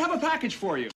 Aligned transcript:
have 0.00 0.12
a 0.12 0.18
package 0.18 0.56
for 0.56 0.78
you. 0.78 0.88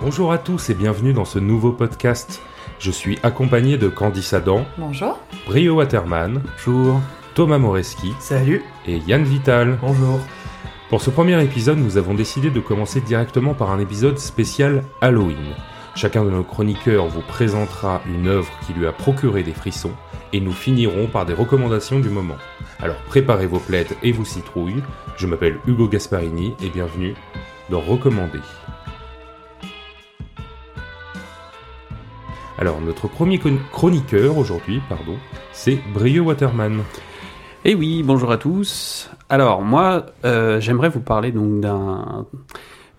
Bonjour 0.00 0.32
à 0.32 0.38
tous 0.38 0.70
et 0.70 0.74
bienvenue 0.74 1.12
dans 1.12 1.24
ce 1.24 1.38
nouveau 1.38 1.72
podcast. 1.72 2.40
Je 2.78 2.90
suis 2.90 3.18
accompagné 3.22 3.78
de 3.78 3.88
Candice 3.88 4.32
Adam, 4.32 4.64
Bonjour. 4.78 5.18
Brio 5.46 5.74
Waterman, 5.74 6.42
Bonjour. 6.66 7.00
Thomas 7.34 7.58
Moreski 7.58 8.14
Salut. 8.18 8.62
et 8.86 8.98
Yann 9.06 9.22
Vital. 9.24 9.78
Bonjour. 9.80 10.18
Pour 10.88 11.02
ce 11.02 11.10
premier 11.10 11.42
épisode, 11.42 11.78
nous 11.78 11.96
avons 11.96 12.14
décidé 12.14 12.50
de 12.50 12.60
commencer 12.60 13.00
directement 13.00 13.54
par 13.54 13.70
un 13.70 13.78
épisode 13.78 14.18
spécial 14.18 14.82
Halloween. 15.00 15.54
Chacun 15.96 16.26
de 16.26 16.30
nos 16.30 16.44
chroniqueurs 16.44 17.06
vous 17.06 17.22
présentera 17.22 18.02
une 18.06 18.28
œuvre 18.28 18.52
qui 18.66 18.74
lui 18.74 18.86
a 18.86 18.92
procuré 18.92 19.42
des 19.42 19.54
frissons 19.54 19.92
et 20.34 20.40
nous 20.40 20.52
finirons 20.52 21.06
par 21.06 21.24
des 21.24 21.32
recommandations 21.32 22.00
du 22.00 22.10
moment. 22.10 22.36
Alors 22.80 22.98
préparez 23.06 23.46
vos 23.46 23.60
plaides 23.60 23.96
et 24.02 24.12
vos 24.12 24.26
citrouilles. 24.26 24.82
Je 25.16 25.26
m'appelle 25.26 25.58
Hugo 25.66 25.88
Gasparini 25.88 26.52
et 26.62 26.68
bienvenue 26.68 27.14
dans 27.70 27.80
Recommander. 27.80 28.42
Alors 32.58 32.82
notre 32.82 33.08
premier 33.08 33.40
chroniqueur 33.72 34.36
aujourd'hui, 34.36 34.82
pardon, 34.90 35.16
c'est 35.52 35.78
Brio 35.94 36.24
Waterman. 36.24 36.82
Eh 37.64 37.74
oui, 37.74 38.02
bonjour 38.02 38.30
à 38.32 38.36
tous. 38.36 39.10
Alors 39.30 39.62
moi, 39.62 40.04
euh, 40.26 40.60
j'aimerais 40.60 40.90
vous 40.90 41.00
parler 41.00 41.32
donc 41.32 41.60
d'un 41.60 42.26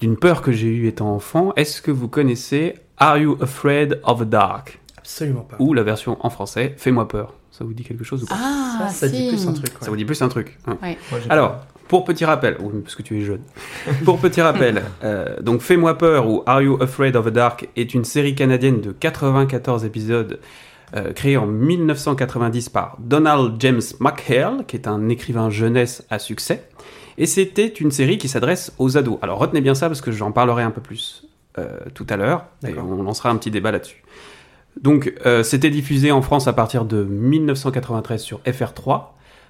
d'une 0.01 0.17
peur 0.17 0.41
que 0.41 0.51
j'ai 0.51 0.67
eue 0.67 0.87
étant 0.87 1.13
enfant. 1.13 1.53
Est-ce 1.55 1.81
que 1.81 1.91
vous 1.91 2.07
connaissez 2.07 2.75
Are 2.97 3.17
You 3.17 3.37
Afraid 3.41 3.99
of 4.03 4.21
the 4.21 4.29
Dark? 4.29 4.79
Absolument 4.97 5.41
pas. 5.41 5.55
ou 5.59 5.73
la 5.73 5.83
version 5.83 6.17
en 6.19 6.29
français 6.29 6.73
Fais-moi 6.77 7.07
peur. 7.07 7.33
Ça 7.51 7.63
vous 7.63 7.73
dit 7.73 7.83
quelque 7.83 8.03
chose 8.03 8.23
ou 8.23 8.27
pas? 8.27 8.35
Ah, 8.37 8.87
ça, 8.89 8.93
ça 8.93 9.07
dit 9.09 9.29
plus 9.29 9.47
un 9.47 9.53
truc. 9.53 9.71
Ça 9.81 9.89
vous 9.89 9.95
dit 9.95 10.05
plus 10.05 10.21
un 10.21 10.27
truc. 10.29 10.57
hein. 10.67 10.77
Ouais. 10.83 10.97
Moi, 11.09 11.19
j'ai 11.23 11.29
Alors, 11.31 11.65
pour 11.87 12.03
petit 12.03 12.25
rappel, 12.25 12.57
oui, 12.59 12.81
parce 12.83 12.93
que 12.95 13.01
tu 13.01 13.17
es 13.17 13.21
jeune. 13.25 13.41
pour 14.05 14.19
petit 14.19 14.41
rappel, 14.41 14.83
euh, 15.03 15.39
donc 15.41 15.61
Fais-moi 15.61 15.97
peur 15.97 16.27
ou 16.29 16.43
Are 16.45 16.61
You 16.61 16.77
Afraid 16.81 17.15
of 17.15 17.25
the 17.25 17.29
Dark 17.29 17.67
est 17.75 17.93
une 17.93 18.03
série 18.03 18.35
canadienne 18.35 18.81
de 18.81 18.91
94 18.91 19.85
épisodes 19.85 20.39
euh, 20.95 21.13
créée 21.13 21.37
en 21.37 21.47
1990 21.47 22.69
par 22.69 22.97
Donald 22.99 23.55
James 23.59 23.81
McHale, 23.99 24.65
qui 24.67 24.75
est 24.75 24.87
un 24.87 25.09
écrivain 25.09 25.49
jeunesse 25.49 26.03
à 26.09 26.19
succès. 26.19 26.63
Et 27.17 27.25
c'était 27.25 27.67
une 27.67 27.91
série 27.91 28.17
qui 28.17 28.27
s'adresse 28.27 28.73
aux 28.77 28.97
ados. 28.97 29.17
Alors 29.21 29.39
retenez 29.39 29.61
bien 29.61 29.75
ça 29.75 29.87
parce 29.87 30.01
que 30.01 30.11
j'en 30.11 30.31
parlerai 30.31 30.63
un 30.63 30.71
peu 30.71 30.81
plus 30.81 31.25
euh, 31.57 31.67
tout 31.93 32.05
à 32.09 32.15
l'heure 32.17 32.45
et 32.67 32.77
on 32.77 33.01
lancera 33.01 33.29
un 33.29 33.35
petit 33.37 33.51
débat 33.51 33.71
là-dessus. 33.71 34.03
Donc 34.81 35.11
euh, 35.25 35.41
c'était 35.41 35.71
diffusé 35.71 36.11
en 36.11 36.21
France 36.21 36.47
à 36.47 36.53
partir 36.53 36.85
de 36.85 37.03
1993 37.03 38.21
sur 38.21 38.39
FR3 38.41 39.05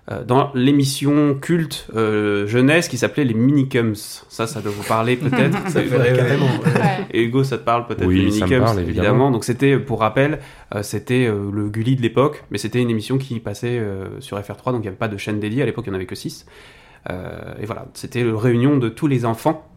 euh, 0.10 0.24
dans 0.24 0.52
l'émission 0.54 1.36
culte 1.36 1.88
euh, 1.94 2.48
jeunesse 2.48 2.88
qui 2.88 2.98
s'appelait 2.98 3.26
les 3.26 3.34
Minicums. 3.34 3.96
Ça, 4.30 4.48
ça 4.48 4.62
doit 4.62 4.72
vous 4.72 4.84
parler 4.88 5.18
peut-être. 5.18 5.70
Ça 5.70 5.82
carrément. 5.84 6.46
ouais. 6.46 7.06
Et 7.12 7.24
Hugo, 7.24 7.44
ça 7.44 7.58
te 7.58 7.64
parle 7.66 7.86
peut-être 7.88 8.06
Oui, 8.08 8.22
les 8.24 8.32
ça 8.32 8.46
me 8.46 8.50
Minicums, 8.52 8.64
parle, 8.64 8.80
évidemment. 8.80 9.32
Donc 9.32 9.44
c'était, 9.44 9.78
pour 9.78 10.00
rappel, 10.00 10.40
euh, 10.74 10.82
c'était 10.82 11.26
euh, 11.28 11.52
le 11.52 11.68
Gulli 11.68 11.98
de 11.98 12.02
l'époque, 12.02 12.46
mais 12.52 12.58
c'était 12.58 12.80
une 12.82 12.90
émission 12.90 13.18
qui 13.18 13.38
passait 13.42 13.78
euh, 13.80 14.22
sur 14.22 14.40
FR3, 14.40 14.68
donc 14.72 14.76
il 14.78 14.82
n'y 14.84 14.88
avait 14.88 14.96
pas 14.96 15.10
de 15.10 15.18
chaîne 15.18 15.42
dédiée. 15.42 15.62
À 15.64 15.66
l'époque, 15.66 15.84
il 15.88 15.90
n'y 15.90 15.96
en 15.96 15.98
avait 15.98 16.06
que 16.06 16.16
6. 16.16 16.46
Et 17.10 17.66
voilà, 17.66 17.86
c'était 17.94 18.24
la 18.24 18.38
réunion 18.38 18.78
de 18.78 18.90
tous 18.90 19.08
les 19.08 19.26
enfants. 19.26 19.70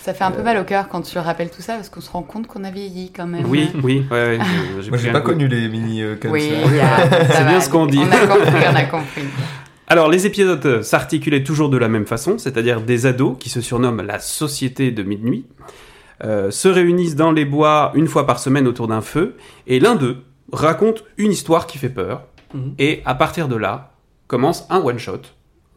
Ça 0.00 0.14
fait 0.14 0.24
un 0.24 0.32
peu 0.32 0.42
mal 0.42 0.58
au 0.58 0.64
cœur 0.64 0.88
quand 0.88 1.02
tu 1.02 1.16
rappelles 1.18 1.50
tout 1.50 1.62
ça 1.62 1.74
parce 1.74 1.88
qu'on 1.88 2.00
se 2.00 2.10
rend 2.10 2.22
compte 2.22 2.48
qu'on 2.48 2.64
a 2.64 2.70
vieilli 2.72 3.12
quand 3.12 3.26
même. 3.26 3.44
Oui, 3.46 3.70
oui, 3.84 4.04
ouais, 4.10 4.36
ouais, 4.36 4.38
Moi, 4.88 4.98
j'ai 4.98 5.10
un 5.10 5.12
pas 5.12 5.20
coup. 5.20 5.28
connu 5.30 5.46
les 5.46 5.68
mini 5.68 6.02
euh, 6.02 6.16
comme 6.16 6.32
Oui, 6.32 6.50
ça. 6.50 6.56
il 6.66 6.76
y 6.76 6.80
a- 6.80 7.08
ça 7.10 7.24
C'est 7.34 7.42
va, 7.44 7.50
bien 7.50 7.60
ce 7.60 7.70
qu'on 7.70 7.86
dit. 7.86 7.98
On 8.00 8.10
a 8.10 8.26
compris, 8.26 8.64
on 8.72 8.74
a 8.74 8.82
compris. 8.84 9.22
Alors, 9.86 10.08
les 10.08 10.26
épisodes 10.26 10.64
euh, 10.66 10.82
s'articulaient 10.82 11.44
toujours 11.44 11.68
de 11.68 11.76
la 11.76 11.86
même 11.88 12.06
façon, 12.06 12.36
c'est-à-dire 12.38 12.80
des 12.80 13.06
ados 13.06 13.36
qui 13.38 13.48
se 13.48 13.60
surnomment 13.60 14.02
la 14.02 14.18
Société 14.18 14.90
de 14.90 15.02
Minuit, 15.04 15.46
euh, 16.24 16.50
se 16.50 16.66
réunissent 16.68 17.14
dans 17.16 17.30
les 17.30 17.44
bois 17.44 17.92
une 17.94 18.08
fois 18.08 18.26
par 18.26 18.38
semaine 18.40 18.66
autour 18.66 18.88
d'un 18.88 19.02
feu, 19.02 19.36
et 19.68 19.78
l'un 19.78 19.94
d'eux 19.94 20.16
raconte 20.52 21.04
une 21.18 21.30
histoire 21.30 21.66
qui 21.68 21.78
fait 21.78 21.88
peur, 21.90 22.22
Mhm. 22.54 22.74
et 22.78 23.02
à 23.04 23.14
partir 23.14 23.46
de 23.48 23.56
là, 23.56 23.92
commence 24.26 24.66
un 24.70 24.78
one-shot, 24.80 25.20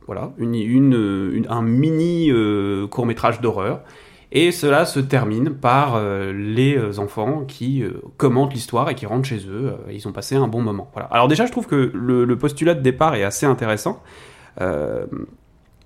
voilà, 0.08 0.32
une- 0.38 1.46
un 1.50 1.62
mini 1.62 2.32
euh, 2.32 2.88
court-métrage 2.88 3.42
d'horreur, 3.42 3.82
et 4.32 4.52
cela 4.52 4.86
se 4.86 5.00
termine 5.00 5.52
par 5.52 5.96
euh, 5.96 6.34
les 6.34 6.76
euh, 6.78 7.00
enfants 7.00 7.46
qui 7.48 7.84
euh, 7.84 8.02
commentent 8.18 8.54
l'histoire 8.54 8.90
et 8.90 8.96
qui 8.96 9.06
rentrent 9.06 9.28
chez 9.28 9.48
eux. 9.48 9.74
euh, 9.88 9.92
ils 9.92 10.08
ont 10.08 10.12
passé 10.12 10.36
un 10.36 10.48
bon 10.48 10.62
moment. 10.62 10.92
Alors 11.12 11.28
déjà, 11.28 11.46
je 11.46 11.52
trouve 11.52 11.68
que 11.68 11.92
le, 11.94 12.26
le 12.26 12.38
postulat 12.38 12.74
de 12.74 12.82
départ 12.82 13.16
est 13.16 13.24
assez 13.24 13.46
intéressant. 13.46 14.02
Euh, 14.62 15.06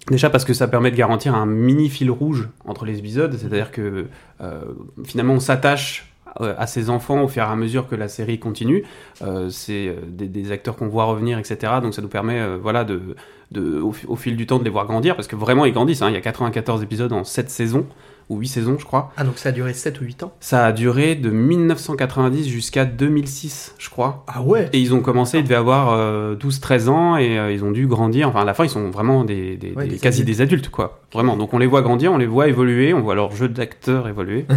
déjà 0.09 0.29
parce 0.29 0.45
que 0.45 0.53
ça 0.53 0.67
permet 0.67 0.89
de 0.91 0.95
garantir 0.95 1.35
un 1.35 1.45
mini 1.45 1.89
fil 1.89 2.09
rouge 2.09 2.49
entre 2.65 2.85
les 2.85 2.97
épisodes, 2.99 3.33
c'est-à-dire 3.35 3.71
que 3.71 4.07
euh, 4.41 4.61
finalement 5.05 5.33
on 5.33 5.39
s'attache 5.39 5.91
euh, 6.01 6.08
à 6.37 6.67
ces 6.67 6.89
enfants 6.89 7.21
au 7.21 7.27
fur 7.27 7.43
et 7.43 7.45
à 7.45 7.55
mesure 7.55 7.87
que 7.87 7.95
la 7.95 8.07
série 8.07 8.39
continue. 8.39 8.83
Euh, 9.21 9.49
c'est 9.49 9.87
euh, 9.87 9.95
des, 10.07 10.51
acteurs 10.51 10.75
qu'on 10.75 10.87
voit 10.87 11.05
revenir, 11.05 11.37
etc. 11.37 11.73
Donc 11.81 11.93
ça 11.93 12.01
nous 12.01 12.07
permet, 12.07 12.39
euh, 12.39 12.57
voilà, 12.61 12.83
de, 12.83 13.15
de, 13.51 13.79
au 13.81 14.15
fil 14.15 14.35
du 14.35 14.45
temps 14.45 14.59
de 14.59 14.63
les 14.63 14.69
voir 14.69 14.85
grandir, 14.85 15.15
parce 15.15 15.27
que 15.27 15.35
vraiment 15.35 15.65
ils 15.65 15.73
grandissent. 15.73 16.01
hein. 16.01 16.09
Il 16.09 16.13
y 16.13 16.17
a 16.17 16.21
94 16.21 16.83
épisodes 16.83 17.13
en 17.13 17.23
7 17.23 17.49
saisons, 17.49 17.85
ou 18.29 18.37
8 18.37 18.47
saisons 18.47 18.77
je 18.79 18.85
crois. 18.85 19.11
Ah, 19.17 19.23
donc 19.23 19.37
ça 19.37 19.49
a 19.49 19.51
duré 19.51 19.73
7 19.73 19.99
ou 20.01 20.05
8 20.05 20.23
ans? 20.23 20.33
Ça 20.39 20.65
a 20.65 20.71
duré 20.71 21.15
de 21.15 21.29
1990 21.29 22.47
jusqu'à 22.47 22.85
2006, 22.85 23.75
je 23.77 23.89
crois. 23.89 24.23
Ah 24.27 24.41
ouais? 24.41 24.69
Et 24.73 24.79
ils 24.79 24.93
ont 24.93 25.01
commencé, 25.01 25.39
ils 25.39 25.43
devaient 25.43 25.55
avoir 25.55 25.93
euh, 25.93 26.35
12-13 26.35 26.87
ans 26.89 27.17
et 27.17 27.37
euh, 27.39 27.51
ils 27.51 27.63
ont 27.63 27.71
dû 27.71 27.87
grandir. 27.87 28.29
Enfin, 28.29 28.41
à 28.41 28.45
la 28.45 28.53
fin, 28.53 28.63
ils 28.65 28.69
sont 28.69 28.89
vraiment 28.91 29.23
des, 29.23 29.57
des- 29.57 29.71
Ouais, 29.71 29.85
des- 29.85 29.91
des 29.95 29.97
quasi 29.99 30.21
adultes. 30.21 30.37
des 30.37 30.41
adultes, 30.43 30.69
quoi. 30.69 31.01
Vraiment. 31.11 31.35
Donc, 31.37 31.53
on 31.53 31.57
les 31.57 31.65
voit 31.67 31.81
grandir, 31.81 32.11
on 32.13 32.17
les 32.17 32.27
voit 32.27 32.47
évoluer, 32.47 32.93
on 32.93 33.01
voit 33.01 33.15
leur 33.15 33.31
jeu 33.35 33.49
d'acteur 33.49 34.07
évoluer. 34.07 34.45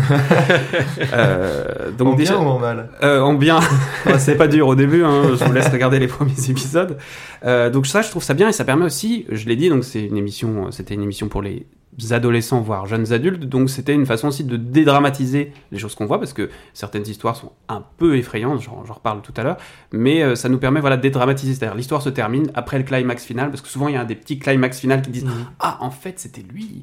Euh, 1.13 1.91
donc, 1.97 2.15
en 2.15 2.17
déjà, 2.17 2.37
bien 2.37 2.45
ou 2.47 2.49
en 2.51 2.59
mal? 2.59 2.91
euh, 3.03 3.21
en 3.21 3.35
bien, 3.35 3.61
c'est 4.19 4.37
pas 4.37 4.49
dur 4.49 4.69
au 4.69 4.75
début, 4.75 5.05
hein, 5.05 5.23
je 5.39 5.45
vous 5.45 5.53
laisse 5.53 5.69
regarder 5.69 5.99
les 5.99 6.07
premiers 6.07 6.33
épisodes. 6.49 6.99
Donc 7.45 7.87
ça, 7.87 8.03
je 8.03 8.11
trouve 8.11 8.23
ça 8.23 8.35
bien 8.35 8.49
et 8.49 8.53
ça 8.53 8.65
permet 8.65 8.85
aussi, 8.85 9.27
je 9.31 9.47
l'ai 9.47 9.57
dit, 9.57 9.69
donc 9.69 9.85
c'est 9.85 10.03
une 10.05 10.17
émission, 10.17 10.71
c'était 10.71 10.95
une 10.95 11.03
émission 11.03 11.29
pour 11.29 11.43
les 11.43 11.67
adolescents 12.11 12.61
voire 12.61 12.87
jeunes 12.87 13.13
adultes, 13.13 13.45
donc 13.45 13.69
c'était 13.69 13.93
une 13.95 14.07
façon 14.07 14.29
aussi 14.29 14.45
de 14.45 14.57
dédramatiser 14.57 15.53
les 15.71 15.79
choses 15.79 15.95
qu'on 15.95 16.07
voit 16.07 16.19
parce 16.19 16.33
que 16.33 16.49
certaines 16.73 17.07
histoires 17.07 17.37
sont 17.37 17.53
un 17.69 17.85
peu 17.99 18.17
effrayantes, 18.17 18.61
j'en 18.63 18.83
reparle 18.95 19.21
tout 19.23 19.35
à 19.37 19.43
l'heure, 19.43 19.57
mais 19.93 20.23
euh, 20.23 20.35
ça 20.35 20.49
nous 20.49 20.59
permet 20.59 20.81
voilà 20.81 20.97
de 20.97 21.03
dédramatiser, 21.03 21.55
c'est-à-dire 21.55 21.77
l'histoire 21.77 22.01
se 22.03 22.09
termine 22.09 22.51
après 22.55 22.79
le 22.79 22.85
climax 22.85 23.25
final 23.25 23.51
parce 23.51 23.61
que 23.61 23.69
souvent 23.69 23.89
il 23.89 23.95
y 23.95 23.99
a 23.99 24.05
des 24.05 24.15
petits 24.15 24.39
climax 24.39 24.81
final 24.81 25.03
qui 25.03 25.11
disent 25.11 25.25
Mhm. 25.25 25.47
ah 25.61 25.79
en 25.81 25.91
fait 25.91 26.19
c'était 26.19 26.43
lui. 26.43 26.83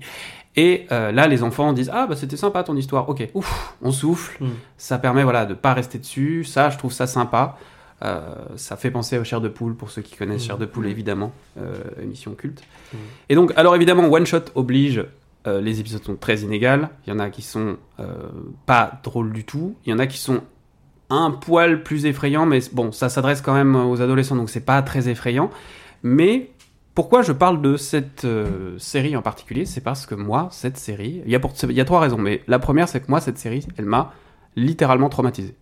Et 0.56 0.88
euh, 0.92 1.12
là 1.12 1.28
les 1.28 1.44
enfants 1.44 1.74
disent 1.74 1.92
ah 1.94 2.06
bah 2.08 2.16
c'était 2.16 2.38
sympa 2.38 2.64
ton 2.64 2.76
histoire. 2.76 3.08
Ok. 3.10 3.28
Ouf 3.34 3.76
on 3.82 3.92
souffle. 3.92 4.44
Mhm. 4.44 4.50
ça 4.78 4.98
permet 5.00 5.24
voilà 5.24 5.46
de 5.46 5.54
pas 5.54 5.74
rester 5.74 5.98
dessus. 6.00 6.44
Ça 6.44 6.70
je 6.70 6.78
trouve 6.78 6.92
ça 6.92 7.08
sympa 7.08 7.58
ça 8.56 8.78
fait 8.78 8.92
penser 8.92 9.18
au 9.18 9.24
Chair 9.24 9.42
de 9.42 9.50
Poule 9.50 9.76
pour 9.76 9.90
ceux 9.92 10.02
qui 10.02 10.16
connaissent. 10.16 10.46
Chair 10.46 10.58
de 10.58 10.66
Poule 10.66 10.88
évidemment 10.88 11.32
euh, 11.58 11.74
émission 12.02 12.34
culte. 12.34 12.62
Et 13.30 13.36
donc 13.36 13.52
alors 13.56 13.76
évidemment 13.76 14.04
one 14.10 14.26
shot 14.26 14.46
oblige 14.56 15.06
euh, 15.48 15.62
les 15.62 15.80
épisodes 15.80 16.04
sont 16.04 16.16
très 16.16 16.40
inégales. 16.40 16.90
Il 17.06 17.10
y 17.12 17.14
en 17.14 17.20
a 17.20 17.30
qui 17.30 17.42
sont 17.42 17.78
euh, 18.00 18.06
pas 18.66 19.00
drôles 19.04 19.32
du 19.34 19.44
tout. 19.46 19.76
Il 19.86 19.90
y 19.90 19.94
en 19.94 20.00
a 20.00 20.08
qui 20.08 20.18
sont 20.18 20.42
un 21.10 21.32
poil 21.32 21.82
plus 21.84 22.06
effrayants 22.06 22.46
mais 22.46 22.60
bon 22.72 22.92
ça 22.92 23.10
s'adresse 23.10 23.42
quand 23.42 23.54
même 23.54 23.76
aux 23.76 24.00
adolescents 24.02 24.36
donc 24.36 24.50
c'est 24.50 24.60
pas 24.66 24.82
très 24.82 25.10
effrayant. 25.10 25.50
Mais 26.04 26.52
pourquoi 26.96 27.22
je 27.22 27.32
parle 27.32 27.62
de 27.62 27.78
cette 27.78 28.26
euh, 28.26 28.78
série 28.78 29.16
en 29.16 29.22
particulier? 29.22 29.66
C'est 29.66 29.80
parce 29.82 30.06
que 30.06 30.16
moi, 30.16 30.50
cette 30.52 30.78
série, 30.78 31.22
il 31.26 31.32
y, 31.32 31.36
a 31.36 31.40
pour- 31.40 31.54
il 31.64 31.72
y 31.72 31.80
a 31.80 31.86
trois 31.86 32.02
raisons, 32.02 32.18
mais 32.18 32.42
la 32.48 32.60
première, 32.60 32.90
c'est 32.90 33.00
que 33.00 33.10
moi, 33.10 33.22
cette 33.22 33.38
série, 33.38 33.66
elle 33.78 33.86
m'a 33.86 34.12
littéralement 34.58 35.08
traumatisé. 35.08 35.56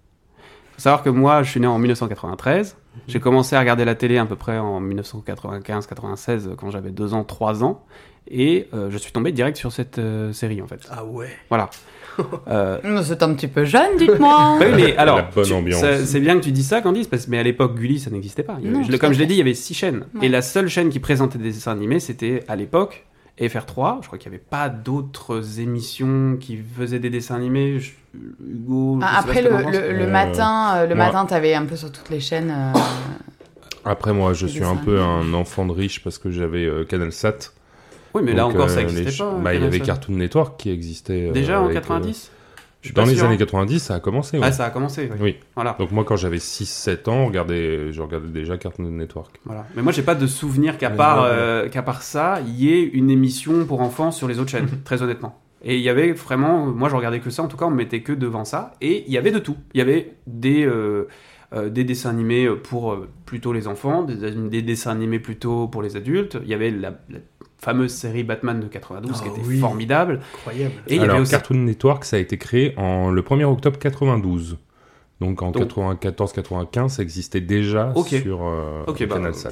Faut 0.77 0.81
savoir 0.83 1.03
que 1.03 1.09
moi, 1.09 1.44
je 1.44 1.50
suis 1.51 1.59
né 1.59 1.68
en 1.68 1.77
1993, 1.79 2.77
j'ai 3.07 3.19
commencé 3.19 3.56
à 3.56 3.59
regarder 3.59 3.83
la 3.85 3.95
télé 3.95 4.18
à 4.18 4.25
peu 4.25 4.35
près 4.35 4.57
en 4.57 4.79
1995-96, 4.81 6.56
quand 6.56 6.71
j'avais 6.71 6.91
2 6.91 7.13
ans, 7.13 7.24
3 7.24 7.63
ans, 7.63 7.83
et 8.29 8.68
euh, 8.74 8.89
je 8.91 8.97
suis 8.97 9.12
tombé 9.12 9.31
direct 9.31 9.57
sur 9.57 9.71
cette 9.71 10.00
euh, 10.00 10.33
série, 10.33 10.62
en 10.62 10.68
fait. 10.68 10.81
Ah 10.91 11.03
ouais 11.06 11.29
Voilà. 11.50 11.69
Euh, 12.47 13.03
C'est 13.03 13.21
un 13.21 13.31
petit 13.35 13.47
peu 13.47 13.63
jeune, 13.63 13.95
dites-moi. 13.97 14.57
oui, 14.59 14.65
mais 14.75 14.97
alors, 14.97 15.21
c'est 16.03 16.19
bien 16.19 16.35
que 16.38 16.44
tu 16.44 16.51
dises 16.51 16.68
ça, 16.69 16.81
Candice, 16.81 17.06
parce 17.07 17.27
mais 17.27 17.38
à 17.38 17.44
l'époque, 17.44 17.75
Gulli, 17.75 18.00
ça 18.00 18.09
n'existait 18.09 18.41
pas. 18.41 18.53
Avait- 18.53 18.68
Non, 18.69 18.81
je- 18.83 18.97
comme 18.97 19.13
je 19.13 19.19
l'ai 19.19 19.27
dit, 19.27 19.35
il 19.35 19.38
y 19.38 19.41
avait 19.41 19.53
six 19.53 19.75
chaînes. 19.75 20.06
Ouais. 20.15 20.25
Et 20.25 20.30
la 20.30 20.41
seule 20.41 20.68
chaîne 20.68 20.89
qui 20.89 21.00
présentait 21.00 21.38
des 21.38 21.51
dessins 21.51 21.73
animés, 21.73 22.00
c'était 22.00 22.44
à 22.47 22.56
l'époque 22.56 23.06
FR3. 23.39 24.00
Je 24.01 24.07
crois 24.07 24.18
qu'il 24.18 24.30
n'y 24.31 24.36
avait 24.36 24.44
pas 24.50 24.69
d'autres 24.69 25.60
émissions 25.60 26.38
qui 26.39 26.57
faisaient 26.57 27.00
des 27.00 27.10
dessins 27.10 27.36
animés. 27.36 27.80
Je- 27.80 27.92
Hugo, 28.44 28.98
je 29.00 29.06
Ah, 29.06 29.07
sais 29.07 29.13
pas 29.13 29.19
Après, 29.19 29.44
que 29.44 29.48
le, 29.48 29.72
le, 29.92 29.98
le 30.00 30.04
Euh, 30.06 30.12
matin, 30.12 30.74
euh, 30.78 30.88
le 30.88 30.95
moi- 30.95 31.06
matin, 31.06 31.25
t'avais 31.25 31.54
un 31.54 31.66
peu 31.66 31.75
sur 31.75 31.92
toutes 31.92 32.10
les 32.10 32.19
chaînes. 32.19 32.50
euh, 32.51 32.80
Après, 33.86 34.12
moi, 34.13 34.34
je 34.34 34.48
suis 34.48 34.63
un 34.63 34.75
peu 34.75 35.00
animés. 35.00 35.30
un 35.31 35.34
enfant 35.34 35.66
de 35.66 35.72
riche 35.72 36.04
parce 36.04 36.18
que 36.18 36.31
j'avais 36.31 36.66
euh, 36.66 36.84
Canal 36.84 37.12
Sat. 37.12 37.51
Oui, 38.13 38.22
mais 38.25 38.34
là 38.34 38.48
encore, 38.48 38.69
ça 38.69 38.78
n'existait 38.78 39.12
les 39.12 39.18
pas. 39.18 39.40
Bah, 39.44 39.54
il 39.54 39.62
y 39.62 39.66
avait. 39.66 39.80
Cartoon 39.80 40.13
Network 40.16 40.60
qui 40.60 40.72
existait. 40.72 41.30
euh, 41.30 41.31
Déjà 41.31 41.62
en 41.62 41.66
avec, 41.66 41.78
euh, 41.78 41.81
90 41.81 42.31
Je 42.88 42.92
suis 42.92 42.94
pas 42.94 43.01
Dans 43.04 43.10
les 43.10 43.16
sûr, 43.16 43.25
années 43.25 43.34
hein. 43.36 43.38
90, 43.38 43.80
ça 43.80 43.95
a 43.95 44.00
commencé. 44.00 44.39
Ah, 44.42 44.51
ça 44.54 44.63
a 44.66 44.69
commencé. 44.69 45.10
oui. 45.12 45.18
Oui. 45.19 45.36
Voilà. 45.56 45.75
Donc 45.78 45.92
moi, 45.92 46.06
quand 46.06 46.16
j'avais 46.16 46.38
6-7 46.38 47.10
ans, 47.10 47.16
on 47.18 47.25
regardait, 47.25 47.92
je 47.92 48.01
regardais 48.01 48.30
déjà 48.30 48.57
Cartoon 48.57 48.89
Network. 48.89 49.42
Voilà. 49.44 49.66
Mais 49.75 49.81
moi, 49.81 49.92
j'ai 49.92 50.04
pas 50.04 50.16
de 50.16 50.25
souvenir 50.25 50.78
qu'à 50.78 50.89
part, 50.89 51.24
euh, 51.24 51.68
qu'à 51.68 51.81
part 51.84 52.01
ça, 52.01 52.39
il 52.48 52.56
y 52.56 52.74
ait 52.74 52.81
une 52.81 53.10
émission 53.10 53.66
pour 53.66 53.81
enfants 53.81 54.12
sur 54.12 54.30
les 54.30 54.39
autres 54.39 54.51
chaînes, 54.51 54.69
très 54.86 55.01
honnêtement. 55.01 55.38
Et 55.63 55.75
il 55.75 55.81
y 55.81 55.89
avait 55.89 56.13
vraiment, 56.13 56.66
moi 56.68 56.88
je 56.88 56.95
regardais 56.95 57.19
que 57.19 57.30
ça, 57.30 57.44
en 57.44 57.48
tout 57.48 57.57
cas 57.57 57.66
on 57.66 57.72
me 57.72 57.75
mettait 57.75 58.01
que 58.01 58.13
devant 58.13 58.45
ça, 58.45 58.74
et 58.80 59.04
il 59.07 59.12
y 59.12 59.18
avait 59.18 59.31
de 59.31 59.40
tout. 59.40 59.57
Il 59.74 59.80
y 59.80 59.81
avait 59.81 60.13
des, 60.28 60.63
euh, 60.66 61.07
euh, 61.54 61.69
des 61.69 61.83
dessins 61.83 62.12
animés 62.12 62.48
pour 62.63 62.95
plutôt 63.25 63.51
les 63.54 63.68
enfants, 63.68 64.04
des, 64.04 64.31
des 64.31 64.62
dessins 64.62 64.92
animés 64.92 65.19
plutôt 65.19 65.68
pour 65.68 65.81
les 65.81 65.98
adultes, 65.98 66.38
il 66.44 66.48
y 66.48 66.54
avait 66.54 66.69
la, 66.72 66.92
la 67.10 67.19
fameuse 67.59 67.92
série 67.94 68.24
Batman 68.24 68.59
de 68.59 68.68
92 68.68 69.21
qui 69.21 69.27
Ah 69.27 69.31
était 69.31 69.48
oui. 69.48 69.59
formidable, 69.59 70.19
Incroyable. 70.36 70.74
et 70.88 70.95
il 70.95 70.98
y 70.98 71.04
Alors, 71.04 71.15
avait 71.15 71.21
aussi... 71.24 71.31
Cartoon 71.31 71.57
Network, 71.57 72.06
ça 72.06 72.18
a 72.18 72.19
été 72.19 72.38
créé 72.38 72.74
en, 72.77 73.09
le 73.09 73.21
1er 73.21 73.45
octobre 73.45 73.77
92. 73.80 74.57
Donc 75.19 75.42
en 75.42 75.50
Donc- 75.51 75.71
94-95, 75.71 76.89
ça 76.89 77.01
existait 77.04 77.42
déjà 77.42 77.94
sur 78.06 78.45
euh, 78.48 78.83
Ok, 78.88 79.06
bah, 79.07 79.15
CanalSat. 79.15 79.50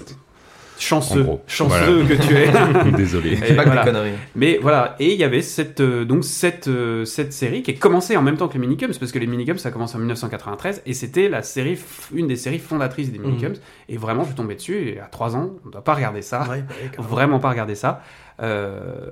Chanceux, 0.77 1.25
chanceux 1.47 2.03
que 2.05 2.13
tu 2.13 2.35
es. 2.35 2.91
Désolé. 2.97 3.33
Et 3.33 3.53
Pas 3.55 3.63
que 3.63 3.69
voilà. 3.69 3.83
des 3.83 3.91
conneries. 3.91 4.11
Mais 4.35 4.59
voilà, 4.61 4.95
et 4.99 5.13
il 5.13 5.19
y 5.19 5.23
avait 5.23 5.41
cette, 5.41 5.79
euh, 5.79 6.05
donc 6.05 6.23
cette, 6.25 6.67
euh, 6.67 7.05
cette 7.05 7.31
série 7.33 7.63
qui 7.63 7.71
est 7.71 7.75
commencée 7.75 8.17
en 8.17 8.21
même 8.21 8.37
temps 8.37 8.47
que 8.47 8.53
les 8.53 8.59
Minicums, 8.59 8.91
parce 8.99 9.11
que 9.11 9.19
les 9.19 9.27
Minicums 9.27 9.57
ça 9.57 9.69
a 9.69 9.71
commencé 9.71 9.95
en 9.95 9.99
1993, 9.99 10.81
et 10.85 10.93
c'était 10.93 11.29
la 11.29 11.43
série, 11.43 11.79
une 12.13 12.27
des 12.27 12.35
séries 12.35 12.59
fondatrices 12.59 13.11
des 13.11 13.19
Minicums, 13.19 13.55
et 13.87 13.97
vraiment 13.97 14.23
je 14.23 14.27
suis 14.27 14.35
tombé 14.35 14.55
dessus, 14.55 14.89
et 14.89 14.99
à 14.99 15.05
3 15.05 15.35
ans, 15.35 15.51
on 15.63 15.67
ne 15.67 15.71
doit 15.71 15.83
pas 15.83 15.93
regarder 15.95 16.21
ça, 16.21 16.45
Ouais, 16.49 16.63
bah 16.97 17.03
vraiment 17.03 17.39
pas 17.39 17.49
regarder 17.49 17.75
ça, 17.75 18.01
Euh, 18.41 19.11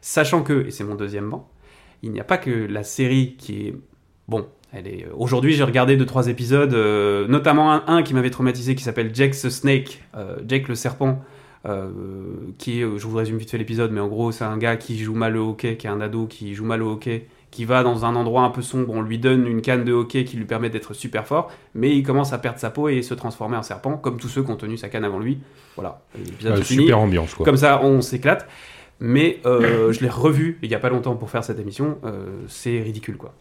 sachant 0.00 0.42
que, 0.42 0.66
et 0.66 0.70
c'est 0.72 0.84
mon 0.84 0.96
deuxième 0.96 1.30
banc, 1.30 1.48
il 2.02 2.10
n'y 2.10 2.20
a 2.20 2.24
pas 2.24 2.36
que 2.38 2.50
la 2.50 2.82
série 2.82 3.36
qui 3.38 3.68
est, 3.68 3.74
bon, 4.28 4.46
est, 4.74 5.06
aujourd'hui 5.16 5.52
j'ai 5.52 5.64
regardé 5.64 5.96
deux 5.96 6.06
trois 6.06 6.28
épisodes, 6.28 6.74
euh, 6.74 7.26
notamment 7.28 7.72
un, 7.72 7.84
un 7.86 8.02
qui 8.02 8.14
m'avait 8.14 8.30
traumatisé 8.30 8.74
qui 8.74 8.82
s'appelle 8.82 9.10
Jake 9.14 9.32
the 9.32 9.48
Snake, 9.50 10.02
euh, 10.16 10.36
Jake 10.46 10.68
le 10.68 10.74
serpent, 10.74 11.22
euh, 11.66 11.90
qui 12.58 12.80
est, 12.80 12.84
euh, 12.84 12.98
je 12.98 13.06
vous 13.06 13.16
résume 13.16 13.38
vite 13.38 13.50
fait 13.50 13.58
l'épisode, 13.58 13.90
mais 13.90 14.00
en 14.00 14.08
gros, 14.08 14.32
c'est 14.32 14.44
un 14.44 14.56
gars 14.56 14.76
qui 14.76 14.98
joue 14.98 15.14
mal 15.14 15.36
au 15.36 15.50
hockey, 15.50 15.76
qui 15.76 15.86
est 15.86 15.90
un 15.90 16.00
ado 16.00 16.26
qui 16.26 16.54
joue 16.54 16.64
mal 16.64 16.82
au 16.82 16.92
hockey, 16.92 17.26
qui 17.50 17.64
va 17.64 17.82
dans 17.82 18.04
un 18.04 18.14
endroit 18.16 18.42
un 18.42 18.50
peu 18.50 18.60
sombre, 18.60 18.92
on 18.92 19.00
lui 19.02 19.18
donne 19.18 19.46
une 19.46 19.62
canne 19.62 19.82
de 19.84 19.92
hockey 19.92 20.24
qui 20.24 20.36
lui 20.36 20.44
permet 20.44 20.68
d'être 20.68 20.94
super 20.94 21.26
fort, 21.26 21.50
mais 21.74 21.96
il 21.96 22.02
commence 22.02 22.32
à 22.32 22.38
perdre 22.38 22.58
sa 22.58 22.70
peau 22.70 22.88
et 22.88 23.02
se 23.02 23.14
transformer 23.14 23.56
en 23.56 23.62
serpent, 23.62 23.96
comme 23.96 24.18
tous 24.18 24.28
ceux 24.28 24.42
qui 24.42 24.50
ont 24.50 24.56
tenu 24.56 24.76
sa 24.76 24.88
canne 24.88 25.04
avant 25.04 25.18
lui. 25.18 25.38
Voilà, 25.74 26.02
l'épisode 26.18 26.58
Euh, 26.58 26.62
super 26.62 26.98
ambiance, 26.98 27.34
quoi. 27.34 27.44
Comme 27.46 27.56
ça, 27.56 27.80
on 27.82 28.02
s'éclate. 28.02 28.46
Mais 28.98 29.40
euh, 29.44 29.92
je 29.92 30.00
l'ai 30.00 30.08
revu 30.08 30.58
il 30.62 30.70
y 30.70 30.74
a 30.74 30.78
pas 30.78 30.88
longtemps 30.88 31.16
pour 31.16 31.30
faire 31.30 31.44
cette 31.44 31.58
émission. 31.58 31.98
euh, 32.04 32.42
c'est 32.48 32.80
ridicule, 32.80 33.16
quoi. 33.16 33.34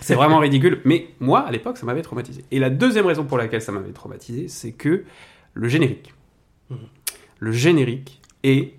C'est 0.00 0.14
vraiment 0.14 0.38
ridicule. 0.38 0.80
Mais 0.84 1.08
moi, 1.20 1.40
à 1.40 1.50
l'époque, 1.50 1.78
ça 1.78 1.86
m'avait 1.86 2.02
traumatisé. 2.02 2.44
Et 2.50 2.58
la 2.58 2.70
deuxième 2.70 3.06
raison 3.06 3.24
pour 3.24 3.38
laquelle 3.38 3.62
ça 3.62 3.72
m'avait 3.72 3.92
traumatisé, 3.92 4.48
c'est 4.48 4.72
que 4.72 5.04
le 5.54 5.68
générique. 5.68 6.12
Mhm. 6.68 6.78
Le 7.38 7.52
générique 7.52 8.20
est 8.42 8.74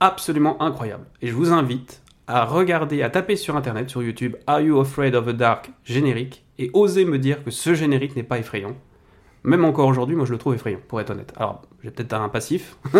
absolument 0.00 0.60
incroyable. 0.60 1.06
Et 1.22 1.28
je 1.28 1.34
vous 1.34 1.52
invite 1.52 2.02
à 2.26 2.44
regarder, 2.44 3.02
à 3.02 3.10
taper 3.10 3.36
sur 3.36 3.56
internet, 3.56 3.90
sur 3.90 4.02
YouTube, 4.02 4.36
Are 4.46 4.60
You 4.60 4.80
Afraid 4.80 5.14
of 5.14 5.26
the 5.26 5.30
Dark 5.30 5.70
générique, 5.84 6.44
et 6.58 6.70
oser 6.74 7.04
me 7.04 7.18
dire 7.18 7.42
que 7.42 7.50
ce 7.50 7.74
générique 7.74 8.16
n'est 8.16 8.22
pas 8.22 8.38
effrayant. 8.38 8.76
Même 9.42 9.64
encore 9.64 9.88
aujourd'hui, 9.88 10.16
moi 10.16 10.26
je 10.26 10.32
le 10.32 10.38
trouve 10.38 10.54
effrayant, 10.54 10.80
pour 10.86 11.00
être 11.00 11.10
honnête. 11.10 11.32
Alors, 11.36 11.62
j'ai 11.82 11.90
peut-être 11.90 12.12
un 12.12 12.28
passif, 12.28 12.76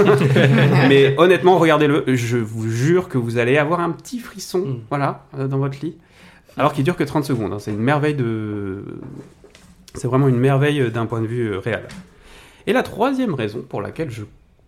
mais 0.88 1.14
honnêtement, 1.18 1.58
regardez-le. 1.58 2.04
Je 2.16 2.38
vous 2.38 2.68
jure 2.70 3.08
que 3.08 3.18
vous 3.18 3.38
allez 3.38 3.58
avoir 3.58 3.80
un 3.80 3.90
petit 3.90 4.18
frisson, 4.18 4.60
Mm. 4.60 4.80
voilà, 4.88 5.26
euh, 5.38 5.48
dans 5.48 5.58
votre 5.58 5.78
lit. 5.82 5.96
Alors 6.56 6.72
qu'il 6.72 6.84
dure 6.84 6.96
que 6.96 7.04
30 7.04 7.24
secondes. 7.24 7.52
hein. 7.52 7.58
C'est 7.58 7.70
une 7.72 7.78
merveille 7.78 8.14
de. 8.14 8.84
C'est 9.94 10.08
vraiment 10.08 10.28
une 10.28 10.38
merveille 10.38 10.80
euh, 10.80 10.90
d'un 10.90 11.06
point 11.06 11.20
de 11.20 11.26
vue 11.26 11.52
euh, 11.52 11.58
réel. 11.58 11.86
Et 12.66 12.72
la 12.72 12.82
troisième 12.82 13.34
raison 13.34 13.62
pour 13.68 13.80
laquelle 13.82 14.10
je 14.10 14.22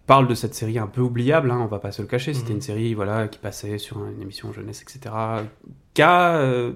parle 0.06 0.26
de 0.28 0.34
cette 0.34 0.54
série 0.54 0.78
un 0.78 0.86
peu 0.88 1.00
oubliable, 1.00 1.50
hein, 1.50 1.58
on 1.62 1.66
va 1.66 1.78
pas 1.78 1.92
se 1.92 2.02
le 2.02 2.08
cacher, 2.08 2.34
c'était 2.34 2.50
Mhm. 2.50 2.56
une 2.56 2.60
série 2.62 2.94
voilà, 2.94 3.28
qui 3.28 3.38
passait 3.38 3.78
sur 3.78 4.04
une 4.06 4.20
émission 4.20 4.52
jeunesse, 4.52 4.82
etc. 4.82 5.14
Qui 5.94 6.02
a, 6.02 6.36
euh, 6.36 6.72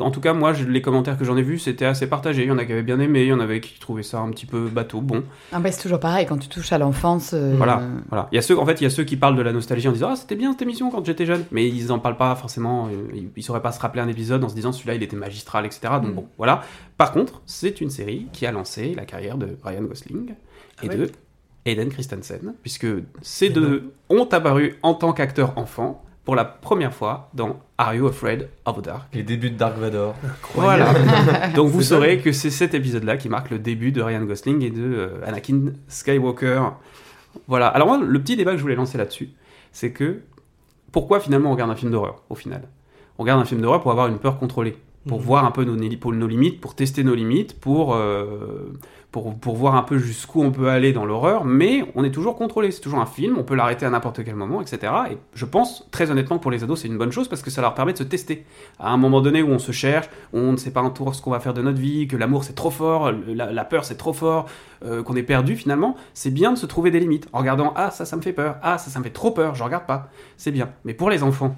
en 0.00 0.10
tout 0.10 0.20
cas, 0.20 0.32
moi, 0.32 0.52
les 0.52 0.80
commentaires 0.80 1.18
que 1.18 1.24
j'en 1.24 1.36
ai 1.36 1.42
vus, 1.42 1.58
c'était 1.58 1.84
assez 1.84 2.06
partagé. 2.06 2.42
Il 2.42 2.48
y 2.48 2.50
en 2.52 2.58
a 2.58 2.64
qui 2.64 2.72
avaient 2.72 2.82
bien 2.84 3.00
aimé, 3.00 3.22
il 3.22 3.28
y 3.28 3.32
en 3.32 3.40
avait 3.40 3.60
qui 3.60 3.78
trouvaient 3.80 4.02
ça 4.04 4.20
un 4.20 4.30
petit 4.30 4.46
peu 4.46 4.68
bateau. 4.68 5.00
Bon, 5.00 5.24
Ah 5.52 5.58
bah, 5.58 5.72
c'est 5.72 5.82
toujours 5.82 5.98
pareil, 6.00 6.24
quand 6.26 6.38
tu 6.38 6.48
touches 6.48 6.72
à 6.72 6.78
l'enfance. 6.78 7.32
euh, 7.34 7.54
voilà, 7.56 7.82
voilà. 8.10 8.28
Il 8.30 8.36
y 8.36 8.38
a 8.38 8.42
ceux, 8.42 8.58
en 8.58 8.64
fait, 8.64 8.80
il 8.80 8.84
y 8.84 8.86
a 8.86 8.90
ceux 8.90 9.04
qui 9.04 9.16
parlent 9.16 9.36
de 9.36 9.42
la 9.42 9.52
nostalgie 9.52 9.88
en 9.88 9.92
disant 9.92 10.10
ah 10.12 10.16
c'était 10.16 10.36
bien 10.36 10.52
cette 10.52 10.62
émission 10.62 10.90
quand 10.90 11.04
j'étais 11.04 11.26
jeune, 11.26 11.44
mais 11.50 11.68
ils 11.68 11.90
en 11.90 11.98
parlent 11.98 12.16
pas 12.16 12.34
forcément. 12.36 12.86
euh, 12.86 12.90
Ils, 13.14 13.28
ils 13.36 13.42
sauraient 13.42 13.62
pas 13.62 13.72
se 13.72 13.80
rappeler 13.80 14.02
un 14.02 14.08
épisode 14.08 14.44
en 14.44 14.48
se 14.48 14.54
disant 14.54 14.70
celui-là 14.72 14.94
il 14.94 15.02
était 15.02 15.16
magistral, 15.16 15.66
etc. 15.66 15.80
Donc 16.02 16.12
Mm. 16.12 16.14
bon, 16.14 16.26
voilà. 16.38 16.62
Par 16.96 17.10
contre, 17.12 17.42
c'est 17.46 17.80
une 17.80 17.90
série 17.90 18.26
qui 18.32 18.46
a 18.46 18.52
lancé 18.52 18.94
la 18.94 19.04
carrière 19.04 19.36
de 19.36 19.56
Ryan 19.64 19.82
Gosling 19.82 20.30
et 20.30 20.34
Ah 20.82 20.86
ouais. 20.86 20.96
de 20.96 21.10
Hayden 21.66 21.88
Christensen, 21.88 22.54
puisque 22.62 22.86
ces 23.22 23.48
deux 23.48 23.92
ont 24.10 24.26
apparu 24.30 24.76
en 24.82 24.94
tant 24.94 25.12
qu'acteurs 25.14 25.56
enfants 25.56 26.03
pour 26.24 26.34
la 26.34 26.44
première 26.44 26.94
fois 26.94 27.28
dans 27.34 27.60
Are 27.76 27.94
You 27.94 28.06
Afraid 28.06 28.48
of 28.64 28.78
the 28.78 28.84
Dark? 28.84 29.02
Les 29.12 29.22
débuts 29.22 29.50
de 29.50 29.56
Dark 29.56 29.76
Vador. 29.76 30.14
Voilà. 30.54 30.92
Donc 31.54 31.68
vous 31.68 31.82
saurez 31.82 32.18
que 32.18 32.32
c'est 32.32 32.50
cet 32.50 32.74
épisode-là 32.74 33.16
qui 33.16 33.28
marque 33.28 33.50
le 33.50 33.58
début 33.58 33.92
de 33.92 34.02
Ryan 34.02 34.22
Gosling 34.24 34.62
et 34.62 34.70
de 34.70 34.82
euh, 34.82 35.26
Anakin 35.26 35.72
Skywalker. 35.88 36.62
Voilà. 37.46 37.68
Alors 37.68 37.88
moi, 37.88 37.98
le 37.98 38.18
petit 38.20 38.36
débat 38.36 38.52
que 38.52 38.58
je 38.58 38.62
voulais 38.62 38.74
lancer 38.74 38.96
là-dessus, 38.96 39.30
c'est 39.72 39.90
que 39.90 40.20
pourquoi 40.92 41.20
finalement 41.20 41.50
on 41.50 41.52
regarde 41.52 41.70
un 41.70 41.76
film 41.76 41.92
d'horreur 41.92 42.22
au 42.30 42.34
final? 42.34 42.62
On 43.18 43.22
regarde 43.22 43.40
un 43.40 43.44
film 43.44 43.60
d'horreur 43.60 43.82
pour 43.82 43.90
avoir 43.90 44.08
une 44.08 44.18
peur 44.18 44.38
contrôlée, 44.38 44.76
pour 45.06 45.18
Mhm. 45.20 45.24
voir 45.24 45.44
un 45.44 45.50
peu 45.50 45.64
nos, 45.64 45.76
ni- 45.76 45.96
pour 45.96 46.12
nos 46.12 46.26
limites, 46.26 46.60
pour 46.60 46.74
tester 46.74 47.04
nos 47.04 47.14
limites, 47.14 47.58
pour, 47.60 47.94
euh, 47.94 48.72
pour, 49.12 49.34
pour 49.38 49.54
voir 49.54 49.76
un 49.76 49.82
peu 49.82 49.96
jusqu'où 49.98 50.42
on 50.42 50.50
peut 50.50 50.68
aller 50.68 50.92
dans 50.92 51.04
l'horreur, 51.04 51.44
mais 51.44 51.84
on 51.94 52.02
est 52.02 52.10
toujours 52.10 52.34
contrôlé. 52.36 52.70
C'est 52.72 52.80
toujours 52.80 52.98
un 52.98 53.06
film, 53.06 53.36
on 53.38 53.44
peut 53.44 53.54
l'arrêter 53.54 53.86
à 53.86 53.90
n'importe 53.90 54.24
quel 54.24 54.34
moment, 54.34 54.60
etc. 54.60 54.92
Et 55.12 55.18
je 55.34 55.44
pense, 55.44 55.86
très 55.92 56.10
honnêtement, 56.10 56.38
que 56.38 56.42
pour 56.42 56.50
les 56.50 56.64
ados, 56.64 56.80
c'est 56.80 56.88
une 56.88 56.98
bonne 56.98 57.12
chose 57.12 57.28
parce 57.28 57.40
que 57.42 57.50
ça 57.50 57.60
leur 57.62 57.74
permet 57.74 57.92
de 57.92 57.98
se 57.98 58.02
tester. 58.02 58.44
À 58.80 58.90
un 58.92 58.96
moment 58.96 59.20
donné 59.20 59.40
où 59.42 59.48
on 59.50 59.60
se 59.60 59.70
cherche, 59.72 60.08
on 60.32 60.50
ne 60.52 60.56
sait 60.56 60.72
pas 60.72 60.80
un 60.80 60.90
tour 60.90 61.14
ce 61.14 61.22
qu'on 61.22 61.30
va 61.30 61.38
faire 61.38 61.54
de 61.54 61.62
notre 61.62 61.78
vie, 61.78 62.08
que 62.08 62.16
l'amour 62.16 62.42
c'est 62.42 62.54
trop 62.54 62.70
fort, 62.70 63.12
la 63.12 63.64
peur 63.64 63.84
c'est 63.84 63.96
trop 63.96 64.12
fort, 64.14 64.46
euh, 64.84 65.02
qu'on 65.04 65.14
est 65.14 65.22
perdu 65.22 65.54
finalement, 65.54 65.94
c'est 66.12 66.32
bien 66.32 66.50
de 66.52 66.58
se 66.58 66.66
trouver 66.66 66.90
des 66.90 66.98
limites 66.98 67.28
en 67.32 67.38
regardant 67.38 67.72
Ah, 67.76 67.90
ça, 67.92 68.04
ça 68.04 68.16
me 68.16 68.22
fait 68.22 68.32
peur, 68.32 68.56
ah, 68.62 68.78
ça, 68.78 68.90
ça 68.90 68.98
me 68.98 69.04
fait 69.04 69.10
trop 69.10 69.30
peur, 69.30 69.54
je 69.54 69.62
regarde 69.62 69.86
pas. 69.86 70.08
C'est 70.36 70.50
bien. 70.50 70.70
Mais 70.84 70.92
pour 70.94 71.08
les 71.08 71.22
enfants 71.22 71.54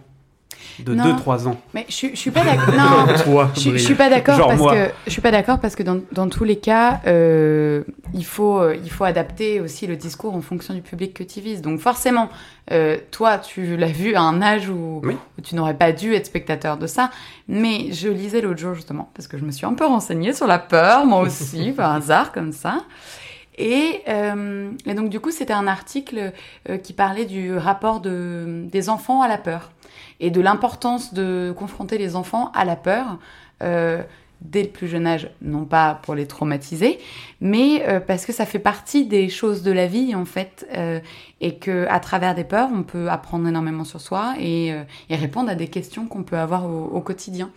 de 0.80 0.94
Non. 0.94 1.16
2-3 1.16 1.48
ans, 1.48 1.56
Mais 1.74 1.86
je, 1.88 2.08
je 2.10 2.16
suis 2.16 2.30
pas 2.30 2.44
d'accord. 2.44 2.74
Non, 2.76 3.14
Toi, 3.24 3.50
je, 3.54 3.60
suis- 3.60 3.70
je 3.70 3.74
Brian. 3.74 3.84
suis 3.86 3.94
pas 3.94 4.08
d'accord 4.10 4.46
parce 4.48 4.58
moi. 4.60 4.72
que 4.74 4.90
je 5.06 5.10
suis 5.10 5.22
pas 5.22 5.30
d'accord 5.30 5.58
parce 5.58 5.74
que 5.74 5.82
dans, 5.82 6.00
dans 6.12 6.28
tous 6.28 6.44
les 6.44 6.56
cas, 6.56 7.00
euh, 7.06 7.82
il 8.12 8.24
faut 8.24 8.58
euh, 8.58 8.76
il 8.84 8.90
faut 8.90 9.04
adapter 9.04 9.60
aussi 9.60 9.86
le 9.86 9.96
discours 9.96 10.34
en 10.34 10.42
fonction 10.42 10.74
du 10.74 10.82
public 10.82 11.14
que 11.14 11.22
tu 11.24 11.40
vises. 11.40 11.62
Donc 11.62 11.80
forcément, 11.80 12.28
euh, 12.72 12.98
toi, 13.10 13.38
tu 13.38 13.76
l'as 13.76 13.86
vu 13.86 14.14
à 14.14 14.20
un 14.20 14.42
âge 14.42 14.68
où, 14.68 15.00
Oui. 15.04 15.16
où 15.38 15.40
tu 15.40 15.54
n'aurais 15.54 15.74
pas 15.74 15.92
dû 15.92 16.12
être 16.14 16.26
spectateur 16.26 16.76
de 16.76 16.86
ça. 16.86 17.10
Mais 17.48 17.92
je 17.92 18.08
lisais 18.08 18.40
l'autre 18.42 18.58
jour 18.60 18.74
justement 18.74 19.10
parce 19.14 19.28
que 19.28 19.38
je 19.38 19.44
me 19.44 19.50
suis 19.52 19.64
un 19.66 19.74
peu 19.74 19.86
renseignée 19.86 20.32
sur 20.34 20.46
la 20.46 20.58
peur, 20.58 21.06
moi 21.06 21.20
aussi, 21.20 21.72
par 21.76 21.92
hasard 21.92 22.32
comme 22.32 22.52
ça. 22.52 22.84
Et, 23.58 24.02
et 24.86 24.94
donc 24.94 25.08
du 25.08 25.18
coup, 25.18 25.30
c'était 25.30 25.54
un 25.54 25.66
article 25.66 26.32
qui 26.82 26.92
parlait 26.92 27.24
du 27.24 27.56
rapport 27.56 28.00
de, 28.00 28.64
des 28.70 28.90
enfants 28.90 29.22
à 29.22 29.28
la 29.28 29.38
peur 29.38 29.70
et 30.20 30.30
de 30.30 30.40
l'importance 30.40 31.14
de 31.14 31.54
confronter 31.56 31.98
les 31.98 32.16
enfants 32.16 32.50
à 32.54 32.64
la 32.64 32.76
peur 32.76 33.18
euh, 33.62 34.02
dès 34.42 34.62
le 34.62 34.68
plus 34.68 34.86
jeune 34.86 35.06
âge, 35.06 35.30
non 35.40 35.64
pas 35.64 35.98
pour 36.02 36.14
les 36.14 36.26
traumatiser, 36.26 36.98
mais 37.40 37.82
euh, 37.88 38.00
parce 38.00 38.26
que 38.26 38.32
ça 38.32 38.44
fait 38.44 38.58
partie 38.58 39.06
des 39.06 39.28
choses 39.28 39.62
de 39.62 39.72
la 39.72 39.86
vie 39.86 40.14
en 40.14 40.24
fait, 40.24 40.66
euh, 40.76 41.00
et 41.40 41.56
que 41.56 41.86
à 41.88 42.00
travers 42.00 42.34
des 42.34 42.44
peurs, 42.44 42.68
on 42.72 42.82
peut 42.82 43.08
apprendre 43.08 43.48
énormément 43.48 43.84
sur 43.84 44.00
soi 44.00 44.34
et, 44.38 44.72
euh, 44.72 44.82
répondre 45.10 45.50
à 45.50 45.54
des 45.54 45.68
questions 45.68 46.06
qu'on 46.06 46.22
peut 46.22 46.38
avoir 46.38 46.66
au 46.66 47.00
quotidien. 47.00 47.50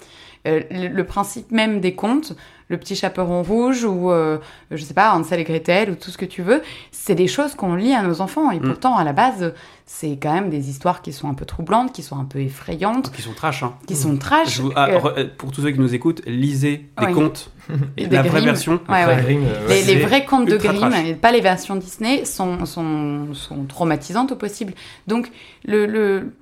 Euh, 0.47 0.61
le, 0.71 0.87
le 0.87 1.03
principe 1.03 1.51
même 1.51 1.81
des 1.81 1.95
contes, 1.95 2.33
le 2.69 2.77
petit 2.77 2.95
chaperon 2.95 3.43
rouge 3.43 3.83
ou 3.83 4.09
euh, 4.11 4.37
je 4.71 4.81
sais 4.81 4.93
pas 4.93 5.13
Hansel 5.13 5.39
et 5.39 5.43
Gretel 5.43 5.89
ou 5.89 5.95
tout 5.95 6.11
ce 6.11 6.17
que 6.17 6.25
tu 6.25 6.41
veux, 6.43 6.61
c'est 6.91 7.15
des 7.15 7.27
choses 7.27 7.55
qu'on 7.55 7.75
lit 7.75 7.93
à 7.93 8.03
nos 8.03 8.21
enfants 8.21 8.49
et 8.51 8.59
Mm. 8.59 8.63
pourtant 8.69 8.95
à 8.95 9.03
la 9.03 9.11
base 9.11 9.53
c'est 9.85 10.17
quand 10.21 10.31
même 10.33 10.49
des 10.51 10.69
histoires 10.69 11.01
qui 11.01 11.11
sont 11.11 11.27
un 11.29 11.33
peu 11.33 11.45
troublantes, 11.45 11.91
qui 11.91 12.03
sont 12.03 12.17
un 12.17 12.23
peu 12.25 12.39
effrayantes, 12.39 13.11
qui 13.11 13.21
sont 13.23 13.33
trash. 13.33 13.63
Hein. 13.63 13.73
qui 13.87 13.95
sont 13.95 14.15
trash. 14.17 14.55
Je 14.57 14.61
vous- 14.61 14.71
ah, 14.75 14.87
Euh, 14.91 14.99
re- 14.99 15.29
pour 15.35 15.51
tous 15.51 15.61
ceux 15.61 15.71
qui 15.71 15.79
nous 15.79 15.93
écoutent, 15.95 16.21
lisez 16.27 16.85
des 16.99 17.11
contes. 17.11 17.51
Et 17.97 18.05
Des 18.07 18.15
la 18.15 18.21
vraie 18.21 18.29
Grimm. 18.39 18.45
version. 18.45 18.79
Ouais, 18.87 19.05
ouais. 19.05 19.17
Grimm, 19.23 19.43
euh, 19.45 19.67
les, 19.67 19.83
les 19.83 19.99
vrais 20.05 20.25
contes 20.25 20.47
de 20.47 20.57
Grimm, 20.57 20.93
et 21.05 21.15
pas 21.15 21.31
les 21.31 21.41
versions 21.41 21.75
Disney, 21.75 22.23
sont, 22.25 22.65
sont, 22.67 23.33
sont 23.33 23.63
traumatisantes 23.65 24.31
au 24.31 24.35
possible. 24.35 24.73
Donc, 25.07 25.31
le, 25.65 25.85
le, 25.87 26.33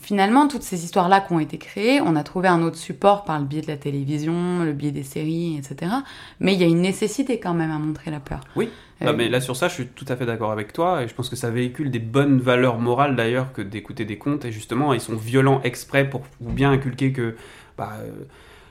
finalement, 0.00 0.48
toutes 0.48 0.62
ces 0.62 0.84
histoires-là 0.84 1.20
qui 1.20 1.32
ont 1.32 1.38
été 1.40 1.56
créées, 1.58 2.00
on 2.00 2.16
a 2.16 2.22
trouvé 2.24 2.48
un 2.48 2.62
autre 2.62 2.76
support 2.76 3.24
par 3.24 3.38
le 3.38 3.44
biais 3.44 3.60
de 3.60 3.68
la 3.68 3.76
télévision, 3.76 4.64
le 4.64 4.72
biais 4.72 4.90
des 4.90 5.04
séries, 5.04 5.56
etc. 5.56 5.92
Mais 6.40 6.54
il 6.54 6.60
y 6.60 6.64
a 6.64 6.66
une 6.66 6.80
nécessité 6.80 7.38
quand 7.38 7.54
même 7.54 7.70
à 7.70 7.78
montrer 7.78 8.10
la 8.10 8.20
peur. 8.20 8.40
Oui. 8.56 8.70
Euh, 9.02 9.06
Non, 9.06 9.12
mais 9.16 9.28
là 9.28 9.40
sur 9.40 9.54
ça, 9.54 9.68
je 9.68 9.74
suis 9.74 9.86
tout 9.86 10.04
à 10.08 10.16
fait 10.16 10.26
d'accord 10.26 10.50
avec 10.50 10.72
toi 10.72 11.02
et 11.02 11.08
je 11.08 11.14
pense 11.14 11.28
que 11.28 11.36
ça 11.36 11.50
véhicule 11.50 11.90
des 11.92 12.00
bonnes 12.00 12.40
valeurs 12.40 12.78
morales 12.78 13.14
d'ailleurs 13.14 13.52
que 13.52 13.62
d'écouter 13.62 14.04
des 14.04 14.18
contes 14.18 14.44
et 14.44 14.50
justement 14.50 14.92
ils 14.92 15.00
sont 15.00 15.14
violents 15.14 15.60
exprès 15.62 16.08
pour 16.10 16.22
vous 16.40 16.52
bien 16.52 16.72
inculquer 16.72 17.12
que 17.12 17.36
bah, 17.76 17.92
euh, 18.02 18.10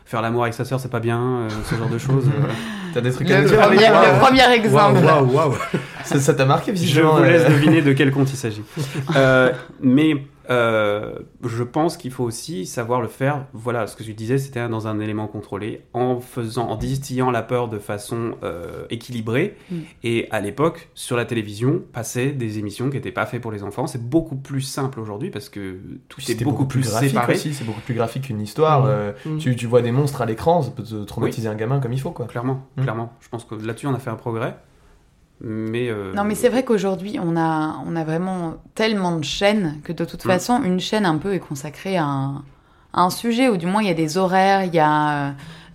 faire 0.04 0.22
l'amour 0.22 0.44
avec 0.44 0.54
sa 0.54 0.66
sœur, 0.66 0.80
c'est 0.80 0.92
pas 0.92 1.00
bien, 1.00 1.20
euh, 1.22 1.50
ce 1.70 1.76
genre 1.76 1.90
de 1.90 1.98
choses. 1.98 2.28
euh. 2.28 2.48
T'as 2.94 3.02
des 3.02 3.12
trucs 3.12 3.30
à 3.30 3.42
dire 3.44 3.60
premier, 3.60 3.88
le 3.88 4.20
premier 4.20 4.54
exemple. 4.54 5.04
Waouh, 5.04 5.32
waouh. 5.34 5.54
Ça 6.04 6.34
t'a 6.34 6.46
marqué 6.46 6.72
Je 6.74 6.80
visiblement 6.82 7.16
vous 7.18 7.24
laisse 7.24 7.46
deviner 7.48 7.82
de 7.82 7.92
quel 7.94 8.12
compte 8.12 8.30
il 8.32 8.38
s'agit. 8.38 8.64
Euh, 9.16 9.52
mais 9.82 10.16
euh, 10.50 11.20
je 11.44 11.63
pense 11.63 11.98
qu'il 11.98 12.12
faut 12.12 12.24
aussi 12.24 12.66
savoir 12.66 13.01
le 13.01 13.08
faire. 13.08 13.46
Voilà, 13.54 13.88
ce 13.88 13.96
que 13.96 14.04
je 14.04 14.12
disais, 14.12 14.38
c'était 14.38 14.68
dans 14.70 14.88
un 14.88 15.00
élément 15.00 15.27
contrôlé, 15.27 15.82
en 15.94 16.20
faisant, 16.20 16.68
en 16.70 16.75
distillant 16.75 17.32
la 17.32 17.42
peur 17.44 17.68
de 17.68 17.80
façon 17.80 18.32
euh, 18.44 18.86
équilibrée. 18.89 19.56
Mm. 19.70 19.75
Et 20.04 20.27
à 20.32 20.39
l'époque, 20.42 20.89
sur 20.94 21.18
la 21.18 21.25
télévision, 21.25 21.82
passaient 21.94 22.32
des 22.32 22.60
émissions 22.60 22.89
qui 22.89 22.96
n'étaient 22.96 23.12
pas 23.12 23.25
faites 23.25 23.42
pour 23.42 23.51
les 23.51 23.63
enfants. 23.63 23.88
C'est 23.88 24.04
beaucoup 24.10 24.36
plus 24.36 24.62
simple 24.62 25.00
aujourd'hui 25.00 25.30
parce 25.30 25.50
que 25.50 25.80
tout 26.10 26.22
est 26.22 26.25
C'était 26.25 26.46
beaucoup, 26.46 26.66
plus 26.66 26.82
graphique 26.88 27.10
séparé. 27.10 27.34
aussi, 27.34 27.54
c'est 27.54 27.66
beaucoup 27.66 27.82
plus 27.82 27.94
graphique 27.96 28.24
qu'une 28.24 28.42
histoire. 28.42 28.82
Mhm. 28.84 28.88
euh, 28.89 29.12
Mhm. 29.25 29.38
tu, 29.39 29.56
tu 29.56 29.66
vois 29.68 29.82
des 29.82 29.92
monstres 29.92 30.22
à 30.22 30.25
l'écran, 30.25 30.62
ça 30.62 30.72
peut 30.72 30.84
te 30.84 31.04
traumatiser 31.04 31.48
un 31.48 31.56
gamin 31.56 31.80
comme 31.80 31.94
il 31.94 32.00
faut 32.01 32.12
quoi. 32.12 32.25
Clairement, 32.27 32.66
Mm. 32.77 32.82
clairement. 32.84 33.13
Je 33.20 33.30
pense 33.30 33.44
que 33.46 33.56
là-dessus, 33.56 33.88
on 33.88 33.94
a 33.94 34.00
fait 34.00 34.10
un 34.10 34.16
progrès. 34.16 34.56
Mais 35.41 35.89
euh, 35.89 36.13
Non, 36.13 36.24
mais 36.24 36.34
c'est 36.36 36.50
vrai 36.50 36.63
qu'aujourd'hui, 36.63 37.20
on 37.22 37.38
a, 37.38 37.82
on 37.86 37.96
a 37.96 38.03
vraiment 38.03 38.56
tellement 38.75 39.15
de 39.15 39.24
chaînes 39.24 39.79
que 39.84 39.94
de 39.94 40.03
toute 40.06 40.25
Mm. 40.25 40.27
façon, 40.29 40.63
une 40.63 40.79
chaîne 40.79 41.06
un 41.06 41.17
peu 41.17 41.34
est 41.34 41.39
consacrée 41.39 41.96
à 41.98 42.06
un, 42.06 42.44
à 42.94 43.01
un 43.01 43.10
sujet, 43.12 43.48
ou 43.50 43.58
du 43.58 43.65
moins 43.67 43.82
il 43.84 43.88
y 43.88 43.91
a 43.91 43.96
des 43.96 44.17
horaires, 44.17 44.63
il 44.63 44.74
y 44.74 44.79
a, 44.79 45.29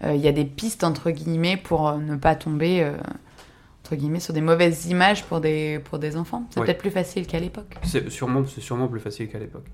euh, 0.04 0.14
il 0.14 0.20
y 0.20 0.26
a 0.28 0.32
des 0.32 0.44
pistes, 0.44 0.82
entre 0.82 1.10
guillemets, 1.12 1.56
pour 1.56 1.88
euh, 1.88 1.98
ne 1.98 2.16
pas 2.16 2.34
tomber, 2.34 2.82
euh, 2.82 2.92
entre 3.84 3.94
guillemets, 3.94 4.18
sur 4.20 4.34
des 4.34 4.40
mauvaises 4.40 4.86
images 4.86 5.22
pour 5.24 5.40
des, 5.40 5.78
pour 5.84 6.00
des 6.00 6.16
enfants. 6.16 6.44
C'est 6.50 6.58
Ouais. 6.58 6.66
peut-être 6.66 6.78
plus 6.80 6.90
facile 6.90 7.26
qu'à 7.28 7.38
l'époque. 7.38 7.76
C'est 7.84 8.10
sûrement, 8.10 8.44
sûrement 8.44 8.88
plus 8.88 9.00
facile 9.00 9.28
qu'à 9.28 9.38
l'époque. 9.38 9.66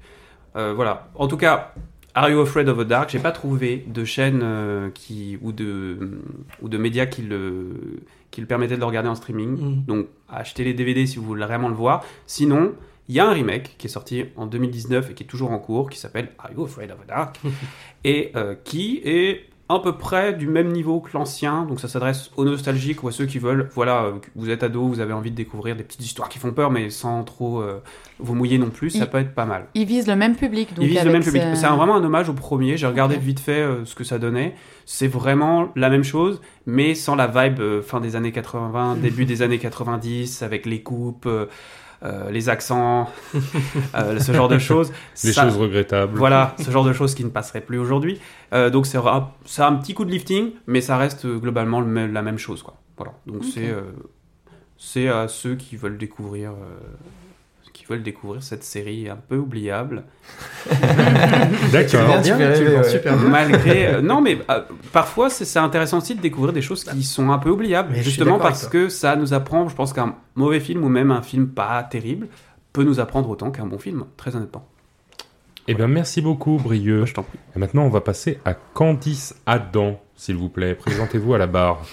Euh, 0.56 0.74
voilà. 0.74 1.08
En 1.14 1.28
tout 1.28 1.36
cas, 1.38 1.72
Are 2.14 2.30
You 2.30 2.40
Afraid 2.40 2.68
of 2.68 2.78
the 2.78 2.88
Dark 2.88 3.10
J'ai 3.10 3.18
pas 3.18 3.32
trouvé 3.32 3.84
de 3.86 4.04
chaîne 4.04 4.40
euh, 4.42 4.90
qui 4.90 5.38
ou 5.40 5.52
de 5.52 6.20
ou 6.62 6.68
de 6.68 6.78
médias 6.78 7.06
qui 7.06 7.22
le 7.22 8.00
qui 8.30 8.40
le 8.40 8.46
permettaient 8.46 8.74
de 8.74 8.80
le 8.80 8.86
regarder 8.86 9.08
en 9.08 9.14
streaming. 9.14 9.50
Mhm. 9.50 9.84
Donc 9.86 10.06
achetez 10.28 10.64
les 10.64 10.74
DVD 10.74 11.06
si 11.06 11.16
vous 11.16 11.24
voulez 11.24 11.44
vraiment 11.44 11.68
le 11.68 11.74
voir. 11.74 12.04
Sinon, 12.26 12.74
il 13.08 13.14
y 13.14 13.20
a 13.20 13.26
un 13.26 13.32
remake 13.32 13.76
qui 13.78 13.86
est 13.86 13.90
sorti 13.90 14.24
en 14.36 14.46
2019 14.46 15.10
et 15.10 15.14
qui 15.14 15.22
est 15.22 15.26
toujours 15.26 15.50
en 15.50 15.58
cours, 15.58 15.88
qui 15.88 15.98
s'appelle 15.98 16.30
Are 16.38 16.50
You 16.52 16.64
Afraid 16.64 16.90
of 16.90 16.98
the 17.04 17.08
Dark? 17.08 17.40
Et 18.04 18.30
euh, 18.36 18.54
qui 18.62 19.00
est 19.04 19.47
à 19.70 19.78
peu 19.80 19.92
près 19.98 20.32
du 20.32 20.46
même 20.46 20.72
niveau 20.72 21.00
que 21.00 21.10
l'ancien. 21.12 21.64
Donc 21.64 21.78
ça 21.80 21.88
s'adresse 21.88 22.30
aux 22.36 22.44
nostalgiques 22.44 23.02
ou 23.02 23.08
à 23.08 23.12
ceux 23.12 23.26
qui 23.26 23.38
veulent. 23.38 23.68
Voilà, 23.74 24.04
euh, 24.04 24.12
vous 24.34 24.48
êtes 24.50 24.62
ado, 24.62 24.86
vous 24.88 25.00
avez 25.00 25.12
envie 25.12 25.30
de 25.30 25.36
découvrir 25.36 25.76
des 25.76 25.82
petites 25.84 26.00
histoires 26.02 26.28
qui 26.30 26.38
font 26.38 26.52
peur, 26.52 26.70
mais 26.70 26.88
sans 26.90 27.22
trop 27.24 27.60
euh, 27.60 27.82
vous 28.18 28.34
mouiller 28.34 28.56
non 28.58 28.70
plus. 28.70 28.90
Ça 28.90 29.00
Il- 29.04 29.06
peut 29.10 29.18
être 29.18 29.34
pas 29.34 29.44
mal. 29.44 29.66
Ils 29.74 29.84
visent 29.86 30.06
le 30.06 30.16
même 30.16 30.36
public. 30.36 30.74
Donc 30.74 30.84
Ils 30.84 30.88
visent 30.90 31.04
le 31.04 31.12
même 31.12 31.22
public. 31.22 31.42
ce- 31.54 31.60
C'est 31.60 31.66
vraiment 31.66 31.96
un 31.96 32.04
hommage 32.04 32.28
au 32.28 32.32
premier. 32.34 32.76
J'ai 32.76 32.86
regardé 32.86 33.16
Ok. 33.16 33.20
vite 33.22 33.40
fait 33.40 33.60
euh, 33.60 33.84
ce 33.84 33.94
que 33.94 34.04
ça 34.04 34.18
donnait. 34.18 34.54
C'est 34.86 35.08
vraiment 35.08 35.68
la 35.76 35.90
même 35.90 36.04
chose, 36.04 36.40
mais 36.64 36.94
sans 36.94 37.14
la 37.14 37.26
vibe 37.26 37.60
euh, 37.60 37.82
fin 37.82 38.00
des 38.00 38.16
années 38.16 38.32
80, 38.32 38.96
début 38.96 39.26
des 39.26 39.42
années 39.42 39.58
90, 39.58 40.42
avec 40.42 40.64
les 40.64 40.82
coupes, 40.82 41.28
euh, 42.04 42.30
les 42.30 42.48
accents, 42.48 43.10
euh, 43.94 44.18
ce 44.18 44.32
genre 44.32 44.48
de 44.48 44.58
choses. 44.58 44.92
Les 45.24 45.32
Ça- 45.32 45.44
choses 45.44 45.56
regrettables. 45.56 46.16
Voilà, 46.16 46.54
ce 46.62 46.70
genre 46.70 46.84
de 46.84 46.92
choses 46.92 47.14
qui 47.14 47.24
ne 47.24 47.30
passeraient 47.30 47.60
plus 47.60 47.78
aujourd'hui. 47.78 48.20
Euh, 48.52 48.70
donc 48.70 48.86
c'est 48.86 48.98
a 49.64 49.68
un 49.68 49.74
petit 49.74 49.94
coup 49.94 50.04
de 50.04 50.10
lifting, 50.10 50.52
mais 50.66 50.80
ça 50.80 50.96
reste 50.96 51.26
globalement 51.26 51.80
le 51.80 52.06
la 52.06 52.22
même 52.22 52.38
chose, 52.38 52.62
quoi. 52.62 52.74
Voilà. 52.96 53.12
Donc 53.26 53.44
c'est 53.44 53.68
euh, 53.70 53.82
c'est 54.76 55.08
à 55.08 55.28
ceux 55.28 55.54
qui 55.56 55.76
veulent 55.76 55.98
découvrir 55.98 56.50
euh, 56.52 56.54
veulent 57.88 58.02
découvrir 58.02 58.42
cette 58.42 58.64
série 58.64 59.08
un 59.08 59.16
peu 59.16 59.36
oubliable, 59.36 60.04
D'accord. 61.72 62.08
ouais. 62.08 63.28
malgré 63.28 63.86
euh, 63.86 64.00
non 64.02 64.20
mais 64.20 64.38
euh, 64.50 64.60
parfois 64.92 65.30
c'est 65.30 65.58
intéressant 65.58 65.98
aussi 65.98 66.14
de 66.14 66.20
découvrir 66.20 66.52
des 66.52 66.62
choses 66.62 66.84
qui 66.84 67.02
sont 67.02 67.30
un 67.30 67.38
peu 67.38 67.50
oubliables, 67.50 67.90
Mais 67.92 68.02
justement 68.02 68.38
parce 68.38 68.66
que 68.66 68.88
ça 68.88 69.16
nous 69.16 69.34
apprend. 69.34 69.68
Je 69.68 69.74
pense 69.74 69.92
qu'un 69.92 70.14
mauvais 70.34 70.60
film 70.60 70.84
ou 70.84 70.88
même 70.88 71.10
un 71.10 71.22
film 71.22 71.48
pas 71.48 71.82
terrible 71.82 72.28
peut 72.72 72.84
nous 72.84 73.00
apprendre 73.00 73.28
autant 73.30 73.50
qu'un 73.50 73.66
bon 73.66 73.78
film, 73.78 74.04
très 74.16 74.36
honnêtement. 74.36 74.66
Eh 75.70 75.74
bien, 75.74 75.86
merci 75.86 76.22
beaucoup, 76.22 76.56
Brieux. 76.56 77.04
Je 77.04 77.12
t'en 77.12 77.22
prie. 77.22 77.38
Et 77.54 77.58
maintenant, 77.58 77.82
on 77.82 77.90
va 77.90 78.00
passer 78.00 78.40
à 78.46 78.54
Candice 78.54 79.34
Adam, 79.44 80.00
s'il 80.16 80.36
vous 80.36 80.48
plaît. 80.48 80.74
Présentez-vous 80.74 81.34
à 81.34 81.38
la 81.38 81.46
barre. 81.46 81.82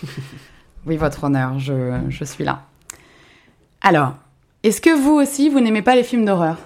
Oui, 0.87 0.97
votre 0.97 1.23
honneur, 1.23 1.57
je, 1.57 1.99
je 2.09 2.23
suis 2.23 2.43
là. 2.43 2.61
Alors, 3.81 4.17
est-ce 4.67 4.81
que 4.81 4.89
vous 4.95 5.13
aussi, 5.13 5.49
vous 5.49 5.59
n'aimez 5.59 5.81
pas 5.81 5.95
les 5.95 6.03
films 6.03 6.25
d'horreur? 6.25 6.57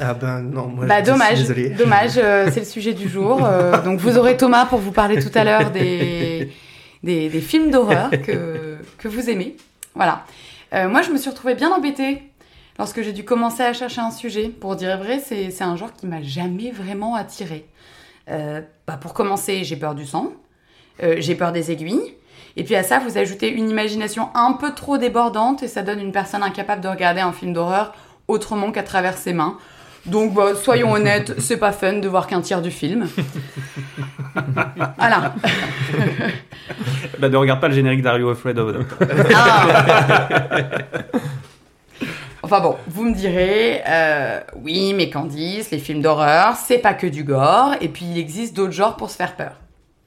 Ah 0.00 0.12
ben 0.14 0.40
non, 0.42 0.66
moi 0.66 0.84
Bah 0.86 0.98
je 1.00 1.04
suis 1.04 1.12
dommage, 1.12 1.38
désolé. 1.38 1.68
dommage, 1.78 2.12
euh, 2.18 2.50
c'est 2.52 2.60
le 2.60 2.66
sujet 2.66 2.92
du 2.92 3.08
jour. 3.08 3.44
euh, 3.44 3.80
donc 3.82 3.98
vous 3.98 4.18
aurez 4.18 4.36
Thomas 4.36 4.66
pour 4.66 4.78
vous 4.78 4.92
parler 4.92 5.22
tout 5.22 5.30
à 5.34 5.42
l'heure 5.44 5.70
des, 5.70 6.52
des, 7.02 7.28
des 7.30 7.40
films 7.40 7.70
d'horreur 7.70 8.10
que, 8.10 8.76
que 8.98 9.08
vous 9.08 9.30
aimez. 9.30 9.56
Voilà. 9.94 10.24
Euh, 10.74 10.88
moi, 10.88 11.00
je 11.02 11.10
me 11.10 11.16
suis 11.16 11.30
retrouvée 11.30 11.54
bien 11.54 11.70
embêtée 11.72 12.22
lorsque 12.78 13.00
j'ai 13.02 13.12
dû 13.12 13.24
commencer 13.24 13.62
à 13.62 13.72
chercher 13.72 14.02
un 14.02 14.10
sujet. 14.10 14.48
Pour 14.48 14.76
dire 14.76 14.98
vrai, 14.98 15.18
c'est 15.24 15.50
c'est 15.50 15.64
un 15.64 15.76
genre 15.76 15.92
qui 15.94 16.06
m'a 16.06 16.20
jamais 16.22 16.70
vraiment 16.72 17.14
attirée. 17.14 17.64
Bah, 18.28 18.98
pour 19.00 19.14
commencer, 19.14 19.64
j'ai 19.64 19.76
peur 19.76 19.94
du 19.94 20.04
sang, 20.04 20.32
j'ai 21.00 21.34
peur 21.36 21.52
des 21.52 21.70
aiguilles. 21.70 22.14
Et 22.56 22.64
puis 22.64 22.74
à 22.74 22.82
ça, 22.82 22.98
vous 22.98 23.18
ajoutez 23.18 23.50
une 23.50 23.68
imagination 23.68 24.30
un 24.34 24.54
peu 24.54 24.72
trop 24.72 24.96
débordante 24.96 25.62
et 25.62 25.68
ça 25.68 25.82
donne 25.82 26.00
une 26.00 26.12
personne 26.12 26.42
incapable 26.42 26.80
de 26.80 26.88
regarder 26.88 27.20
un 27.20 27.32
film 27.32 27.52
d'horreur 27.52 27.94
autrement 28.28 28.72
qu'à 28.72 28.82
travers 28.82 29.18
ses 29.18 29.32
mains. 29.34 29.58
Donc, 30.06 30.34
bah, 30.34 30.54
soyons 30.54 30.92
honnêtes, 30.94 31.38
c'est 31.40 31.58
pas 31.58 31.72
fun 31.72 31.94
de 31.94 32.08
voir 32.08 32.26
qu'un 32.26 32.40
tiers 32.40 32.62
du 32.62 32.70
film. 32.70 33.06
voilà. 34.98 35.34
Bah, 37.18 37.30
ne 37.30 37.36
regarde 37.36 37.60
pas 37.60 37.68
le 37.68 37.74
générique 37.74 38.02
d'Ario 38.02 38.28
Afraid 38.28 38.58
of 38.58 38.72
Dark. 38.72 38.88
Ah. 39.34 39.68
Enfin 42.42 42.60
bon, 42.60 42.76
vous 42.86 43.04
me 43.04 43.14
direz, 43.14 43.82
euh, 43.88 44.40
oui, 44.62 44.92
mais 44.94 45.10
Candice, 45.10 45.70
les 45.70 45.78
films 45.78 46.00
d'horreur, 46.02 46.54
c'est 46.54 46.78
pas 46.78 46.94
que 46.94 47.06
du 47.06 47.24
gore, 47.24 47.74
et 47.80 47.88
puis 47.88 48.04
il 48.04 48.18
existe 48.18 48.54
d'autres 48.54 48.72
genres 48.72 48.96
pour 48.96 49.10
se 49.10 49.16
faire 49.16 49.34
peur. 49.34 49.52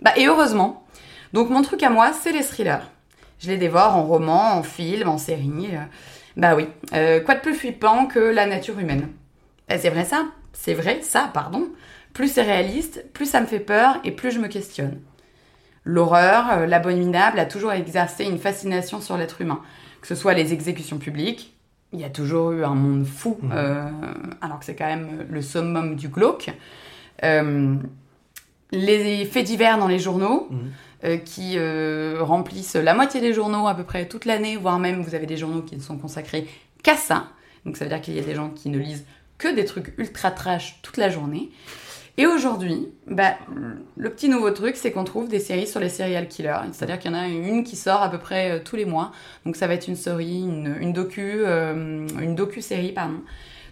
Bah, 0.01 0.11
et 0.15 0.27
heureusement. 0.27 0.85
Donc 1.33 1.49
mon 1.49 1.61
truc 1.61 1.83
à 1.83 1.89
moi, 1.89 2.11
c'est 2.13 2.31
les 2.31 2.43
thrillers. 2.43 2.89
Je 3.39 3.49
les 3.49 3.57
dévore 3.57 3.95
en 3.95 4.03
roman, 4.03 4.53
en 4.57 4.63
film, 4.63 5.07
en 5.09 5.17
série. 5.17 5.69
euh. 5.73 5.79
Bah 6.37 6.55
oui, 6.55 6.67
Euh, 6.93 7.19
quoi 7.21 7.35
de 7.35 7.41
plus 7.41 7.53
flippant 7.53 8.05
que 8.05 8.19
la 8.19 8.45
nature 8.45 8.77
humaine? 8.79 9.09
Bah, 9.67 9.77
C'est 9.77 9.89
vrai 9.89 10.05
ça, 10.05 10.25
c'est 10.53 10.73
vrai 10.73 10.99
ça, 11.01 11.29
pardon. 11.33 11.67
Plus 12.13 12.27
c'est 12.31 12.41
réaliste, 12.41 13.05
plus 13.13 13.25
ça 13.29 13.39
me 13.41 13.45
fait 13.45 13.59
peur 13.59 13.97
et 14.03 14.11
plus 14.11 14.31
je 14.31 14.39
me 14.39 14.47
questionne. 14.47 14.99
L'horreur, 15.85 16.45
euh, 16.51 16.65
l'abominable 16.65 17.39
a 17.39 17.45
toujours 17.45 17.71
exercé 17.71 18.25
une 18.25 18.37
fascination 18.39 18.99
sur 19.01 19.15
l'être 19.17 19.41
humain. 19.41 19.61
Que 20.01 20.07
ce 20.07 20.15
soit 20.15 20.33
les 20.33 20.53
exécutions 20.53 20.97
publiques, 20.97 21.55
il 21.93 21.99
y 21.99 22.03
a 22.03 22.09
toujours 22.09 22.51
eu 22.51 22.63
un 22.63 22.75
monde 22.75 23.05
fou, 23.05 23.37
euh, 23.51 23.89
alors 24.41 24.59
que 24.59 24.65
c'est 24.65 24.75
quand 24.75 24.85
même 24.87 25.25
le 25.29 25.41
summum 25.41 25.95
du 25.95 26.07
glauque. 26.09 26.51
Euh, 27.23 27.75
les 28.71 29.25
faits 29.25 29.45
divers 29.45 29.77
dans 29.77 29.87
les 29.87 29.99
journaux, 29.99 30.47
Mhm. 30.51 30.71
Euh, 31.05 31.17
qui 31.17 31.53
euh, 31.55 32.17
remplissent 32.19 32.75
la 32.75 32.93
moitié 32.93 33.21
des 33.21 33.33
journaux 33.33 33.69
à 33.69 33.75
peu 33.75 33.85
près 33.85 34.07
toute 34.09 34.25
l'année, 34.25 34.57
voire 34.57 34.79
même 34.79 35.01
vous 35.01 35.15
avez 35.15 35.25
des 35.25 35.37
journaux 35.37 35.61
qui 35.61 35.77
ne 35.77 35.81
sont 35.81 35.97
consacrés 35.97 36.45
qu'à 36.83 36.97
ça. 36.97 37.27
Donc 37.65 37.77
ça 37.77 37.85
veut 37.85 37.89
dire 37.89 38.01
qu'il 38.01 38.15
y 38.15 38.19
a 38.19 38.23
des 38.23 38.35
gens 38.35 38.49
qui 38.49 38.69
ne 38.69 38.77
lisent 38.77 39.05
que 39.37 39.47
des 39.47 39.63
trucs 39.63 39.93
ultra 39.97 40.29
trash 40.29 40.79
toute 40.81 40.97
la 40.97 41.09
journée. 41.09 41.51
Et 42.17 42.27
aujourd'hui, 42.27 42.89
bah, 43.07 43.35
le 43.95 44.09
petit 44.09 44.27
nouveau 44.27 44.51
truc, 44.51 44.75
c'est 44.75 44.91
qu'on 44.91 45.05
trouve 45.05 45.29
des 45.29 45.39
séries 45.39 45.67
sur 45.67 45.79
les 45.79 45.87
serial 45.87 46.27
killers. 46.27 46.67
C'est-à-dire 46.73 46.99
qu'il 46.99 47.11
y 47.11 47.13
en 47.15 47.17
a 47.17 47.27
une 47.29 47.63
qui 47.63 47.77
sort 47.77 48.01
à 48.01 48.11
peu 48.11 48.17
près 48.17 48.51
euh, 48.51 48.59
tous 48.61 48.75
les 48.75 48.83
mois. 48.83 49.13
Donc 49.45 49.55
ça 49.55 49.67
va 49.67 49.75
être 49.75 49.87
une 49.87 49.95
série, 49.95 50.41
une, 50.41 50.91
docu, 50.91 51.45
une 51.45 52.35
docu-série, 52.35 52.91
pardon. 52.91 53.21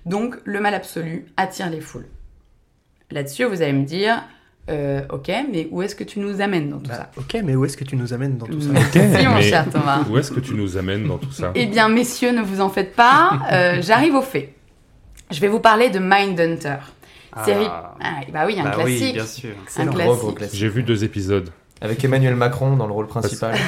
Donc 0.06 0.38
le 0.46 0.62
mal 0.62 0.74
absolu 0.74 1.26
attire 1.36 1.70
les 1.70 1.82
foules. 1.82 2.08
Là-dessus, 3.12 3.44
vous 3.44 3.62
allez 3.62 3.74
me 3.74 3.86
dire, 3.86 4.24
euh, 4.70 5.02
ok, 5.12 5.32
mais 5.52 5.68
où 5.72 5.82
est-ce 5.82 5.96
que 5.96 6.04
tu 6.04 6.20
nous 6.20 6.42
amènes 6.42 6.70
dans 6.70 6.80
tout 6.80 6.90
Bah, 6.90 7.10
ok, 7.18 7.38
mais 7.44 7.56
où 7.56 7.64
est-ce 7.66 7.78
que 7.78 7.84
tu 7.84 7.96
nous 7.96 8.14
amènes 8.14 8.38
dans 8.38 8.46
tout 8.48 8.60
ça 8.60 8.70
Merci 8.74 9.28
mon 9.28 9.42
cher 9.42 9.66
Thomas. 9.72 10.00
Où 10.10 10.18
est-ce 10.18 10.32
que 10.32 10.40
tu 10.42 10.54
nous 10.56 10.78
amènes 10.78 11.08
dans 11.08 11.18
tout 11.18 11.32
ça 11.32 11.52
Eh 11.56 11.66
bien, 11.68 11.88
messieurs, 11.90 12.32
ne 12.32 12.42
vous 12.42 12.60
en 12.62 12.70
faites 12.70 12.96
pas. 12.96 13.40
euh, 13.52 13.78
J'arrive 13.82 14.16
au 14.16 14.22
fait. 14.22 14.54
Je 15.32 15.40
vais 15.40 15.48
vous 15.48 15.60
parler 15.60 15.90
de 15.90 16.00
Mindhunter. 16.00 16.78
Série. 17.46 17.68
Ah. 17.70 17.96
Ah, 18.04 18.10
bah 18.34 18.44
oui, 18.48 18.60
un 18.60 18.64
Bah 18.64 18.72
oui, 18.84 18.98
classique. 18.98 19.14
bien 19.14 19.26
sûr. 19.26 19.50
C'est 19.68 19.82
Un 19.84 19.88
classique. 19.88 20.06
gros, 20.08 20.16
gros 20.16 20.32
classique. 20.32 20.58
J'ai 20.60 20.70
vu 20.70 20.84
deux 20.84 21.04
épisodes. 21.04 21.50
Avec 21.80 22.04
Emmanuel 22.04 22.36
Macron 22.36 22.76
dans 22.76 22.88
le 22.88 22.94
rôle 22.94 23.08
principal. 23.08 23.54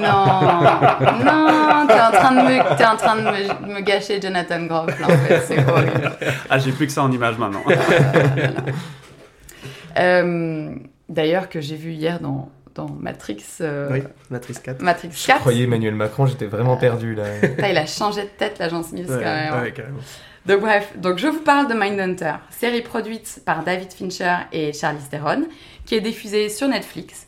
Non, 0.00 0.40
non, 1.24 1.86
t'es 1.86 2.00
en 2.00 2.10
train 2.10 2.32
de 2.32 2.40
me, 2.48 2.76
t'es 2.76 2.84
en 2.86 2.96
train 2.96 3.16
de 3.16 3.22
me, 3.22 3.74
me 3.74 3.80
gâcher 3.80 4.20
Jonathan 4.20 4.62
Groff 4.64 4.98
là, 5.00 5.06
en 5.06 5.18
fait, 5.18 5.42
c'est 5.46 5.68
horrible. 5.68 6.12
Ah, 6.48 6.58
j'ai 6.58 6.72
plus 6.72 6.86
que 6.86 6.92
ça 6.92 7.02
en 7.02 7.12
image 7.12 7.36
maintenant. 7.38 7.62
Euh, 9.98 10.74
D'ailleurs, 11.08 11.48
que 11.50 11.60
j'ai 11.60 11.76
vu 11.76 11.92
hier 11.92 12.20
dans, 12.20 12.48
dans 12.74 12.88
Matrix, 12.88 13.44
euh, 13.60 13.88
Oui, 13.92 14.02
Matrix 14.30 14.54
4. 14.64 14.80
Matrix 14.80 15.10
Je 15.12 15.26
4. 15.26 15.40
croyais 15.40 15.64
Emmanuel 15.64 15.94
Macron, 15.94 16.24
j'étais 16.26 16.46
vraiment 16.46 16.76
perdu 16.78 17.14
là. 17.14 17.24
Putain, 17.42 17.68
il 17.68 17.76
a 17.76 17.84
changé 17.86 18.22
de 18.22 18.28
tête, 18.28 18.58
l'agent 18.58 18.82
Smith, 18.82 19.06
Ouais, 19.10 19.16
quand 19.16 19.24
même. 19.24 19.62
ouais, 19.62 19.72
carrément. 19.72 19.98
Donc 20.46 20.60
bref, 20.60 20.92
donc 20.96 21.18
je 21.18 21.28
vous 21.28 21.40
parle 21.40 21.68
de 21.68 21.74
Mindhunter, 21.74 22.32
série 22.50 22.80
produite 22.82 23.42
par 23.44 23.62
David 23.62 23.92
Fincher 23.92 24.36
et 24.52 24.72
Charlize 24.72 25.08
Theron, 25.10 25.44
qui 25.84 25.94
est 25.96 26.00
diffusée 26.00 26.48
sur 26.48 26.66
Netflix. 26.66 27.26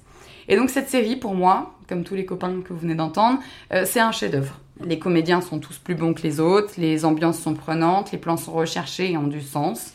Et 0.48 0.56
donc 0.56 0.70
cette 0.70 0.88
série, 0.88 1.16
pour 1.16 1.34
moi, 1.34 1.74
comme 1.88 2.02
tous 2.04 2.14
les 2.14 2.24
copains 2.24 2.60
que 2.66 2.72
vous 2.72 2.78
venez 2.80 2.94
d'entendre, 2.94 3.38
euh, 3.72 3.84
c'est 3.86 4.00
un 4.00 4.12
chef-d'œuvre. 4.12 4.58
Les 4.84 4.98
comédiens 4.98 5.40
sont 5.42 5.58
tous 5.60 5.76
plus 5.78 5.94
bons 5.94 6.14
que 6.14 6.22
les 6.22 6.40
autres, 6.40 6.72
les 6.78 7.04
ambiances 7.04 7.38
sont 7.38 7.54
prenantes, 7.54 8.10
les 8.12 8.18
plans 8.18 8.36
sont 8.36 8.52
recherchés 8.52 9.12
et 9.12 9.16
ont 9.16 9.26
du 9.28 9.42
sens. 9.42 9.92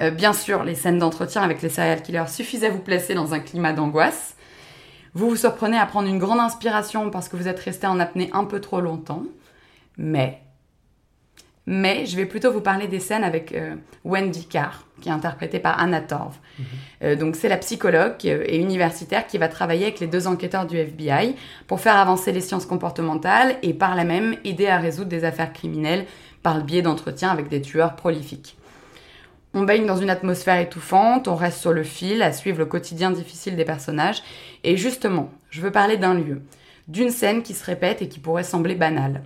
Euh, 0.00 0.10
bien 0.10 0.32
sûr, 0.32 0.64
les 0.64 0.74
scènes 0.74 0.98
d'entretien 0.98 1.42
avec 1.42 1.62
les 1.62 1.68
serial 1.68 2.02
killers 2.02 2.28
suffisent 2.28 2.64
à 2.64 2.70
vous 2.70 2.80
placer 2.80 3.14
dans 3.14 3.34
un 3.34 3.40
climat 3.40 3.72
d'angoisse. 3.72 4.36
Vous 5.14 5.30
vous 5.30 5.36
surprenez 5.36 5.78
à 5.78 5.86
prendre 5.86 6.08
une 6.08 6.18
grande 6.18 6.40
inspiration 6.40 7.10
parce 7.10 7.28
que 7.28 7.36
vous 7.36 7.48
êtes 7.48 7.58
resté 7.58 7.86
en 7.86 7.98
apnée 7.98 8.30
un 8.32 8.44
peu 8.44 8.60
trop 8.60 8.80
longtemps. 8.80 9.24
Mais 9.96 10.42
mais 11.70 12.06
je 12.06 12.16
vais 12.16 12.24
plutôt 12.24 12.50
vous 12.50 12.62
parler 12.62 12.88
des 12.88 12.98
scènes 12.98 13.24
avec 13.24 13.52
euh, 13.52 13.74
Wendy 14.02 14.46
Carr, 14.46 14.86
qui 15.02 15.10
est 15.10 15.12
interprétée 15.12 15.58
par 15.58 15.78
Anna 15.78 16.00
Torv. 16.00 16.34
Euh, 17.02 17.14
donc 17.14 17.36
c'est 17.36 17.50
la 17.50 17.58
psychologue 17.58 18.14
et 18.24 18.56
universitaire 18.56 19.26
qui 19.26 19.36
va 19.36 19.48
travailler 19.48 19.82
avec 19.82 20.00
les 20.00 20.06
deux 20.06 20.26
enquêteurs 20.26 20.64
du 20.64 20.78
FBI 20.78 21.36
pour 21.66 21.80
faire 21.80 21.96
avancer 21.96 22.32
les 22.32 22.40
sciences 22.40 22.64
comportementales 22.64 23.56
et 23.62 23.74
par 23.74 23.96
là 23.96 24.04
même 24.04 24.36
aider 24.44 24.66
à 24.66 24.78
résoudre 24.78 25.10
des 25.10 25.24
affaires 25.24 25.52
criminelles 25.52 26.06
par 26.42 26.56
le 26.56 26.62
biais 26.62 26.80
d'entretiens 26.80 27.28
avec 27.28 27.48
des 27.48 27.60
tueurs 27.60 27.96
prolifiques. 27.96 28.57
On 29.54 29.62
baigne 29.62 29.86
dans 29.86 29.96
une 29.96 30.10
atmosphère 30.10 30.60
étouffante, 30.60 31.26
on 31.26 31.34
reste 31.34 31.60
sur 31.60 31.72
le 31.72 31.82
fil 31.82 32.22
à 32.22 32.32
suivre 32.32 32.58
le 32.58 32.66
quotidien 32.66 33.10
difficile 33.10 33.56
des 33.56 33.64
personnages. 33.64 34.22
Et 34.62 34.76
justement, 34.76 35.30
je 35.50 35.60
veux 35.60 35.70
parler 35.70 35.96
d'un 35.96 36.14
lieu, 36.14 36.42
d'une 36.86 37.10
scène 37.10 37.42
qui 37.42 37.54
se 37.54 37.64
répète 37.64 38.02
et 38.02 38.08
qui 38.08 38.20
pourrait 38.20 38.44
sembler 38.44 38.74
banale. 38.74 39.22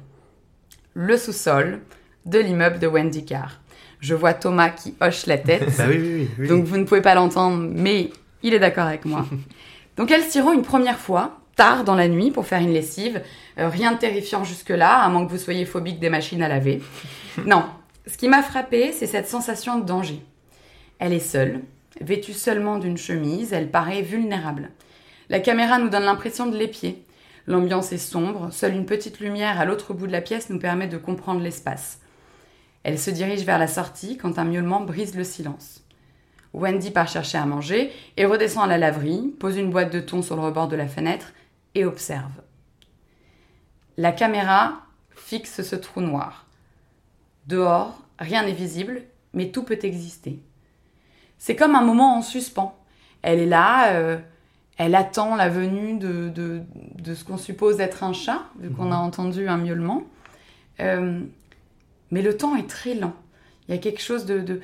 Le 0.94 1.16
sous-sol, 1.16 1.80
de 2.26 2.38
l'immeuble 2.38 2.78
de 2.78 2.86
Wendy 2.86 3.24
Carr. 3.24 3.60
Je 4.00 4.14
vois 4.14 4.34
Thomas 4.34 4.70
qui 4.70 4.94
hoche 5.00 5.26
la 5.26 5.38
tête. 5.38 5.68
Bah 5.78 5.84
oui, 5.88 5.98
oui, 5.98 6.28
oui. 6.38 6.48
Donc 6.48 6.64
vous 6.64 6.76
ne 6.76 6.84
pouvez 6.84 7.02
pas 7.02 7.14
l'entendre, 7.14 7.68
mais 7.72 8.10
il 8.42 8.54
est 8.54 8.58
d'accord 8.58 8.86
avec 8.86 9.04
moi. 9.04 9.26
Donc 9.96 10.10
elles 10.10 10.22
s'y 10.22 10.40
rend 10.40 10.52
une 10.52 10.62
première 10.62 10.98
fois, 10.98 11.40
tard 11.56 11.84
dans 11.84 11.94
la 11.94 12.08
nuit, 12.08 12.30
pour 12.30 12.46
faire 12.46 12.60
une 12.60 12.72
lessive. 12.72 13.22
Euh, 13.58 13.68
rien 13.68 13.92
de 13.92 13.98
terrifiant 13.98 14.44
jusque-là, 14.44 14.98
à 14.98 15.08
moins 15.08 15.24
que 15.26 15.30
vous 15.30 15.38
soyez 15.38 15.64
phobique 15.64 16.00
des 16.00 16.08
machines 16.08 16.42
à 16.42 16.48
laver. 16.48 16.80
Non, 17.44 17.64
ce 18.06 18.16
qui 18.16 18.28
m'a 18.28 18.42
frappé, 18.42 18.92
c'est 18.92 19.06
cette 19.06 19.28
sensation 19.28 19.78
de 19.78 19.84
danger. 19.84 20.24
Elle 20.98 21.12
est 21.12 21.20
seule, 21.20 21.60
vêtue 22.00 22.32
seulement 22.32 22.78
d'une 22.78 22.96
chemise, 22.96 23.52
elle 23.52 23.70
paraît 23.70 24.02
vulnérable. 24.02 24.70
La 25.28 25.40
caméra 25.40 25.78
nous 25.78 25.88
donne 25.88 26.04
l'impression 26.04 26.46
de 26.46 26.56
l'épier. 26.56 27.04
L'ambiance 27.46 27.92
est 27.92 27.98
sombre, 27.98 28.52
seule 28.52 28.74
une 28.74 28.86
petite 28.86 29.20
lumière 29.20 29.58
à 29.60 29.64
l'autre 29.64 29.94
bout 29.94 30.06
de 30.06 30.12
la 30.12 30.20
pièce 30.20 30.50
nous 30.50 30.58
permet 30.58 30.88
de 30.88 30.98
comprendre 30.98 31.40
l'espace. 31.40 32.00
Elle 32.84 32.98
se 32.98 33.10
dirige 33.10 33.44
vers 33.44 33.58
la 33.58 33.68
sortie 33.68 34.16
quand 34.16 34.38
un 34.38 34.44
miaulement 34.44 34.80
brise 34.80 35.14
le 35.14 35.24
silence. 35.24 35.82
Wendy 36.52 36.90
part 36.90 37.08
chercher 37.08 37.38
à 37.38 37.46
manger 37.46 37.90
et 38.16 38.26
redescend 38.26 38.64
à 38.64 38.66
la 38.66 38.78
laverie, 38.78 39.34
pose 39.38 39.56
une 39.56 39.70
boîte 39.70 39.92
de 39.92 40.00
thon 40.00 40.22
sur 40.22 40.36
le 40.36 40.42
rebord 40.42 40.68
de 40.68 40.76
la 40.76 40.88
fenêtre 40.88 41.32
et 41.74 41.84
observe. 41.84 42.42
La 43.96 44.12
caméra 44.12 44.82
fixe 45.14 45.62
ce 45.62 45.76
trou 45.76 46.00
noir. 46.00 46.46
Dehors, 47.46 48.00
rien 48.18 48.44
n'est 48.44 48.52
visible, 48.52 49.02
mais 49.32 49.50
tout 49.50 49.62
peut 49.62 49.78
exister. 49.82 50.40
C'est 51.38 51.56
comme 51.56 51.74
un 51.74 51.82
moment 51.82 52.16
en 52.16 52.22
suspens. 52.22 52.78
Elle 53.22 53.40
est 53.40 53.46
là, 53.46 53.94
euh, 53.94 54.18
elle 54.78 54.94
attend 54.94 55.34
la 55.36 55.48
venue 55.48 55.98
de, 55.98 56.28
de, 56.28 56.62
de 57.00 57.14
ce 57.14 57.24
qu'on 57.24 57.36
suppose 57.36 57.80
être 57.80 58.04
un 58.04 58.12
chat, 58.12 58.42
vu 58.58 58.70
qu'on 58.70 58.92
a 58.92 58.96
entendu 58.96 59.48
un 59.48 59.56
miaulement. 59.56 60.02
Euh, 60.80 61.20
mais 62.10 62.22
le 62.22 62.36
temps 62.36 62.56
est 62.56 62.68
très 62.68 62.94
lent. 62.94 63.14
Il 63.68 63.74
y 63.74 63.78
a 63.78 63.80
quelque 63.80 64.02
chose 64.02 64.24
de... 64.24 64.40
De, 64.40 64.60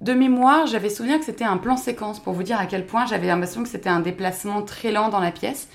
de 0.00 0.12
mémoire, 0.14 0.66
j'avais 0.66 0.88
souvenir 0.88 1.18
que 1.18 1.24
c'était 1.24 1.44
un 1.44 1.58
plan 1.58 1.76
séquence, 1.76 2.18
pour 2.18 2.32
vous 2.32 2.42
dire 2.42 2.58
à 2.58 2.66
quel 2.66 2.86
point 2.86 3.04
j'avais 3.04 3.26
l'impression 3.26 3.62
que 3.62 3.68
c'était 3.68 3.90
un 3.90 4.00
déplacement 4.00 4.62
très 4.62 4.90
lent 4.90 5.10
dans 5.10 5.20
la 5.20 5.30
pièce. 5.30 5.68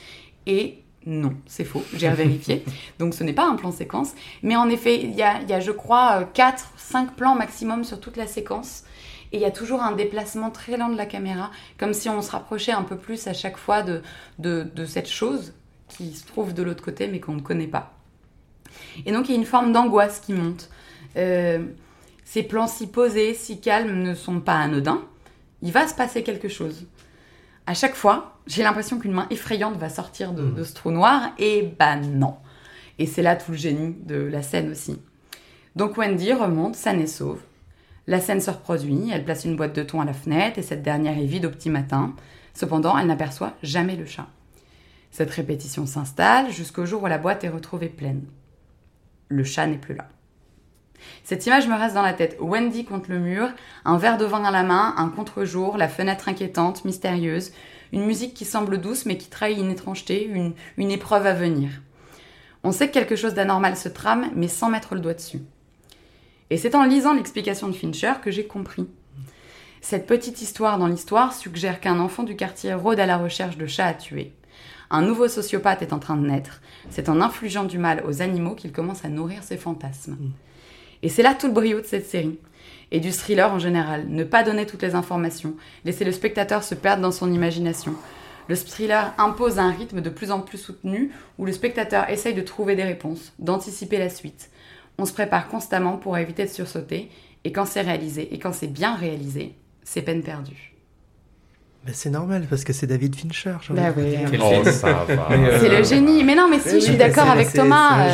Et 0.47 0.82
non, 1.05 1.33
c'est 1.45 1.65
faux, 1.65 1.83
j'ai 1.93 2.09
vérifié. 2.09 2.63
Donc 2.99 3.13
ce 3.13 3.23
n'est 3.23 3.33
pas 3.33 3.47
un 3.47 3.55
plan 3.55 3.71
séquence. 3.71 4.13
Mais 4.41 4.55
en 4.55 4.69
effet, 4.69 5.01
il 5.01 5.11
y 5.11 5.21
a, 5.21 5.41
il 5.41 5.49
y 5.49 5.53
a 5.53 5.59
je 5.59 5.71
crois, 5.71 6.23
4, 6.33 6.73
5 6.77 7.15
plans 7.15 7.35
maximum 7.35 7.83
sur 7.83 7.99
toute 7.99 8.17
la 8.17 8.27
séquence. 8.27 8.83
Et 9.31 9.37
il 9.37 9.41
y 9.41 9.45
a 9.45 9.51
toujours 9.51 9.81
un 9.81 9.93
déplacement 9.93 10.51
très 10.51 10.77
lent 10.77 10.89
de 10.89 10.97
la 10.97 11.07
caméra, 11.07 11.49
comme 11.79 11.93
si 11.93 12.07
on 12.07 12.21
se 12.21 12.31
rapprochait 12.31 12.71
un 12.71 12.83
peu 12.83 12.97
plus 12.97 13.27
à 13.27 13.33
chaque 13.33 13.57
fois 13.57 13.81
de, 13.81 14.01
de, 14.37 14.63
de 14.75 14.85
cette 14.85 15.09
chose 15.09 15.53
qui 15.87 16.13
se 16.13 16.25
trouve 16.25 16.53
de 16.53 16.63
l'autre 16.63 16.83
côté 16.83 17.07
mais 17.07 17.19
qu'on 17.19 17.33
ne 17.33 17.41
connaît 17.41 17.67
pas. 17.67 17.93
Et 19.05 19.11
donc 19.11 19.27
il 19.27 19.31
y 19.31 19.35
a 19.35 19.39
une 19.39 19.45
forme 19.45 19.71
d'angoisse 19.71 20.19
qui 20.19 20.33
monte. 20.33 20.69
Euh, 21.17 21.65
ces 22.25 22.43
plans 22.43 22.67
si 22.67 22.87
posés, 22.87 23.33
si 23.33 23.59
calmes 23.59 24.01
ne 24.01 24.15
sont 24.15 24.39
pas 24.39 24.55
anodins. 24.57 25.01
Il 25.61 25.71
va 25.71 25.87
se 25.87 25.95
passer 25.95 26.23
quelque 26.23 26.49
chose. 26.49 26.87
À 27.65 27.73
chaque 27.73 27.95
fois, 27.95 28.37
j'ai 28.45 28.63
l'impression 28.63 28.99
qu'une 28.99 29.13
main 29.13 29.27
effrayante 29.29 29.77
va 29.77 29.89
sortir 29.89 30.33
de, 30.33 30.49
de 30.49 30.63
ce 30.63 30.73
trou 30.73 30.91
noir, 30.91 31.31
et 31.37 31.73
bah 31.79 31.95
non. 31.95 32.35
Et 32.99 33.05
c'est 33.05 33.21
là 33.21 33.35
tout 33.35 33.51
le 33.51 33.57
génie 33.57 33.95
de 34.05 34.15
la 34.15 34.41
scène 34.41 34.71
aussi. 34.71 34.99
Donc 35.75 35.97
Wendy 35.97 36.33
remonte, 36.33 36.75
saine 36.75 37.01
et 37.01 37.07
sauve. 37.07 37.41
La 38.05 38.19
scène 38.19 38.41
se 38.41 38.51
reproduit, 38.51 39.09
elle 39.11 39.23
place 39.23 39.45
une 39.45 39.55
boîte 39.55 39.75
de 39.75 39.83
thon 39.83 40.01
à 40.01 40.05
la 40.05 40.13
fenêtre, 40.13 40.59
et 40.59 40.63
cette 40.63 40.83
dernière 40.83 41.17
est 41.17 41.25
vide 41.25 41.45
au 41.45 41.49
petit 41.49 41.69
matin. 41.69 42.13
Cependant, 42.53 42.97
elle 42.97 43.07
n'aperçoit 43.07 43.53
jamais 43.63 43.95
le 43.95 44.05
chat. 44.05 44.27
Cette 45.09 45.31
répétition 45.31 45.85
s'installe 45.85 46.51
jusqu'au 46.51 46.85
jour 46.85 47.03
où 47.03 47.07
la 47.07 47.17
boîte 47.17 47.43
est 47.43 47.49
retrouvée 47.49 47.89
pleine. 47.89 48.25
Le 49.29 49.43
chat 49.43 49.67
n'est 49.67 49.77
plus 49.77 49.95
là. 49.95 50.09
Cette 51.23 51.45
image 51.45 51.67
me 51.67 51.75
reste 51.75 51.95
dans 51.95 52.01
la 52.01 52.13
tête. 52.13 52.37
Wendy 52.39 52.85
contre 52.85 53.11
le 53.11 53.19
mur, 53.19 53.49
un 53.85 53.97
verre 53.97 54.17
de 54.17 54.25
vin 54.25 54.43
à 54.43 54.51
la 54.51 54.63
main, 54.63 54.93
un 54.97 55.09
contre-jour, 55.09 55.77
la 55.77 55.87
fenêtre 55.87 56.27
inquiétante, 56.27 56.85
mystérieuse, 56.85 57.51
une 57.91 58.05
musique 58.05 58.33
qui 58.33 58.45
semble 58.45 58.79
douce 58.79 59.05
mais 59.05 59.17
qui 59.17 59.29
trahit 59.29 59.57
une 59.57 59.71
étrangeté, 59.71 60.25
une, 60.25 60.91
épreuve 60.91 61.27
à 61.27 61.33
venir. 61.33 61.69
On 62.63 62.71
sait 62.71 62.87
que 62.87 62.93
quelque 62.93 63.15
chose 63.15 63.33
d'anormal 63.33 63.77
se 63.77 63.89
trame, 63.89 64.31
mais 64.35 64.47
sans 64.47 64.69
mettre 64.69 64.95
le 64.95 65.01
doigt 65.01 65.13
dessus. 65.13 65.41
Et 66.49 66.57
c'est 66.57 66.75
en 66.75 66.83
lisant 66.83 67.13
l'explication 67.13 67.67
de 67.67 67.73
Fincher 67.73 68.13
que 68.21 68.31
j'ai 68.31 68.45
compris. 68.45 68.87
Cette 69.81 70.07
petite 70.07 70.41
histoire 70.41 70.77
dans 70.77 70.87
l'histoire 70.87 71.33
suggère 71.33 71.81
qu'un 71.81 71.99
enfant 71.99 72.23
du 72.23 72.35
quartier 72.35 72.73
rôde 72.73 72.99
à 72.99 73.05
la 73.05 73.17
recherche 73.17 73.57
de 73.57 73.67
chats 73.67 73.87
à 73.87 73.93
tuer. 73.93 74.33
Un 74.89 75.01
nouveau 75.01 75.27
sociopathe 75.27 75.81
est 75.81 75.93
en 75.93 75.99
train 75.99 76.15
de 76.15 76.27
naître. 76.27 76.61
C'est 76.89 77.09
en 77.09 77.19
infligeant 77.19 77.63
du 77.63 77.79
mal 77.79 78.03
aux 78.07 78.21
animaux 78.21 78.55
qu'il 78.55 78.71
commence 78.71 79.03
à 79.03 79.09
nourrir 79.09 79.43
ses 79.43 79.57
fantasmes. 79.57 80.17
Et 81.03 81.09
c'est 81.09 81.21
là 81.21 81.35
tout 81.35 81.47
le 81.47 81.53
brio 81.53 81.81
de 81.81 81.85
cette 81.85 82.07
série. 82.07 82.39
Et 82.91 82.99
du 82.99 83.11
thriller 83.11 83.53
en 83.53 83.59
général. 83.59 84.05
Ne 84.07 84.23
pas 84.23 84.43
donner 84.43 84.65
toutes 84.65 84.81
les 84.81 84.95
informations. 84.95 85.55
Laisser 85.85 86.05
le 86.05 86.11
spectateur 86.11 86.63
se 86.63 86.73
perdre 86.73 87.01
dans 87.01 87.11
son 87.11 87.31
imagination. 87.31 87.93
Le 88.47 88.55
thriller 88.55 89.13
impose 89.17 89.59
un 89.59 89.71
rythme 89.71 90.01
de 90.01 90.09
plus 90.09 90.31
en 90.31 90.39
plus 90.39 90.57
soutenu 90.57 91.11
où 91.37 91.45
le 91.45 91.51
spectateur 91.51 92.09
essaye 92.09 92.33
de 92.33 92.41
trouver 92.41 92.75
des 92.75 92.83
réponses, 92.83 93.33
d'anticiper 93.39 93.97
la 93.97 94.09
suite. 94.09 94.49
On 94.97 95.05
se 95.05 95.13
prépare 95.13 95.49
constamment 95.49 95.97
pour 95.97 96.17
éviter 96.17 96.45
de 96.45 96.49
sursauter. 96.49 97.09
Et 97.43 97.51
quand 97.51 97.65
c'est 97.65 97.81
réalisé, 97.81 98.33
et 98.33 98.39
quand 98.39 98.53
c'est 98.53 98.67
bien 98.67 98.95
réalisé, 98.95 99.55
c'est 99.83 100.01
peine 100.01 100.23
perdue. 100.23 100.72
Mais 101.85 101.91
c'est 101.93 102.09
normal 102.09 102.45
parce 102.49 102.63
que 102.63 102.71
c'est 102.71 102.87
David 102.87 103.13
Fincher. 103.15 103.55
Bah 103.71 103.81
oui. 103.97 104.15
Oh, 104.41 104.63
ça 104.63 104.93
va. 104.93 105.05
Euh, 105.31 105.57
C'est 105.59 105.67
le 105.77 105.83
génie. 105.83 106.23
Mais 106.23 106.33
non, 106.33 106.47
mais 106.49 106.59
si, 106.59 106.79
je 106.79 106.85
suis 106.85 106.95
d'accord 106.95 107.29
avec 107.29 107.51
Thomas. 107.51 108.07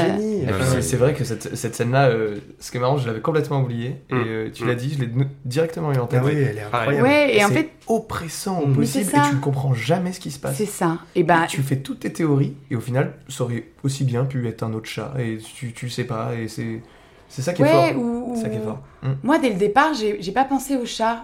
C'est 0.81 0.95
euh, 0.95 0.97
vrai 0.97 1.13
que 1.13 1.23
cette, 1.23 1.55
cette 1.55 1.75
scène-là, 1.75 2.07
euh, 2.09 2.37
ce 2.59 2.71
qui 2.71 2.77
est 2.77 2.79
marrant, 2.79 2.97
je 2.97 3.05
l'avais 3.05 3.19
complètement 3.21 3.61
oubliée. 3.61 4.01
Et 4.09 4.15
Mm. 4.15 4.23
euh, 4.27 4.49
tu 4.51 4.63
Mm. 4.63 4.67
l'as 4.67 4.75
dit, 4.75 4.95
je 4.97 5.03
l'ai 5.05 5.09
directement 5.45 5.93
eu 5.93 5.97
en 5.99 6.07
tête. 6.07 6.21
Ah 6.23 6.25
oui, 6.25 6.33
elle 6.35 6.57
est 6.57 6.61
incroyable. 6.63 7.07
Ouais, 7.07 7.35
et 7.37 7.43
en 7.45 7.49
c'est 7.49 7.53
fait, 7.53 7.69
oppressant 7.85 8.59
au 8.61 8.67
possible 8.69 9.03
et 9.05 9.07
ça. 9.07 9.23
tu 9.29 9.35
ne 9.35 9.39
comprends 9.39 9.73
jamais 9.75 10.13
ce 10.13 10.19
qui 10.19 10.31
se 10.31 10.39
passe. 10.39 10.55
c'est 10.57 10.65
ça. 10.65 10.97
Et 11.15 11.21
bah, 11.23 11.43
Et 11.43 11.47
tu 11.47 11.61
fais 11.61 11.75
toutes 11.77 11.99
tes 11.99 12.11
théories 12.11 12.55
et 12.71 12.75
au 12.75 12.81
final, 12.81 13.13
ça 13.27 13.43
aurait 13.43 13.65
aussi 13.83 14.03
bien 14.03 14.25
pu 14.25 14.47
être 14.47 14.63
un 14.63 14.73
autre 14.73 14.87
chat 14.89 15.13
et 15.19 15.37
tu, 15.37 15.73
tu 15.73 15.89
sais 15.89 16.05
pas 16.05 16.31
et 16.35 16.47
c'est 16.47 16.81
c'est 17.29 17.41
ça 17.41 17.53
qui 17.53 17.61
est 17.61 17.65
ouais, 17.65 17.93
fort. 17.93 18.01
ou, 18.03 18.33
C'est 18.35 18.41
ça 18.43 18.49
qui 18.49 18.55
est 18.57 18.59
ou- 18.59 18.63
fort. 18.63 18.79
Mm. 19.03 19.07
Moi, 19.23 19.37
dès 19.39 19.49
le 19.49 19.55
départ, 19.55 19.93
j'ai 19.93 20.31
pas 20.33 20.43
pensé 20.43 20.75
au 20.75 20.85
chat. 20.85 21.21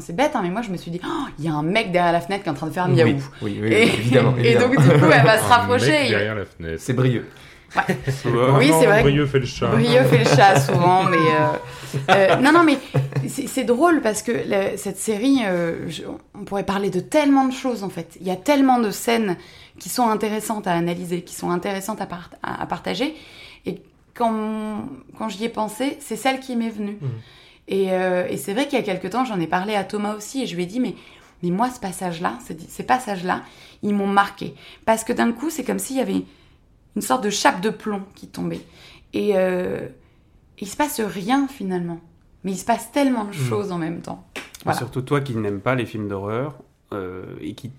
C'est 0.00 0.16
bête, 0.16 0.30
hein, 0.34 0.40
mais 0.42 0.50
moi, 0.50 0.62
je 0.62 0.70
me 0.70 0.76
suis 0.78 0.90
dit, 0.90 1.00
Oh, 1.04 1.24
il 1.38 1.44
y 1.44 1.48
a 1.48 1.52
un 1.52 1.62
mec 1.62 1.92
derrière 1.92 2.12
la 2.12 2.20
fenêtre 2.20 2.42
qui 2.44 2.48
est 2.48 2.52
en 2.52 2.54
train 2.54 2.68
de 2.68 2.72
faire 2.72 2.88
miaou. 2.88 3.06
Oui, 3.06 3.20
oui, 3.42 3.58
oui, 3.62 3.68
Et, 3.72 3.82
évidemment, 3.82 4.34
et 4.38 4.54
donc, 4.54 4.70
du 4.70 4.76
coup, 4.76 5.06
elle 5.12 5.24
va 5.24 5.38
se 5.38 5.44
Un 5.44 5.48
rapprocher. 5.48 6.06
et- 6.06 6.10
derrière 6.10 6.34
la 6.34 6.44
fenêtre. 6.46 6.76
C'est 6.82 6.94
brilleux. 6.94 7.26
Oui, 8.58 8.70
c'est 8.78 8.86
vrai. 8.86 9.00
Brieux 9.02 9.24
fait 9.26 9.38
le 9.38 9.46
chat. 9.46 9.68
Brieux 9.68 10.02
fait 10.04 10.18
le 10.18 10.24
chat 10.26 10.60
souvent, 10.60 11.04
mais 11.04 11.16
euh, 11.16 12.04
euh, 12.10 12.36
non, 12.36 12.52
non, 12.52 12.64
mais 12.64 12.76
c'est 13.28 13.46
c'est 13.48 13.64
drôle 13.64 14.00
parce 14.02 14.22
que 14.22 14.30
le- 14.32 14.76
cette 14.76 14.98
série, 14.98 15.38
euh, 15.46 15.88
je- 15.88 16.02
on 16.38 16.44
pourrait 16.44 16.64
parler 16.64 16.90
de 16.90 17.00
tellement 17.00 17.46
de 17.46 17.52
choses 17.54 17.82
en 17.82 17.88
fait. 17.88 18.16
Il 18.20 18.26
y 18.26 18.30
a 18.30 18.36
tellement 18.36 18.78
de 18.78 18.90
scènes 18.90 19.36
qui 19.78 19.88
sont 19.88 20.08
intéressantes 20.08 20.66
à 20.66 20.72
analyser, 20.72 21.22
qui 21.22 21.34
sont 21.34 21.50
intéressantes 21.50 22.00
à, 22.02 22.06
part- 22.06 22.30
à- 22.42 22.62
à 22.62 22.66
partager. 22.66 23.14
Et 23.64 23.80
quand, 24.14 24.88
quand 25.18 25.28
j'y 25.28 25.44
ai 25.44 25.48
pensé, 25.48 25.96
c'est 26.00 26.16
celle 26.16 26.40
qui 26.40 26.56
m'est 26.56 26.70
venue. 26.70 26.98
Mm. 27.00 27.08
Et, 27.68 27.92
euh, 27.92 28.26
et 28.28 28.36
c'est 28.36 28.52
vrai 28.52 28.66
qu'il 28.66 28.78
y 28.78 28.82
a 28.82 28.84
quelque 28.84 29.08
temps, 29.08 29.24
j'en 29.24 29.40
ai 29.40 29.46
parlé 29.46 29.74
à 29.74 29.84
Thomas 29.84 30.14
aussi, 30.14 30.42
et 30.42 30.46
je 30.46 30.56
lui 30.56 30.64
ai 30.64 30.66
dit, 30.66 30.80
mais, 30.80 30.94
mais 31.42 31.50
moi, 31.50 31.70
ce 31.70 31.80
passage-là, 31.80 32.38
ces, 32.40 32.82
passages-là, 32.84 33.42
ils 33.82 33.94
m'ont 33.94 34.06
marqué. 34.06 34.54
Parce 34.84 35.04
que 35.04 35.12
d'un 35.12 35.32
coup, 35.32 35.50
c'est 35.50 35.64
comme 35.64 35.78
s'il 35.78 35.96
y 35.96 36.00
avait 36.00 36.24
une 36.96 37.02
sorte 37.02 37.24
de 37.24 37.30
chape 37.30 37.60
de 37.60 37.70
plomb 37.70 38.02
qui 38.14 38.28
tombait. 38.28 38.60
Et, 39.12 39.32
euh, 39.36 39.88
il 40.62 40.68
se 40.68 40.76
passe 40.76 41.00
rien 41.00 41.48
finalement. 41.48 42.00
Mais 42.44 42.52
il 42.52 42.56
se 42.56 42.64
passe 42.64 42.92
tellement 42.92 43.24
de 43.24 43.32
choses 43.32 43.72
en 43.72 43.78
même 43.78 44.00
temps. 44.00 44.24
Voilà. 44.64 44.78
Surtout 44.78 45.02
toi 45.02 45.20
qui 45.20 45.34
n'aimes 45.34 45.60
pas 45.60 45.74
les 45.74 45.86
films 45.86 46.08
d'horreur 46.08 46.54
euh, 46.92 47.36
et 47.40 47.54
qui, 47.54 47.72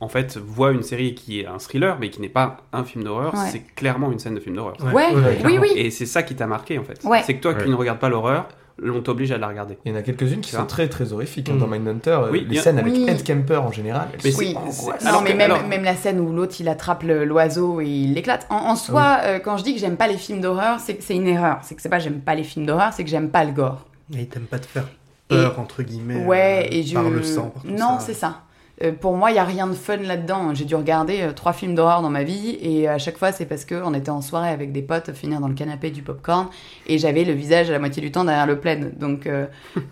en 0.00 0.08
fait, 0.08 0.36
voit 0.38 0.72
une 0.72 0.82
série 0.82 1.14
qui 1.14 1.40
est 1.40 1.46
un 1.46 1.58
thriller, 1.58 1.96
mais 2.00 2.10
qui 2.10 2.20
n'est 2.20 2.28
pas 2.28 2.58
un 2.72 2.84
film 2.84 3.04
d'horreur, 3.04 3.32
Ouais. 3.34 3.48
c'est 3.50 3.60
clairement 3.74 4.10
une 4.10 4.18
scène 4.18 4.34
de 4.34 4.40
film 4.40 4.56
d'horreur. 4.56 4.74
Ouais. 4.82 4.92
Ouais, 4.92 5.14
ouais, 5.14 5.38
oui, 5.44 5.58
oui. 5.60 5.72
Et 5.76 5.90
c'est 5.90 6.06
ça 6.06 6.22
qui 6.22 6.34
t'a 6.34 6.46
marqué, 6.46 6.78
en 6.78 6.84
fait. 6.84 6.98
Ouais. 7.04 7.22
C'est 7.24 7.34
que 7.34 7.40
toi 7.42 7.52
Ouais. 7.52 7.62
qui 7.64 7.70
ne 7.70 7.74
regardes 7.76 7.98
pas 8.00 8.08
l'horreur, 8.08 8.48
on 8.84 9.00
t'oblige 9.02 9.30
à 9.30 9.38
la 9.38 9.46
regarder. 9.48 9.78
Il 9.84 9.92
y 9.92 9.94
en 9.94 9.98
a 9.98 10.02
quelques-unes 10.02 10.40
qui 10.40 10.50
sont 10.50 10.64
très 10.66 10.88
très 10.88 11.12
horrifiques 11.12 11.48
hein, 11.50 11.54
Mm. 11.54 11.58
dans 11.58 11.66
Mindhunter. 11.68 12.10
euh, 12.10 12.30
Oui, 12.32 12.46
les 12.48 12.58
a- 12.58 12.62
scènes 12.62 12.78
avec 12.78 12.92
Oui. 12.92 13.06
Ed 13.08 13.22
Kemper 13.22 13.58
en 13.62 13.70
général. 13.70 14.08
elles 14.14 14.20
Mais 14.24 14.30
sont 14.32 14.38
Oui, 14.40 14.56
Alors 15.04 15.22
mais 15.22 15.34
même, 15.34 15.50
alors- 15.52 15.66
même 15.68 15.84
la 15.84 15.94
scène 15.94 16.18
où 16.18 16.32
l'autre 16.32 16.56
il 16.58 16.68
attrape 16.68 17.04
l'oiseau 17.04 17.80
et 17.80 17.86
il 17.86 18.14
l'éclate. 18.14 18.46
En, 18.50 18.56
en 18.56 18.74
soi, 18.74 19.18
euh, 19.22 19.38
quand 19.38 19.58
je 19.58 19.62
dis 19.62 19.74
que 19.74 19.80
j'aime 19.80 19.96
pas 19.96 20.08
les 20.08 20.16
films 20.16 20.40
d'horreur, 20.40 20.80
c'est 20.80 20.98
une 21.14 21.28
erreur. 21.28 21.58
C'est 21.62 21.76
que 21.76 21.82
c'est 21.82 21.88
pas 21.90 21.98
j'aime 22.00 22.20
pas 22.20 22.34
les 22.34 22.44
films 22.44 22.66
d'horreur, 22.66 22.92
c'est 22.92 23.04
que 23.04 23.10
j'aime 23.10 23.28
pas 23.30 23.44
le 23.44 23.52
gore. 23.52 23.86
Et 24.18 24.26
t'aimes 24.26 24.46
pas 24.46 24.58
te 24.58 24.66
faire 24.66 24.88
peur, 25.28 25.60
entre 25.60 25.82
guillemets, 25.82 26.24
Ouais, 26.24 26.66
euh, 26.66 26.74
et 26.76 26.82
je. 26.82 26.94
par 26.94 27.08
le 27.08 27.22
sang. 27.22 27.50
par 27.50 27.62
tout 27.62 27.68
non, 27.70 27.98
c'est 28.00 28.14
ça. 28.14 28.40
Euh, 28.82 28.90
pour 28.92 29.16
moi, 29.16 29.30
il 29.30 29.36
y 29.36 29.38
a 29.38 29.44
rien 29.44 29.66
de 29.68 29.74
fun 29.74 29.98
là-dedans. 29.98 30.54
J'ai 30.54 30.64
dû 30.64 30.74
regarder 30.74 31.20
euh, 31.22 31.32
trois 31.32 31.52
films 31.52 31.74
d'horreur 31.76 32.02
dans 32.02 32.10
ma 32.10 32.24
vie 32.24 32.58
et 32.60 32.88
à 32.88 32.98
chaque 32.98 33.16
fois, 33.16 33.30
c'est 33.30 33.46
parce 33.46 33.64
que 33.64 33.76
on 33.84 33.94
était 33.94 34.10
en 34.10 34.20
soirée 34.22 34.48
avec 34.48 34.72
des 34.72 34.82
potes, 34.82 35.12
finir 35.12 35.38
dans 35.40 35.46
le 35.48 35.54
canapé 35.54 35.90
du 35.90 36.02
popcorn 36.02 36.48
et 36.88 36.98
j'avais 36.98 37.24
le 37.24 37.32
visage 37.32 37.70
à 37.70 37.72
la 37.72 37.78
moitié 37.78 38.02
du 38.02 38.10
temps 38.10 38.24
derrière 38.24 38.46
le 38.46 38.58
plaid. 38.58 38.98
Donc 38.98 39.26
euh, 39.26 39.46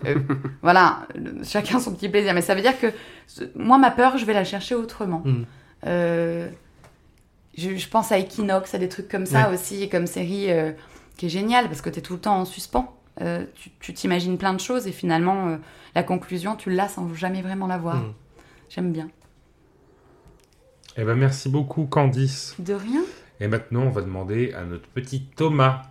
euh, 0.05 0.15
voilà, 0.61 1.07
chacun 1.43 1.79
son 1.79 1.93
petit 1.93 2.09
plaisir. 2.09 2.33
Mais 2.33 2.41
ça 2.41 2.53
veut 2.53 2.61
dire 2.61 2.77
que 2.79 2.87
moi, 3.55 3.77
ma 3.77 3.91
peur, 3.91 4.17
je 4.17 4.25
vais 4.25 4.33
la 4.33 4.43
chercher 4.43 4.75
autrement. 4.75 5.21
Mm. 5.23 5.43
Euh, 5.87 6.49
je, 7.57 7.75
je 7.77 7.87
pense 7.87 8.11
à 8.11 8.19
Equinox, 8.19 8.73
à 8.73 8.77
des 8.77 8.89
trucs 8.89 9.07
comme 9.07 9.25
ça 9.25 9.47
Ouais. 9.47 9.53
aussi, 9.55 9.87
comme 9.89 10.05
série 10.07 10.47
qui 11.17 11.25
est 11.27 11.29
géniale 11.29 11.67
parce 11.67 11.81
que 11.81 11.89
tu 11.89 11.99
es 11.99 12.01
tout 12.01 12.13
le 12.13 12.19
temps 12.19 12.39
en 12.39 12.45
suspens. 12.45 12.93
Tu- 13.79 13.93
t'imagines 13.93 14.37
plein 14.37 14.53
de 14.53 14.59
choses 14.59 14.87
et 14.87 14.91
finalement, 14.91 15.57
la 15.95 16.03
conclusion, 16.03 16.55
tu 16.55 16.71
l'as 16.71 16.87
sans 16.89 17.13
jamais 17.13 17.41
vraiment 17.41 17.67
la 17.67 17.77
voir. 17.77 17.95
Mm. 17.97 18.13
J'aime 18.73 18.91
bien. 18.93 19.09
Eh 20.97 21.03
ben, 21.03 21.15
merci 21.15 21.49
beaucoup, 21.49 21.85
Candice. 21.85 22.55
De 22.59 22.73
rien 22.73 23.01
Et 23.39 23.47
maintenant, 23.47 23.83
on 23.83 23.89
va 23.89 24.01
demander 24.01 24.53
à 24.53 24.63
notre 24.63 24.87
petit 24.87 25.23
Thomas 25.35 25.83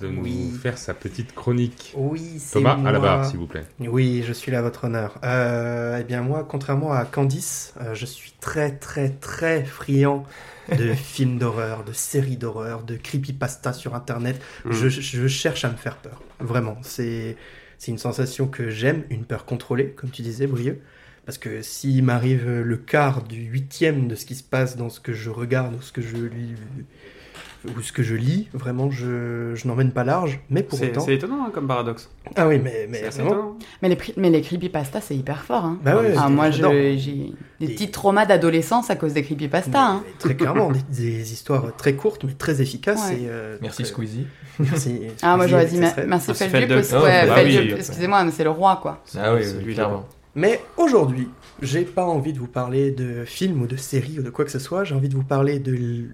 de 0.00 0.08
nous 0.08 0.22
Oui. 0.22 0.50
faire 0.62 0.78
sa 0.78 0.94
petite 0.94 1.34
chronique. 1.34 1.92
Oui, 1.96 2.34
c'est 2.38 2.54
Thomas, 2.54 2.76
moi. 2.76 2.90
à 2.90 2.92
la 2.92 3.00
barre, 3.00 3.24
s'il 3.24 3.38
vous 3.38 3.46
plaît. 3.48 3.64
Oui, 3.80 4.22
je 4.24 4.32
suis 4.32 4.52
là 4.52 4.60
à 4.60 4.62
votre 4.62 4.84
honneur. 4.84 5.18
Euh, 5.24 5.98
eh 6.00 6.04
bien 6.04 6.22
moi, 6.22 6.44
contrairement 6.48 6.92
à 6.92 7.04
Candice, 7.04 7.74
euh, 7.80 7.94
je 7.94 8.06
suis 8.06 8.32
très 8.40 8.76
très 8.76 9.08
très 9.10 9.64
friand 9.64 10.24
de 10.76 10.92
films 10.94 11.38
d'horreur, 11.38 11.82
de 11.82 11.92
séries 11.92 12.36
d'horreur, 12.36 12.84
de 12.84 12.96
creepypasta 12.96 13.72
sur 13.72 13.96
Internet. 13.96 14.40
Mm. 14.64 14.72
Je, 14.72 14.88
je 14.88 15.26
cherche 15.26 15.64
à 15.64 15.70
me 15.70 15.76
faire 15.76 15.96
peur. 15.96 16.22
Vraiment, 16.38 16.76
c'est 16.82 17.36
c'est 17.78 17.90
une 17.90 17.98
sensation 17.98 18.46
que 18.48 18.70
j'aime, 18.70 19.04
une 19.10 19.24
peur 19.24 19.44
contrôlée, 19.44 19.90
comme 19.90 20.10
tu 20.10 20.22
disais, 20.22 20.46
Brieux. 20.46 20.80
Parce 21.28 21.36
que 21.36 21.60
s'il 21.60 22.02
m'arrive 22.04 22.48
le 22.48 22.76
quart 22.78 23.22
du 23.22 23.36
huitième 23.42 24.08
de 24.08 24.14
ce 24.14 24.24
qui 24.24 24.34
se 24.34 24.42
passe 24.42 24.78
dans 24.78 24.88
ce 24.88 24.98
que 24.98 25.12
je 25.12 25.28
regarde 25.28 25.74
ou 25.74 25.82
ce 25.82 25.92
que 25.92 26.00
je 26.00 26.16
lis, 26.16 26.54
ou 27.66 27.82
ce 27.82 27.92
que 27.92 28.02
je 28.02 28.14
lis, 28.14 28.48
vraiment, 28.54 28.90
je, 28.90 29.52
je 29.54 29.68
n'emmène 29.68 29.90
pas 29.92 30.04
large. 30.04 30.40
Mais 30.48 30.62
pour 30.62 30.78
C'est 30.78 30.88
autant... 30.92 31.00
c'est 31.02 31.16
étonnant 31.16 31.44
hein, 31.44 31.50
comme 31.52 31.66
paradoxe. 31.66 32.08
Ah 32.34 32.48
oui, 32.48 32.58
mais, 32.58 32.88
C'est 32.90 33.18
mais 33.18 33.24
vraiment... 33.24 33.58
mais 33.82 33.90
les, 33.90 33.98
mais 34.16 34.30
les 34.30 34.40
creepypasta, 34.40 35.02
c'est 35.02 35.16
hyper 35.16 35.42
fort. 35.44 35.66
Hein. 35.66 35.78
Bah 35.84 36.00
ouais, 36.00 36.14
Ah, 36.16 36.30
moi, 36.30 36.50
j'ai 36.50 36.62
des 36.62 37.42
Et- 37.60 37.66
petits 37.74 37.90
traumas 37.90 38.24
d'adolescence 38.24 38.88
à 38.88 38.96
cause 38.96 39.12
des 39.12 39.22
creepypasta. 39.22 39.70
Mais- 39.70 39.76
Hein. 39.78 40.02
Très 40.18 40.34
clairement, 40.34 40.70
des, 40.70 40.80
des 40.88 41.32
histoires 41.34 41.76
très 41.76 41.92
courtes 41.92 42.24
mais 42.24 42.32
très 42.32 42.62
efficaces. 42.62 43.06
Ouais. 43.10 43.16
et, 43.24 43.26
euh, 43.28 43.58
Merci 43.60 43.82
très- 43.82 43.92
Squeezie. 43.92 44.26
Merci. 44.60 45.02
Ah, 45.20 45.36
moi, 45.36 45.46
j'aurais 45.46 45.66
dit 45.66 45.76
merci 46.06 46.30
aussi. 46.30 46.44
Oh, 46.44 47.00
bah 47.02 47.42
excusez-moi, 47.42 48.24
mais 48.24 48.30
c'est 48.30 48.44
le 48.44 48.50
roi, 48.50 48.78
quoi. 48.80 49.02
Ah 49.18 49.34
oui, 49.34 49.40
C'est 49.44 49.56
oui, 49.58 49.64
lui, 49.64 49.74
clairement. 49.74 50.08
Mais 50.34 50.60
aujourd'hui, 50.76 51.28
j'ai 51.62 51.82
pas 51.82 52.04
envie 52.04 52.32
de 52.32 52.38
vous 52.38 52.46
parler 52.46 52.90
de 52.90 53.24
films 53.24 53.62
ou 53.62 53.66
de 53.66 53.76
séries 53.76 54.18
ou 54.20 54.22
de 54.22 54.30
quoi 54.30 54.44
que 54.44 54.50
ce 54.50 54.58
soit. 54.58 54.84
J'ai 54.84 54.94
envie 54.94 55.08
de 55.08 55.14
vous 55.14 55.24
parler 55.24 55.58
de 55.58 56.06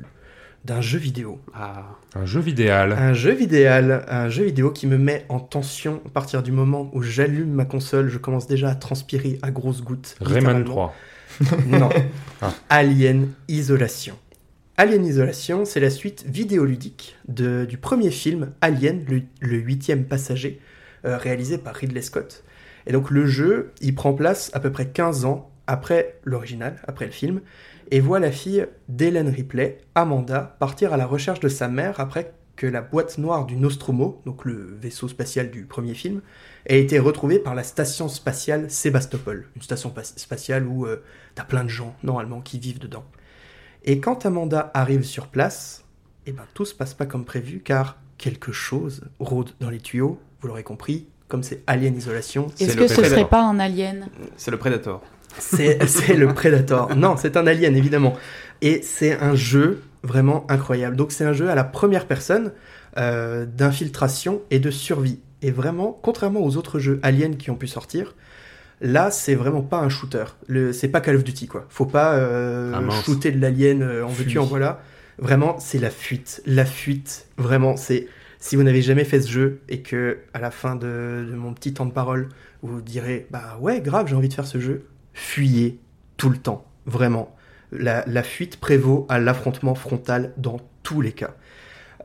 d'un 0.64 0.80
jeu 0.80 0.98
vidéo. 0.98 1.40
Ah, 1.52 1.98
Un 2.14 2.24
jeu 2.24 2.40
vidéal. 2.40 2.92
Un 2.92 3.12
jeu 3.12 3.32
vidéal, 3.34 4.02
un 4.08 4.30
jeu 4.30 4.44
vidéo 4.44 4.70
qui 4.70 4.86
me 4.86 4.96
met 4.96 5.26
en 5.28 5.38
tension 5.38 6.00
à 6.06 6.08
partir 6.08 6.42
du 6.42 6.52
moment 6.52 6.88
où 6.94 7.02
j'allume 7.02 7.50
ma 7.50 7.66
console. 7.66 8.08
Je 8.08 8.16
commence 8.16 8.46
déjà 8.46 8.70
à 8.70 8.74
transpirer 8.74 9.38
à 9.42 9.50
grosses 9.50 9.82
gouttes. 9.82 10.16
Rayman 10.22 10.58
littéralement. 10.62 10.92
3. 11.40 11.58
Non. 11.66 11.90
Ah. 12.40 12.54
Alien 12.70 13.28
Isolation. 13.48 14.14
Alien 14.78 15.04
Isolation, 15.04 15.66
c'est 15.66 15.80
la 15.80 15.90
suite 15.90 16.24
vidéoludique 16.26 17.16
de- 17.28 17.66
du 17.68 17.76
premier 17.76 18.10
film 18.10 18.52
Alien, 18.62 19.04
le, 19.06 19.20
le 19.40 19.58
huitième 19.58 20.04
passager, 20.04 20.60
euh, 21.04 21.18
réalisé 21.18 21.58
par 21.58 21.74
Ridley 21.74 22.00
Scott. 22.02 22.42
Et 22.86 22.92
donc 22.92 23.10
le 23.10 23.26
jeu, 23.26 23.72
il 23.80 23.94
prend 23.94 24.14
place 24.14 24.50
à 24.54 24.60
peu 24.60 24.70
près 24.70 24.88
15 24.88 25.24
ans 25.24 25.50
après 25.66 26.20
l'original, 26.24 26.80
après 26.86 27.06
le 27.06 27.12
film, 27.12 27.40
et 27.90 28.00
voit 28.00 28.20
la 28.20 28.30
fille 28.30 28.66
d'Hélène 28.88 29.28
Ripley, 29.28 29.78
Amanda, 29.94 30.56
partir 30.58 30.92
à 30.92 30.96
la 30.96 31.06
recherche 31.06 31.40
de 31.40 31.48
sa 31.48 31.68
mère 31.68 32.00
après 32.00 32.32
que 32.56 32.66
la 32.66 32.82
boîte 32.82 33.18
noire 33.18 33.46
du 33.46 33.56
Nostromo, 33.56 34.22
donc 34.26 34.44
le 34.44 34.76
vaisseau 34.80 35.08
spatial 35.08 35.50
du 35.50 35.64
premier 35.64 35.94
film, 35.94 36.22
ait 36.66 36.80
été 36.80 36.98
retrouvée 36.98 37.38
par 37.38 37.54
la 37.54 37.64
station 37.64 38.08
spatiale 38.08 38.70
Sébastopol, 38.70 39.48
une 39.56 39.62
station 39.62 39.92
spatiale 40.16 40.66
où 40.66 40.86
euh, 40.86 41.02
t'as 41.34 41.44
plein 41.44 41.64
de 41.64 41.68
gens, 41.68 41.96
normalement, 42.02 42.40
qui 42.40 42.58
vivent 42.58 42.78
dedans. 42.78 43.04
Et 43.84 44.00
quand 44.00 44.24
Amanda 44.24 44.70
arrive 44.72 45.02
sur 45.02 45.26
place, 45.26 45.84
eh 46.26 46.32
ben, 46.32 46.44
tout 46.54 46.64
se 46.64 46.74
passe 46.74 46.94
pas 46.94 47.06
comme 47.06 47.24
prévu, 47.24 47.60
car 47.60 47.98
quelque 48.18 48.52
chose 48.52 49.02
rôde 49.18 49.50
dans 49.60 49.70
les 49.70 49.80
tuyaux, 49.80 50.20
vous 50.40 50.48
l'aurez 50.48 50.62
compris, 50.62 51.08
comme 51.34 51.42
c'est 51.42 51.64
Alien 51.66 51.96
Isolation, 51.96 52.46
C'est 52.54 52.66
Est-ce 52.66 52.76
que 52.76 52.86
ce 52.86 52.94
Predator. 52.94 53.18
serait 53.18 53.28
pas 53.28 53.42
un 53.42 53.58
alien 53.58 54.06
c'est 54.36 54.52
le 54.52 54.56
Predator. 54.56 55.02
c'est 55.36 56.14
le 56.14 56.28
Predator. 56.32 56.94
Non, 56.94 57.16
c'est 57.16 57.36
un 57.36 57.48
Alien, 57.48 57.74
évidemment. 57.74 58.14
Et 58.62 58.82
c'est 58.84 59.20
un 59.20 59.34
jeu 59.34 59.82
vraiment 60.04 60.46
incroyable. 60.48 60.94
Donc 60.94 61.10
c'est 61.10 61.24
un 61.24 61.32
jeu 61.32 61.50
à 61.50 61.56
la 61.56 61.64
première 61.64 62.06
personne 62.06 62.52
euh, 62.98 63.46
d'infiltration 63.46 64.42
et 64.52 64.60
de 64.60 64.70
survie. 64.70 65.18
Et 65.42 65.50
vraiment, 65.50 65.98
contrairement 66.02 66.38
aux 66.38 66.56
autres 66.56 66.78
jeux 66.78 67.00
Alien 67.02 67.36
qui 67.36 67.50
ont 67.50 67.56
pu 67.56 67.66
sortir, 67.66 68.14
là 68.80 69.10
c'est 69.10 69.34
vraiment 69.34 69.62
pas 69.62 69.80
un 69.80 69.88
shooter. 69.88 70.26
Le, 70.46 70.72
c'est 70.72 70.86
pas 70.86 71.00
Call 71.00 71.16
of 71.16 71.24
Duty 71.24 71.48
quoi. 71.48 71.66
Faut 71.68 71.84
pas 71.84 72.14
euh, 72.14 72.72
Ah, 72.76 73.02
shooter 73.02 73.32
de 73.32 73.40
l'alien 73.40 73.82
euh, 73.82 74.04
en 74.04 74.08
veux-tu 74.08 74.38
en 74.38 74.44
voilà. 74.44 74.82
Vraiment, 75.18 75.56
c'est 75.58 75.78
la 75.78 75.90
fuite. 75.90 76.42
La 76.46 76.64
fuite, 76.64 77.26
vraiment, 77.38 77.76
c'est 77.76 78.06
si 78.44 78.56
vous 78.56 78.62
n'avez 78.62 78.82
jamais 78.82 79.04
fait 79.04 79.22
ce 79.22 79.30
jeu 79.30 79.62
et 79.70 79.80
que 79.80 80.18
à 80.34 80.38
la 80.38 80.50
fin 80.50 80.76
de, 80.76 81.32
mon 81.34 81.54
petit 81.54 81.72
temps 81.72 81.86
de 81.86 81.92
parole, 81.92 82.28
vous 82.60 82.82
direz 82.82 83.26
bah 83.30 83.56
ouais 83.58 83.80
grave 83.80 84.06
j'ai 84.06 84.14
envie 84.14 84.28
de 84.28 84.34
faire 84.34 84.46
ce 84.46 84.60
jeu, 84.60 84.84
fuyez 85.14 85.80
tout 86.18 86.28
le 86.28 86.36
temps, 86.36 86.66
vraiment. 86.84 87.34
La, 87.72 88.04
la 88.06 88.22
fuite 88.22 88.58
prévaut 88.58 89.06
à 89.08 89.18
l'affrontement 89.18 89.74
frontal 89.74 90.34
dans 90.36 90.58
tous 90.82 91.00
les 91.00 91.12
cas. 91.12 91.34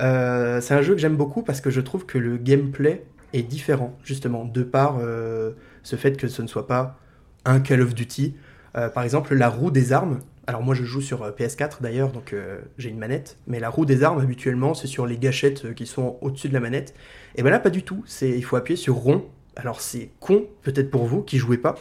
Euh, 0.02 0.62
c'est 0.62 0.74
un 0.74 0.82
jeu 0.82 0.94
que 0.96 1.02
j'aime 1.02 1.18
beaucoup 1.18 1.44
parce 1.44 1.60
que 1.60 1.70
je 1.70 1.82
trouve 1.82 2.06
que 2.06 2.18
le 2.18 2.38
gameplay 2.38 3.04
est 3.34 3.44
différent, 3.44 3.98
justement, 4.06 4.46
de 4.46 4.64
par 4.64 4.98
euh, 5.02 5.52
ce 5.84 5.98
fait 5.98 6.16
que 6.16 6.30
ce 6.30 6.42
ne 6.42 6.48
soit 6.48 6.68
pas 6.68 6.98
un 7.44 7.60
Call 7.60 7.82
of 7.82 7.94
Duty. 7.94 8.38
Euh, 8.78 8.88
par 8.88 9.04
exemple, 9.04 9.36
la 9.36 9.50
roue 9.50 9.72
des 9.72 9.92
armes. 9.92 10.20
Alors 10.50 10.64
moi 10.64 10.74
je 10.74 10.84
joue 10.84 11.00
sur 11.00 11.22
euh, 11.22 11.30
PS4 11.30 11.80
d'ailleurs, 11.80 12.12
donc 12.12 12.34
euh, 12.34 12.58
j'ai 12.80 12.90
une 12.90 12.98
manette, 12.98 13.38
mais 13.46 13.60
la 13.60 13.70
roue 13.70 13.86
des 13.86 14.02
armes 14.02 14.20
habituellement 14.20 14.74
c'est 14.74 14.88
sur 14.88 15.06
les 15.06 15.20
gâchettes 15.20 15.66
euh, 15.66 15.74
qui 15.74 15.86
sont 15.86 16.18
au-dessus 16.22 16.50
de 16.50 16.56
la 16.56 16.60
manette. 16.60 16.96
Et 17.36 17.44
ben 17.44 17.52
là 17.52 17.60
pas 17.60 17.70
du 17.70 17.84
tout, 17.84 18.04
il 18.24 18.44
faut 18.44 18.56
appuyer 18.56 18.76
sur 18.76 18.96
rond. 18.96 19.26
Alors 19.56 19.80
c'est 19.80 20.10
con 20.20 20.48
peut-être 20.64 20.90
pour 20.90 21.06
vous 21.06 21.22
qui 21.22 21.38
jouez 21.38 21.60
pas, 21.60 21.76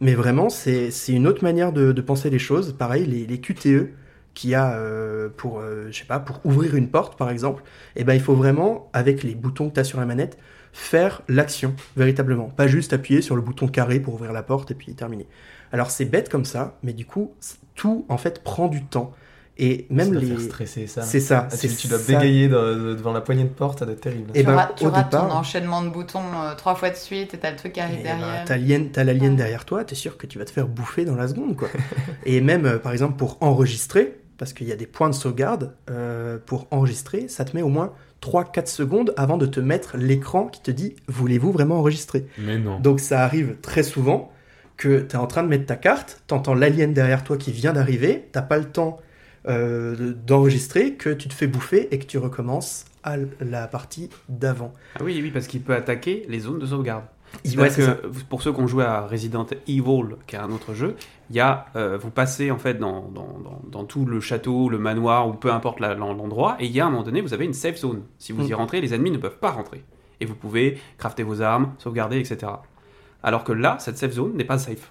mais 0.00 0.14
vraiment 0.14 0.50
c'est 0.50 0.92
une 1.08 1.26
autre 1.26 1.42
manière 1.42 1.72
de, 1.72 2.00
penser 2.00 2.30
les 2.30 2.38
choses. 2.38 2.76
Pareil 2.78 3.06
les, 3.06 3.26
les 3.26 3.40
QTE 3.40 3.88
qu'il 4.34 4.50
y 4.50 4.54
a 4.54 4.78
pour 5.36 5.60
je 5.60 5.98
sais 5.98 6.04
pas 6.04 6.20
pour 6.20 6.46
ouvrir 6.46 6.76
une 6.76 6.90
porte 6.90 7.18
par 7.18 7.28
exemple, 7.28 7.64
et 7.96 8.04
ben 8.04 8.14
il 8.14 8.20
faut 8.20 8.36
vraiment 8.36 8.88
avec 8.92 9.24
les 9.24 9.34
boutons 9.34 9.68
que 9.68 9.74
tu 9.74 9.80
as 9.80 9.84
sur 9.84 9.98
la 9.98 10.06
manette 10.06 10.38
faire 10.72 11.22
l'action 11.28 11.74
véritablement, 11.96 12.48
pas 12.48 12.66
juste 12.66 12.92
appuyer 12.92 13.20
sur 13.20 13.36
le 13.36 13.42
bouton 13.42 13.68
carré 13.68 14.00
pour 14.00 14.14
ouvrir 14.14 14.32
la 14.32 14.42
porte 14.42 14.70
et 14.70 14.74
puis 14.74 14.94
terminer. 14.94 15.26
Alors 15.72 15.90
c'est 15.90 16.04
bête 16.04 16.28
comme 16.28 16.44
ça, 16.44 16.76
mais 16.82 16.92
du 16.92 17.06
coup 17.06 17.32
tout 17.74 18.04
en 18.08 18.18
fait 18.18 18.42
prend 18.44 18.68
du 18.68 18.84
temps 18.84 19.12
et 19.58 19.86
même 19.90 20.14
les 20.14 20.26
faire 20.26 20.40
stresser 20.40 20.86
ça. 20.86 21.02
c'est 21.02 21.20
ça, 21.20 21.46
Ah, 21.50 21.54
c'est 21.54 21.68
tu, 21.68 21.76
tu 21.76 21.88
dois 21.88 21.98
ça. 21.98 22.12
bégayer 22.12 22.48
de- 22.48 22.54
de- 22.54 22.94
devant 22.94 23.12
la 23.12 23.20
poignée 23.20 23.44
de 23.44 23.48
porte, 23.50 23.78
ça 23.80 23.84
doit 23.84 23.92
être 23.94 24.00
terrible. 24.00 24.30
Et 24.34 24.40
Tu 24.40 24.46
ben, 24.46 24.54
rates, 24.54 24.74
tu 24.76 24.86
au 24.86 24.90
rates 24.90 25.10
ton 25.10 25.30
enchaînement 25.30 25.82
de 25.82 25.90
boutons 25.90 26.20
euh, 26.34 26.54
trois 26.54 26.74
fois 26.74 26.88
de 26.90 26.96
suite 26.96 27.34
et 27.34 27.38
t'as 27.38 27.50
le 27.50 27.56
truc 27.56 27.74
qui 27.74 27.80
arrive 27.80 27.98
Eh 28.00 28.04
ben, 28.04 28.18
derrière. 28.18 28.44
t'as 28.46 28.56
l'alien, 28.56 28.90
t'as 28.90 29.04
l'alien 29.04 29.30
Ouais. 29.32 29.36
derrière 29.36 29.64
toi, 29.66 29.84
t'es 29.84 29.94
sûr 29.94 30.16
que 30.16 30.26
tu 30.26 30.38
vas 30.38 30.46
te 30.46 30.50
faire 30.50 30.68
bouffer 30.68 31.04
dans 31.04 31.14
la 31.16 31.28
seconde, 31.28 31.54
quoi. 31.56 31.68
et 32.26 32.40
même, 32.40 32.64
euh, 32.64 32.78
par 32.78 32.92
exemple, 32.92 33.16
pour 33.16 33.36
enregistrer, 33.42 34.18
parce 34.38 34.54
qu'il 34.54 34.66
y 34.68 34.72
a 34.72 34.76
des 34.76 34.86
points 34.86 35.10
de 35.10 35.14
sauvegarde, 35.14 35.74
euh, 35.90 36.38
pour 36.44 36.66
enregistrer, 36.70 37.28
ça 37.28 37.44
te 37.44 37.54
met 37.54 37.62
au 37.62 37.68
moins 37.68 37.92
3-4 38.22 38.68
secondes 38.68 39.12
avant 39.18 39.36
de 39.36 39.46
te 39.46 39.60
mettre 39.60 39.96
l'écran 39.98 40.46
qui 40.46 40.62
te 40.62 40.70
dit 40.70 40.96
«Voulez-vous 41.08 41.52
vraiment 41.52 41.78
enregistrer?» 41.78 42.26
Mais 42.38 42.58
non. 42.58 42.80
Donc 42.80 43.00
ça 43.00 43.22
arrive 43.22 43.56
très 43.60 43.82
souvent 43.82 44.32
que 44.82 45.00
tu 45.00 45.14
es 45.14 45.18
en 45.18 45.26
train 45.26 45.42
de 45.42 45.48
mettre 45.48 45.66
ta 45.66 45.76
carte, 45.76 46.22
t'entends 46.26 46.54
l'alien 46.54 46.92
derrière 46.92 47.22
toi 47.24 47.36
qui 47.36 47.52
vient 47.52 47.72
d'arriver, 47.72 48.28
t'as 48.32 48.42
pas 48.42 48.58
le 48.58 48.64
temps 48.64 48.98
euh, 49.48 49.96
de- 49.96 50.12
d'enregistrer 50.12 50.94
que 50.94 51.10
tu 51.10 51.28
te 51.28 51.34
fais 51.34 51.46
bouffer 51.46 51.88
et 51.94 51.98
que 51.98 52.04
tu 52.06 52.18
recommences 52.18 52.84
à 53.02 53.16
la 53.40 53.66
partie 53.66 54.08
d'avant. 54.28 54.72
Ah 54.96 55.00
oui, 55.04 55.18
oui, 55.22 55.30
parce 55.30 55.46
qu'il 55.48 55.62
peut 55.62 55.74
attaquer 55.74 56.24
les 56.28 56.40
zones 56.40 56.58
de 56.60 56.66
sauvegarde. 56.66 57.04
Ouais, 57.56 57.70
ça. 57.70 57.94
que 57.94 58.06
pour 58.28 58.42
ceux 58.42 58.52
qui 58.52 58.60
ont 58.60 58.66
joué 58.66 58.84
à 58.84 59.00
Resident 59.06 59.46
Evil, 59.66 60.16
qui 60.26 60.36
est 60.36 60.38
un 60.38 60.50
autre 60.50 60.74
jeu, 60.74 60.96
il 61.30 61.36
y 61.36 61.40
a, 61.40 61.66
euh, 61.76 61.96
vous 61.96 62.10
passez 62.10 62.50
en 62.50 62.58
fait 62.58 62.74
dans, 62.74 63.08
dans, 63.08 63.38
dans, 63.42 63.62
dans 63.70 63.84
tout 63.84 64.04
le 64.04 64.20
château, 64.20 64.68
le 64.68 64.78
manoir 64.78 65.26
ou 65.28 65.32
peu 65.32 65.50
importe 65.50 65.80
l'endroit, 65.80 66.56
et 66.60 66.66
il 66.66 66.72
y 66.72 66.80
a 66.80 66.84
à 66.84 66.88
un 66.88 66.90
moment 66.90 67.02
donné, 67.04 67.20
vous 67.22 67.32
avez 67.34 67.44
une 67.46 67.54
safe 67.54 67.76
zone. 67.78 68.02
Si 68.18 68.32
vous 68.32 68.46
y 68.46 68.52
Mm. 68.52 68.56
rentrez, 68.56 68.80
les 68.80 68.92
ennemis 68.94 69.10
ne 69.10 69.18
peuvent 69.18 69.38
pas 69.38 69.50
rentrer. 69.50 69.82
Et 70.20 70.24
vous 70.26 70.34
pouvez 70.34 70.78
crafter 70.98 71.22
vos 71.22 71.40
armes, 71.40 71.72
sauvegarder, 71.78 72.18
etc. 72.20 72.52
Alors 73.22 73.44
que 73.44 73.52
là, 73.52 73.76
cette 73.80 73.98
safe 73.98 74.12
zone 74.12 74.34
n'est 74.36 74.44
pas 74.44 74.58
safe. 74.58 74.90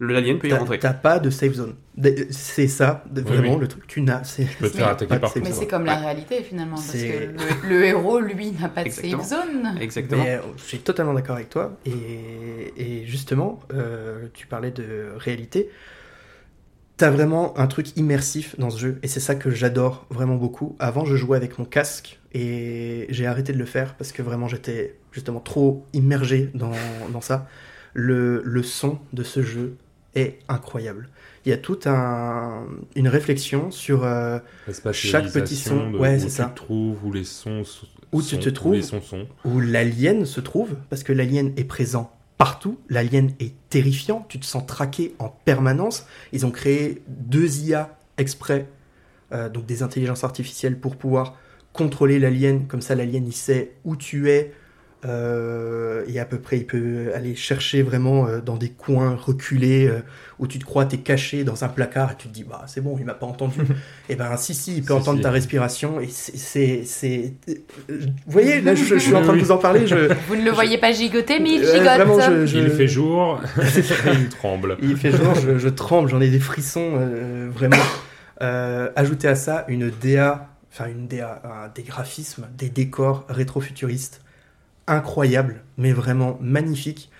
Le 0.00 0.14
alien 0.16 0.38
peut 0.38 0.46
y 0.48 0.52
rentrer. 0.52 0.78
t'as 0.78 0.92
pas 0.92 1.18
de 1.18 1.28
safe 1.28 1.54
zone. 1.54 1.74
C'est 2.30 2.68
ça, 2.68 3.02
Oui, 3.14 3.20
vraiment, 3.22 3.54
oui. 3.54 3.60
le 3.62 3.66
truc. 3.66 3.84
Tu 3.88 4.00
n'as. 4.00 4.22
c'est- 4.22 4.44
Tu 4.44 4.56
peux 4.58 4.70
te 4.70 4.76
faire 4.76 4.88
attaquer 4.88 5.08
pas 5.08 5.16
de 5.16 5.20
par 5.22 5.30
safe 5.32 5.42
Mais 5.42 5.50
zone. 5.50 5.58
c'est 5.58 5.66
comme 5.66 5.84
la 5.86 5.94
Ouais. 5.96 6.00
réalité 6.04 6.42
finalement, 6.44 6.76
parce 6.76 6.92
que 6.92 7.32
le, 7.66 7.68
le 7.68 7.84
héros, 7.84 8.20
lui, 8.20 8.52
n'a 8.52 8.68
pas 8.68 8.82
de 8.82 8.86
Exactement. 8.86 9.22
safe 9.24 9.44
zone. 9.44 9.78
Exactement. 9.80 10.22
Mais 10.22 10.36
euh, 10.36 10.40
je 10.56 10.62
suis 10.62 10.78
totalement 10.78 11.14
d'accord 11.14 11.34
avec 11.34 11.50
toi. 11.50 11.76
Et, 11.84 12.74
et 12.76 13.06
justement, 13.06 13.58
euh, 13.72 14.28
tu 14.34 14.46
parlais 14.46 14.70
de 14.70 15.08
réalité. 15.16 15.68
T'as 16.96 17.10
vraiment 17.10 17.56
un 17.58 17.66
truc 17.68 17.96
immersif 17.96 18.56
dans 18.58 18.70
ce 18.70 18.78
jeu. 18.80 18.98
Et 19.04 19.08
c'est 19.08 19.20
ça 19.20 19.34
que 19.36 19.50
j'adore 19.50 20.06
vraiment 20.10 20.34
beaucoup. 20.34 20.74
Avant, 20.80 21.04
je 21.04 21.14
jouais 21.16 21.36
avec 21.36 21.58
mon 21.58 21.64
casque. 21.64 22.18
Et 22.34 23.06
j'ai 23.10 23.26
arrêté 23.26 23.52
de 23.52 23.58
le 23.58 23.64
faire 23.64 23.94
parce 23.94 24.10
que 24.12 24.20
vraiment, 24.22 24.48
j'étais 24.48 24.96
justement 25.12 25.40
trop 25.40 25.86
immergé 25.92 26.50
dans, 26.54 26.72
dans 27.12 27.20
ça. 27.20 27.46
Le, 28.00 28.42
le 28.44 28.62
son 28.62 29.00
de 29.12 29.24
ce 29.24 29.42
jeu 29.42 29.76
est 30.14 30.38
incroyable. 30.48 31.08
Il 31.44 31.48
y 31.50 31.52
a 31.52 31.56
toute 31.58 31.88
un, 31.88 32.64
une 32.94 33.08
réflexion 33.08 33.72
sur 33.72 34.04
euh, 34.04 34.38
Chaque 34.92 35.24
petit 35.32 35.56
son, 35.56 35.74
spatialisation 35.76 35.90
de 35.90 35.98
ouais, 35.98 36.18
où 36.20 36.24
tu 36.24 36.30
ça. 36.30 36.44
te 36.44 36.54
trouves, 36.56 37.04
où 37.04 37.12
les 37.12 37.24
sons 37.24 37.62
Où 38.12 38.22
tu 38.22 38.38
te 38.38 38.48
trouves. 38.50 38.80
sons 38.82 39.00
sont. 39.00 39.26
où 39.44 39.58
l'alien 39.58 40.24
se 40.26 40.40
trouve, 40.40 40.76
parce 40.90 41.02
que 41.02 41.12
l'alien 41.12 41.52
est 41.56 41.64
présent 41.64 42.12
partout, 42.36 42.78
l'alien 42.88 43.32
est 43.40 43.52
terrifiant, 43.68 44.24
tu 44.28 44.38
te 44.38 44.46
sens 44.46 44.64
traqué 44.64 45.16
en 45.18 45.28
permanence. 45.44 46.06
Ils 46.32 46.46
ont 46.46 46.52
créé 46.52 47.02
deux 47.08 47.58
IA 47.62 47.98
exprès, 48.16 48.68
euh, 49.32 49.48
donc 49.48 49.66
des 49.66 49.82
intelligences 49.82 50.22
artificielles 50.22 50.78
pour 50.78 50.94
pouvoir 50.94 51.36
contrôler 51.72 52.20
l'alien, 52.20 52.66
comme 52.68 52.80
ça 52.80 52.94
l'alien 52.94 53.26
il 53.26 53.32
sait 53.34 53.72
où 53.84 53.96
tu 53.96 54.30
es, 54.30 54.52
euh, 55.04 56.02
et 56.08 56.18
à 56.18 56.24
peu 56.24 56.38
près 56.38 56.58
il 56.58 56.66
peut 56.66 57.12
aller 57.14 57.36
chercher 57.36 57.82
vraiment 57.82 58.26
euh, 58.26 58.40
dans 58.40 58.56
des 58.56 58.70
coins 58.70 59.14
reculés 59.14 59.86
euh, 59.86 60.00
où 60.40 60.48
tu 60.48 60.58
te 60.58 60.64
crois 60.64 60.86
t'es 60.86 60.98
caché 60.98 61.44
dans 61.44 61.62
un 61.62 61.68
placard 61.68 62.10
et 62.12 62.14
tu 62.16 62.26
te 62.28 62.34
dis 62.34 62.42
bah 62.42 62.64
c'est 62.66 62.80
bon 62.80 62.96
il 62.98 63.04
m'a 63.04 63.14
pas 63.14 63.26
entendu 63.26 63.60
et 64.08 64.16
ben 64.16 64.36
si 64.36 64.54
si 64.54 64.76
il 64.76 64.82
peut 64.82 64.94
Si, 64.94 64.98
entendre 65.00 65.18
si. 65.18 65.22
ta 65.22 65.30
respiration 65.30 66.00
et 66.00 66.08
c'est 66.10 66.82
c'est 66.84 67.34
vous 67.88 67.94
voyez 68.26 68.60
là 68.60 68.74
je, 68.74 68.82
je 68.84 68.98
suis 68.98 69.14
en 69.14 69.22
train 69.22 69.34
de 69.34 69.38
vous 69.40 69.52
en 69.52 69.58
parler 69.58 69.86
je 69.86 70.12
Vous 70.28 70.34
ne 70.36 70.42
le 70.44 70.50
voyez 70.50 70.78
pas 70.78 70.90
gigoter, 70.92 71.38
mais 71.38 71.54
il 71.54 71.62
Euh, 71.64 71.72
gigote. 71.74 71.84
vraiment, 71.84 72.20
je- 72.20 72.46
je- 72.46 72.58
Il 72.58 72.70
fait 72.70 72.88
jour, 72.88 73.40
il 74.06 74.28
tremble. 74.28 74.76
Il 74.82 74.96
fait 74.96 75.12
jour, 75.12 75.32
je, 75.36 75.58
je 75.58 75.68
tremble, 75.68 76.08
j'en 76.08 76.20
ai 76.20 76.28
des 76.28 76.40
frissons, 76.40 76.94
euh, 76.96 77.48
vraiment. 77.52 77.76
Euh, 78.42 78.90
ajoutez 78.96 79.28
à 79.28 79.34
ça 79.34 79.64
une 79.68 79.90
DA, 79.90 80.48
enfin 80.72 80.86
une 80.88 81.06
DA, 81.06 81.70
des 81.74 81.82
graphismes, 81.82 82.46
des 82.56 82.68
décors 82.68 83.24
rétro-futuristes 83.28 84.22
incroyables, 84.88 85.62
mais 85.76 85.92
vraiment 85.92 86.38
magnifiques. 86.40 87.10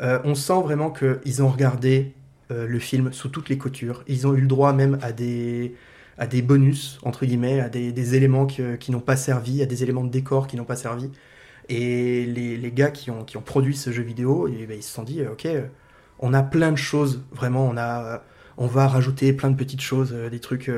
Euh, 0.00 0.20
on 0.24 0.34
sent 0.34 0.60
vraiment 0.62 0.90
qu'ils 0.90 1.42
ont 1.42 1.48
regardé 1.48 2.14
euh, 2.50 2.66
le 2.66 2.78
film 2.78 3.12
sous 3.12 3.28
toutes 3.28 3.48
les 3.48 3.58
coutures. 3.58 4.04
Ils 4.06 4.26
ont 4.26 4.34
eu 4.34 4.40
le 4.40 4.46
droit 4.46 4.72
même 4.72 4.98
à 5.02 5.12
des, 5.12 5.74
à 6.18 6.26
des 6.26 6.42
bonus, 6.42 6.98
entre 7.02 7.26
guillemets, 7.26 7.60
à 7.60 7.68
des, 7.68 8.14
éléments 8.14 8.46
qui, 8.46 8.90
n'ont 8.90 9.00
pas 9.00 9.16
servi, 9.16 9.62
à 9.62 9.66
des 9.66 9.82
éléments 9.82 10.04
de 10.04 10.10
décor 10.10 10.46
qui 10.46 10.56
n'ont 10.56 10.64
pas 10.64 10.76
servi. 10.76 11.10
Et 11.68 12.24
les, 12.26 12.56
les 12.56 12.72
gars 12.72 12.90
qui 12.90 13.10
ont, 13.10 13.24
qui 13.24 13.36
ont 13.36 13.42
produit 13.42 13.76
ce 13.76 13.90
jeu 13.90 14.02
vidéo, 14.02 14.48
eh 14.48 14.66
ben, 14.66 14.76
ils 14.76 14.82
se 14.82 14.92
sont 14.92 15.02
dit, 15.02 15.20
euh, 15.20 15.32
ok, 15.32 15.46
on 16.20 16.32
a 16.34 16.42
plein 16.42 16.72
de 16.72 16.76
choses, 16.76 17.22
vraiment, 17.32 17.68
on, 17.68 17.76
a, 17.76 18.22
on 18.56 18.66
va 18.66 18.88
rajouter 18.88 19.32
plein 19.32 19.50
de 19.50 19.56
petites 19.56 19.82
choses, 19.82 20.12
des 20.12 20.40
trucs... 20.40 20.70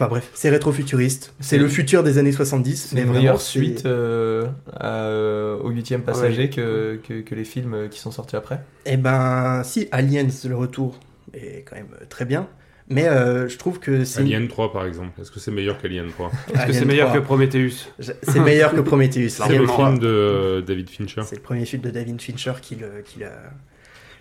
Enfin 0.00 0.08
bref, 0.08 0.30
c'est 0.32 0.48
rétro-futuriste, 0.48 1.34
c'est 1.40 1.58
le 1.58 1.68
futur 1.68 2.02
des 2.02 2.16
années 2.16 2.32
70, 2.32 2.76
C'est 2.88 2.94
mais 2.94 3.02
une 3.02 3.06
vraiment... 3.08 3.20
meilleure 3.20 3.40
suite 3.42 3.84
euh, 3.84 4.46
à, 4.72 5.04
euh, 5.04 5.58
au 5.58 5.68
huitième 5.68 6.00
passager 6.02 6.48
que, 6.48 6.98
que, 7.06 7.20
que 7.20 7.34
les 7.34 7.44
films 7.44 7.74
euh, 7.74 7.88
qui 7.88 7.98
sont 8.00 8.10
sortis 8.10 8.34
après. 8.36 8.60
Eh 8.86 8.96
ben, 8.96 9.60
si, 9.62 9.88
Aliens, 9.92 10.26
le 10.48 10.56
retour 10.56 10.98
est 11.34 11.64
quand 11.68 11.76
même 11.76 11.88
très 12.08 12.24
bien, 12.24 12.48
mais 12.88 13.08
euh, 13.08 13.46
je 13.46 13.58
trouve 13.58 13.78
que 13.78 14.04
c'est... 14.04 14.22
Alien 14.22 14.48
3 14.48 14.72
par 14.72 14.86
exemple, 14.86 15.20
est-ce 15.20 15.30
que 15.30 15.38
c'est 15.38 15.50
meilleur 15.50 15.76
qu'Alien 15.76 16.08
3 16.10 16.30
Est-ce 16.32 16.52
que 16.54 16.58
Alien 16.62 16.74
c'est 16.78 16.84
meilleur 16.86 17.08
3. 17.08 17.20
que 17.20 17.24
Prometheus? 17.26 17.72
Je- 17.98 18.12
C'est 18.22 18.40
meilleur 18.40 18.72
que 18.74 18.80
Prometheus. 18.80 19.28
C'est 19.28 19.58
le 19.58 19.66
3. 19.66 19.86
film 19.90 19.98
de 19.98 20.06
euh, 20.08 20.60
David 20.62 20.88
Fincher. 20.88 21.22
C'est 21.26 21.36
le 21.36 21.42
premier 21.42 21.66
film 21.66 21.82
de 21.82 21.90
David 21.90 22.22
Fincher 22.22 22.54
qu'il 22.62 22.78
qu'il 23.04 23.22
a, 23.24 23.32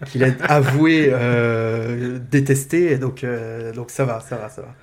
qu'il 0.08 0.26
a 0.26 0.28
avoué 0.50 1.10
euh, 1.12 2.20
détester, 2.30 2.98
donc, 2.98 3.24
euh, 3.24 3.72
donc 3.72 3.92
ça 3.92 4.04
va, 4.04 4.20
ça 4.20 4.36
va, 4.36 4.50
ça 4.50 4.62
va. 4.62 4.76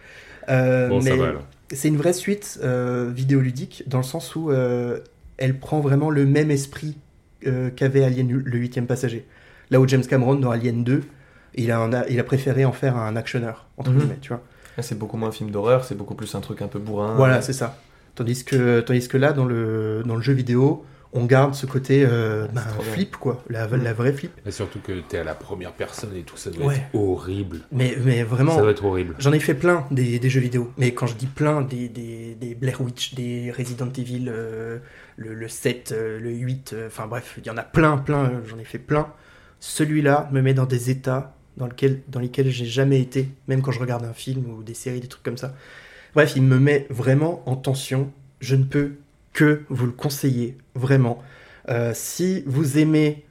Euh, 0.48 0.88
Bon, 0.88 1.00
mais 1.02 1.12
c'est 1.72 1.88
une 1.88 1.96
vraie 1.96 2.12
suite 2.12 2.60
euh, 2.62 3.10
vidéoludique 3.12 3.82
dans 3.86 3.98
le 3.98 4.04
sens 4.04 4.36
où 4.36 4.50
euh, 4.50 5.00
elle 5.36 5.58
prend 5.58 5.80
vraiment 5.80 6.10
le 6.10 6.24
même 6.26 6.50
esprit 6.50 6.96
euh, 7.46 7.70
qu'avait 7.70 8.04
Alien 8.04 8.30
le 8.30 8.58
huitième 8.58 8.86
passager. 8.86 9.26
Là 9.70 9.80
où 9.80 9.88
James 9.88 10.04
Cameron 10.06 10.36
dans 10.36 10.50
Alien 10.52 10.84
2, 10.84 11.02
il 11.56 11.70
a, 11.72 12.04
il 12.08 12.20
a 12.20 12.24
préféré 12.24 12.64
en 12.64 12.72
faire 12.72 12.96
un 12.96 13.16
actionneur, 13.16 13.66
entre 13.78 13.90
Mhm. 13.90 13.98
guillemets, 13.98 14.18
tu 14.20 14.28
vois. 14.28 14.42
Là, 14.76 14.82
c'est 14.82 14.98
beaucoup 14.98 15.16
moins 15.16 15.30
un 15.30 15.32
film 15.32 15.50
d'horreur, 15.50 15.84
c'est 15.84 15.96
beaucoup 15.96 16.14
plus 16.14 16.34
un 16.34 16.40
truc 16.40 16.62
un 16.62 16.68
peu 16.68 16.78
bourrin. 16.78 17.14
Voilà, 17.16 17.40
c'est 17.42 17.52
ça. 17.54 17.78
Tandis 18.14 18.44
que, 18.44 18.80
tandis 18.80 19.08
que 19.08 19.16
là, 19.16 19.32
dans 19.32 19.44
le, 19.44 20.02
dans 20.06 20.14
le 20.16 20.22
jeu 20.22 20.32
vidéo, 20.34 20.84
on 21.12 21.24
garde 21.24 21.54
ce 21.54 21.66
côté 21.66 22.04
euh, 22.06 22.46
ben, 22.52 22.62
flip, 22.92 23.16
quoi, 23.16 23.42
la, 23.48 23.66
Mm. 23.68 23.82
la 23.82 23.92
vraie 23.92 24.12
flip. 24.12 24.32
Et 24.44 24.50
surtout 24.50 24.80
que 24.80 25.00
t'es 25.00 25.18
à 25.18 25.24
la 25.24 25.34
première 25.34 25.72
personne 25.72 26.10
et 26.16 26.22
tout, 26.22 26.36
ça 26.36 26.50
doit 26.50 26.66
Ouais. 26.66 26.74
être 26.76 26.94
horrible. 26.94 27.60
Mais, 27.72 27.96
mais 28.04 28.22
vraiment, 28.22 28.54
Ça 28.54 28.60
doit 28.62 28.70
être 28.72 28.84
horrible. 28.84 29.14
j'en 29.18 29.32
ai 29.32 29.40
fait 29.40 29.54
plein 29.54 29.86
des, 29.90 30.18
des 30.18 30.30
jeux 30.30 30.40
vidéo. 30.40 30.72
Mais 30.76 30.92
quand 30.92 31.06
je 31.06 31.14
dis 31.14 31.26
plein, 31.26 31.62
des, 31.62 31.88
des, 31.88 32.34
des 32.34 32.54
Blair 32.54 32.80
Witch, 32.80 33.14
des 33.14 33.50
Resident 33.50 33.90
Evil, 33.96 34.26
euh, 34.28 34.78
le, 35.16 35.32
le 35.34 35.48
7, 35.48 35.92
euh, 35.92 36.18
le 36.20 36.30
8, 36.30 36.72
euh, 36.74 36.86
enfin 36.88 37.06
bref, 37.06 37.34
il 37.38 37.46
y 37.46 37.50
en 37.50 37.56
a 37.56 37.62
plein, 37.62 37.96
plein, 37.96 38.24
euh, 38.26 38.40
j'en 38.46 38.58
ai 38.58 38.64
fait 38.64 38.78
plein. 38.78 39.08
Celui-là 39.60 40.28
me 40.32 40.42
met 40.42 40.54
dans 40.54 40.66
des 40.66 40.90
états 40.90 41.34
dans, 41.56 41.66
lequel, 41.66 42.02
dans 42.08 42.20
lesquels 42.20 42.50
j'ai 42.50 42.66
jamais 42.66 43.00
été, 43.00 43.30
même 43.48 43.62
quand 43.62 43.72
je 43.72 43.80
regarde 43.80 44.04
un 44.04 44.12
film 44.12 44.44
ou 44.50 44.62
des 44.62 44.74
séries, 44.74 45.00
des 45.00 45.08
trucs 45.08 45.22
comme 45.22 45.38
ça. 45.38 45.54
Bref, 46.14 46.34
il 46.36 46.42
me 46.42 46.58
met 46.58 46.86
vraiment 46.90 47.42
en 47.48 47.56
tension. 47.56 48.10
Je 48.40 48.54
ne 48.56 48.64
peux 48.64 48.92
que 49.36 49.62
vous 49.68 49.84
le 49.84 49.92
conseiller, 49.92 50.56
vraiment. 50.74 51.22
Euh, 51.68 51.92
si 51.94 52.42
vous 52.46 52.78
aimez 52.78 53.26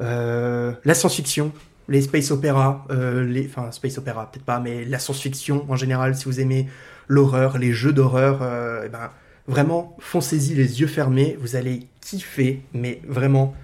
euh, 0.00 0.72
la 0.84 0.94
science-fiction, 0.94 1.52
les 1.86 2.00
space 2.00 2.30
opéra, 2.30 2.86
euh, 2.90 3.22
les, 3.22 3.46
enfin 3.46 3.70
space 3.70 3.98
opéra 3.98 4.32
peut-être 4.32 4.46
pas, 4.46 4.58
mais 4.58 4.86
la 4.86 4.98
science-fiction 4.98 5.66
en 5.68 5.76
général, 5.76 6.16
si 6.16 6.24
vous 6.24 6.40
aimez 6.40 6.66
l'horreur, 7.08 7.58
les 7.58 7.72
jeux 7.72 7.92
d'horreur, 7.92 8.40
eh 8.86 8.88
ben, 8.88 9.10
vraiment 9.46 9.94
foncez-y 10.00 10.54
les 10.54 10.80
yeux 10.80 10.86
fermés, 10.86 11.36
vous 11.38 11.56
allez 11.56 11.88
kiffer, 12.00 12.62
mais 12.72 13.02
vraiment 13.06 13.54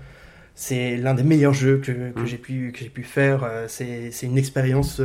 c'est 0.55 0.99
l'un 0.99 1.15
des 1.15 1.23
meilleurs 1.23 1.55
jeux 1.55 1.79
que, 1.79 2.11
que 2.11 2.21
Mm. 2.21 2.27
j'ai 2.27 2.37
pu, 2.37 2.73
que 2.73 2.85
pu 2.85 3.05
faire, 3.05 3.51
c'est 3.69 4.13
une 4.23 4.37
expérience 4.37 5.01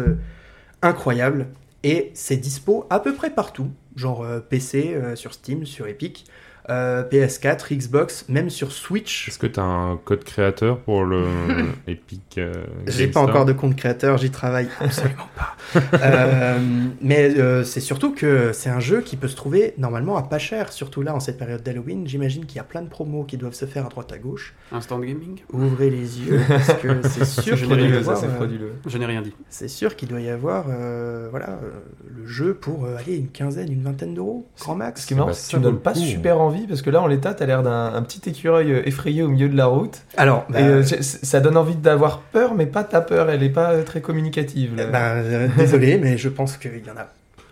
incroyable, 0.82 1.48
et 1.84 2.12
c'est 2.16 2.36
dispo 2.36 2.86
à 2.90 3.00
peu 3.00 3.14
près 3.14 3.30
partout, 3.30 3.72
genre 3.96 4.28
PC, 4.50 5.00
sur 5.16 5.34
Steam, 5.34 5.66
sur 5.66 5.88
Epic, 5.88 6.26
euh, 6.70 7.04
PS4, 7.04 7.76
Xbox, 7.76 8.26
même 8.30 8.50
sur 8.50 8.72
Switch. 8.72 9.28
Est-ce 9.28 9.40
que 9.40 9.48
t'as 9.48 9.64
un 9.64 9.98
code 9.98 10.24
créateur 10.24 10.80
pour 10.80 11.06
le 11.06 11.26
Epic 11.88 12.38
euh, 12.38 12.54
J'ai 12.88 13.08
pas 13.08 13.20
encore 13.20 13.46
de 13.46 13.54
compte 13.54 13.76
créateur, 13.76 14.18
j'y 14.18 14.32
travaille 14.32 14.68
absolument 14.80 15.30
pas. 15.36 15.56
Euh, 16.02 16.60
mais 17.02 17.38
euh, 17.38 17.64
c'est 17.64 17.80
surtout 17.80 18.14
que 18.14 18.52
c'est 18.54 18.70
un 18.70 18.80
jeu 18.80 19.02
qui 19.02 19.18
peut 19.18 19.28
se 19.28 19.36
trouver 19.36 19.74
normalement 19.78 20.18
à 20.18 20.24
pas 20.24 20.40
cher, 20.40 20.72
surtout 20.72 21.02
là 21.02 21.14
en 21.16 21.20
cette 21.20 21.38
période 21.38 21.64
d'Halloween. 21.64 22.08
J'imagine 22.08 22.46
qu'il 22.46 22.58
y 22.58 22.60
a 22.60 22.64
plein 22.64 22.82
de 22.82 22.90
promos 22.90 23.24
qui 23.24 23.38
doivent 23.38 23.54
se 23.54 23.66
faire 23.66 23.86
à 23.86 23.90
droite 23.90 24.12
à 24.12 24.18
gauche. 24.18 24.54
Instant 24.72 25.00
gaming 25.00 25.42
Ouvrez 25.52 25.90
les 25.90 26.20
yeux 26.22 26.42
parce 26.48 26.74
que 26.74 27.02
c'est 27.08 27.26
sûr 27.26 27.58
qu'il 27.58 27.68
doit 27.68 27.78
y 27.78 28.04
ça, 28.04 28.12
avoir. 28.12 28.50
Je 28.86 28.98
n'ai 28.98 29.06
rien 29.06 29.22
dit. 29.22 29.34
C'est 29.50 29.68
sûr 29.68 29.96
qu'il 29.96 30.08
doit 30.08 30.22
y 30.22 30.30
avoir, 30.30 30.66
euh, 30.70 31.28
voilà, 31.30 31.50
euh, 31.50 31.72
le 32.08 32.26
jeu 32.26 32.54
pour 32.54 32.86
euh, 32.86 32.98
aller 32.98 33.18
une 33.18 33.30
quinzaine, 33.30 33.72
une 33.72 33.84
vingtaine 33.84 34.14
d'euros, 34.14 34.48
grand 34.60 34.74
Ce 34.74 34.78
max. 34.78 35.06
qui 35.06 35.14
est 35.14 35.18
marrant, 35.18 35.30
bah, 35.30 35.34
c'est 35.34 35.42
que 35.42 35.46
ça 35.46 35.50
tu 35.52 35.58
me 35.58 35.64
donnes 35.64 35.80
pas 35.80 35.94
super 35.94 36.40
envie 36.40 36.55
parce 36.68 36.82
que 36.82 36.90
là, 36.90 37.02
en 37.02 37.08
l'état, 37.08 37.34
t'as 37.34 37.46
l'air 37.46 37.62
d'un 37.64 37.94
un 37.94 38.02
petit 38.02 38.30
écureuil 38.30 38.72
euh, 38.72 38.88
effrayé 38.88 39.22
au 39.24 39.28
milieu 39.28 39.50
de 39.50 39.56
la 39.58 39.66
route. 39.66 40.02
Alors, 40.18 40.46
bah, 40.50 40.62
Et 40.62 40.64
euh, 40.64 40.84
j'ai- 40.84 41.02
ça 41.04 41.40
donne 41.40 41.58
envie 41.58 41.76
d'avoir 41.76 42.20
peur, 42.20 42.56
mais 42.56 42.66
pas 42.66 42.84
ta 42.84 43.02
peur, 43.02 43.30
elle 43.30 43.44
est 43.44 43.50
pas 43.50 43.72
euh, 43.72 43.84
très 43.84 44.02
communicative. 44.02 44.76
là. 44.76 44.86
ben, 44.88 45.00
euh, 45.18 45.48
désolé, 45.58 45.98
mais 45.98 46.18
je 46.18 46.30
pense 46.30 46.58
qu'il 46.58 46.72
y 46.86 46.90
en 46.90 46.98
a 46.98 47.08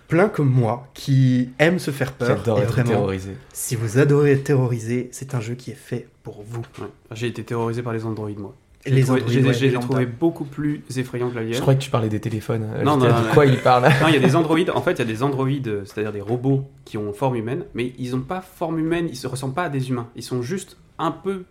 plein 0.08 0.30
comme 0.30 0.50
moi 0.50 0.88
qui 0.94 1.50
aiment 1.60 1.80
se 1.80 1.92
faire 1.92 2.12
peur. 2.14 2.28
J'adore 2.38 2.60
et 2.60 2.64
être 2.64 2.72
vraiment, 2.72 2.90
terrorisé. 2.90 3.32
Si 3.52 3.76
vous 3.76 3.98
adorez 3.98 4.34
être 4.34 4.44
terrorisé, 4.44 5.10
c'est 5.12 5.34
un 5.36 5.40
jeu 5.42 5.56
qui 5.56 5.72
est 5.72 5.76
fait 5.80 6.08
pour 6.24 6.44
vous. 6.48 6.62
Ouais. 6.80 6.88
J'ai 7.12 7.28
été 7.28 7.44
terrorisé 7.44 7.82
par 7.82 7.94
les 7.94 8.06
androïdes, 8.06 8.40
moi. 8.40 8.54
Je 8.86 8.94
Les 8.94 9.02
trouvé- 9.04 9.22
Android, 9.22 9.34
je 9.34 9.40
les 9.40 9.46
ai- 9.46 9.48
ouais, 9.48 9.54
je 9.54 9.60
les 9.62 9.66
ai 9.68 9.72
les 9.72 9.80
trouvés 9.80 10.04
lambda. 10.04 10.18
beaucoup 10.20 10.44
plus 10.44 10.84
effrayants 10.98 11.30
que 11.30 11.36
la 11.36 11.42
Je 11.44 11.48
vieille. 11.48 11.62
croyais 11.62 11.80
que 11.80 11.84
tu 11.86 11.90
parlais 11.90 12.10
des 12.10 12.20
téléphones. 12.20 12.68
Non, 12.84 12.98
non, 12.98 13.08
non, 13.08 13.22
de 13.22 13.34
quoi 13.34 13.46
il 13.46 13.58
parle 13.58 13.84
Non, 14.02 14.08
il 14.10 14.14
y 14.16 14.18
a 14.18 14.20
des 14.20 14.36
androïdes. 14.36 14.72
En 14.72 14.82
fait, 14.82 14.92
il 14.94 15.00
y 15.00 15.02
a 15.02 15.06
des 15.06 15.24
androïdes, 15.24 15.84
c'est-à-dire 15.86 16.12
des 16.12 16.20
robots 16.22 16.66
qui 16.84 16.98
ont 16.98 17.14
forme 17.14 17.36
humaine, 17.38 17.64
mais 17.74 17.94
ils 17.98 18.12
n'ont 18.12 18.22
pas 18.22 18.42
forme 18.42 18.80
humaine. 18.80 19.08
Ils 19.10 19.16
se 19.16 19.28
ressemblent 19.28 19.54
pas 19.54 19.64
à 19.64 19.70
des 19.70 19.90
humains. 19.90 20.10
Ils 20.18 20.24
sont 20.24 20.42
juste 20.42 20.78
un 21.00 21.12
peu 21.12 21.44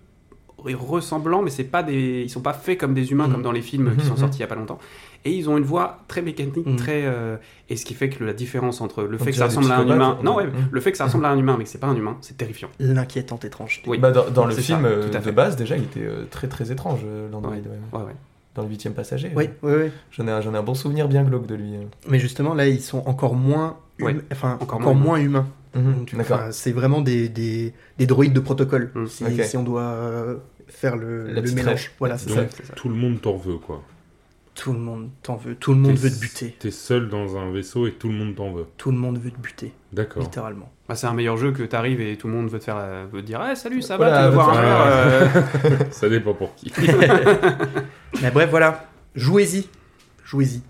ressemblants, 0.59 1.43
mais 1.43 1.51
c'est 1.51 1.65
pas 1.65 1.83
des. 1.83 2.23
Ils 2.25 2.31
sont 2.31 2.41
pas 2.43 2.53
faits 2.53 2.79
comme 2.79 2.95
des 2.95 3.11
humains, 3.11 3.27
Mhm. 3.27 3.33
comme 3.33 3.43
dans 3.43 3.53
les 3.53 3.63
films 3.63 3.97
qui 3.97 4.05
sont 4.05 4.13
Mhm. 4.13 4.19
sortis 4.19 4.39
il 4.39 4.43
y 4.43 4.45
a 4.45 4.49
pas 4.49 4.55
longtemps. 4.55 4.79
Et 5.25 5.31
ils 5.33 5.49
ont 5.49 5.57
une 5.57 5.65
voix 5.65 5.99
très 6.09 6.21
mécanique, 6.21 6.67
Mhm. 6.67 6.77
très. 6.77 7.03
euh, 7.05 7.37
et 7.69 7.77
ce 7.77 7.85
qui 7.85 7.95
fait 7.95 8.09
que 8.09 8.25
la 8.25 8.33
différence 8.33 8.81
entre 8.81 9.05
le 9.05 9.19
fait 9.19 9.31
que 9.31 9.37
ça 9.37 9.47
ressemble 9.47 9.71
à 9.71 9.79
un 9.79 9.87
humain. 9.87 10.17
on 10.21 10.25
Non, 10.25 10.35
ouais. 10.37 10.47
Mhm. 10.47 10.53
le 10.71 10.81
fait 10.81 10.91
que 10.91 10.99
ça 10.99 11.05
ressemble 11.05 11.27
à 11.27 11.31
un 11.31 11.39
humain, 11.39 11.55
mais 11.57 11.65
que 11.65 11.71
c'est 11.71 11.79
pas 11.79 11.87
un 11.87 11.95
humain, 11.97 12.17
c'est 12.21 12.37
terrifiant. 12.37 12.69
L'inquiétante 12.81 13.45
étrange. 13.45 13.83
Oui. 13.87 13.99
Bah, 13.99 14.11
dans, 14.11 14.29
dans 14.31 14.47
le 14.47 14.55
film 14.55 14.83
ça, 14.83 14.87
euh, 14.89 15.09
tout 15.09 15.17
à 15.17 15.21
de 15.21 15.25
fait. 15.25 15.33
base, 15.33 15.55
déjà, 15.57 15.77
il 15.77 15.85
était 15.85 16.01
euh, 16.05 16.25
très 16.31 16.49
très 16.49 16.73
étrange, 16.73 17.01
euh, 17.07 17.31
l'Android. 17.31 17.53
Ouais. 17.55 17.59
ouais. 17.61 17.99
Ouais, 18.01 18.07
ouais. 18.07 18.15
Dans 18.55 18.63
le 18.63 18.69
huitième 18.69 18.93
passager. 18.95 19.31
Oui, 19.37 19.49
oui, 19.63 19.73
oui. 19.85 19.91
J'en 20.11 20.27
ai, 20.27 20.31
ai 20.31 20.57
un 20.57 20.63
bon 20.63 20.75
souvenir 20.75 21.09
bien 21.09 21.23
glauque 21.23 21.47
de 21.47 21.55
lui. 21.55 21.77
euh. 21.77 21.83
Mais 22.09 22.19
justement, 22.19 22.53
là, 22.55 22.67
ils 22.69 22.81
sont 22.83 23.03
encore 23.07 23.35
moins, 23.35 23.79
hum- 24.01 24.07
Ouais, 24.07 24.17
enfin, 24.33 24.59
encore 24.61 24.81
encore, 24.81 24.95
moins 24.95 25.05
moins 25.17 25.21
humains. 25.21 25.47
Mhm, 25.75 26.05
enfin, 26.21 26.49
c'est 26.51 26.73
vraiment 26.73 27.01
des, 27.01 27.29
des, 27.31 27.73
des 27.97 28.07
droïdes 28.07 28.35
de 28.35 28.41
protocole, 28.41 28.91
Mm. 28.95 29.07
si, 29.07 29.57
on 29.57 29.63
doit 29.63 29.81
euh, 29.83 30.37
faire 30.69 30.97
le, 30.97 31.29
La 31.29 31.41
le 31.41 31.53
mélange. 31.53 31.93
Voilà, 31.99 32.17
Donc, 32.17 32.29
ça. 32.29 32.45
c'est 32.55 32.67
ça. 32.67 32.75
tout 32.75 32.91
le 32.91 32.95
monde 32.95 33.23
t'en 33.23 33.37
veut, 33.37 33.57
quoi. 33.57 33.83
Tout 34.55 34.73
le 34.75 34.79
monde 34.79 35.09
t'en 35.23 35.37
veut. 35.37 35.55
Tout 35.55 35.73
le 35.73 35.79
monde 35.81 35.97
veut 35.97 36.11
te 36.11 36.21
buter. 36.21 36.55
T'es 36.59 36.71
seul 36.71 37.09
dans 37.09 37.37
un 37.39 37.51
vaisseau 37.51 37.87
et 37.87 37.93
tout 37.93 38.09
le 38.09 38.15
monde 38.15 38.35
t'en 38.35 38.53
veut. 38.53 38.67
Tout 38.77 38.91
le 38.91 38.99
monde 38.99 39.19
veut 39.19 39.31
te 39.31 39.39
buter, 39.39 39.73
D'accord. 39.93 40.23
littéralement. 40.23 40.71
Bah, 40.89 40.95
c'est 40.95 41.07
un 41.07 41.15
meilleur 41.15 41.39
jeu 41.39 41.53
que 41.53 41.63
t'arrives 41.63 42.03
et 42.03 42.17
tout 42.19 42.29
le 42.29 42.35
monde 42.35 42.51
veut 42.51 42.59
te 42.59 42.65
faire, 42.65 42.77
euh, 42.77 43.07
veut 43.11 43.23
te 43.23 43.27
dire, 43.27 43.41
ah 43.41 43.55
salut, 43.55 43.81
ça 43.81 43.97
Voilà, 43.97 44.13
va, 44.13 44.25
tu 44.25 44.29
veux 44.29 44.35
voir 44.35 44.51
un 44.51 44.63
euh, 44.63 45.29
Ça 45.91 46.09
dépend 46.11 46.35
pour 46.35 46.55
qui. 46.55 46.71
Mais 48.23 48.31
bref, 48.31 48.51
voilà. 48.51 48.89
Jouez-y. 49.15 49.69
Jouez-y. 50.25 50.61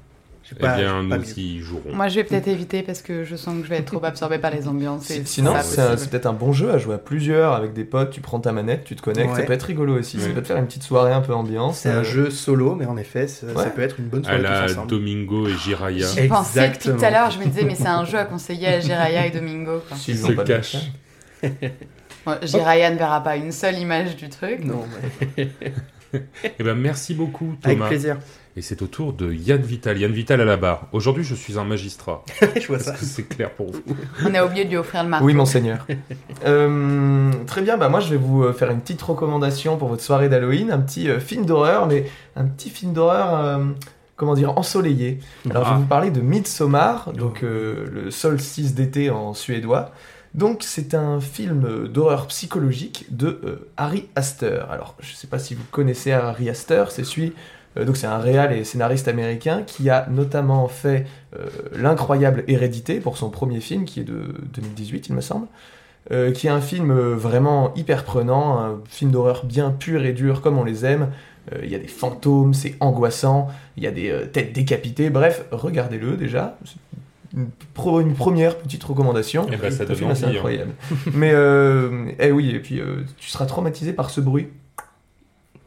J'ai 0.52 0.58
Eh 0.58 0.60
pas- 0.60 0.76
bien, 0.76 0.92
pas 1.08 1.16
nous 1.16 1.22
mieux. 1.24 1.38
y 1.38 1.58
jouerons. 1.60 1.94
Moi, 1.94 2.08
je 2.08 2.16
vais 2.16 2.24
peut-être 2.24 2.46
éviter 2.48 2.82
parce 2.82 3.00
que 3.00 3.24
je 3.24 3.36
sens 3.36 3.56
que 3.56 3.64
je 3.64 3.68
vais 3.70 3.78
être 3.78 3.86
trop 3.86 4.04
absorbée 4.04 4.36
par 4.38 4.50
les 4.50 4.68
ambiances. 4.68 5.04
Si- 5.04 5.22
Sinon, 5.24 5.54
ça 5.62 5.96
c'est 5.96 6.10
peut-être 6.10 6.26
un 6.26 6.34
bon 6.34 6.52
jeu 6.52 6.70
à 6.70 6.76
jouer 6.78 6.96
à 6.96 6.98
plusieurs 6.98 7.54
avec 7.54 7.72
des 7.72 7.84
potes. 7.84 8.10
Tu 8.10 8.20
prends 8.20 8.38
ta 8.38 8.52
manette, 8.52 8.84
tu 8.84 8.94
te 8.94 9.00
connectes. 9.00 9.34
Ça 9.34 9.42
peut 9.44 9.52
être 9.54 9.62
rigolo 9.62 9.98
aussi. 9.98 10.20
Ça 10.20 10.26
Ouais. 10.26 10.32
peut 10.34 10.42
te 10.42 10.48
faire 10.48 10.58
une 10.58 10.66
petite 10.66 10.82
soirée 10.82 11.12
un 11.12 11.22
peu 11.22 11.32
ambiance. 11.32 11.78
C'est 11.78 11.88
euh, 11.88 12.00
un 12.00 12.02
jeu 12.02 12.28
solo, 12.30 12.74
mais 12.74 12.84
en 12.86 12.96
effet, 12.98 13.26
ça, 13.28 13.46
ça 13.56 13.70
peut 13.70 13.82
être 13.82 13.98
une 13.98 14.08
bonne 14.08 14.20
À 14.26 14.38
soirée 14.38 14.42
la 14.42 14.64
ensemble. 14.64 14.88
Domingo 14.90 15.48
et 15.48 15.54
Jiraya. 15.56 16.06
J'y 16.06 16.28
pensais 16.28 16.68
depuis 16.68 16.90
tout 16.90 17.02
à 17.04 17.10
l'heure, 17.10 17.30
je 17.30 17.38
me 17.38 17.44
disais, 17.46 17.64
mais 17.64 17.74
c'est 17.74 17.86
un 17.86 18.04
jeu 18.04 18.18
à 18.18 18.24
conseiller 18.26 18.66
à 18.68 18.80
Jiraya 18.80 19.26
et 19.26 19.30
Domingo. 19.30 19.80
S'ils 19.96 20.18
se 20.18 20.32
pas 20.32 20.44
cachent. 20.44 20.76
Jiraya 22.42 22.90
ne 22.90 22.96
verra 22.98 23.22
pas 23.22 23.36
une 23.36 23.50
seule 23.52 23.78
image 23.78 24.16
du 24.16 24.28
truc. 24.28 24.64
Non, 24.64 24.84
mais- 25.36 25.48
Eh 26.58 26.62
ben, 26.62 26.74
merci 26.74 27.14
beaucoup, 27.14 27.54
avec 27.62 27.78
Thomas. 27.78 27.88
plaisir. 27.88 28.16
Et 28.54 28.60
c'est 28.60 28.82
au 28.82 28.86
tour 28.86 29.14
de 29.14 29.32
Yann 29.32 29.62
Vital. 29.62 29.96
Yann 29.98 30.12
Vital 30.12 30.38
à 30.40 30.44
la 30.44 30.58
barre. 30.58 30.86
Aujourd'hui, 30.92 31.24
je 31.24 31.34
suis 31.34 31.58
un 31.58 31.64
magistrat. 31.64 32.22
je 32.60 32.66
vois 32.66 32.78
ça. 32.78 32.92
Est-ce 32.92 33.00
que 33.00 33.06
c'est 33.06 33.22
clair 33.22 33.50
pour 33.50 33.72
vous? 33.72 33.80
On 34.26 34.34
a 34.34 34.44
oublié 34.44 34.64
de 34.66 34.70
lui 34.70 34.76
offrir 34.76 35.02
le 35.04 35.08
marteau. 35.08 35.24
Oui, 35.26 35.32
monseigneur. 35.34 35.86
Euh, 36.44 37.30
très 37.46 37.62
bien, 37.62 37.76
bah 37.76 37.88
moi 37.88 38.00
je 38.00 38.10
vais 38.10 38.16
vous 38.16 38.42
euh, 38.42 38.52
faire 38.52 38.70
une 38.70 38.80
petite 38.80 39.00
recommandation 39.00 39.76
pour 39.76 39.86
votre 39.88 40.02
soirée 40.02 40.28
d'Halloween, 40.28 40.70
un 40.72 40.80
petit 40.80 41.08
euh, 41.08 41.20
film 41.20 41.46
d'horreur, 41.46 41.86
mais 41.86 42.04
un 42.34 42.44
petit 42.46 42.68
film 42.68 42.92
d'horreur, 42.92 43.34
euh, 43.38 43.64
comment 44.16 44.34
dire, 44.34 44.58
ensoleillé. 44.58 45.20
Alors 45.50 45.64
je 45.64 45.70
Ah. 45.70 45.74
vais 45.74 45.80
vous 45.80 45.86
parler 45.86 46.10
de 46.10 46.20
Midsommar, 46.20 47.12
donc 47.12 47.44
euh, 47.44 47.86
le 47.92 48.10
solstice 48.10 48.74
d'été 48.74 49.10
en 49.10 49.34
suédois. 49.34 49.92
Donc 50.34 50.62
c'est 50.62 50.94
un 50.94 51.20
film 51.20 51.88
d'horreur 51.88 52.26
psychologique 52.28 53.06
de 53.10 53.40
euh, 53.44 53.68
Harry 53.76 54.08
Astor. 54.16 54.70
Alors 54.70 54.94
je 55.00 55.12
sais 55.14 55.26
pas 55.26 55.38
si 55.38 55.54
vous 55.54 55.64
connaissez 55.70 56.12
Harry 56.12 56.48
Astor, 56.48 56.90
c'est 56.90 57.04
celui 57.04 57.34
euh, 57.76 57.84
donc 57.84 57.96
c'est 57.98 58.06
un 58.06 58.18
réal 58.18 58.52
et 58.52 58.64
scénariste 58.64 59.08
américain 59.08 59.62
qui 59.66 59.90
a 59.90 60.06
notamment 60.10 60.68
fait 60.68 61.06
euh, 61.36 61.46
l'incroyable 61.74 62.44
Hérédité 62.48 63.00
pour 63.00 63.18
son 63.18 63.28
premier 63.28 63.60
film 63.60 63.84
qui 63.84 64.00
est 64.00 64.04
de 64.04 64.34
2018 64.54 65.08
il 65.08 65.14
me 65.14 65.20
semble. 65.20 65.46
Qui 66.34 66.48
est 66.48 66.50
un 66.50 66.60
film 66.60 66.92
vraiment 66.92 67.72
hyper 67.74 68.02
prenant, 68.04 68.58
un 68.58 68.80
film 68.88 69.12
d'horreur 69.12 69.46
bien 69.46 69.70
pur 69.70 70.04
et 70.04 70.12
dur 70.12 70.42
comme 70.42 70.58
on 70.58 70.64
les 70.64 70.84
aime. 70.84 71.10
Il 71.62 71.70
y 71.70 71.76
a 71.76 71.78
des 71.78 71.86
fantômes, 71.86 72.54
c'est 72.54 72.74
angoissant, 72.80 73.48
il 73.76 73.84
y 73.84 73.86
a 73.86 73.92
des 73.92 74.12
têtes 74.32 74.52
décapitées, 74.52 75.10
bref, 75.10 75.44
regardez-le 75.52 76.16
déjà. 76.16 76.58
Une, 77.34 77.48
pro- 77.74 78.00
une 78.00 78.14
première 78.14 78.58
petite 78.58 78.84
recommandation. 78.84 79.46
Eh 79.52 79.56
ben, 79.56 79.70
ça 79.70 79.78
C'est 79.78 79.82
un 79.90 79.94
donne 79.94 80.10
envie, 80.10 80.24
hein. 80.24 80.28
incroyable. 80.28 80.72
Mais 81.14 81.30
euh, 81.32 82.06
eh 82.18 82.30
oui, 82.30 82.50
et 82.50 82.58
puis 82.60 82.80
euh, 82.80 83.02
tu 83.16 83.30
seras 83.30 83.46
traumatisé 83.46 83.92
par 83.92 84.10
ce 84.10 84.20
bruit. 84.20 84.48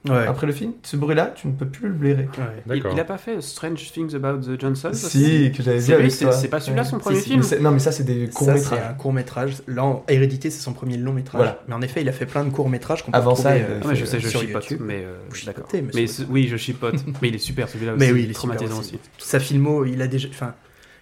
Ouais. 0.07 0.27
Après 0.27 0.45
le 0.45 0.53
film, 0.53 0.73
ce 0.83 0.97
bruit-là, 0.97 1.33
tu 1.35 1.47
ne 1.47 1.53
peux 1.53 1.65
plus 1.65 1.87
le 1.87 1.95
blairer. 1.95 2.29
Ouais. 2.37 2.43
il, 2.67 2.69
D'accord. 2.69 2.91
il 2.93 2.99
a 2.99 3.03
pas 3.03 3.17
fait 3.17 3.41
Strange 3.41 3.91
Things 3.91 4.13
About 4.13 4.37
the 4.43 4.61
Johnson 4.61 4.91
Si, 4.93 5.51
que 5.51 5.63
j'avais 5.63 5.79
vu 5.79 5.93
avec 5.95 6.11
c'est 6.11 6.25
toi. 6.25 6.31
c'est 6.31 6.47
pas 6.47 6.59
celui-là 6.59 6.83
son 6.83 6.99
premier 6.99 7.15
Si, 7.17 7.23
si, 7.23 7.29
film 7.29 7.39
Mais 7.41 7.47
c'est- 7.47 7.59
Non, 7.59 7.71
mais 7.71 7.79
ça, 7.79 7.91
c'est 7.91 8.03
des 8.03 8.27
Ça, 8.27 8.31
c'est 8.31 8.37
courts-métrages. 8.37 8.79
un 8.87 8.93
court 8.93 9.13
métrage. 9.13 9.53
Là, 9.67 9.83
en 9.83 10.03
Hérédité, 10.07 10.51
c'est 10.51 10.61
son 10.61 10.73
premier 10.73 10.97
long 10.97 11.11
métrage. 11.11 11.39
Voilà. 11.39 11.63
Mais 11.67 11.73
en 11.73 11.81
effet, 11.81 12.01
il 12.03 12.09
a 12.09 12.11
fait 12.11 12.27
plein 12.27 12.43
de 12.43 12.51
courts 12.51 12.69
métrages 12.69 13.03
qu'on 13.03 13.09
peut 13.11 13.17
Avant 13.17 13.33
ça, 13.35 13.53
euh, 13.53 13.79
Ah 13.83 13.87
ouais, 13.87 13.95
je 13.95 14.05
sais, 14.05 14.19
je 14.19 14.27
sur 14.27 14.41
chipote, 14.41 14.69
YouTube. 14.69 14.85
mais 14.85 15.03
euh, 15.03 15.15
d'accord. 15.47 15.65
Mais 15.73 16.05
oui, 16.29 16.47
je 16.51 16.57
chipote, 16.57 17.03
mais 17.23 17.29
il 17.29 17.33
est 17.35 17.39
super 17.39 17.67
celui-là 17.67 17.93
aussi. 17.95 18.05
Mais 18.05 18.11
oui, 18.11 18.25
il 18.25 18.29
est 18.29 18.33
traumatisant 18.33 18.83
super 18.83 18.99
aussi. 18.99 19.09
Sa 19.17 19.39
filmo, 19.39 19.85
il 19.85 19.99
a 20.03 20.07
déjà. 20.07 20.27
Enfin, 20.29 20.53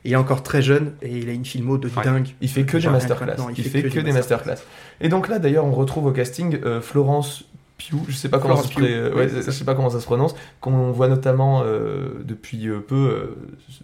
il 0.06 0.12
est 0.13 0.16
encore 0.18 0.44
très 0.44 0.62
jeune 0.62 0.94
et 1.02 1.18
il 1.18 1.30
a 1.30 1.34
une 1.34 1.46
filmo 1.46 1.78
de 1.78 1.88
Ouais. 1.88 2.04
dingue. 2.04 2.30
Il 2.42 2.50
fait 2.50 2.63
que 2.66 2.78
des 2.78 2.89
masterclass. 2.89 3.36
non, 3.38 3.50
il, 3.56 3.63
fait, 3.63 3.84
que, 3.84 4.00
des 4.00 4.12
masterclass. 4.12 4.58
Et 5.02 5.10
donc 5.10 5.28
là, 5.30 5.39
d'ailleurs, 5.39 5.66
on 5.66 5.72
retrouve 5.72 6.06
au 6.08 6.12
casting 6.12 6.60
euh, 6.66 6.82
Florence 6.82 7.46
Pugh, 7.78 8.04
je 8.08 8.16
sais 8.16 8.30
pas 8.30 8.38
comment 8.38 8.56
Florence 8.56 8.68
ça 8.68 8.74
se 8.74 8.80
Pugh, 8.80 8.92
euh, 8.92 9.16
ouais, 9.16 9.28
je 9.30 9.50
sais 9.52 9.66
pas 9.66 9.74
comment 9.76 9.89
ça 9.89 10.00
se 10.00 10.06
prononce, 10.06 10.36
qu'on 10.62 10.92
voit 10.92 11.08
notamment 11.08 11.63
euh, 11.66 12.22
depuis 12.24 12.68
euh, 12.68 12.80
peu 12.80 13.36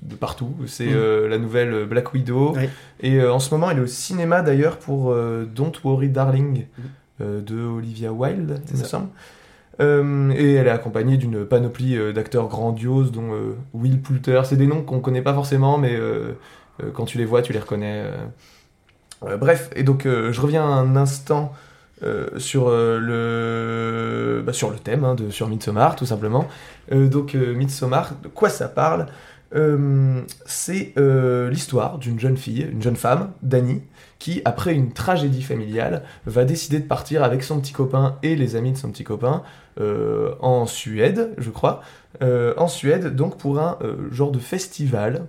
de 0.04 0.16
partout. 0.16 0.54
C'est 0.68 0.92
euh, 0.94 1.28
la 1.28 1.38
nouvelle 1.40 1.86
Black 1.86 2.14
Widow. 2.14 2.54
Ouais. 2.56 2.70
Et 3.02 3.22
en 3.24 3.40
ce 3.40 3.54
moment, 3.54 3.70
elle 3.72 3.80
est 3.80 3.82
au 3.82 3.88
cinéma 3.88 4.42
d'ailleurs 4.42 4.78
pour 4.78 5.14
Don't 5.16 5.72
Worry 5.84 6.10
Darling 6.10 6.66
euh, 7.22 7.42
de 7.42 7.60
Olivia 7.60 8.14
Wilde, 8.14 8.62
il 8.72 8.80
me 8.80 8.84
semble. 8.86 9.08
Euh, 9.80 10.32
et 10.32 10.56
elle 10.56 10.68
est 10.68 10.72
accompagnée 10.72 11.18
d'une 11.18 11.46
panoplie 11.46 11.98
euh, 11.98 12.12
d'acteurs 12.12 12.48
grandioses, 12.48 13.12
dont 13.12 13.34
euh, 13.34 13.56
Will 13.74 14.02
Poulter. 14.02 14.42
C'est 14.44 14.58
des 14.58 14.68
noms 14.68 14.82
qu'on 14.82 15.00
connaît 15.00 15.22
pas 15.22 15.34
forcément, 15.34 15.78
mais 15.78 15.98
quand 16.94 17.06
tu 17.06 17.18
les 17.18 17.26
vois, 17.26 17.42
tu 17.42 17.54
les 17.54 17.60
reconnais. 17.60 18.06
bref, 19.22 19.70
et 19.76 19.84
donc 19.84 20.06
je 20.06 20.42
reviens 20.42 20.64
un 20.64 20.96
instant 20.96 21.54
sur, 22.38 22.70
le, 22.70 24.42
bah, 24.46 24.54
sur 24.54 24.70
le 24.70 24.78
thème 24.78 25.04
hein, 25.04 25.16
de, 25.16 25.30
sur 25.30 25.50
Midsommar, 25.50 25.98
tout 25.98 26.06
simplement. 26.06 26.48
Donc 26.90 27.34
Midsommar, 27.34 28.14
de 28.24 28.30
quoi 28.30 28.48
ça 28.50 28.70
parle? 28.70 29.08
Euh, 29.56 30.22
C'est 30.46 30.94
euh, 30.98 31.50
l'histoire 31.50 31.98
d'une 31.98 32.20
jeune 32.20 32.38
fille, 32.38 32.68
une 32.72 32.82
jeune 32.82 32.96
femme, 32.96 33.32
Dani, 33.42 33.82
qui, 34.20 34.42
après 34.46 34.74
une 34.74 34.92
tragédie 34.92 35.42
familiale, 35.42 36.04
va 36.26 36.46
décider 36.46 36.80
de 36.80 36.86
partir 36.86 37.24
avec 37.24 37.44
son 37.44 37.60
petit 37.60 37.74
copain 37.74 38.18
et 38.22 38.36
les 38.36 38.56
amis 38.56 38.74
de 38.74 38.78
son 38.78 38.92
petit 38.92 39.04
copain 39.04 39.44
euh, 39.80 40.36
en 40.40 40.66
Suède, 40.66 41.34
je 41.38 41.50
crois. 41.50 41.82
En 42.22 42.68
Suède, 42.68 43.16
donc 43.16 43.38
pour 43.38 43.60
un 43.60 43.78
genre 44.12 44.32
de 44.32 44.40
festival 44.40 45.28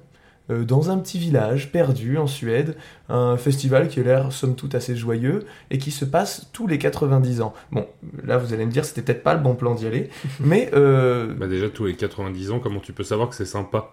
dans 0.48 0.90
un 0.90 0.98
petit 0.98 1.18
village 1.18 1.70
perdu 1.70 2.18
en 2.18 2.26
Suède, 2.26 2.76
un 3.08 3.36
festival 3.36 3.86
qui 3.86 4.00
a 4.00 4.02
l'air 4.02 4.32
somme 4.32 4.56
toute 4.56 4.74
assez 4.74 4.96
joyeux 4.96 5.44
et 5.70 5.78
qui 5.78 5.92
se 5.92 6.04
passe 6.04 6.48
tous 6.52 6.66
les 6.66 6.78
90 6.78 7.42
ans. 7.42 7.54
Bon, 7.70 7.86
là 8.24 8.38
vous 8.38 8.52
allez 8.52 8.66
me 8.66 8.72
dire 8.72 8.84
c'était 8.84 9.02
peut-être 9.02 9.22
pas 9.22 9.34
le 9.34 9.40
bon 9.40 9.54
plan 9.54 9.74
d'y 9.76 9.86
aller, 9.86 10.10
mais 10.40 10.70
euh, 10.74 11.32
Bah 11.34 11.46
déjà, 11.46 11.68
tous 11.68 11.84
les 11.86 11.94
90 11.94 12.50
ans, 12.50 12.58
comment 12.58 12.80
tu 12.80 12.92
peux 12.92 13.04
savoir 13.04 13.28
que 13.28 13.36
c'est 13.36 13.44
sympa? 13.44 13.92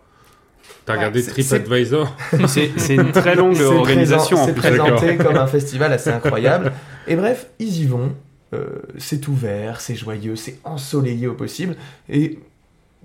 T'as 0.86 0.94
Ouais, 0.94 1.00
regardé 1.00 1.24
TripAdvisor 1.24 2.16
C'est 2.48 2.96
une 2.96 3.12
très 3.12 3.36
longue 3.36 3.60
organisation 3.60 4.38
c'est 4.46 4.54
présenté 4.54 5.18
comme 5.18 5.36
un 5.36 5.48
festival 5.58 5.92
assez 5.92 6.10
incroyable. 6.10 6.72
Et 7.08 7.16
bref, 7.16 7.48
ils 7.60 7.82
y 7.82 7.86
vont. 7.86 8.14
euh, 8.54 8.66
c'est 8.98 9.28
ouvert, 9.28 9.82
c'est 9.82 9.96
joyeux, 9.96 10.36
c'est 10.38 10.60
ensoleillé 10.64 11.28
au 11.28 11.34
possible. 11.34 11.76
Et 12.10 12.40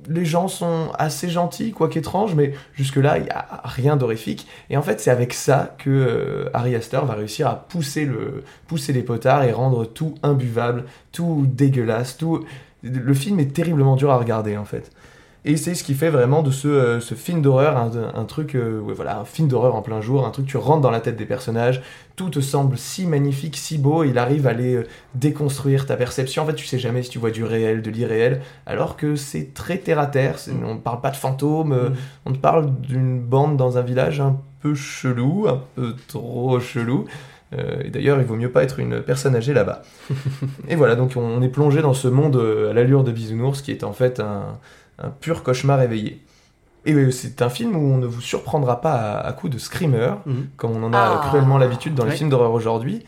les 0.08 0.24
gens 0.24 0.48
sont 0.48 0.90
assez 0.98 1.28
gentils, 1.28 1.72
quoique 1.72 1.98
étranges, 1.98 2.34
mais 2.34 2.54
jusque-là, 2.74 3.18
il 3.18 3.24
n'y 3.24 3.30
a 3.30 3.60
rien 3.64 3.96
d'horrifique. 3.96 4.46
Et 4.70 4.76
en 4.76 4.82
fait, 4.82 5.00
c'est 5.00 5.10
avec 5.10 5.32
ça 5.32 5.74
que 5.78 5.90
euh, 5.90 6.50
Harry 6.54 6.74
Astor 6.74 7.04
va 7.06 7.14
réussir 7.14 7.46
à 7.48 7.56
pousser, 7.68 8.04
le, 8.04 8.42
pousser 8.66 8.92
les 8.92 9.02
potards 9.02 9.44
et 9.44 9.52
rendre 9.52 9.84
tout 9.84 10.14
imbuvable, 10.22 10.84
tout 11.12 11.46
dégueulasse, 11.48 12.16
tout... 12.16 12.44
Le 12.84 13.14
film 13.14 13.38
est 13.38 13.54
terriblement 13.54 13.94
dur 13.94 14.10
à 14.10 14.18
regarder, 14.18 14.56
en 14.56 14.64
fait. 14.64 14.90
Et 15.44 15.56
c'est 15.56 15.74
ce 15.74 15.82
qui 15.82 15.94
fait 15.94 16.08
vraiment 16.08 16.42
de 16.42 16.52
ce, 16.52 16.68
euh, 16.68 17.00
ce 17.00 17.14
film 17.16 17.42
d'horreur 17.42 17.76
un, 17.76 17.90
un 18.14 18.24
truc, 18.24 18.54
euh, 18.54 18.78
ouais, 18.78 18.94
voilà, 18.94 19.18
un 19.18 19.24
film 19.24 19.48
d'horreur 19.48 19.74
en 19.74 19.82
plein 19.82 20.00
jour, 20.00 20.24
un 20.24 20.30
truc 20.30 20.46
tu 20.46 20.56
rentres 20.56 20.82
dans 20.82 20.90
la 20.92 21.00
tête 21.00 21.16
des 21.16 21.24
personnages, 21.24 21.82
tout 22.14 22.30
te 22.30 22.38
semble 22.38 22.78
si 22.78 23.06
magnifique, 23.06 23.56
si 23.56 23.76
beau, 23.76 24.04
il 24.04 24.18
arrive 24.18 24.46
à 24.46 24.52
les 24.52 24.76
euh, 24.76 24.86
déconstruire 25.16 25.84
ta 25.86 25.96
perception. 25.96 26.44
En 26.44 26.46
fait, 26.46 26.54
tu 26.54 26.64
sais 26.66 26.78
jamais 26.78 27.02
si 27.02 27.10
tu 27.10 27.18
vois 27.18 27.32
du 27.32 27.42
réel, 27.42 27.82
de 27.82 27.90
l'irréel, 27.90 28.40
alors 28.66 28.96
que 28.96 29.16
c'est 29.16 29.52
très 29.52 29.78
terre 29.78 29.98
à 29.98 30.06
terre. 30.06 30.38
c'est- 30.38 30.52
On 30.64 30.74
ne 30.74 30.80
parle 30.80 31.00
pas 31.00 31.10
de 31.10 31.16
fantômes, 31.16 31.74
Mm. 31.74 31.94
on 32.26 32.32
te 32.32 32.38
parle 32.38 32.72
d'une 32.80 33.18
bande 33.20 33.56
dans 33.56 33.78
un 33.78 33.82
village 33.82 34.20
un 34.20 34.36
peu 34.60 34.74
chelou, 34.76 35.46
un 35.48 35.60
peu 35.74 35.96
trop 36.06 36.60
chelou. 36.60 37.06
Et 37.84 37.90
d'ailleurs, 37.90 38.18
il 38.18 38.24
vaut 38.24 38.36
mieux 38.36 38.50
pas 38.50 38.62
être 38.62 38.78
une 38.78 39.02
personne 39.02 39.36
âgée 39.36 39.52
là-bas. 39.52 39.82
et 40.68 40.74
voilà, 40.76 40.94
donc 40.96 41.12
on 41.16 41.42
est 41.42 41.48
plongé 41.50 41.82
dans 41.82 41.92
ce 41.92 42.08
monde 42.08 42.36
à 42.70 42.72
l'allure 42.72 43.04
de 43.04 43.12
bisounours 43.12 43.60
qui 43.60 43.72
est 43.72 43.84
en 43.84 43.92
fait 43.92 44.20
un, 44.20 44.58
un 44.98 45.10
pur 45.10 45.42
cauchemar 45.42 45.80
éveillé. 45.82 46.22
Et 46.84 46.92
euh, 46.94 47.10
c'est 47.12 47.42
un 47.42 47.48
film 47.48 47.76
où 47.76 47.92
on 47.92 47.98
ne 47.98 48.06
vous 48.06 48.20
surprendra 48.20 48.80
pas 48.80 48.94
à, 48.94 49.26
à 49.26 49.32
coup 49.32 49.48
de 49.48 49.58
screamer, 49.58 50.14
Mhm. 50.26 50.48
comme 50.56 50.72
on 50.72 50.82
en 50.82 50.92
a 50.92 50.98
Ah. 51.22 51.26
cruellement 51.28 51.58
l'habitude 51.58 51.94
dans 51.94 52.04
les 52.04 52.10
Ouais. 52.10 52.16
films 52.16 52.30
d'horreur 52.30 52.52
aujourd'hui, 52.52 53.04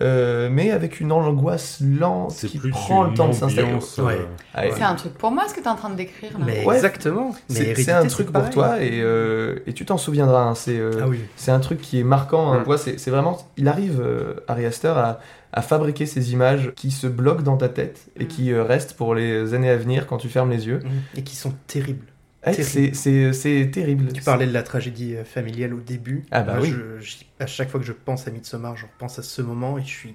euh, 0.00 0.48
mais 0.50 0.70
avec 0.70 1.00
une 1.00 1.10
angoisse 1.12 1.80
lente 1.80 2.30
C'est 2.32 2.46
qui 2.48 2.58
plus 2.58 2.70
prend 2.70 3.04
le 3.04 3.14
temps 3.14 3.28
de 3.28 3.32
s'installer. 3.32 3.72
Ouais. 3.98 4.18
euh, 4.56 4.70
C'est 4.76 4.82
un 4.82 4.94
truc 4.94 5.14
pour 5.14 5.30
moi 5.30 5.44
ce 5.48 5.54
que 5.54 5.60
tu 5.60 5.66
es 5.66 5.68
en 5.68 5.74
train 5.76 5.90
de 5.90 5.96
décrire 5.96 6.38
là. 6.38 6.44
Mais 6.46 6.64
Ouais. 6.64 6.76
exactement. 6.76 7.34
C'est 7.48 7.90
un 7.90 8.06
truc 8.06 8.30
pour 8.32 8.48
toi 8.50 8.80
et, 8.82 9.00
euh, 9.02 9.58
et 9.66 9.72
tu 9.72 9.84
t'en 9.84 9.96
souviendras. 9.98 10.42
hein, 10.42 10.54
C'est 10.54 10.78
euh, 10.78 11.00
Ah 11.02 11.06
oui. 11.08 11.20
c'est 11.36 11.50
un 11.50 11.60
truc 11.60 11.80
qui 11.80 11.98
est 12.00 12.04
marquant. 12.04 12.52
hein. 12.52 12.64
Mm. 12.66 12.76
C'est 12.96 13.10
vraiment. 13.10 13.38
Il 13.56 13.68
arrive, 13.68 14.00
euh, 14.00 14.34
Ari 14.46 14.66
Aster, 14.66 14.88
à, 14.96 15.20
à 15.52 15.62
fabriquer 15.62 16.06
ces 16.06 16.32
images 16.32 16.72
qui 16.76 16.90
se 16.90 17.06
bloquent 17.06 17.42
dans 17.42 17.56
ta 17.56 17.68
tête 17.68 18.08
et 18.18 18.24
Mm. 18.24 18.28
qui 18.28 18.52
euh, 18.52 18.62
restent 18.62 18.92
pour 18.94 19.14
les 19.14 19.54
années 19.54 19.70
à 19.70 19.76
venir 19.76 20.06
quand 20.06 20.18
tu 20.18 20.28
fermes 20.28 20.50
les 20.50 20.66
yeux. 20.66 20.80
Mhm. 20.84 20.90
Et 21.16 21.22
qui 21.22 21.34
sont 21.36 21.54
terribles. 21.66 22.06
Terrible. 22.42 22.94
c'est- 22.94 23.70
terrible. 23.70 24.12
Tu 24.12 24.22
parlais 24.22 24.46
de 24.46 24.52
la 24.52 24.62
tragédie 24.62 25.16
euh, 25.16 25.24
familiale 25.24 25.74
au 25.74 25.80
début. 25.80 26.24
Ah 26.30 26.42
bah 26.42 26.54
Moi, 26.54 26.62
oui. 26.62 26.74
je- 27.00 27.16
à 27.40 27.46
chaque 27.46 27.68
fois 27.70 27.80
que 27.80 27.86
je 27.86 27.92
pense 27.92 28.26
à 28.28 28.30
Midsommar, 28.30 28.76
je 28.76 28.86
repense 28.86 29.18
à 29.18 29.22
ce 29.22 29.42
moment 29.42 29.76
et 29.78 29.82
je 29.82 29.86
suis 29.88 30.14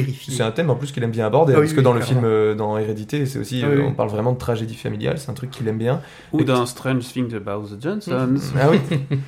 terrifié. 0.00 0.34
C'est 0.34 0.42
un 0.42 0.50
thème 0.50 0.70
en 0.70 0.74
plus 0.76 0.92
qu'il 0.92 1.02
aime 1.02 1.10
bien 1.10 1.26
aborder, 1.26 1.52
Ah 1.54 1.56
hein, 1.56 1.60
oui, 1.60 1.66
parce 1.66 1.72
que 1.72 1.78
oui, 1.78 1.84
dans 1.84 1.92
le 1.92 2.00
clairement. 2.00 2.20
film, 2.22 2.30
euh, 2.30 2.54
dans 2.54 2.76
Hérédité, 2.78 3.26
c'est 3.26 3.38
aussi, 3.38 3.62
Ah 3.64 3.68
euh, 3.68 3.82
on 3.86 3.92
parle 3.92 4.10
vraiment 4.10 4.32
de 4.32 4.38
tragédie 4.38 4.74
familiale, 4.74 5.18
c'est 5.18 5.30
un 5.30 5.34
truc 5.34 5.50
qu'il 5.50 5.66
aime 5.68 5.78
bien. 5.78 6.00
Ou 6.32 6.40
Et 6.40 6.44
d'un 6.44 6.66
Strange 6.66 7.04
Things 7.04 7.34
About 7.34 7.66
the 7.68 7.80
Johnsons. 7.82 8.12
Ah 8.60 8.68
oui, 8.70 8.78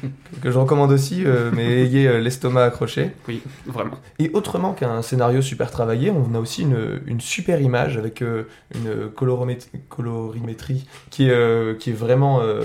que 0.42 0.50
je 0.50 0.58
recommande 0.58 0.92
aussi, 0.92 1.24
euh, 1.24 1.50
mais 1.54 1.82
ayez 1.82 2.06
euh, 2.08 2.18
l'estomac 2.20 2.64
accroché. 2.64 3.10
Oui, 3.28 3.40
vraiment. 3.66 3.98
Et 4.18 4.30
autrement 4.34 4.72
qu'un 4.72 5.02
scénario 5.02 5.40
super 5.42 5.70
travaillé, 5.70 6.10
on 6.10 6.34
a 6.34 6.38
aussi 6.38 6.62
une, 6.62 7.00
une 7.06 7.20
super 7.20 7.60
image 7.60 7.96
avec 7.96 8.22
euh, 8.22 8.44
une 8.74 9.10
colorimétrie 9.90 10.86
qui 11.10 11.26
est, 11.28 11.30
euh, 11.30 11.74
qui 11.74 11.90
est 11.90 11.94
vraiment 11.94 12.40
euh, 12.42 12.62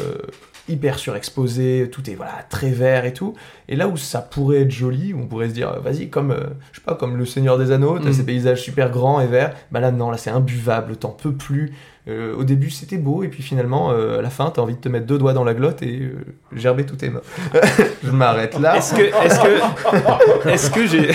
hyper 0.71 0.97
surexposée, 0.99 1.89
tout 1.91 2.09
est 2.09 2.15
voilà, 2.15 2.43
très 2.49 2.69
vert 2.71 3.05
et 3.05 3.13
tout. 3.13 3.33
Et 3.69 3.75
là 3.75 3.87
où 3.87 3.97
ça 3.97 4.19
pourrait 4.21 4.61
être 4.61 4.71
joli, 4.71 5.13
où 5.13 5.19
on 5.21 5.27
pourrait 5.27 5.49
se 5.49 5.53
dire, 5.53 5.69
euh, 5.71 5.79
vas-y, 5.79 6.09
comme, 6.09 6.31
euh, 6.31 6.47
je 6.71 6.79
sais 6.79 6.85
pas, 6.85 6.95
comme 6.95 7.17
le 7.17 7.25
Seigneur 7.25 7.57
des 7.57 7.71
Anneaux, 7.71 7.97
t'as 7.99 8.05
Mhm. 8.07 8.13
ces 8.13 8.25
paysages 8.25 8.61
super 8.61 8.89
grands 8.89 9.21
et 9.21 9.27
verts, 9.27 9.53
bah 9.71 9.79
là 9.79 9.91
non, 9.91 10.11
là 10.11 10.17
c'est 10.17 10.29
imbuvable, 10.31 10.95
t'en 10.97 11.09
peux 11.09 11.33
plus. 11.33 11.71
Euh, 12.07 12.33
au 12.35 12.43
début 12.43 12.71
c'était 12.71 12.97
beau, 12.97 13.21
et 13.23 13.27
puis 13.27 13.43
finalement, 13.43 13.91
euh, 13.91 14.17
à 14.17 14.21
la 14.23 14.31
fin, 14.31 14.49
t'as 14.49 14.63
envie 14.63 14.73
de 14.73 14.79
te 14.79 14.89
mettre 14.89 15.05
deux 15.05 15.19
doigts 15.19 15.33
dans 15.33 15.43
la 15.43 15.53
glotte 15.53 15.83
et 15.83 16.11
gerber 16.51 16.83
tous 16.83 16.95
tes 16.95 17.09
mains. 17.09 17.21
je 18.03 18.09
m'arrête 18.09 18.57
là. 18.59 18.77
Est-ce 18.77 18.95
que, 18.95 19.01
est-ce 19.01 19.39
que, 19.39 20.49
est-ce 20.49 20.71
que 20.71 20.87
j'ai, 20.87 21.11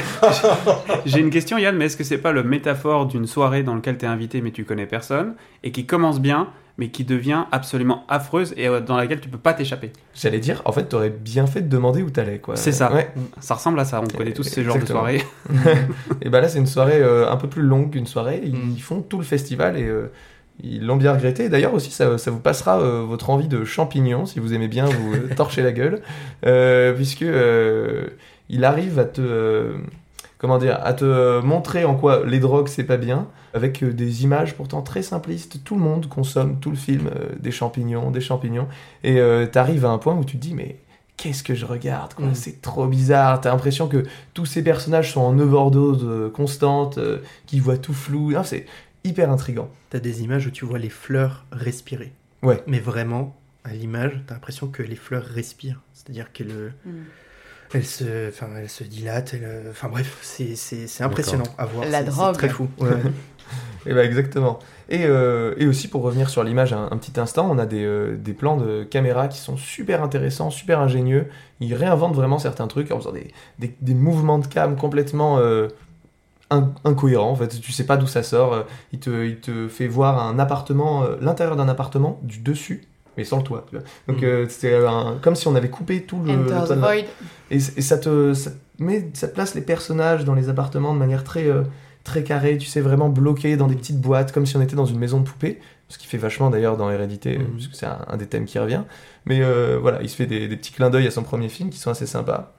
j'ai 1.04 1.18
une 1.20 1.30
question, 1.30 1.58
Yann, 1.58 1.76
mais 1.76 1.86
est-ce 1.86 1.96
que 1.96 2.04
c'est 2.04 2.18
pas 2.18 2.30
le 2.32 2.44
métaphore 2.44 3.06
d'une 3.06 3.26
soirée 3.26 3.64
dans 3.64 3.74
laquelle 3.74 3.98
t'es 3.98 4.06
invité 4.06 4.40
mais 4.40 4.52
tu 4.52 4.64
connais 4.64 4.86
personne 4.86 5.34
et 5.64 5.72
qui 5.72 5.86
commence 5.86 6.20
bien 6.20 6.48
mais 6.78 6.88
qui 6.90 7.04
devient 7.04 7.44
absolument 7.52 8.04
affreuse 8.08 8.52
et 8.56 8.68
euh, 8.68 8.80
dans 8.80 8.96
laquelle 8.96 9.20
tu 9.20 9.28
peux 9.30 9.38
pas 9.38 9.54
t'échapper 9.54 9.92
J'allais 10.14 10.40
dire, 10.40 10.60
en 10.66 10.72
fait, 10.72 10.84
t'aurais 10.84 11.08
bien 11.10 11.46
fait 11.46 11.62
de 11.62 11.68
demander 11.68 12.02
où 12.02 12.10
t'allais, 12.10 12.38
quoi. 12.38 12.56
C'est 12.56 12.72
ça. 12.72 12.92
Ouais. 12.92 13.08
Ça 13.40 13.54
ressemble 13.54 13.80
à 13.80 13.84
ça. 13.86 14.00
On 14.02 14.06
connaît 14.16 14.32
tous 14.32 14.42
ces 14.42 14.62
genres 14.62 14.78
de 14.78 14.84
soirées. 14.86 15.22
et 16.22 16.28
ben 16.28 16.40
là, 16.40 16.48
c'est 16.48 16.58
une 16.58 16.66
soirée 16.66 17.00
euh, 17.00 17.30
un 17.30 17.36
peu 17.36 17.48
plus 17.48 17.62
longue 17.62 17.90
qu'une 17.92 18.06
soirée. 18.06 18.40
Ils 18.44 18.54
Mm. 18.54 18.76
font 18.78 19.00
tout 19.00 19.18
le 19.18 19.24
festival 19.24 19.78
et 19.78 19.84
euh, 19.84 20.10
ils 20.62 20.84
l'ont 20.86 20.96
bien 20.96 21.12
regretté. 21.14 21.44
Et 21.44 21.48
D'ailleurs 21.48 21.72
aussi, 21.74 21.90
ça, 21.90 22.18
ça 22.18 22.30
vous 22.30 22.40
passera 22.40 22.78
euh, 22.80 23.04
votre 23.06 23.30
envie 23.30 23.48
de 23.48 23.64
champignons 23.64 24.26
si 24.26 24.38
vous 24.40 24.52
aimez 24.52 24.68
bien 24.68 24.84
vous 24.86 25.16
torcher 25.34 25.62
la 25.62 25.72
gueule, 25.72 26.00
puisque 26.94 27.24
il 28.48 28.64
arrive 28.64 28.98
à 28.98 29.04
te 29.04 29.74
comment 30.38 30.58
dire, 30.58 30.78
à 30.82 30.92
te 30.92 31.40
montrer 31.40 31.84
en 31.84 31.94
quoi 31.94 32.24
les 32.26 32.40
drogues 32.40 32.68
c'est 32.68 32.84
pas 32.84 32.96
bien, 32.96 33.28
avec 33.54 33.82
euh, 33.82 33.92
des 33.92 34.24
images 34.24 34.54
pourtant 34.54 34.82
très 34.82 35.02
simplistes. 35.02 35.62
Tout 35.64 35.76
le 35.76 35.82
monde 35.82 36.08
consomme 36.08 36.58
tout 36.60 36.70
le 36.70 36.76
film 36.76 37.08
euh, 37.08 37.34
des 37.40 37.50
champignons, 37.50 38.10
des 38.10 38.20
champignons, 38.20 38.68
et 39.02 39.18
euh, 39.20 39.46
t'arrives 39.46 39.84
à 39.84 39.90
un 39.90 39.98
point 39.98 40.14
où 40.14 40.24
tu 40.24 40.36
te 40.36 40.42
dis 40.42 40.54
mais 40.54 40.76
qu'est-ce 41.16 41.42
que 41.42 41.54
je 41.54 41.64
regarde 41.64 42.14
quoi? 42.14 42.26
Mm. 42.26 42.34
C'est 42.34 42.60
trop 42.60 42.86
bizarre. 42.86 43.40
T'as 43.40 43.50
l'impression 43.50 43.88
que 43.88 44.04
tous 44.34 44.46
ces 44.46 44.62
personnages 44.62 45.12
sont 45.12 45.22
en 45.22 45.38
overdose 45.38 46.04
euh, 46.04 46.30
constante, 46.30 46.98
euh, 46.98 47.18
qui 47.46 47.58
voient 47.58 47.78
tout 47.78 47.94
flou. 47.94 48.32
Non, 48.32 48.42
c'est 48.44 48.66
hyper 49.04 49.30
intrigant. 49.30 49.70
T'as 49.90 50.00
des 50.00 50.22
images 50.22 50.46
où 50.46 50.50
tu 50.50 50.64
vois 50.66 50.78
les 50.78 50.90
fleurs 50.90 51.46
respirer. 51.52 52.12
Ouais. 52.42 52.62
Mais 52.66 52.80
vraiment, 52.80 53.34
à 53.64 53.72
l'image, 53.72 54.20
t'as 54.26 54.34
l'impression 54.34 54.66
que 54.66 54.82
les 54.82 54.96
fleurs 54.96 55.24
respirent. 55.24 55.80
C'est-à-dire 55.94 56.32
qu'elles 56.32 56.50
euh, 56.50 56.70
Mm. 56.84 56.90
Elles 57.74 57.84
se, 57.86 58.28
enfin, 58.28 58.46
elles 58.58 58.68
se 58.70 58.84
elles, 58.84 59.44
euh, 59.44 59.70
Enfin 59.70 59.88
bref, 59.88 60.18
c'est- 60.22 60.56
c'est 60.56 60.86
c'est 60.86 61.04
impressionnant 61.04 61.44
à 61.58 61.66
voir. 61.66 61.84
La 61.84 61.90
c'est- 61.98 62.04
c'est 62.04 62.10
drogue. 62.10 62.34
très 62.36 62.48
fou. 62.48 62.68
Ouais. 62.78 62.88
Et 63.86 63.94
bah 63.94 64.04
exactement. 64.04 64.58
Et, 64.88 65.04
euh, 65.04 65.54
et 65.58 65.66
aussi 65.68 65.86
pour 65.86 66.02
revenir 66.02 66.28
sur 66.28 66.42
l'image 66.42 66.72
un, 66.72 66.88
un 66.90 66.96
petit 66.96 67.20
instant, 67.20 67.48
on 67.48 67.56
a 67.58 67.66
des, 67.66 67.84
euh, 67.84 68.16
des 68.16 68.32
plans 68.32 68.56
de 68.56 68.82
caméra 68.82 69.28
qui 69.28 69.38
sont 69.38 69.56
super 69.56 70.02
intéressants, 70.02 70.50
super 70.50 70.80
ingénieux. 70.80 71.28
Ils 71.60 71.72
réinventent 71.74 72.16
vraiment 72.16 72.38
certains 72.40 72.66
trucs 72.66 72.90
en 72.90 72.98
faisant 72.98 73.12
des, 73.12 73.32
des, 73.60 73.76
des 73.80 73.94
mouvements 73.94 74.40
de 74.40 74.46
cam 74.48 74.74
complètement 74.76 75.38
euh, 75.38 75.68
in- 76.50 76.72
incohérents. 76.84 77.30
En 77.30 77.36
fait, 77.36 77.60
tu 77.60 77.70
sais 77.70 77.86
pas 77.86 77.96
d'où 77.96 78.08
ça 78.08 78.24
sort. 78.24 78.64
Il 78.92 78.98
te, 78.98 79.24
il 79.24 79.38
te 79.38 79.68
fait 79.68 79.86
voir 79.86 80.20
un 80.20 80.40
appartement, 80.40 81.04
euh, 81.04 81.14
l'intérieur 81.20 81.54
d'un 81.54 81.68
appartement 81.68 82.18
du 82.24 82.40
dessus, 82.40 82.88
mais 83.16 83.24
sans 83.24 83.38
le 83.38 83.42
toit. 83.44 83.64
tu 83.70 83.76
vois. 83.76 83.84
Donc 84.08 84.22
Mhm. 84.22 84.46
euh, 84.64 84.88
un- 84.88 85.18
comme 85.22 85.34
si 85.36 85.48
on 85.48 85.54
avait 85.54 85.70
coupé 85.70 86.02
tout 86.02 86.20
le, 86.22 86.32
toit 86.46 86.76
Void. 86.76 86.94
et, 87.50 87.56
et 87.56 87.58
ça 87.58 87.98
te 87.98 88.34
ça, 88.34 88.50
met, 88.78 89.10
ça 89.14 89.28
place 89.28 89.54
les 89.54 89.60
personnages 89.62 90.24
dans 90.24 90.34
les 90.34 90.48
appartements 90.48 90.92
de 90.94 90.98
manière 90.98 91.24
très, 91.24 91.46
euh, 91.48 91.62
très 92.04 92.22
carrée, 92.22 92.56
tu 92.58 92.66
sais, 92.66 92.80
vraiment 92.80 93.08
bloqués 93.08 93.56
dans 93.56 93.66
des 93.66 93.74
petites 93.76 94.00
boîtes, 94.00 94.32
comme 94.32 94.46
si 94.46 94.56
on 94.56 94.62
était 94.62 94.76
dans 94.76 94.86
une 94.86 94.98
maison 94.98 95.20
de 95.20 95.24
poupée. 95.24 95.60
Ce 95.88 95.98
qui 95.98 96.06
fait 96.08 96.18
vachement 96.18 96.50
d'ailleurs 96.50 96.76
dans 96.76 96.90
Hérédité, 96.90 97.38
puisque 97.54 97.74
c'est 97.76 97.86
un, 97.86 97.98
un 98.08 98.16
des 98.16 98.26
thèmes 98.26 98.44
qui 98.44 98.58
revient. 98.58 98.82
Mais 99.24 99.40
euh, 99.42 99.78
voilà, 99.80 100.02
il 100.02 100.08
se 100.10 100.16
fait 100.16 100.26
des, 100.26 100.48
des 100.48 100.56
petits 100.56 100.72
clins 100.72 100.90
d'œil 100.90 101.06
à 101.06 101.10
son 101.12 101.22
premier 101.22 101.48
film 101.48 101.70
qui 101.70 101.78
sont 101.78 101.90
assez 101.90 102.06
sympas. 102.06 102.52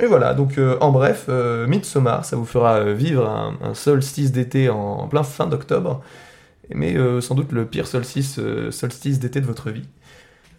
Et 0.00 0.06
voilà, 0.06 0.34
donc 0.34 0.58
euh, 0.58 0.76
en 0.80 0.90
bref, 0.90 1.26
euh, 1.28 1.66
Midsommar, 1.68 2.24
ça 2.24 2.36
vous 2.36 2.44
fera 2.44 2.84
vivre 2.92 3.28
un, 3.28 3.54
un 3.62 3.74
solstice 3.74 4.32
d'été 4.32 4.68
en, 4.68 4.76
en 4.76 5.08
plein 5.08 5.22
fin 5.22 5.46
d'octobre, 5.46 6.02
mais 6.74 6.96
euh, 6.96 7.20
sans 7.20 7.34
doute 7.34 7.52
le 7.52 7.66
pire 7.66 7.86
solstice, 7.86 8.38
euh, 8.38 8.70
solstice 8.70 9.18
d'été 9.18 9.40
de 9.40 9.46
votre 9.46 9.70
vie. 9.70 9.88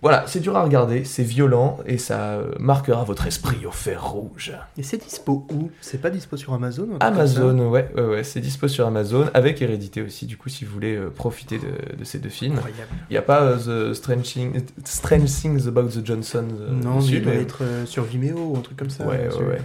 Voilà, 0.02 0.24
c'est 0.28 0.40
dur 0.40 0.56
à 0.56 0.64
regarder, 0.64 1.04
c'est 1.04 1.24
violent 1.24 1.78
et 1.86 1.98
ça 1.98 2.20
euh, 2.36 2.52
marquera 2.58 3.04
votre 3.04 3.28
esprit 3.28 3.66
au 3.66 3.72
fer 3.72 4.02
rouge. 4.12 4.54
Et 4.78 4.84
c'est 4.84 4.96
dispo 4.96 5.46
où? 5.52 5.72
C'est 5.82 6.00
pas 6.00 6.10
dispo 6.10 6.38
sur 6.38 6.54
Amazon 6.54 6.84
ou 6.92 6.98
Amazon, 7.02 7.70
ouais, 7.70 7.92
ouais, 7.98 8.06
ouais, 8.06 8.24
c'est 8.24 8.40
dispo 8.40 8.70
sur 8.70 8.88
Amazon 8.88 9.26
avec 9.34 9.62
Hérédité 9.62 10.02
aussi, 10.02 10.26
du 10.26 10.38
coup, 10.38 10.48
si 10.48 10.64
vous 10.64 10.72
voulez 10.72 10.96
euh, 10.96 11.10
profiter 11.10 11.58
de, 11.58 11.98
de 11.98 12.04
ces 12.06 12.18
deux 12.20 12.30
films. 12.30 12.54
Incroyable. 12.56 12.92
Il 13.10 13.14
n'y 13.14 13.18
a 13.18 13.22
pas 13.22 13.42
euh, 13.42 13.92
The 13.92 13.94
Strange, 13.94 14.24
Thing- 14.24 14.64
Strange 14.86 15.26
Things 15.26 15.68
About 15.68 15.90
the 15.90 16.06
Johnson 16.06 16.46
Non, 16.82 17.00
dessus, 17.00 17.16
il 17.18 17.24
doit 17.24 17.34
mais- 17.34 17.42
être 17.42 17.62
sur 17.84 18.04
Vimeo 18.06 18.38
ou 18.54 18.58
un 18.58 18.62
truc 18.62 18.78
comme 18.78 18.90
ça. 18.90 19.06
Ouais, 19.06 19.28
ouais, 19.28 19.44
ouais. 19.50 19.62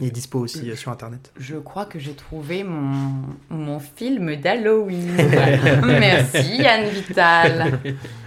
Il 0.00 0.06
est 0.08 0.10
dispo 0.10 0.38
aussi 0.40 0.70
euh, 0.70 0.76
sur 0.76 0.90
internet. 0.92 1.32
Je 1.38 1.56
crois 1.56 1.84
que 1.86 1.98
j'ai 1.98 2.12
trouvé 2.14 2.64
mon, 2.64 2.92
mon 3.50 3.78
film 3.80 4.36
d'Halloween. 4.36 5.16
Merci 5.86 6.56
Yann 6.58 6.88
Vital. 6.90 7.78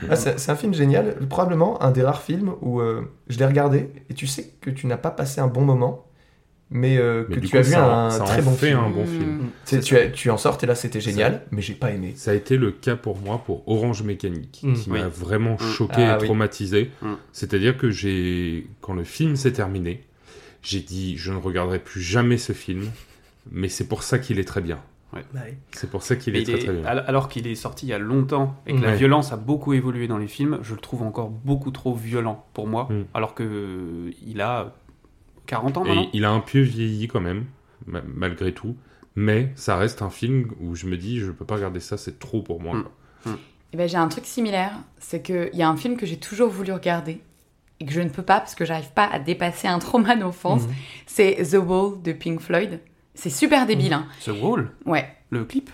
Ah, 0.10 0.16
c'est 0.16 0.50
un 0.50 0.56
film 0.56 0.74
génial, 0.74 1.16
probablement 1.30 1.82
un 1.82 1.92
des 1.92 2.04
rares 2.04 2.22
films 2.22 2.54
où 2.62 2.80
euh, 2.80 3.02
je 3.28 3.38
l'ai 3.40 3.46
regardé 3.46 3.90
et 4.10 4.14
tu 4.14 4.28
sais 4.28 4.52
que 4.62 4.70
tu 4.70 4.88
n'as 4.88 4.98
pas 4.98 5.12
passé 5.12 5.42
un 5.42 5.48
bon 5.48 5.62
moment, 5.62 6.06
mais, 6.72 6.98
euh, 6.98 7.26
Mais 7.30 7.36
que 7.36 7.40
tu 7.42 7.50
coup, 7.50 7.58
as 7.58 7.62
vu 7.62 7.72
ça, 7.72 7.84
un 8.06 8.10
ça 8.12 8.24
très 8.26 8.42
en 8.42 8.46
bon 8.46 8.52
fait 8.52 8.68
film. 8.68 8.80
un 8.80 8.90
bon 8.90 9.04
Mm. 9.04 9.08
film. 9.08 9.50
Tu 9.82 9.98
as- 9.98 10.08
tu 10.10 10.30
en 10.30 10.38
sortes 10.38 10.64
et 10.64 10.68
là 10.68 10.76
c'était 10.76 11.02
génial, 11.02 11.42
mais 11.52 11.62
j'ai 11.62 11.74
pas 11.74 11.92
aimé. 11.92 12.14
Ça 12.16 12.32
a 12.32 12.34
été 12.36 12.58
le 12.58 12.72
cas 12.72 12.96
pour 12.96 13.18
moi 13.18 13.42
pour 13.46 13.68
Orange 13.68 14.04
Mécanique, 14.04 14.60
Mm. 14.64 14.74
qui 14.74 14.90
Oui. 14.92 15.00
m'a 15.00 15.08
vraiment 15.08 15.56
Mm. 15.56 15.60
choqué 15.64 15.94
Ah 16.04 16.14
et 16.16 16.22
oui. 16.22 16.26
traumatisé. 16.26 16.92
C'est-à-dire 17.34 17.78
que 17.78 17.90
j'ai, 17.90 18.68
quand 18.82 18.94
le 18.94 19.04
film 19.04 19.36
s'est 19.36 19.52
terminé, 19.54 20.04
j'ai 20.62 20.80
dit 20.82 21.18
je 21.18 21.32
ne 21.32 21.38
regarderai 21.38 21.80
plus 21.80 22.02
jamais 22.02 22.38
ce 22.38 22.54
film, 22.54 22.90
mais 23.52 23.70
c'est 23.70 23.88
pour 23.88 24.04
ça 24.04 24.20
qu'il 24.20 24.40
est 24.40 24.44
très 24.46 24.62
bien. 24.62 24.80
Bah. 25.12 25.22
C'est 25.72 25.90
pour 25.90 26.04
ça 26.04 26.16
qu'il 26.16 26.36
est 26.36 26.44
très 26.44 26.60
très 26.60 26.72
bien. 26.72 26.86
al- 26.86 27.04
alors 27.08 27.30
qu'il 27.30 27.48
est 27.48 27.56
sorti 27.56 27.88
il 27.88 27.90
y 27.90 27.94
a 27.94 27.98
longtemps 27.98 28.56
et 28.68 28.76
que 28.76 28.80
la 28.82 28.94
violence 28.96 29.34
a 29.34 29.38
beaucoup 29.38 29.74
évolué 29.74 30.08
dans 30.08 30.20
les 30.20 30.28
films, 30.28 30.60
je 30.62 30.76
le 30.76 30.80
trouve 30.80 31.02
encore 31.02 31.30
beaucoup 31.30 31.72
trop 31.72 31.96
violent 31.96 32.46
pour 32.54 32.68
moi, 32.68 32.88
Mm. 32.92 33.06
alors 33.16 33.34
que 33.34 33.42
euh, 33.44 34.12
il 34.28 34.40
a 34.42 34.76
40 35.48 35.78
ans 35.78 35.86
Et 35.86 35.88
maintenant. 35.88 36.10
il 36.14 36.26
a 36.26 36.30
un 36.32 36.42
peu 36.42 36.60
vieilli 36.60 37.08
quand 37.08 37.22
même, 37.22 37.46
ma- 37.88 38.04
malgré 38.04 38.54
tout. 38.54 38.76
Mais 39.16 39.52
ça 39.56 39.78
reste 39.78 40.04
un 40.04 40.12
film 40.12 40.52
où 40.62 40.76
je 40.76 40.86
me 40.86 40.96
dis, 40.96 41.18
je 41.20 41.32
peux 41.32 41.44
pas 41.44 41.56
regarder 41.56 41.80
ça, 41.80 41.98
c'est 41.98 42.20
trop 42.20 42.44
pour 42.44 42.62
moi. 42.62 42.76
Mm. 42.76 42.84
quoi. 42.84 43.32
Eh 43.74 43.78
ben, 43.78 43.90
j'ai 43.90 43.98
un 43.98 44.08
truc 44.10 44.26
similaire, 44.28 44.74
c'est 45.00 45.24
qu'il 45.24 45.50
y 45.54 45.62
a 45.64 45.70
un 45.70 45.76
film 45.76 45.98
que 45.98 46.06
j'ai 46.06 46.18
toujours 46.18 46.50
voulu 46.50 46.72
regarder 46.72 47.22
et 47.80 47.86
que 47.86 47.92
je 47.94 48.02
ne 48.02 48.10
peux 48.10 48.24
pas 48.24 48.40
parce 48.40 48.56
que 48.56 48.66
j'arrive 48.66 48.92
pas 48.92 49.06
à 49.12 49.20
dépasser 49.20 49.68
un 49.68 49.80
trauma 49.80 50.16
d'enfance. 50.16 50.64
Mhm. 50.64 50.74
C'est 51.08 51.38
The 51.52 51.56
Wall 51.56 52.02
de 52.02 52.12
Pink 52.12 52.40
Floyd. 52.42 52.80
C'est 53.16 53.30
super 53.30 53.66
débile, 53.66 53.94
hein. 53.94 54.06
The 54.26 54.32
Wall, 54.42 54.70
Ouais. 54.86 55.08
le 55.30 55.46
clip. 55.46 55.70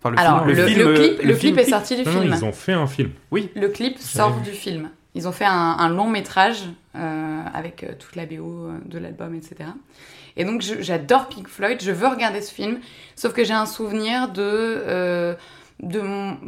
Enfin, 0.00 0.10
le 0.10 0.18
Alors, 0.18 0.44
film- 0.44 0.56
le, 0.56 0.66
film, 0.66 0.78
le 0.80 0.86
euh, 0.86 0.94
clip, 0.96 1.22
le 1.22 1.34
film 1.34 1.54
clip 1.54 1.58
est 1.66 1.70
sorti 1.70 1.96
du 1.96 2.02
Non, 2.02 2.12
non, 2.12 2.20
film. 2.22 2.34
ils 2.36 2.44
ont 2.44 2.52
fait 2.52 2.72
un 2.72 2.86
film. 2.86 3.10
Le 3.32 3.68
clip 3.68 3.98
sort 3.98 4.40
du 4.40 4.50
film. 4.50 4.90
Ils 5.14 5.28
ont 5.28 5.32
fait 5.32 5.44
un, 5.44 5.52
un 5.78 5.88
long 5.90 6.08
métrage 6.08 6.62
euh, 6.96 7.42
avec 7.54 7.84
euh, 7.84 7.92
toute 7.98 8.16
la 8.16 8.24
BO 8.26 8.68
de 8.86 8.98
l'album, 8.98 9.34
etc. 9.34 9.56
Et 10.36 10.44
donc 10.44 10.62
j'adore 10.62 11.28
Pink 11.28 11.46
Floyd, 11.46 11.78
je 11.82 11.90
veux 11.92 12.08
regarder 12.08 12.40
ce 12.40 12.52
film, 12.52 12.78
sauf 13.14 13.32
que 13.34 13.44
j'ai 13.44 13.52
un 13.52 13.66
souvenir 13.66 14.28
de, 14.32 14.40
euh, 14.42 15.34
de 15.80 16.00
mon... 16.00 16.38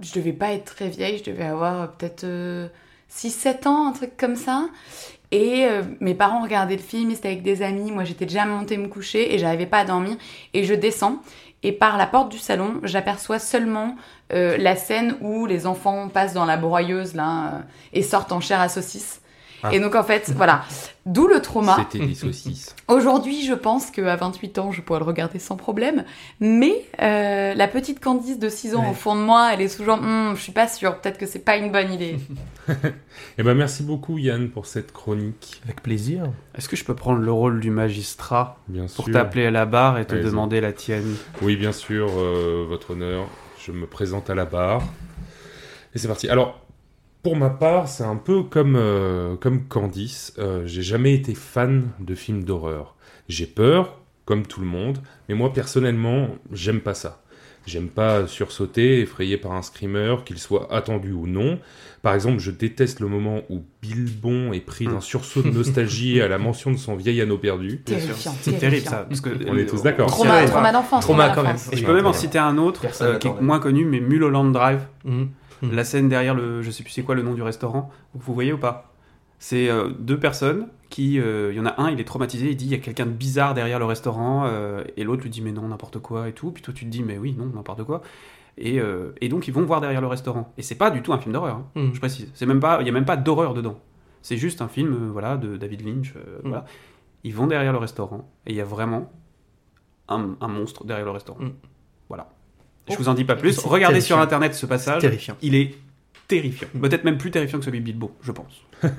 Je 0.00 0.14
devais 0.14 0.32
pas 0.32 0.52
être 0.52 0.64
très 0.74 0.88
vieille, 0.88 1.18
je 1.24 1.30
devais 1.30 1.44
avoir 1.44 1.82
euh, 1.82 1.86
peut-être 1.86 2.24
6-7 3.14 3.68
ans, 3.68 3.88
un 3.88 3.92
truc 3.92 4.16
comme 4.16 4.36
ça. 4.36 4.68
Et 5.30 5.64
euh, 5.64 5.82
mes 6.00 6.14
parents 6.14 6.42
regardaient 6.42 6.76
le 6.76 6.82
film, 6.82 7.10
ils 7.10 7.16
étaient 7.16 7.28
avec 7.28 7.42
des 7.42 7.62
amis, 7.62 7.90
moi 7.90 8.04
j'étais 8.04 8.26
déjà 8.26 8.44
montée 8.44 8.76
me 8.76 8.88
coucher 8.88 9.34
et 9.34 9.38
j'arrivais 9.38 9.66
pas 9.66 9.78
à 9.78 9.84
dormir. 9.84 10.16
Et 10.52 10.64
je 10.64 10.74
descends 10.74 11.22
et 11.62 11.72
par 11.72 11.96
la 11.96 12.06
porte 12.06 12.30
du 12.30 12.38
salon, 12.38 12.80
j'aperçois 12.82 13.38
seulement 13.38 13.96
euh, 14.32 14.56
la 14.58 14.76
scène 14.76 15.16
où 15.20 15.46
les 15.46 15.66
enfants 15.66 16.08
passent 16.08 16.34
dans 16.34 16.44
la 16.44 16.56
broyeuse 16.56 17.14
là 17.14 17.46
euh, 17.46 17.58
et 17.92 18.02
sortent 18.02 18.32
en 18.32 18.40
chair 18.40 18.60
à 18.60 18.68
saucisse. 18.68 19.21
Ah. 19.62 19.72
Et 19.72 19.80
donc 19.80 19.94
en 19.94 20.02
fait, 20.02 20.32
voilà, 20.36 20.62
d'où 21.06 21.28
le 21.28 21.40
trauma. 21.40 21.76
C'était 21.90 22.04
des 22.04 22.14
saucisses. 22.14 22.74
Aujourd'hui, 22.88 23.44
je 23.46 23.54
pense 23.54 23.90
qu'à 23.90 24.16
28 24.16 24.58
ans, 24.58 24.72
je 24.72 24.80
pourrais 24.80 24.98
le 24.98 25.04
regarder 25.04 25.38
sans 25.38 25.56
problème. 25.56 26.04
Mais 26.40 26.72
euh, 27.00 27.54
la 27.54 27.68
petite 27.68 28.00
Candice 28.00 28.38
de 28.38 28.48
6 28.48 28.74
ans 28.74 28.82
Ouais. 28.82 28.90
au 28.90 28.94
fond 28.94 29.14
de 29.14 29.20
moi, 29.20 29.50
elle 29.52 29.60
est 29.60 29.68
sous 29.68 29.84
genre, 29.84 30.00
Hum, 30.00 30.32
je 30.36 30.40
suis 30.42 30.52
pas 30.52 30.66
sûre, 30.68 30.98
peut-être 31.00 31.18
que 31.18 31.26
c'est 31.26 31.38
pas 31.44 31.56
une 31.56 31.70
bonne 31.70 31.92
idée. 31.92 32.16
Eh 33.38 33.42
ben 33.42 33.54
merci 33.54 33.82
beaucoup 33.82 34.18
Yann 34.18 34.48
pour 34.48 34.66
cette 34.66 34.92
chronique, 34.92 35.60
Avec 35.64 35.82
plaisir. 35.82 36.24
Est-ce 36.56 36.68
que 36.68 36.76
je 36.76 36.84
peux 36.84 36.94
prendre 36.94 37.18
le 37.20 37.32
rôle 37.32 37.60
du 37.60 37.70
magistrat 37.70 38.58
bien 38.68 38.86
pour 38.94 39.10
t'appeler 39.10 39.46
à 39.46 39.50
la 39.50 39.64
barre 39.66 39.98
et 39.98 40.04
te 40.06 40.12
Allez-y. 40.14 40.26
demander 40.26 40.60
la 40.60 40.72
tienne? 40.72 41.14
Oui, 41.42 41.56
bien 41.56 41.72
sûr, 41.72 42.08
euh, 42.16 42.64
votre 42.68 42.92
honneur. 42.92 43.26
Je 43.64 43.72
me 43.72 43.86
présente 43.86 44.28
à 44.30 44.34
la 44.34 44.44
barre. 44.44 44.82
Et 45.94 45.98
c'est 45.98 46.08
parti. 46.08 46.28
Alors, 46.28 46.60
pour 47.22 47.36
ma 47.36 47.50
part, 47.50 47.88
c'est 47.88 48.04
un 48.04 48.16
peu 48.16 48.42
comme, 48.42 48.76
euh, 48.76 49.36
comme 49.36 49.64
Candice. 49.64 50.34
Euh, 50.38 50.66
J'ai 50.66 50.82
jamais 50.82 51.14
été 51.14 51.34
fan 51.34 51.88
de 52.00 52.14
films 52.14 52.44
d'horreur. 52.44 52.96
J'ai 53.28 53.46
peur, 53.46 54.00
comme 54.24 54.46
tout 54.46 54.60
le 54.60 54.66
monde, 54.66 54.98
mais 55.28 55.34
moi, 55.34 55.52
personnellement, 55.52 56.28
j'aime 56.52 56.80
pas 56.80 56.94
ça. 56.94 57.22
J'aime 57.64 57.88
pas 57.88 58.26
sursauter, 58.26 59.00
effrayé 59.00 59.36
par 59.36 59.52
un 59.52 59.62
screamer, 59.62 60.16
qu'il 60.24 60.38
soit 60.38 60.72
attendu 60.74 61.12
ou 61.12 61.28
non. 61.28 61.60
Par 62.02 62.12
exemple, 62.12 62.40
je 62.40 62.50
déteste 62.50 62.98
le 62.98 63.06
moment 63.06 63.42
où 63.50 63.62
Bilbon 63.80 64.52
est 64.52 64.60
pris 64.60 64.86
d'un 64.88 65.00
sursaut 65.00 65.42
de 65.42 65.50
nostalgie 65.50 66.20
à 66.20 66.26
la 66.26 66.38
mention 66.38 66.72
de 66.72 66.76
son 66.76 66.96
vieil 66.96 67.20
anneau 67.20 67.38
perdu. 67.38 67.80
Bien 67.86 67.98
sûr. 68.00 68.08
Terrifiant, 68.08 68.34
C'est 68.40 68.58
terrible 68.58 68.86
ça. 68.88 69.06
Parce 69.08 69.20
que 69.20 69.30
On 69.48 69.56
est 69.56 69.66
tous 69.66 69.82
d'accord. 69.82 70.08
Trauma, 70.08 70.44
trauma 70.44 70.72
d'enfance. 70.72 71.04
Trauma 71.04 71.28
trauma 71.28 71.34
quand 71.36 71.42
même. 71.46 71.56
Et 71.70 71.76
je 71.76 71.84
peux 71.86 71.94
même 71.94 72.06
en 72.06 72.12
citer 72.12 72.38
un 72.38 72.58
autre 72.58 72.84
euh, 73.00 73.18
qui 73.18 73.28
est 73.28 73.40
moins 73.40 73.60
connu, 73.60 73.84
mais 73.84 74.00
Mulholland 74.00 74.52
Drive. 74.52 74.80
Mhm. 75.04 75.28
Mhm. 75.62 75.72
La 75.74 75.84
scène 75.84 76.08
derrière 76.08 76.34
le, 76.34 76.60
je 76.62 76.70
sais 76.70 76.82
plus 76.82 76.92
c'est 76.92 77.02
quoi 77.04 77.14
le 77.14 77.22
nom 77.22 77.34
du 77.34 77.42
restaurant, 77.42 77.90
vous 78.14 78.34
voyez 78.34 78.52
ou 78.52 78.58
pas? 78.58 78.92
C'est 79.38 79.68
euh, 79.68 79.88
deux 79.98 80.18
personnes 80.20 80.68
qui, 80.88 81.18
euh, 81.18 81.50
il 81.52 81.56
y 81.56 81.60
en 81.60 81.66
a 81.66 81.80
un, 81.80 81.90
il 81.90 81.98
est 82.00 82.04
traumatisé, 82.04 82.50
il 82.50 82.56
dit 82.56 82.66
il 82.66 82.70
y 82.70 82.74
a 82.74 82.78
quelqu'un 82.78 83.06
de 83.06 83.10
bizarre 83.10 83.54
derrière 83.54 83.78
le 83.78 83.84
restaurant, 83.86 84.44
euh, 84.46 84.84
et 84.96 85.02
l'autre 85.04 85.22
lui 85.22 85.30
dit 85.30 85.40
mais 85.40 85.50
non 85.52 85.68
n'importe 85.68 85.98
quoi 85.98 86.28
et 86.28 86.32
tout, 86.32 86.50
puis 86.52 86.62
toi 86.62 86.72
tu 86.74 86.84
te 86.84 86.90
dis 86.90 87.02
mais 87.02 87.18
oui 87.18 87.34
non 87.36 87.46
n'importe 87.46 87.82
quoi, 87.84 88.02
et, 88.58 88.78
et 89.20 89.28
donc 89.28 89.48
ils 89.48 89.54
vont 89.54 89.62
voir 89.62 89.80
derrière 89.80 90.00
le 90.02 90.06
restaurant, 90.06 90.52
et 90.58 90.62
c'est 90.62 90.74
pas 90.76 90.90
du 90.90 91.00
tout 91.02 91.12
un 91.12 91.18
film 91.18 91.32
d'horreur, 91.32 91.56
hein, 91.56 91.66
Mhm. 91.74 91.94
je 91.94 91.98
précise, 92.00 92.30
c'est 92.34 92.46
même 92.46 92.60
pas, 92.60 92.78
il 92.82 92.86
y 92.86 92.90
a 92.90 92.92
même 92.92 93.04
pas 93.06 93.16
d'horreur 93.16 93.54
dedans, 93.54 93.80
c'est 94.20 94.36
juste 94.36 94.60
un 94.62 94.68
film 94.68 95.08
voilà 95.10 95.36
de 95.36 95.56
David 95.56 95.84
Lynch, 95.86 96.14
Mhm. 96.14 96.22
voilà, 96.44 96.64
ils 97.24 97.34
vont 97.34 97.46
derrière 97.48 97.72
le 97.72 97.78
restaurant 97.78 98.30
et 98.46 98.50
il 98.50 98.56
y 98.56 98.60
a 98.60 98.64
vraiment 98.64 99.10
un, 100.08 100.36
un 100.40 100.48
monstre 100.48 100.84
derrière 100.84 101.06
le 101.06 101.12
restaurant, 101.12 101.40
voilà. 102.08 102.28
Je 102.90 102.96
vous 102.96 103.08
en 103.08 103.14
dis 103.14 103.24
pas 103.24 103.36
plus. 103.36 103.58
Regardez 103.58 104.00
sur 104.00 104.16
terrifiant. 104.16 104.20
internet 104.22 104.54
ce 104.54 104.66
passage. 104.66 105.00
Terrifiant. 105.02 105.36
Il 105.42 105.54
est 105.54 105.74
terrifiant. 106.28 106.68
Peut-être 106.80 107.04
même 107.04 107.18
plus 107.18 107.30
terrifiant 107.30 107.58
que 107.58 107.64
celui 107.64 107.80
de 107.80 107.84
Bilbo, 107.84 108.12
je 108.22 108.32
pense. 108.32 108.62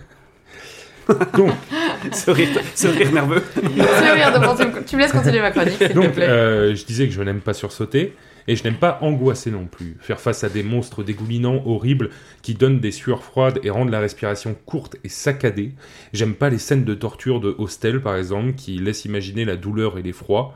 Donc, 1.36 1.52
ce, 2.14 2.32
rire, 2.32 2.48
ce 2.76 2.88
rire 2.88 3.12
nerveux. 3.12 3.44
Tu 3.56 3.62
veux 3.62 4.14
rire 4.14 4.32
de 4.40 4.82
tu 4.88 4.96
me 4.96 5.02
laisses 5.02 5.12
continuer 5.12 5.42
ma 5.42 5.52
chronique, 5.52 5.78
s'il 5.78 5.90
te 5.90 5.94
Donc, 5.94 6.14
plaît. 6.14 6.28
euh, 6.30 6.76
je 6.76 6.86
disais 6.86 7.08
que 7.08 7.14
je 7.14 7.22
n'aime 7.22 7.42
pas 7.42 7.54
sursauter 7.54 8.14
et 8.48 8.56
je 8.56 8.64
n'aime 8.64 8.76
pas 8.78 9.00
angoisser 9.02 9.52
non 9.52 9.66
plus. 9.66 9.98
Faire 10.00 10.22
face 10.22 10.46
à 10.46 10.50
des 10.50 10.64
monstres 10.64 11.04
dégoulinants, 11.04 11.62
horribles, 11.66 12.10
qui 12.42 12.54
donnent 12.54 12.80
des 12.80 12.92
sueurs 12.92 13.24
froides 13.24 13.60
et 13.64 13.70
rendent 13.70 13.90
la 13.90 14.00
respiration 14.00 14.56
courte 14.66 14.96
et 15.04 15.10
saccadée. 15.10 15.74
J'aime 16.14 16.36
pas 16.36 16.50
les 16.50 16.58
scènes 16.58 16.86
de 16.86 16.94
torture 16.94 17.42
de 17.42 17.54
Hostel, 17.58 18.00
par 18.02 18.16
exemple, 18.16 18.54
qui 18.54 18.78
laissent 18.80 19.04
imaginer 19.04 19.44
la 19.44 19.58
douleur 19.58 19.98
et 19.98 20.02
l'effroi. 20.04 20.54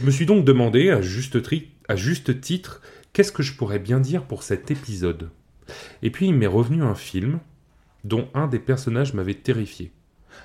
Je 0.00 0.06
me 0.06 0.12
suis 0.12 0.26
donc 0.26 0.44
demandé, 0.44 0.90
à 0.90 1.00
juste, 1.02 1.42
tri- 1.42 1.68
à 1.88 1.96
juste 1.96 2.40
titre, 2.40 2.80
qu'est-ce 3.12 3.32
que 3.32 3.42
je 3.42 3.54
pourrais 3.54 3.78
bien 3.78 4.00
dire 4.00 4.24
pour 4.24 4.42
cet 4.42 4.70
épisode? 4.70 5.30
Et 6.02 6.10
puis 6.10 6.26
il 6.26 6.34
m'est 6.34 6.46
revenu 6.46 6.82
un 6.82 6.94
film 6.94 7.40
dont 8.04 8.28
un 8.34 8.46
des 8.46 8.58
personnages 8.58 9.14
m'avait 9.14 9.34
terrifié. 9.34 9.92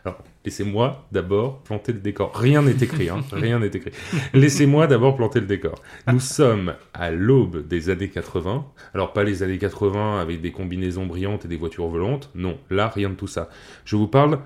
Alors, 0.06 0.24
laissez-moi 0.44 1.08
d'abord 1.12 1.62
planter 1.62 1.94
le 1.94 2.00
décor. 2.00 2.36
Rien 2.36 2.62
n'est 2.62 2.72
écrit, 2.72 3.10
hein, 3.10 3.22
rien 3.32 3.60
n'est 3.60 3.68
écrit. 3.68 3.92
Laissez-moi 4.34 4.88
d'abord 4.88 5.16
planter 5.16 5.40
le 5.40 5.46
décor. 5.46 5.76
Nous 6.12 6.20
sommes 6.20 6.76
à 6.94 7.12
l'aube 7.12 7.68
des 7.68 7.90
années 7.90 8.10
80. 8.10 8.66
Alors, 8.94 9.14
pas 9.14 9.24
les 9.24 9.44
années 9.44 9.60
80 9.60 10.20
avec 10.20 10.42
des 10.42 10.52
combinaisons 10.52 11.06
brillantes 11.06 11.46
et 11.46 11.48
des 11.48 11.58
voitures 11.58 11.88
volantes. 11.88 12.32
Non, 12.36 12.58
là, 12.70 12.88
rien 12.90 13.10
de 13.10 13.16
tout 13.16 13.28
ça. 13.28 13.50
Je 13.86 13.96
vous 13.96 14.08
parle 14.08 14.40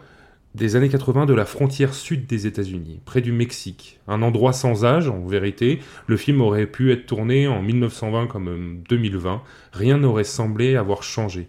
des 0.57 0.75
années 0.75 0.89
80 0.89 1.27
de 1.27 1.33
la 1.33 1.45
frontière 1.45 1.93
sud 1.93 2.25
des 2.25 2.47
États-Unis, 2.47 2.99
près 3.05 3.21
du 3.21 3.31
Mexique. 3.31 3.99
Un 4.07 4.21
endroit 4.21 4.53
sans 4.53 4.83
âge, 4.83 5.07
en 5.07 5.25
vérité. 5.25 5.79
Le 6.07 6.17
film 6.17 6.41
aurait 6.41 6.65
pu 6.65 6.91
être 6.91 7.05
tourné 7.05 7.47
en 7.47 7.61
1920 7.61 8.27
comme 8.27 8.49
euh, 8.49 8.83
2020. 8.89 9.41
Rien 9.71 9.97
n'aurait 9.97 10.23
semblé 10.23 10.75
avoir 10.75 11.03
changé. 11.03 11.47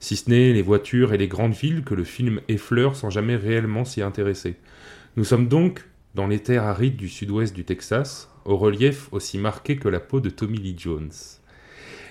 Si 0.00 0.16
ce 0.16 0.28
n'est 0.28 0.52
les 0.52 0.62
voitures 0.62 1.14
et 1.14 1.18
les 1.18 1.28
grandes 1.28 1.54
villes 1.54 1.84
que 1.84 1.94
le 1.94 2.04
film 2.04 2.40
effleure 2.48 2.96
sans 2.96 3.08
jamais 3.08 3.36
réellement 3.36 3.84
s'y 3.84 4.02
intéresser. 4.02 4.56
Nous 5.16 5.24
sommes 5.24 5.48
donc 5.48 5.84
dans 6.14 6.26
les 6.26 6.40
terres 6.40 6.64
arides 6.64 6.96
du 6.96 7.08
sud-ouest 7.08 7.54
du 7.54 7.64
Texas, 7.64 8.28
au 8.44 8.56
relief 8.56 9.08
aussi 9.12 9.38
marqué 9.38 9.76
que 9.76 9.88
la 9.88 10.00
peau 10.00 10.20
de 10.20 10.30
Tommy 10.30 10.58
Lee 10.58 10.74
Jones. 10.76 11.12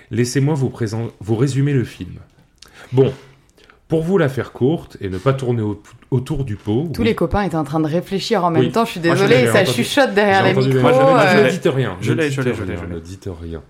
Laissez-moi 0.10 0.54
vous, 0.54 0.74
vous 1.20 1.36
résumer 1.36 1.74
le 1.74 1.84
film. 1.84 2.20
Bon, 2.94 3.14
pour 3.90 4.04
vous 4.04 4.18
la 4.18 4.30
faire 4.30 4.54
courte 4.54 4.96
et 5.02 5.10
ne 5.10 5.18
pas 5.18 5.34
tourner 5.34 5.62
au- 5.62 5.82
autour 6.12 6.46
du 6.46 6.56
pot. 6.56 6.90
Tous 6.94 7.02
oui, 7.02 7.08
les 7.08 7.16
copains 7.16 7.42
étaient 7.44 7.58
en 7.58 7.64
train 7.66 7.80
de 7.82 7.88
réfléchir 7.88 8.46
en 8.46 8.52
même 8.52 8.62
Oui. 8.62 8.72
temps. 8.72 8.86
Je 8.86 8.92
suis 8.92 9.00
Moi, 9.02 9.16
je 9.16 9.24
désolée, 9.26 9.42
l'ai 9.42 9.52
ça 9.52 9.62
entendu. 9.64 9.78
chuchote 9.78 10.14
derrière 10.14 10.44
les 10.44 10.54
micros. 10.54 10.80
Moi, 10.82 10.92
euh, 11.20 11.44
ne 11.46 11.50
dites 11.50 11.66
rien. 11.68 11.98
Je 12.00 12.14
l'ai, 12.14 12.30
l'ai, 12.30 12.36
l'ai. 12.38 12.88
Ne 12.88 13.00
dites 13.00 13.28
rien. 13.42 13.62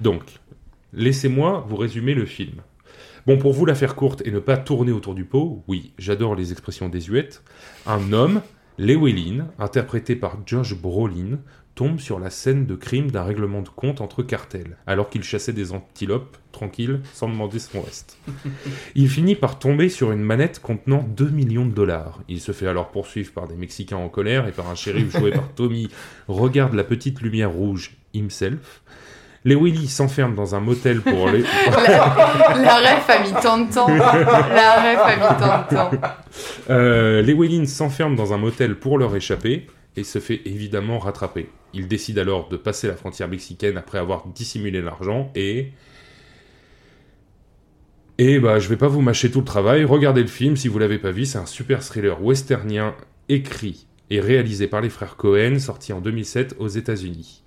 Donc, 0.00 0.22
laissez-moi 0.92 1.64
vous 1.68 1.76
résumer 1.76 2.14
le 2.14 2.26
film. 2.26 2.60
Bon, 3.26 3.36
pour 3.38 3.52
vous 3.52 3.66
la 3.66 3.74
faire 3.74 3.94
courte 3.94 4.22
et 4.24 4.30
ne 4.30 4.38
pas 4.38 4.56
tourner 4.56 4.90
autour 4.92 5.14
du 5.14 5.24
pot, 5.24 5.62
oui, 5.68 5.92
j'adore 5.98 6.34
les 6.34 6.50
expressions 6.52 6.88
désuètes. 6.88 7.42
Un 7.86 8.12
homme, 8.12 8.40
Llewellyn, 8.78 9.46
interprété 9.58 10.16
par 10.16 10.38
Josh 10.46 10.74
Brolin, 10.74 11.38
tombe 11.78 12.00
sur 12.00 12.18
la 12.18 12.28
scène 12.28 12.66
de 12.66 12.74
crime 12.74 13.12
d'un 13.12 13.22
règlement 13.22 13.62
de 13.62 13.68
compte 13.68 14.00
entre 14.00 14.24
cartels, 14.24 14.76
alors 14.88 15.10
qu'il 15.10 15.22
chassait 15.22 15.52
des 15.52 15.70
antilopes, 15.72 16.36
tranquille, 16.50 17.02
sans 17.14 17.28
demander 17.28 17.60
son 17.60 17.80
reste. 17.82 18.18
Il 18.96 19.08
finit 19.08 19.36
par 19.36 19.60
tomber 19.60 19.88
sur 19.88 20.10
une 20.10 20.22
manette 20.22 20.58
contenant 20.58 21.06
2 21.08 21.28
millions 21.28 21.66
de 21.66 21.70
dollars. 21.70 22.18
Il 22.28 22.40
se 22.40 22.50
fait 22.50 22.66
alors 22.66 22.88
poursuivre 22.88 23.30
par 23.30 23.46
des 23.46 23.54
Mexicains 23.54 23.96
en 23.96 24.08
colère 24.08 24.48
et 24.48 24.50
par 24.50 24.68
un 24.68 24.74
shérif 24.74 25.16
joué 25.16 25.30
par 25.30 25.52
Tommy 25.54 25.88
Regarde 26.26 26.74
la 26.74 26.82
petite 26.82 27.20
lumière 27.20 27.52
rouge 27.52 27.92
himself. 28.12 28.82
Lewilly 29.44 29.86
s'enferme 29.86 30.34
dans 30.34 30.56
un 30.56 30.60
motel 30.60 31.00
pour 31.00 31.28
les... 31.28 31.42
La, 31.70 32.80
la 32.80 32.96
ref 32.96 33.08
a 33.08 33.22
mis 33.22 33.32
tant 33.40 33.58
de 33.58 33.72
temps. 33.72 33.86
La 33.86 34.82
ref 34.82 35.00
a 35.04 35.16
mis 35.16 35.38
tant 35.38 35.60
de 35.60 35.76
temps. 35.76 36.08
Euh, 36.70 37.22
Llewellyn 37.22 37.66
s'enferme 37.66 38.16
dans 38.16 38.32
un 38.32 38.36
motel 38.36 38.74
pour 38.74 38.98
leur 38.98 39.14
échapper 39.14 39.68
et 39.98 40.04
se 40.04 40.20
fait 40.20 40.40
évidemment 40.44 40.98
rattraper. 40.98 41.48
Il 41.74 41.88
décide 41.88 42.18
alors 42.18 42.48
de 42.48 42.56
passer 42.56 42.86
la 42.86 42.94
frontière 42.94 43.28
mexicaine 43.28 43.76
après 43.76 43.98
avoir 43.98 44.26
dissimulé 44.28 44.80
l'argent 44.80 45.30
et... 45.34 45.72
Et 48.20 48.40
bah 48.40 48.58
je 48.58 48.68
vais 48.68 48.76
pas 48.76 48.88
vous 48.88 49.00
mâcher 49.00 49.30
tout 49.30 49.38
le 49.40 49.44
travail, 49.44 49.84
regardez 49.84 50.22
le 50.22 50.28
film 50.28 50.56
si 50.56 50.66
vous 50.66 50.78
l'avez 50.78 50.98
pas 50.98 51.12
vu, 51.12 51.24
c'est 51.24 51.38
un 51.38 51.46
super 51.46 51.84
thriller 51.84 52.20
westernien 52.20 52.96
écrit 53.28 53.86
et 54.10 54.20
réalisé 54.20 54.66
par 54.66 54.80
les 54.80 54.88
frères 54.88 55.16
Cohen, 55.16 55.58
sorti 55.58 55.92
en 55.92 56.00
2007 56.00 56.56
aux 56.58 56.68
États-Unis. 56.68 57.44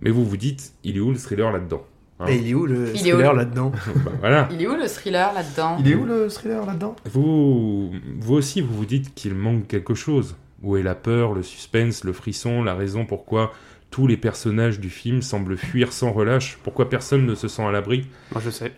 Mais 0.00 0.10
vous 0.10 0.24
vous 0.24 0.36
dites, 0.36 0.72
il 0.84 0.96
est 0.96 1.00
où 1.00 1.10
le 1.10 1.18
thriller 1.18 1.50
là-dedans 1.50 1.82
hein? 2.20 2.26
Et 2.28 2.36
il 2.36 2.48
est 2.48 2.54
où 2.54 2.66
le 2.66 2.90
Il 2.94 3.00
thriller 3.00 3.32
là-dedans? 3.32 3.72
Bah, 4.04 4.12
Voilà. 4.20 4.48
Il 4.52 4.60
est 4.60 4.66
où 4.66 4.74
le 4.74 4.86
thriller 4.86 5.32
là-dedans? 5.32 5.76
Il 5.80 5.90
est 5.90 5.94
où 5.94 6.04
le 6.04 6.28
thriller 6.28 6.66
là-dedans? 6.66 6.96
Vous, 7.10 7.92
vous 8.18 8.34
aussi, 8.34 8.60
vous 8.60 8.74
vous 8.74 8.86
dites 8.86 9.14
qu'il 9.14 9.34
manque 9.34 9.66
quelque 9.66 9.94
chose. 9.94 10.36
Où 10.62 10.76
est 10.76 10.82
la 10.82 10.94
peur, 10.94 11.34
le 11.34 11.42
suspense, 11.42 12.04
le 12.04 12.12
frisson, 12.12 12.62
la 12.62 12.74
raison 12.74 13.06
pourquoi 13.06 13.52
tous 13.90 14.06
les 14.06 14.16
personnages 14.16 14.80
du 14.80 14.90
film 14.90 15.22
semblent 15.22 15.56
fuir 15.56 15.92
sans 15.92 16.12
relâche? 16.12 16.58
Pourquoi 16.62 16.90
personne 16.90 17.26
ne 17.26 17.34
se 17.34 17.48
sent 17.48 17.62
à 17.62 17.70
l'abri? 17.70 18.06
Moi, 18.32 18.42
je 18.44 18.50
sais. 18.50 18.72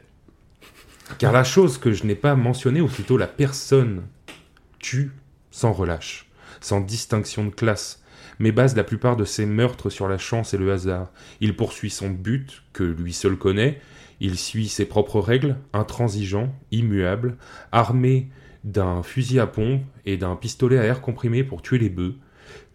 Car 1.19 1.33
la 1.33 1.45
chose 1.45 1.79
que 1.79 1.93
je 1.93 2.05
n'ai 2.05 2.15
pas 2.15 2.37
mentionnée, 2.37 2.81
ou 2.81 2.87
plutôt 2.87 3.17
la 3.17 3.27
personne, 3.27 4.03
tue 4.79 5.11
sans 5.51 5.73
relâche, 5.73 6.31
sans 6.61 6.81
distinction 6.81 7.45
de 7.45 7.51
classe, 7.51 8.03
mais 8.39 8.53
base 8.53 8.77
la 8.77 8.85
plupart 8.85 9.17
de 9.17 9.25
ses 9.25 9.47
meurtres 9.47 9.91
sur 9.91 10.09
la 10.09 10.19
chance 10.19 10.55
et 10.55 10.59
le 10.59 10.71
hasard. 10.73 11.11
Il 11.41 11.57
poursuit 11.57 11.91
son 11.91 12.11
but, 12.11 12.63
que 12.73 12.85
lui 12.85 13.13
seul 13.13 13.37
connaît, 13.37 13.81
Il 14.21 14.39
suit 14.39 14.69
ses 14.69 14.85
propres 14.85 15.19
règles, 15.19 15.57
intransigeant, 15.73 16.55
immuable, 16.71 17.39
armé 17.73 18.29
d'un 18.65 19.03
fusil 19.03 19.41
à 19.41 19.47
pompe 19.47 19.83
et 20.05 20.17
d'un 20.17 20.37
pistolet 20.37 20.79
à 20.79 20.85
air 20.85 21.01
comprimé 21.01 21.45
pour 21.45 21.63
tuer 21.63 21.79
les 21.79 21.89
bœufs. 21.89 22.15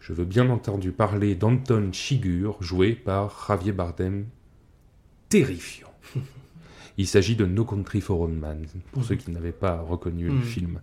Je 0.00 0.12
veux 0.12 0.24
bien 0.24 0.48
entendu 0.50 0.92
parler 0.92 1.34
d'Anton 1.34 1.90
Chigurh, 1.92 2.56
joué 2.60 2.92
par 2.92 3.46
Javier 3.48 3.72
Bardem. 3.72 4.26
Terrifiant. 5.28 5.92
Il 6.98 7.06
s'agit 7.06 7.36
de 7.36 7.44
No 7.44 7.64
Country 7.64 8.00
for 8.00 8.20
Old 8.20 8.38
Men, 8.38 8.66
pour 8.92 9.04
ceux 9.04 9.16
qui 9.16 9.30
n'avaient 9.30 9.52
pas 9.52 9.80
reconnu 9.80 10.28
le 10.28 10.40
film. 10.40 10.80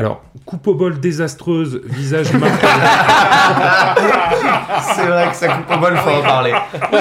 Alors, 0.00 0.22
coupe 0.46 0.64
au 0.68 0.74
bol 0.74 1.00
désastreuse, 1.00 1.80
visage 1.84 2.32
marqué. 2.34 2.66
C'est 4.94 5.06
vrai 5.06 5.28
que 5.28 5.34
sa 5.34 5.48
coupe 5.48 5.70
au 5.74 5.78
bol, 5.78 5.96
faut 5.96 6.10
en 6.10 6.22
parler. 6.22 6.52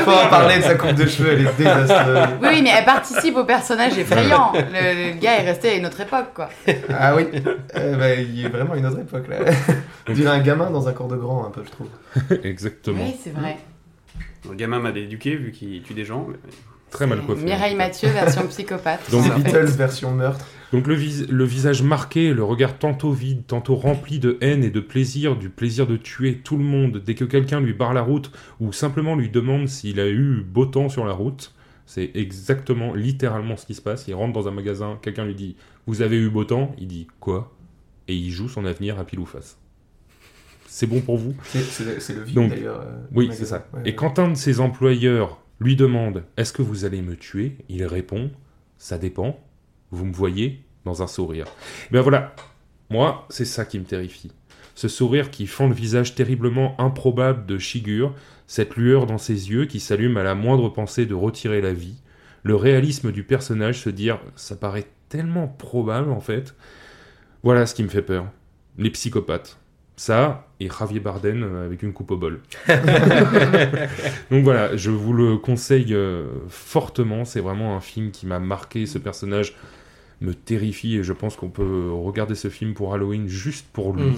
Faut 0.03 0.11
en 0.11 0.27
parler 0.29 0.57
de 0.57 0.63
sa 0.63 0.73
coupe 0.73 0.93
de 0.95 1.05
cheveux, 1.05 1.33
elle 1.33 1.41
est 1.41 1.57
désastreuse. 1.57 2.27
Oui, 2.41 2.47
oui, 2.53 2.61
mais 2.63 2.71
elle 2.75 2.85
participe 2.85 3.35
au 3.37 3.43
personnage 3.43 3.95
effrayant. 3.99 4.51
Le, 4.53 5.11
le 5.13 5.19
gars 5.19 5.39
est 5.39 5.45
resté 5.45 5.69
à 5.69 5.73
une 5.75 5.85
autre 5.85 6.01
époque, 6.01 6.29
quoi. 6.33 6.49
Ah 6.97 7.15
oui, 7.15 7.27
Euh, 7.75 7.95
bah, 7.97 8.15
il 8.15 8.45
est 8.45 8.49
vraiment 8.49 8.73
une 8.73 8.87
autre 8.87 8.99
époque 8.99 9.27
là. 9.27 9.37
On 10.09 10.13
dirait 10.13 10.31
un 10.35 10.39
gamin 10.39 10.71
dans 10.71 10.87
un 10.87 10.93
corps 10.93 11.07
de 11.07 11.17
grand, 11.17 11.45
un 11.45 11.51
peu, 11.51 11.61
je 11.65 11.69
trouve. 11.71 12.39
Exactement. 12.43 13.03
Oui, 13.03 13.15
c'est 13.23 13.33
vrai. 13.35 13.57
Le 14.49 14.55
gamin 14.55 14.79
m'a 14.79 14.89
éduqué 14.89 15.35
vu 15.35 15.51
qu'il 15.51 15.83
tue 15.83 15.93
des 15.93 16.05
gens. 16.05 16.25
mais- 16.27 16.37
Très 16.91 17.05
mal 17.07 17.21
coiffé. 17.25 17.43
Mireille 17.43 17.75
Mathieu, 17.75 18.09
version 18.09 18.47
psychopathe. 18.49 19.09
Donc, 19.11 19.23
C'est 19.23 19.31
en 19.31 19.35
fait. 19.39 19.43
Beatles 19.43 19.65
version 19.77 20.11
meurtre. 20.11 20.45
Donc 20.73 20.87
le, 20.87 20.95
vis- 20.95 21.27
le 21.29 21.43
visage 21.45 21.81
marqué, 21.81 22.33
le 22.33 22.43
regard 22.43 22.77
tantôt 22.77 23.11
vide, 23.13 23.45
tantôt 23.47 23.75
rempli 23.75 24.19
de 24.19 24.37
haine 24.41 24.63
et 24.65 24.69
de 24.69 24.79
plaisir, 24.81 25.35
du 25.37 25.49
plaisir 25.49 25.87
de 25.87 25.95
tuer 25.95 26.39
tout 26.43 26.57
le 26.57 26.63
monde 26.63 27.01
dès 27.05 27.15
que 27.15 27.23
quelqu'un 27.23 27.61
lui 27.61 27.73
barre 27.73 27.93
la 27.93 28.01
route 28.01 28.31
ou 28.59 28.73
simplement 28.73 29.15
lui 29.15 29.29
demande 29.29 29.67
s'il 29.69 29.99
a 30.01 30.07
eu 30.07 30.41
beau 30.45 30.65
temps 30.65 30.89
sur 30.89 31.05
la 31.05 31.13
route. 31.13 31.53
C'est 31.85 32.11
exactement, 32.15 32.93
littéralement 32.93 33.55
ce 33.55 33.65
qui 33.65 33.75
se 33.75 33.81
passe. 33.81 34.09
Il 34.09 34.13
rentre 34.15 34.33
dans 34.33 34.49
un 34.49 34.51
magasin, 34.51 34.99
quelqu'un 35.01 35.23
lui 35.23 35.35
dit 35.35 35.55
Vous 35.85 36.01
avez 36.01 36.17
eu 36.17 36.29
beau 36.29 36.43
temps? 36.43 36.75
Il 36.77 36.87
dit 36.87 37.07
Quoi? 37.21 37.53
Et 38.09 38.15
il 38.15 38.29
joue 38.31 38.49
son 38.49 38.65
avenir 38.65 38.99
à 38.99 39.05
pile 39.05 39.19
ou 39.19 39.25
face. 39.25 39.57
C'est 40.67 40.87
bon 40.87 40.99
pour 40.99 41.17
vous? 41.17 41.33
C'est- 41.45 42.13
le 42.13 42.23
vide 42.23 42.35
Donc, 42.35 42.49
d'ailleurs. 42.49 42.81
euh, 42.81 42.95
Oui, 43.13 43.29
c'est 43.31 43.45
ça. 43.45 43.65
Ouais, 43.73 43.79
Et 43.81 43.83
ouais. 43.85 43.95
quand 43.95 44.19
un 44.19 44.27
de 44.29 44.35
ses 44.35 44.59
employeurs 44.59 45.39
lui 45.59 45.75
demande 45.75 46.23
Est-ce 46.37 46.53
que 46.53 46.61
vous 46.61 46.85
allez 46.85 47.01
me 47.01 47.15
tuer? 47.15 47.57
Il 47.69 47.85
répond 47.85 48.31
Ça 48.77 48.97
dépend. 48.97 49.39
Vous 49.91 50.05
me 50.05 50.13
voyez 50.13 50.63
dans 50.85 51.03
un 51.03 51.07
sourire. 51.07 51.45
Et 51.87 51.93
bien 51.93 52.01
voilà, 52.01 52.35
moi, 52.89 53.25
c'est 53.29 53.45
ça 53.45 53.65
qui 53.65 53.79
me 53.79 53.85
terrifie. 53.85 54.31
Ce 54.75 54.87
sourire 54.87 55.31
qui 55.31 55.47
fend 55.47 55.67
le 55.67 55.73
visage 55.73 56.15
terriblement 56.15 56.79
improbable 56.79 57.45
de 57.45 57.57
Shigur, 57.57 58.13
cette 58.45 58.75
lueur 58.75 59.05
dans 59.05 59.17
ses 59.17 59.49
yeux 59.49 59.65
qui 59.65 59.79
s'allume 59.79 60.17
à 60.17 60.23
la 60.23 60.35
moindre 60.35 60.69
pensée 60.69 61.05
de 61.05 61.15
retirer 61.15 61.61
la 61.61 61.73
vie, 61.73 62.01
le 62.43 62.55
réalisme 62.55 63.11
du 63.11 63.23
personnage 63.23 63.81
se 63.81 63.89
dire 63.89 64.19
ça 64.35 64.55
paraît 64.55 64.87
tellement 65.09 65.47
probable 65.47 66.11
en 66.11 66.19
fait. 66.19 66.55
Voilà 67.43 67.65
ce 67.65 67.75
qui 67.75 67.83
me 67.83 67.89
fait 67.89 68.01
peur. 68.01 68.27
Les 68.77 68.91
psychopathes. 68.91 69.59
Ça, 69.95 70.46
et 70.59 70.69
Javier 70.69 70.99
Bardem 70.99 71.43
euh, 71.43 71.65
avec 71.65 71.83
une 71.83 71.93
coupe 71.93 72.11
au 72.11 72.17
bol. 72.17 72.41
Donc 74.31 74.43
voilà, 74.43 74.75
je 74.75 74.91
vous 74.91 75.13
le 75.13 75.37
conseille 75.37 75.93
euh, 75.93 76.27
fortement. 76.49 77.25
C'est 77.25 77.41
vraiment 77.41 77.75
un 77.75 77.81
film 77.81 78.11
qui 78.11 78.25
m'a 78.25 78.39
marqué. 78.39 78.85
Ce 78.85 78.97
personnage 78.97 79.55
me 80.21 80.33
terrifie 80.33 80.97
et 80.97 81.03
je 81.03 81.13
pense 81.13 81.35
qu'on 81.35 81.49
peut 81.49 81.91
regarder 81.91 82.35
ce 82.35 82.49
film 82.49 82.73
pour 82.73 82.93
Halloween 82.93 83.27
juste 83.27 83.67
pour 83.71 83.93
lui. 83.93 84.05
Mm. 84.05 84.15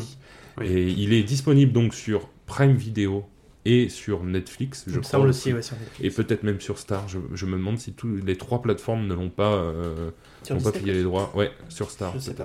Oui. 0.60 0.68
Et 0.68 0.88
il 0.88 1.14
est 1.14 1.24
disponible 1.24 1.72
donc 1.72 1.94
sur 1.94 2.30
Prime 2.46 2.76
Video 2.76 3.26
et 3.66 3.90
sur 3.90 4.24
Netflix, 4.24 4.86
je 4.88 5.00
crois. 5.00 5.20
aussi. 5.20 5.30
aussi, 5.30 5.54
ouais, 5.54 5.62
sur 5.62 5.78
Netflix. 5.78 6.00
Et 6.02 6.24
peut-être 6.24 6.44
même 6.44 6.60
sur 6.62 6.78
Star. 6.80 7.08
Je, 7.08 7.20
je 7.34 7.46
me 7.46 7.58
demande 7.58 7.78
si 7.78 7.94
tous 7.94 8.16
les 8.26 8.38
trois 8.38 8.62
plateformes 8.62 9.06
ne 9.06 9.14
l'ont 9.14 9.30
pas, 9.30 9.54
euh, 9.54 10.12
Sur 10.44 10.62
pas 10.62 10.72
les 10.80 11.04
droits. 11.04 11.32
Ouais, 11.36 11.52
sur 11.70 11.92
Star. 11.92 12.14
Je 12.14 12.20
sais. 12.20 12.36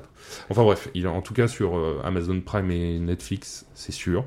Enfin 0.50 0.62
bref, 0.62 0.88
il 0.94 1.04
est 1.04 1.08
en 1.08 1.22
tout 1.22 1.34
cas 1.34 1.48
sur 1.48 1.76
euh, 1.76 2.00
Amazon 2.04 2.40
Prime 2.40 2.70
et 2.70 2.98
Netflix, 2.98 3.66
c'est 3.74 3.92
sûr. 3.92 4.24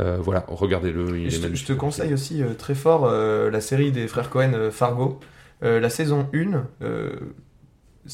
Euh, 0.00 0.18
voilà, 0.20 0.44
regardez-le. 0.48 1.18
il 1.18 1.24
Et 1.24 1.26
est 1.26 1.30
je, 1.30 1.36
te, 1.36 1.42
je 1.42 1.42
magnifique. 1.42 1.66
te 1.68 1.72
conseille 1.74 2.14
aussi 2.14 2.42
euh, 2.42 2.54
très 2.54 2.74
fort 2.74 3.06
la 3.10 3.60
série 3.60 3.92
des 3.92 4.08
frères 4.08 4.30
Cohen 4.30 4.70
Fargo. 4.70 5.20
La 5.62 5.90
saison 5.90 6.28
1, 6.34 6.64
euh, 6.82 7.12
si 7.12 7.51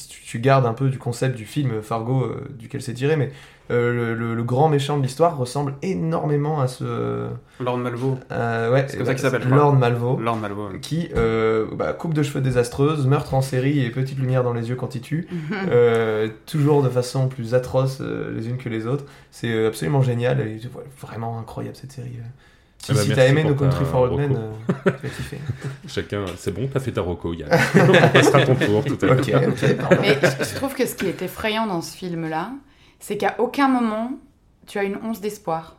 tu, 0.09 0.23
tu 0.23 0.39
gardes 0.41 0.67
un 0.67 0.75
peu 0.75 0.89
du 0.89 0.99
concept 0.99 1.37
du 1.37 1.45
film 1.47 1.83
Fargo 1.83 2.23
euh, 2.25 2.47
duquel 2.59 2.83
c'est 2.83 2.95
tiré, 2.95 3.17
mais 3.17 3.31
euh, 3.71 3.93
le, 3.93 4.15
le- 4.15 4.35
le 4.35 4.43
grand 4.45 4.69
méchant 4.71 4.97
de 4.97 5.03
l'histoire 5.03 5.37
ressemble 5.37 5.75
énormément 5.83 6.61
à 6.61 6.69
ce. 6.69 7.29
Lord 7.61 7.79
Malvo. 7.79 8.19
euh, 8.33 8.73
ouais, 8.73 8.87
C'est 8.89 8.97
comme 8.97 9.07
ça 9.07 9.15
qu'il 9.15 9.23
s'appelle. 9.23 9.47
Lord 9.49 9.75
Malvo. 9.77 10.19
Lord 10.19 10.37
Malvo. 10.37 10.71
Qui, 10.81 11.11
euh, 11.17 11.67
bah, 11.75 11.93
coupe 11.93 12.15
de 12.15 12.23
cheveux 12.23 12.41
désastreuse, 12.41 13.07
meurtre 13.07 13.35
en 13.35 13.43
série 13.43 13.85
et 13.85 13.91
petite 13.91 14.19
lumière 14.19 14.43
dans 14.43 14.55
les 14.55 14.69
yeux 14.71 14.77
quand 14.77 14.95
il 14.95 15.01
tue. 15.03 15.27
Euh, 15.71 16.29
toujours 16.47 16.83
de 16.83 16.89
façon 16.89 17.29
plus 17.29 17.55
atroce 17.55 17.99
euh, 18.01 18.33
les 18.35 18.49
unes 18.49 18.57
que 18.59 18.69
les 18.71 18.87
autres. 18.87 19.05
C'est 19.31 19.67
absolument 19.67 20.01
génial 20.03 20.41
et 20.41 20.55
ouais, 20.75 20.85
vraiment 21.01 21.39
incroyable 21.39 21.77
cette 21.77 21.93
série. 21.93 22.19
Si, 22.83 22.93
Ah 22.93 22.95
bah, 22.95 23.03
si 23.03 23.09
merci 23.09 23.13
t'as 23.15 23.27
aimé 23.27 23.45
No 23.45 23.55
Country 23.55 23.85
for 23.85 24.01
Old 24.03 24.17
Men, 24.17 24.37
euh, 24.37 24.53
tu 24.69 24.91
vas 24.91 25.09
kiffer. 25.09 25.39
Chacun, 25.89 26.25
c'est 26.37 26.53
bon, 26.53 26.69
t'as 26.73 26.81
fait 26.81 26.93
ta 26.93 27.03
reco, 27.03 27.35
Yann. 27.35 27.51
On 27.75 28.09
passera 28.13 28.43
ton 28.47 28.55
tour 28.55 28.85
tout 28.85 28.99
à 29.03 29.07
l'heure. 29.07 29.19
ok, 29.19 29.33
ok, 29.49 29.77
pardon. 29.77 29.97
Mais 30.01 30.19
je 30.23 30.55
trouve 30.55 30.75
que 30.75 30.87
ce 30.87 30.95
qui 30.95 31.07
est 31.07 31.21
effrayant 31.23 31.67
dans 31.67 31.83
ce 31.83 31.97
film-là, 31.97 32.53
c'est 33.01 33.17
qu'à 33.17 33.35
aucun 33.39 33.69
moment, 33.69 34.13
tu 34.67 34.79
as 34.79 34.85
une 34.85 34.97
once 35.05 35.21
d'espoir. 35.21 35.77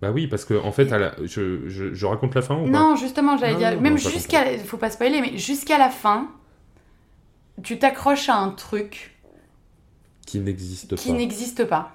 Bah 0.00 0.10
oui, 0.12 0.28
parce 0.28 0.46
que 0.46 0.54
en 0.54 0.72
fait, 0.72 0.90
à 0.92 0.98
la- 0.98 1.14
je, 1.22 1.68
je, 1.68 1.92
je 1.92 2.06
raconte 2.06 2.34
la 2.34 2.40
fin 2.40 2.56
ou 2.56 2.64
pas? 2.64 2.70
Non, 2.70 2.96
justement, 2.96 3.36
j'allais 3.36 3.56
dire, 3.56 3.74
non, 3.74 3.80
même 3.82 3.98
jusqu'à, 3.98 4.56
faut 4.64 4.78
pas 4.78 4.90
spoiler, 4.90 5.20
mais 5.20 5.36
jusqu'à 5.36 5.76
la 5.76 5.90
fin, 5.90 6.28
tu 7.62 7.78
t'accroches 7.78 8.30
à 8.30 8.36
un 8.36 8.48
truc 8.50 9.18
Qui 10.26 10.38
n'existe 10.38 10.96
qui 10.96 11.10
pas. 11.10 11.14
n'existe 11.18 11.64
pas. 11.66 11.92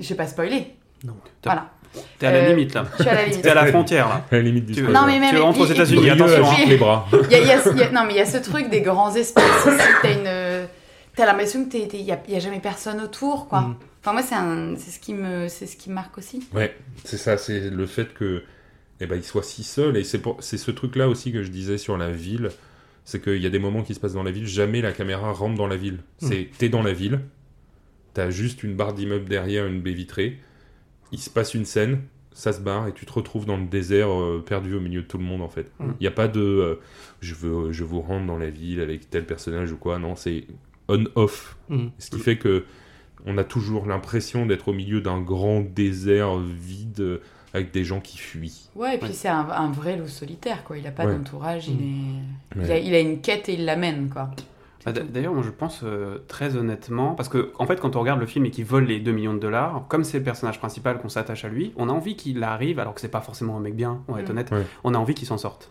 Je 0.00 0.08
vais 0.08 0.14
pas 0.16 0.26
spoiler. 0.26 0.74
Non. 1.04 1.14
Voilà. 1.44 1.70
T'es 2.18 2.26
à 2.26 2.32
la 2.32 2.38
Euh, 2.38 2.48
limite 2.50 2.74
là. 2.74 2.84
Je 2.96 3.02
suis 3.02 3.10
à 3.10 3.14
la 3.14 3.24
limite. 3.26 3.42
T'es 3.42 3.48
à 3.50 3.54
la 3.54 3.66
frontière 3.72 4.08
là. 4.08 4.24
À 4.30 4.34
la 4.36 4.42
limite 4.42 4.66
du 4.66 4.72
Tu-. 4.74 4.82
Non, 4.82 5.06
mais 5.06 5.18
même. 5.18 5.30
Tu 5.34 5.40
rentres 5.40 5.60
aux 5.60 5.66
États-Unis, 5.66 6.10
attention, 6.10 6.44
il- 6.62 6.68
les 6.70 6.76
bras. 6.76 7.06
Il 7.12 7.30
y 7.30 7.34
a- 7.34 7.40
il 7.40 7.46
y 7.46 7.50
a- 7.50 7.60
il 7.72 7.78
y 7.78 7.82
a- 7.82 7.90
non, 7.90 8.02
mais 8.06 8.14
il 8.14 8.16
y 8.16 8.20
a 8.20 8.26
ce 8.26 8.38
truc 8.38 8.70
des 8.70 8.80
grands 8.80 9.14
espaces 9.14 9.66
ici. 9.66 9.76
T'as 10.02 10.12
une. 10.12 10.66
T'as 11.16 11.26
l'impression 11.26 11.64
que 11.64 11.70
t'es- 11.70 11.86
t'es- 11.86 11.98
il 12.00 12.04
y 12.06 12.10
a, 12.12 12.20
y 12.28 12.34
a 12.34 12.40
jamais 12.40 12.58
personne 12.58 13.00
autour, 13.00 13.46
quoi. 13.48 13.60
Mm. 13.60 13.76
Enfin, 14.02 14.12
moi, 14.12 14.22
c'est 14.22 14.34
un- 14.34 14.74
c'est 14.76 14.90
ce 14.90 14.98
qui 14.98 15.14
me, 15.14 15.46
c'est 15.48 15.66
ce 15.66 15.76
qui 15.76 15.88
me 15.88 15.94
marque 15.94 16.18
aussi. 16.18 16.42
Ouais, 16.52 16.76
c'est 17.04 17.16
ça, 17.18 17.38
c'est 17.38 17.70
le 17.70 17.86
fait 17.86 18.12
que 18.14 18.42
eh 19.00 19.06
ben, 19.06 19.14
il 19.16 19.22
soit 19.24 19.42
si 19.44 19.62
seul. 19.62 19.96
Et 19.96 20.02
c'est 20.04 20.18
pour- 20.18 20.36
c'est 20.40 20.58
ce 20.58 20.70
truc-là 20.72 21.08
aussi 21.08 21.32
que 21.32 21.42
je 21.44 21.50
disais 21.50 21.78
sur 21.78 21.96
la 21.96 22.10
ville. 22.10 22.50
C'est 23.04 23.22
qu'il 23.22 23.36
y 23.42 23.46
a 23.46 23.50
des 23.50 23.58
moments 23.58 23.82
qui 23.82 23.94
se 23.94 24.00
passent 24.00 24.14
dans 24.14 24.22
la 24.22 24.30
ville, 24.32 24.46
jamais 24.46 24.80
la 24.80 24.90
caméra 24.92 25.30
rentre 25.30 25.56
dans 25.56 25.66
la 25.68 25.76
ville. 25.76 25.98
C'est 26.18 26.48
t'es 26.58 26.68
dans 26.68 26.82
la 26.82 26.92
ville, 26.92 27.20
t'as 28.14 28.30
juste 28.30 28.62
une 28.62 28.74
barre 28.74 28.92
d'immeuble 28.94 29.28
derrière, 29.28 29.66
une 29.66 29.80
baie 29.82 29.92
vitrée, 29.92 30.38
il 31.14 31.18
se 31.18 31.30
passe 31.30 31.54
une 31.54 31.64
scène, 31.64 32.02
ça 32.32 32.52
se 32.52 32.60
barre 32.60 32.88
et 32.88 32.92
tu 32.92 33.06
te 33.06 33.12
retrouves 33.12 33.46
dans 33.46 33.56
le 33.56 33.64
désert 33.66 34.08
euh, 34.10 34.42
perdu 34.44 34.74
au 34.74 34.80
milieu 34.80 35.02
de 35.02 35.06
tout 35.06 35.18
le 35.18 35.24
monde 35.24 35.42
en 35.42 35.48
fait. 35.48 35.70
Il 35.80 35.86
Mm. 35.86 35.94
n'y 36.00 36.06
a 36.06 36.10
pas 36.10 36.28
de 36.28 36.40
euh, 36.40 36.80
je, 37.20 37.34
veux, 37.34 37.72
je 37.72 37.84
vous 37.84 38.00
rentre 38.00 38.26
dans 38.26 38.38
la 38.38 38.50
ville 38.50 38.80
avec 38.80 39.08
tel 39.08 39.24
personnage 39.24 39.70
ou 39.72 39.76
quoi, 39.76 39.98
non, 39.98 40.16
c'est 40.16 40.44
on-off. 40.88 41.56
Mm. 41.68 41.86
Ce 41.98 42.10
qui 42.10 42.18
fait 42.18 42.36
que 42.36 42.64
on 43.26 43.38
a 43.38 43.44
toujours 43.44 43.86
l'impression 43.86 44.44
d'être 44.44 44.68
au 44.68 44.72
milieu 44.74 45.00
d'un 45.00 45.20
grand 45.20 45.60
désert 45.62 46.36
vide 46.36 47.00
euh, 47.00 47.18
avec 47.54 47.70
des 47.72 47.84
gens 47.84 48.00
qui 48.00 48.18
fuient. 48.18 48.68
Ouais, 48.74 48.96
et 48.96 48.98
puis 48.98 49.08
Ouais. 49.08 49.14
c'est 49.14 49.28
un, 49.28 49.48
un 49.48 49.70
vrai 49.70 49.96
loup 49.96 50.08
solitaire, 50.08 50.64
quoi. 50.64 50.76
Il 50.76 50.86
a 50.86 50.90
pas 50.90 51.06
Ouais. 51.06 51.14
d'entourage, 51.16 51.68
il, 51.68 51.74
est... 51.80 52.58
Ouais. 52.58 52.64
il, 52.66 52.72
a, 52.72 52.78
il 52.80 52.94
a 52.94 52.98
une 53.00 53.20
quête 53.20 53.48
et 53.48 53.54
il 53.54 53.64
l'amène, 53.64 54.10
quoi. 54.10 54.30
Bah, 54.84 54.92
D'ailleurs, 54.92 55.32
moi 55.34 55.42
je 55.42 55.50
pense 55.50 55.80
euh, 55.82 56.18
très 56.28 56.56
honnêtement, 56.56 57.14
parce 57.14 57.28
que 57.28 57.52
en 57.58 57.66
fait, 57.66 57.80
quand 57.80 57.96
on 57.96 58.00
regarde 58.00 58.20
le 58.20 58.26
film 58.26 58.44
et 58.46 58.50
qu'il 58.50 58.64
vole 58.64 58.84
les 58.84 59.00
2 59.00 59.12
millions 59.12 59.34
de 59.34 59.38
dollars, 59.38 59.84
comme 59.88 60.04
c'est 60.04 60.18
le 60.18 60.24
personnage 60.24 60.58
principal 60.58 60.98
qu'on 60.98 61.08
s'attache 61.08 61.44
à 61.44 61.48
lui, 61.48 61.72
on 61.76 61.88
a 61.88 61.92
envie 61.92 62.16
qu'il 62.16 62.42
arrive, 62.44 62.78
alors 62.78 62.94
que 62.94 63.00
c'est 63.00 63.08
pas 63.08 63.20
forcément 63.22 63.56
un 63.56 63.60
mec 63.60 63.74
bien, 63.74 64.02
on 64.08 64.12
va 64.14 64.20
être 64.20 64.28
Mm. 64.28 64.32
honnête, 64.32 64.50
on 64.84 64.94
a 64.94 64.98
envie 64.98 65.14
qu'il 65.14 65.26
s'en 65.26 65.38
sorte. 65.38 65.70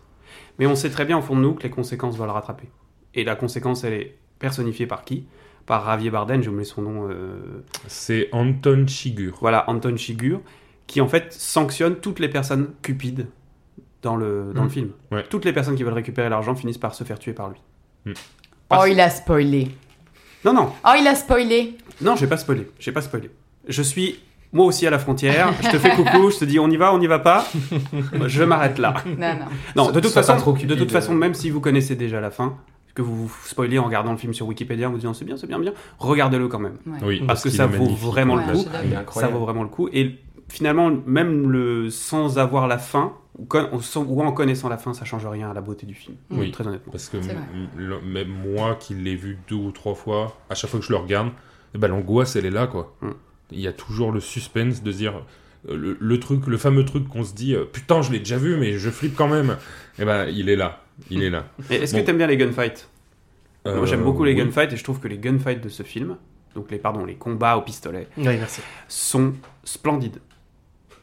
Mais 0.58 0.66
on 0.66 0.74
sait 0.74 0.90
très 0.90 1.04
bien 1.04 1.16
au 1.18 1.22
fond 1.22 1.36
de 1.36 1.40
nous 1.42 1.54
que 1.54 1.62
les 1.62 1.70
conséquences 1.70 2.16
vont 2.16 2.24
le 2.26 2.32
rattraper. 2.32 2.68
Et 3.14 3.22
la 3.24 3.36
conséquence, 3.36 3.84
elle 3.84 3.92
est 3.92 4.16
personnifiée 4.40 4.86
par 4.86 5.04
qui? 5.04 5.26
Par 5.66 5.86
Javier 5.86 6.10
Bardem, 6.10 6.42
j'ai 6.42 6.48
oublié 6.50 6.64
son 6.64 6.82
nom. 6.82 7.08
euh, 7.08 7.62
C'est 7.86 8.28
Anton 8.32 8.84
Chigurh. 8.86 9.34
Voilà, 9.40 9.68
Anton 9.70 9.96
Chigurh, 9.96 10.40
qui 10.86 11.00
en 11.00 11.08
fait 11.08 11.32
sanctionne 11.32 11.96
toutes 11.96 12.18
les 12.18 12.28
personnes 12.28 12.70
cupides 12.82 13.28
dans 14.02 14.16
le, 14.16 14.52
dans 14.54 14.62
Mm. 14.62 14.64
le 14.64 14.70
film. 14.70 14.90
Ouais. 15.12 15.24
Toutes 15.30 15.44
les 15.44 15.52
personnes 15.52 15.76
qui 15.76 15.82
veulent 15.84 15.94
récupérer 15.94 16.28
l'argent 16.28 16.54
finissent 16.54 16.78
par 16.78 16.94
se 16.94 17.04
faire 17.04 17.18
tuer 17.18 17.32
par 17.32 17.48
lui. 17.48 17.58
Mm. 18.04 18.12
Parce- 18.76 18.84
Oh, 18.88 18.92
il 18.92 19.00
a 19.00 19.10
spoilé. 19.10 19.68
Non, 20.44 20.52
non, 20.52 20.72
Oh, 20.86 20.90
il 20.98 21.06
a 21.06 21.14
spoilé. 21.14 21.76
non, 22.00 22.16
j'ai 22.16 22.26
pas 22.26 22.36
spoilé. 22.36 22.68
J'ai 22.78 22.92
pas 22.92 23.00
spoilé. 23.02 23.30
Je 23.68 23.82
suis 23.82 24.18
moi 24.52 24.66
aussi 24.66 24.86
à 24.86 24.90
la 24.90 24.98
frontière. 24.98 25.52
je 25.62 25.70
te 25.70 25.78
fais 25.78 25.90
coucou, 25.96 26.30
je 26.30 26.38
te 26.38 26.44
dis 26.44 26.58
on 26.58 26.68
y 26.70 26.76
va, 26.76 26.92
on 26.94 27.00
y 27.00 27.06
va 27.06 27.18
pas. 27.18 27.46
je 28.26 28.44
m'arrête 28.44 28.78
là. 28.78 28.94
Non, 29.06 29.34
non. 29.34 29.84
Non, 29.86 29.90
de 29.90 30.00
toute 30.00 30.12
façon, 30.12 30.36
trop 30.36 30.52
de 30.52 30.74
toute 30.74 30.92
façon, 30.92 31.14
même 31.14 31.34
si 31.34 31.50
vous 31.50 31.60
connaissez 31.60 31.96
déjà 31.96 32.20
la 32.20 32.30
fin, 32.30 32.56
que 32.94 33.02
vous 33.02 33.26
vous 33.26 33.32
spoilez 33.46 33.78
en 33.78 33.84
regardant 33.84 34.12
le 34.12 34.18
film 34.18 34.32
sur 34.34 34.46
Wikipédia 34.46 34.86
en 34.88 34.92
vous 34.92 34.98
disant 34.98 35.14
c'est 35.14 35.24
bien, 35.24 35.36
c'est 35.36 35.48
bien, 35.48 35.58
bien, 35.58 35.72
regardez-le 35.98 36.46
quand 36.46 36.60
même. 36.60 36.76
Ouais. 36.86 36.98
Oui, 37.02 37.22
Parce 37.26 37.42
que 37.42 37.50
ça 37.50 37.66
vaut 37.66 37.82
magnifique. 37.84 38.04
vraiment 38.06 38.34
Ouais, 38.36 38.44
le 38.46 39.04
coup. 39.04 39.18
Ça 39.18 39.26
vaut 39.28 39.40
vraiment 39.40 39.62
le 39.64 39.68
coup. 39.68 39.88
Et 39.92 40.20
finalement, 40.48 40.92
même 41.06 41.50
le 41.50 41.90
sans 41.90 42.38
avoir 42.38 42.68
la 42.68 42.78
fin, 42.78 43.14
ou, 43.38 44.22
en 44.22 44.32
connaissant 44.32 44.68
la 44.68 44.76
fin, 44.78 44.94
ça 44.94 45.04
change 45.04 45.26
rien 45.26 45.50
à 45.50 45.54
la 45.54 45.60
beauté 45.60 45.86
du 45.86 45.94
film. 45.94 46.16
Oui. 46.30 46.50
Très 46.52 46.66
honnêtement. 46.66 46.92
Parce 46.92 47.08
que 47.08 47.16
le- 47.76 48.00
même 48.00 48.28
moi 48.28 48.76
qui 48.76 48.94
l'ai 48.94 49.16
vu 49.16 49.38
deux 49.48 49.56
ou 49.56 49.70
trois 49.72 49.94
fois, 49.94 50.38
à 50.50 50.54
chaque 50.54 50.70
fois 50.70 50.78
que 50.80 50.86
je 50.86 50.92
le 50.92 50.98
regarde, 50.98 51.30
eh 51.74 51.78
ben, 51.78 51.88
l'angoisse 51.88 52.36
elle 52.36 52.46
est 52.46 52.50
là 52.50 52.66
quoi. 52.66 52.94
Mm. 53.00 53.10
Il 53.50 53.60
y 53.60 53.66
a 53.68 53.72
toujours 53.72 54.12
le 54.12 54.20
suspense 54.20 54.82
de 54.82 54.92
se 54.92 54.96
dire 54.98 55.22
euh, 55.68 55.76
le, 55.76 55.96
le 56.00 56.20
truc, 56.20 56.46
le 56.46 56.56
fameux 56.58 56.84
truc 56.84 57.08
qu'on 57.08 57.24
se 57.24 57.34
dit 57.34 57.54
euh, 57.54 57.64
putain 57.64 58.02
je 58.02 58.12
l'ai 58.12 58.20
déjà 58.20 58.36
vu 58.38 58.56
mais 58.56 58.78
je 58.78 58.90
flippe 58.90 59.16
quand 59.16 59.28
même. 59.28 59.56
Et 59.98 60.04
ben 60.04 60.26
il 60.28 60.48
est 60.48 60.56
là, 60.56 60.82
il 61.10 61.22
est 61.22 61.30
là. 61.30 61.46
Et 61.70 61.74
Est-ce 61.76 61.92
Bon. 61.94 62.00
que 62.00 62.06
t'aimes 62.06 62.18
bien 62.18 62.26
les 62.28 62.36
gunfights? 62.36 62.88
Moi 63.66 63.74
Euh, 63.74 63.86
j'aime 63.86 64.04
beaucoup 64.04 64.24
les 64.24 64.32
oui. 64.34 64.38
gunfights 64.44 64.72
et 64.72 64.76
je 64.76 64.84
trouve 64.84 65.00
que 65.00 65.08
les 65.08 65.18
gunfights 65.18 65.62
de 65.62 65.68
ce 65.70 65.82
film, 65.82 66.16
donc 66.54 66.70
les, 66.70 66.78
pardon, 66.78 67.04
les 67.04 67.14
combats 67.16 67.56
au 67.56 67.62
pistolet, 67.62 68.06
Oui, 68.16 68.24
merci. 68.24 68.60
sont 68.88 69.32
splendides. 69.64 70.18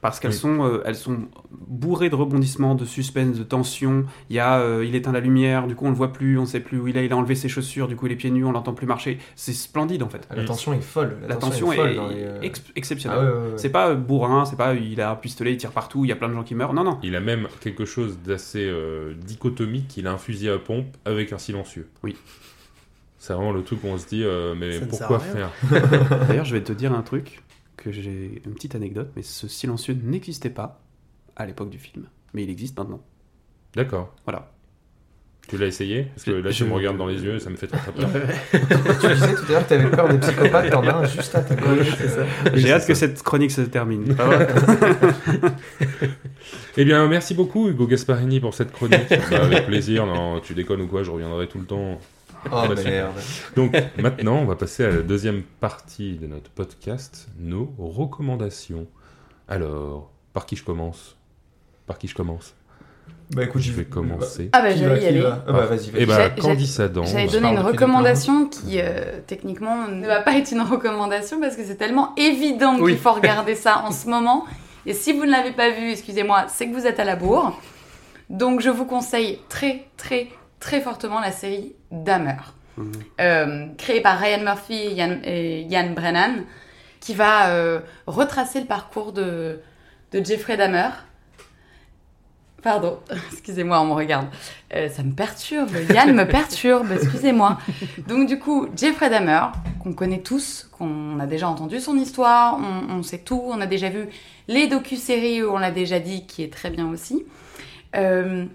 Parce 0.01 0.19
qu'elles 0.19 0.31
Oui. 0.31 0.37
sont, 0.37 0.65
euh, 0.65 0.81
elles 0.83 0.95
sont 0.95 1.27
bourrées 1.51 2.09
de 2.09 2.15
rebondissements, 2.15 2.73
de 2.73 2.85
suspense, 2.85 3.37
de 3.37 3.43
tension. 3.43 4.05
Il 4.31 4.35
y 4.35 4.39
a, 4.39 4.59
euh, 4.59 4.83
il 4.83 4.95
éteint 4.95 5.11
la 5.11 5.19
lumière, 5.19 5.67
du 5.67 5.75
coup 5.75 5.85
on 5.85 5.89
le 5.89 5.95
voit 5.95 6.11
plus, 6.11 6.39
on 6.39 6.47
sait 6.47 6.59
plus 6.59 6.79
où 6.79 6.87
il 6.87 6.97
est, 6.97 7.05
il 7.05 7.13
a 7.13 7.17
enlevé 7.17 7.35
ses 7.35 7.47
chaussures, 7.49 7.87
du 7.87 7.95
coup 7.95 8.07
il 8.07 8.11
est 8.11 8.15
pieds 8.15 8.31
nus, 8.31 8.43
on 8.43 8.51
l'entend 8.51 8.73
plus 8.73 8.87
marcher. 8.87 9.19
C'est 9.35 9.53
splendide 9.53 10.01
en 10.01 10.09
fait. 10.09 10.27
La 10.35 10.43
tension 10.43 10.73
est 10.73 10.81
folle. 10.81 11.17
La 11.27 11.35
tension 11.35 11.71
est, 11.71 11.75
folle 11.75 11.95
euh, 11.99 12.41
ex- 12.41 12.63
exceptionnelle. 12.75 13.19
Ah 13.21 13.25
ouais, 13.25 13.31
ouais, 13.31 13.37
ouais. 13.51 13.57
C'est 13.57 13.69
pas 13.69 13.93
bourrin, 13.93 14.45
c'est 14.45 14.55
pas 14.57 14.73
il 14.73 14.99
a 15.01 15.11
un 15.11 15.15
pistolet, 15.15 15.53
il 15.53 15.57
tire 15.57 15.71
partout, 15.71 16.03
il 16.03 16.07
y 16.07 16.11
a 16.11 16.15
plein 16.15 16.29
de 16.29 16.33
gens 16.33 16.43
qui 16.43 16.55
meurent. 16.55 16.73
Non, 16.73 16.83
non. 16.83 16.97
Il 17.03 17.15
a 17.15 17.19
même 17.21 17.47
quelque 17.59 17.85
chose 17.85 18.17
d'assez 18.25 18.65
euh, 18.67 19.13
dichotomique. 19.23 19.97
Il 19.97 20.07
a 20.07 20.11
un 20.13 20.17
fusil 20.17 20.49
à 20.49 20.57
pompe 20.57 20.87
avec 21.05 21.31
un 21.31 21.37
silencieux. 21.37 21.87
Oui. 22.03 22.15
C'est 23.19 23.33
vraiment 23.33 23.51
le 23.51 23.61
truc 23.61 23.83
où 23.83 23.87
on 23.87 23.99
se 23.99 24.07
dit 24.07 24.23
euh, 24.23 24.55
mais 24.57 24.79
Ça 24.79 24.85
ne 24.85 24.89
pourquoi 24.89 25.19
faire? 25.19 25.51
D'ailleurs, 26.27 26.45
je 26.45 26.55
vais 26.55 26.63
te 26.63 26.71
dire 26.73 26.91
un 26.91 27.03
truc 27.03 27.43
que 27.83 27.91
j'ai 27.91 28.41
une 28.45 28.53
petite 28.53 28.75
anecdote, 28.75 29.11
mais 29.15 29.23
ce 29.23 29.47
silencieux 29.47 29.97
n'existait 30.03 30.49
pas 30.51 30.79
à 31.35 31.45
l'époque 31.45 31.69
du 31.69 31.79
film, 31.79 32.05
mais 32.33 32.43
il 32.43 32.49
existe 32.49 32.77
maintenant. 32.77 33.01
D'accord. 33.75 34.13
Voilà. 34.25 34.51
Tu 35.47 35.57
l'as 35.57 35.65
essayé 35.65 36.03
Parce 36.15 36.23
que 36.23 36.31
là, 36.31 36.51
Je- 36.51 36.57
tu 36.57 36.65
me 36.69 36.73
regardes 36.73 36.97
dans 36.97 37.07
les 37.07 37.21
yeux, 37.23 37.39
ça 37.39 37.49
me 37.49 37.55
fait 37.55 37.65
très 37.67 37.79
très 37.79 37.91
peur. 37.91 38.09
Tu 39.01 39.07
disais 39.13 39.33
tout 39.33 39.43
à 39.47 39.51
l'heure 39.51 39.63
que 39.63 39.69
t'avais 39.69 39.89
peur 39.89 40.07
des 40.07 40.19
psychopathes, 40.19 40.69
t'en 40.69 40.85
as 40.87 40.95
un 40.97 41.05
juste 41.05 41.33
à 41.33 41.41
ta 41.41 41.55
gauche. 41.55 41.95
c'est 41.97 42.07
ça. 42.09 42.25
J'ai 42.53 42.71
hâte 42.71 42.81
ça. 42.83 42.87
que 42.87 42.93
cette 42.93 43.21
chronique 43.23 43.51
se 43.51 43.61
termine. 43.61 44.15
Eh 46.77 46.85
bien, 46.85 47.05
merci 47.07 47.33
beaucoup 47.33 47.67
Hugo 47.69 47.85
Gasparini 47.85 48.39
pour 48.39 48.53
cette 48.53 48.71
chronique. 48.71 49.09
Bah, 49.29 49.43
avec 49.43 49.65
plaisir. 49.65 50.05
Non, 50.05 50.39
tu 50.39 50.53
déconnes 50.53 50.81
ou 50.81 50.87
quoi 50.87 51.03
Je 51.03 51.11
reviendrai 51.11 51.47
tout 51.47 51.59
le 51.59 51.65
temps. 51.65 51.99
Oh 52.45 52.49
Bah, 52.67 52.75
super. 52.75 52.83
merde. 52.91 53.13
Donc 53.55 53.73
maintenant, 53.97 54.37
on 54.37 54.45
va 54.45 54.55
passer 54.55 54.83
à 54.85 54.89
la 54.89 55.01
deuxième 55.01 55.43
partie 55.43 56.15
de 56.15 56.27
notre 56.27 56.49
podcast, 56.49 57.27
nos 57.39 57.73
recommandations. 57.77 58.87
Alors, 59.47 60.09
par 60.33 60.45
qui 60.45 60.55
je 60.55 60.63
commence? 60.63 61.15
Par 61.85 61.97
qui 61.97 62.07
je 62.07 62.15
commence? 62.15 62.55
Bah 63.33 63.43
écoute, 63.43 63.61
Je 63.61 63.71
vais 63.71 63.85
commencer. 63.85 64.49
Ah 64.51 64.61
bah 64.61 64.73
Qui 64.73 64.79
va, 64.83 64.89
j'allais 64.95 65.03
y 65.03 65.07
aller. 65.07 65.21
va? 65.21 65.43
Ah 65.47 65.53
bah 65.53 65.65
vas-y, 65.65 65.89
vas-y. 65.91 66.05
Ben, 66.05 66.31
J'ai- 66.35 66.41
Candice 66.41 66.79
Adam. 66.81 67.05
J'avais 67.05 67.27
se 67.27 67.33
donné 67.33 67.43
parle 67.43 67.55
une 67.55 67.61
recommandation 67.65 68.45
qui, 68.47 68.79
euh, 68.81 69.19
techniquement, 69.25 69.87
ne 69.87 70.05
va 70.05 70.21
pas 70.21 70.35
être 70.37 70.51
une 70.51 70.61
recommandation 70.61 71.39
parce 71.39 71.55
que 71.55 71.63
c'est 71.63 71.75
tellement 71.77 72.13
évident 72.17 72.77
Oui. 72.79 72.91
qu'il 72.93 73.01
faut 73.01 73.13
regarder 73.13 73.55
ça 73.55 73.83
en 73.85 73.91
ce 73.91 74.07
moment. 74.09 74.45
Et 74.85 74.93
si 74.93 75.13
vous 75.13 75.25
ne 75.25 75.31
l'avez 75.31 75.51
pas 75.51 75.69
vu, 75.69 75.91
excusez-moi, 75.91 76.45
c'est 76.49 76.67
que 76.67 76.73
vous 76.73 76.85
êtes 76.85 76.99
à 76.99 77.05
la 77.05 77.15
bourre. 77.15 77.57
Donc 78.29 78.59
je 78.61 78.69
vous 78.69 78.85
conseille 78.85 79.39
très, 79.47 79.85
très, 79.95 80.27
très 80.61 80.79
fortement 80.79 81.19
la 81.19 81.31
série 81.33 81.73
Dahmer, 81.91 82.37
Mhm. 82.77 82.91
euh, 83.19 83.65
créée 83.77 83.99
par 83.99 84.17
Ryan 84.17 84.43
Murphy 84.43 84.75
et 84.75 84.93
Ian, 84.93 85.17
et 85.25 85.61
Ian 85.63 85.89
Brennan, 85.91 86.45
qui 87.01 87.13
va 87.13 87.49
euh, 87.49 87.81
retracer 88.07 88.61
le 88.61 88.65
parcours 88.67 89.11
de, 89.11 89.59
de 90.13 90.23
Jeffrey 90.23 90.55
Dahmer. 90.55 90.87
Pardon, 92.63 92.99
excusez-moi, 93.33 93.81
on 93.81 93.85
me 93.87 93.93
regarde. 93.93 94.27
Euh, 94.75 94.87
ça 94.87 95.01
me 95.03 95.11
perturbe, 95.13 95.71
Yann 95.91 96.13
me 96.13 96.25
perturbe, 96.37 96.91
excusez-moi. 96.93 97.57
Donc 98.07 98.27
du 98.27 98.37
coup, 98.37 98.67
Jeffrey 98.77 99.09
Dahmer, 99.09 99.41
qu'on 99.81 99.93
connaît 99.93 100.19
tous, 100.21 100.69
qu'on 100.71 101.19
a 101.19 101.25
déjà 101.25 101.47
entendu 101.49 101.79
son 101.79 101.97
histoire, 101.97 102.59
on, 102.59 102.99
on 102.99 103.03
sait 103.03 103.17
tout, 103.17 103.41
on 103.47 103.59
a 103.61 103.65
déjà 103.65 103.89
vu 103.89 104.07
les 104.47 104.67
docu-séries, 104.67 105.43
on 105.43 105.57
l'a 105.57 105.71
déjà 105.71 105.99
dit, 105.99 106.27
qui 106.27 106.43
est 106.43 106.53
très 106.53 106.69
bien 106.69 106.87
aussi. 106.87 107.25
Euh, 107.95 108.45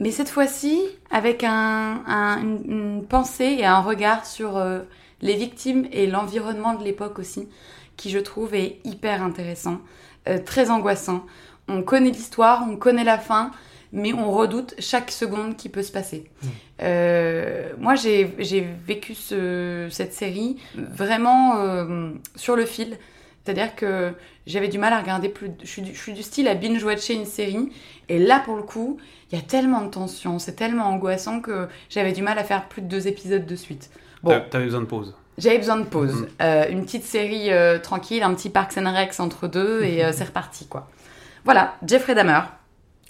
mais 0.00 0.10
cette 0.10 0.28
fois-ci, 0.28 0.80
avec 1.10 1.42
un, 1.44 2.02
un- 2.06 2.40
une, 2.42 3.04
pensée 3.08 3.56
et 3.58 3.64
un 3.64 3.80
regard 3.80 4.26
sur 4.26 4.56
euh, 4.56 4.80
les 5.22 5.34
victimes 5.36 5.86
et 5.92 6.06
l'environnement 6.06 6.74
de 6.74 6.84
l'époque 6.84 7.18
aussi, 7.18 7.48
qui 7.96 8.10
je 8.10 8.18
trouve 8.18 8.54
est 8.54 8.78
hyper 8.84 9.22
intéressant, 9.22 9.78
euh, 10.28 10.38
très 10.44 10.70
angoissant. 10.70 11.24
On 11.68 11.82
connaît 11.82 12.10
l'histoire, 12.10 12.64
on 12.70 12.76
connaît 12.76 13.04
la 13.04 13.18
fin, 13.18 13.50
mais 13.92 14.12
on 14.12 14.30
redoute 14.30 14.74
chaque 14.78 15.10
seconde 15.10 15.56
qui 15.56 15.68
peut 15.70 15.82
se 15.82 15.92
passer. 15.92 16.30
Euh, 16.82 17.70
moi, 17.78 17.94
j'ai 17.94 18.24
vécu 18.86 19.14
ce- 19.14 19.88
cette 19.90 20.12
série 20.12 20.56
vraiment 20.76 21.54
sur 22.34 22.56
le 22.56 22.66
fil. 22.66 22.98
C'est-à-dire 23.46 23.76
que 23.76 24.12
j'avais 24.46 24.66
du 24.66 24.76
mal 24.78 24.92
à 24.92 24.98
regarder 25.00 25.28
plus. 25.28 25.52
Je 25.62 25.66
suis, 25.68 25.82
du, 25.82 25.94
je 25.94 26.00
suis 26.00 26.12
du 26.12 26.22
style 26.24 26.48
à 26.48 26.56
binge-watcher 26.56 27.14
une 27.14 27.24
série. 27.26 27.70
Et 28.08 28.18
là, 28.18 28.40
pour 28.44 28.56
le 28.56 28.64
coup, 28.64 28.98
il 29.30 29.38
y 29.38 29.40
a 29.40 29.44
tellement 29.44 29.82
de 29.82 29.88
tension, 29.90 30.40
c'est 30.40 30.54
tellement 30.56 30.86
angoissant 30.86 31.40
que 31.40 31.68
j'avais 31.88 32.10
du 32.12 32.22
mal 32.22 32.38
à 32.40 32.44
faire 32.44 32.66
plus 32.68 32.82
de 32.82 32.88
deux 32.88 33.06
épisodes 33.06 33.46
de 33.46 33.54
suite. 33.56 33.88
Bon, 34.24 34.30
T'a- 34.30 34.40
T'avais 34.40 34.64
besoin 34.64 34.80
de 34.80 34.86
pause. 34.86 35.14
j'avais 35.38 35.58
besoin 35.58 35.76
de 35.76 35.84
pause. 35.84 36.22
Mhm. 36.22 36.28
Euh, 36.42 36.68
une 36.70 36.84
petite 36.84 37.04
série 37.04 37.52
euh, 37.52 37.78
tranquille, 37.78 38.24
un 38.24 38.34
petit 38.34 38.50
Parks 38.50 38.76
and 38.78 38.92
Rex 38.92 39.20
entre 39.20 39.46
deux 39.46 39.84
et 39.84 40.04
euh, 40.04 40.10
c'est 40.14 40.24
reparti 40.24 40.66
quoi. 40.66 40.88
Voilà, 41.44 41.76
Jeffrey 41.86 42.16
Dahmer. 42.16 42.40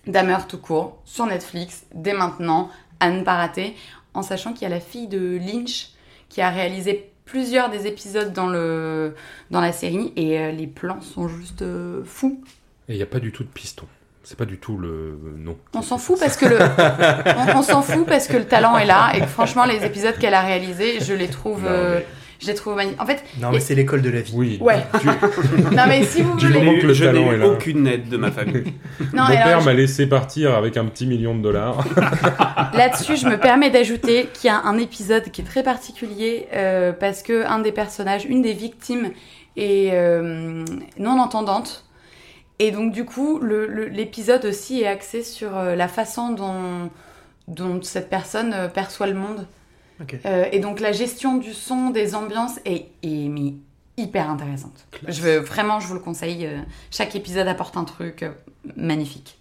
Dahmer 0.07 0.37
tout 0.49 0.59
court, 0.59 0.99
sur 1.07 1.25
Netflix, 1.27 1.85
dès 1.95 2.13
maintenant, 2.13 2.71
à 3.01 3.11
ne 3.11 3.23
pas 3.23 3.35
rater, 3.37 3.75
en 4.15 4.23
sachant 4.23 4.53
qu'il 4.53 4.63
y 4.63 4.67
a 4.67 4.75
la 4.75 4.81
fille 4.81 5.09
de 5.09 5.39
Lynch 5.39 5.89
qui 6.29 6.41
a 6.43 6.51
réalisé 6.51 7.11
plusieurs 7.27 7.69
des 7.71 7.87
épisodes 7.87 8.33
dans, 8.33 8.47
le, 8.47 9.15
dans 9.51 9.61
la 9.61 9.73
série 9.73 10.13
et 10.17 10.39
euh, 10.39 10.53
les 10.53 10.67
plans 10.67 11.01
sont 11.03 11.29
juste 11.29 11.61
euh, 11.63 12.03
fous. 12.05 12.41
Et 12.89 12.95
il 12.95 12.97
n'y 12.97 13.03
a 13.03 13.07
pas 13.07 13.19
du 13.19 13.33
tout 13.33 13.43
de 13.45 13.49
piston. 13.49 13.85
C'est 14.23 14.39
pas 14.39 14.45
du 14.47 14.59
tout 14.59 14.77
le 14.79 15.19
non. 15.37 15.57
On 15.75 15.83
s'en 15.83 15.99
fout 15.99 16.19
parce 16.19 16.37
que 16.37 16.47
le 16.47 16.59
on, 17.55 17.59
on 17.59 17.63
s'en 17.63 17.83
fout 17.83 18.07
parce 18.07 18.27
que 18.27 18.37
le 18.37 18.45
talent 18.47 18.77
est 18.79 18.87
là 18.87 19.13
et 19.15 19.21
que 19.21 19.27
franchement 19.27 19.65
les 19.65 19.85
épisodes 19.85 20.17
qu'elle 20.19 20.35
a 20.35 20.41
réalisés, 20.43 20.99
je 21.01 21.13
les 21.15 21.29
trouve 21.29 21.63
Non, 21.63 21.69
euh, 21.71 21.99
mais- 22.01 22.07
je 22.41 22.47
les 22.47 22.55
trouve 22.55 22.77
magnifiques. 22.77 23.01
En 23.01 23.07
fait, 23.07 23.25
Non, 23.41 23.51
mais 23.53 23.61
c'est 23.61 23.75
l'école 23.75 24.03
de 24.03 24.11
la 24.11 24.21
vie. 24.21 24.33
Oui. 24.35 24.59
Ouais. 24.61 24.85
Tu- 25.01 25.07
non 25.75 25.83
mais 25.89 26.03
si 26.05 26.23
vous 26.23 26.37
Du 26.37 26.47
voulez 26.49 26.63
moment 26.63 26.79
que 26.81 26.87
le 26.87 26.93
je 26.95 27.05
talent 27.05 27.21
n'ai 27.25 27.29
est 27.31 27.35
eu 27.35 27.39
là. 27.39 27.49
aucune 27.49 27.87
aide 27.87 28.09
de 28.09 28.17
ma 28.17 28.31
famille. 28.31 28.65
Non, 29.15 29.23
Mon 29.25 29.29
père 29.29 29.61
je- 29.61 29.65
m'a 29.67 29.73
laissé 29.75 30.07
partir 30.07 30.55
avec 30.55 30.77
un 30.77 30.85
petit 30.87 31.07
million 31.07 31.35
de 31.35 31.43
dollars. 31.43 31.85
Là-dessus, 32.75 33.17
je 33.17 33.27
me 33.27 33.39
permets 33.39 33.71
d'ajouter 33.71 34.29
qu'il 34.35 34.49
y 34.49 34.51
a 34.51 34.61
un 34.63 34.79
épisode 34.79 35.31
qui 35.31 35.41
est 35.41 35.45
très 35.45 35.63
particulier 35.63 36.49
euh, 36.55 36.93
parce 36.93 37.23
que 37.23 37.47
un 37.47 37.59
des 37.61 37.73
personnages, 37.73 38.25
une 38.25 38.43
des 38.43 38.53
victimes, 38.53 39.11
est 39.57 39.91
euh, 39.93 40.65
non 40.99 41.19
entendante. 41.21 41.85
Et 42.59 42.71
donc, 42.71 42.93
du 42.93 43.05
coup, 43.05 43.39
le- 43.41 43.67
le- 43.67 43.87
l'épisode 43.89 44.45
aussi 44.47 44.83
est 44.83 44.87
axé 44.87 45.23
sur 45.23 45.57
euh, 45.57 45.75
la 45.75 45.89
façon 45.89 46.31
dont, 46.33 46.91
dont 47.49 47.81
cette 47.83 48.09
personne 48.11 48.53
euh, 48.55 48.69
perçoit 48.69 49.07
le 49.07 49.15
monde. 49.15 49.47
Euh, 50.27 50.45
et 50.53 50.61
donc, 50.61 50.81
la 50.81 50.93
gestion 50.93 51.37
du 51.39 51.53
son, 51.53 51.91
des 51.91 52.15
ambiances 52.15 52.59
est, 52.65 52.87
est, 53.03 53.29
mais 53.29 53.55
hyper 53.97 54.29
intéressante. 54.29 54.87
Je 55.09 55.21
veux, 55.23 55.39
vraiment, 55.39 55.81
je 55.81 55.87
vous 55.87 55.95
le 55.95 56.01
conseille. 56.01 56.47
euh, 56.47 56.59
chaque 56.91 57.17
épisode 57.17 57.49
apporte 57.49 57.77
un 57.77 57.85
truc 57.85 58.23
euh, 58.23 58.33
magnifique. 58.77 59.39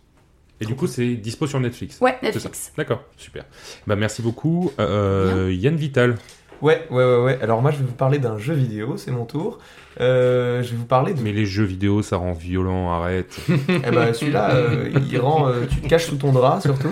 Et 0.61 0.65
du 0.65 0.75
coup, 0.75 0.87
c'est 0.87 1.15
dispo 1.15 1.47
sur 1.47 1.59
Netflix. 1.59 1.99
Ouais, 1.99 2.17
C'est 2.21 2.27
ça. 2.27 2.33
Netflix. 2.35 2.71
D'accord, 2.77 3.03
super. 3.17 3.43
Bah 3.87 3.97
merci 3.97 4.21
beaucoup. 4.21 4.71
Euh, 4.79 5.51
Yann 5.53 5.75
Vital. 5.75 6.15
Ouais, 6.61 6.85
ouais, 6.89 7.03
ouais, 7.03 7.23
ouais. 7.23 7.39
Alors 7.41 7.61
moi, 7.61 7.71
je 7.71 7.77
vais 7.77 7.83
vous 7.85 7.93
parler 7.93 8.19
d'un 8.19 8.37
jeu 8.37 8.53
vidéo, 8.53 8.97
c'est 8.97 9.11
mon 9.11 9.25
tour. 9.25 9.59
Euh, 10.01 10.61
je 10.61 10.71
vais 10.71 10.77
vous 10.77 10.85
parler 10.85 11.13
de... 11.13 11.21
Mais 11.21 11.31
les 11.31 11.45
jeux 11.45 11.63
vidéo, 11.63 12.01
ça 12.01 12.17
rend 12.17 12.33
violent, 12.33 12.91
arrête. 12.91 13.37
Eh 13.69 13.91
ben, 13.91 14.13
celui-là, 14.13 14.51
euh, 14.55 14.89
il 15.09 15.17
rend... 15.19 15.47
euh, 15.47 15.65
tu 15.69 15.77
te 15.81 15.87
caches 15.87 16.07
sous 16.07 16.17
ton 16.17 16.31
drap, 16.31 16.59
surtout. 16.61 16.89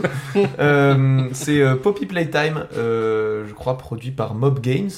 Euh, 0.59 1.27
c'est 1.33 1.61
euh, 1.61 1.75
Poppy 1.75 2.05
Playtime, 2.05 2.65
euh, 2.77 3.45
je 3.47 3.53
crois, 3.53 3.77
produit 3.77 4.11
par 4.11 4.35
Mob 4.35 4.59
Games, 4.61 4.89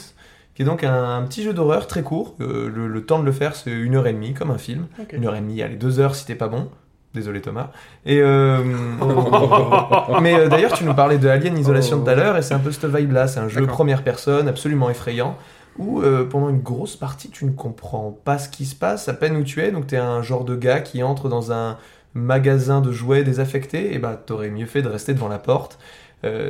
qui 0.54 0.62
est 0.62 0.66
donc 0.66 0.84
un, 0.84 1.18
un 1.18 1.22
petit 1.24 1.44
jeu 1.44 1.54
d'horreur 1.54 1.88
très 1.88 2.04
court. 2.04 2.36
Euh, 2.42 2.70
le, 2.74 2.88
le 2.88 3.06
temps 3.06 3.20
de 3.20 3.26
le 3.26 3.32
faire, 3.32 3.56
c'est 3.56 3.72
une 3.72 3.96
heure 3.96 4.08
et 4.08 4.14
demie, 4.14 4.34
comme 4.34 4.52
un 4.52 4.58
film. 4.60 4.86
Une 5.12 5.26
heure 5.26 5.36
et 5.36 5.42
demie, 5.42 5.62
allez, 5.64 5.76
deux 5.76 6.00
heures 6.00 6.16
si 6.16 6.26
t'es 6.26 6.36
pas 6.36 6.48
bon. 6.48 6.70
Désolé 7.16 7.40
Thomas. 7.40 7.70
Et 8.06 8.20
euh, 8.22 8.62
mais 10.22 10.38
euh, 10.38 10.50
d'ailleurs, 10.50 10.74
tu 10.74 10.84
nous 10.84 10.94
parlais 10.94 11.18
de 11.18 11.30
Alien 11.30 11.58
Isolation 11.58 12.02
tout 12.02 12.10
à 12.10 12.14
l'heure, 12.14 12.36
et 12.36 12.42
c'est 12.42 12.54
un 12.54 12.60
peu 12.60 12.72
cette 12.72 12.94
vibe-là. 12.94 13.28
C'est 13.28 13.40
un 13.40 13.48
jeu 13.48 13.66
première 13.66 14.04
personne, 14.04 14.50
absolument 14.50 14.90
effrayant, 14.90 15.38
où 15.80 16.02
euh, 16.02 16.26
pendant 16.26 16.50
une 16.50 16.60
grosse 16.60 16.98
partie, 16.98 17.30
tu 17.30 17.46
ne 17.46 17.52
comprends 17.52 18.18
pas 18.26 18.38
ce 18.38 18.50
qui 18.50 18.66
se 18.66 18.76
passe, 18.76 19.08
à 19.08 19.14
peine 19.14 19.38
où 19.38 19.44
tu 19.44 19.62
es. 19.62 19.72
Donc, 19.72 19.88
t'es 19.88 19.98
un 19.98 20.22
genre 20.22 20.44
de 20.44 20.58
gars 20.58 20.82
qui 20.82 21.04
entre 21.04 21.30
dans 21.30 21.54
un 21.54 21.78
magasin 22.14 22.82
de 22.82 22.92
jouets 22.92 23.24
désaffectés, 23.24 23.96
et 23.96 23.98
bah, 23.98 24.22
t'aurais 24.24 24.50
mieux 24.50 24.66
fait 24.66 24.82
de 24.82 24.90
rester 24.90 25.14
devant 25.14 25.30
la 25.30 25.40
porte. 25.40 25.80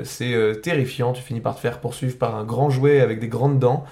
C'est 0.04 0.62
terrifiant. 0.64 1.12
Tu 1.12 1.22
finis 1.22 1.42
par 1.42 1.56
te 1.56 1.60
faire 1.60 1.82
poursuivre 1.82 2.18
par 2.18 2.36
un 2.36 2.46
grand 2.46 2.70
jouet 2.70 3.02
avec 3.02 3.20
des 3.20 3.28
grandes 3.28 3.60
dents. 3.60 3.84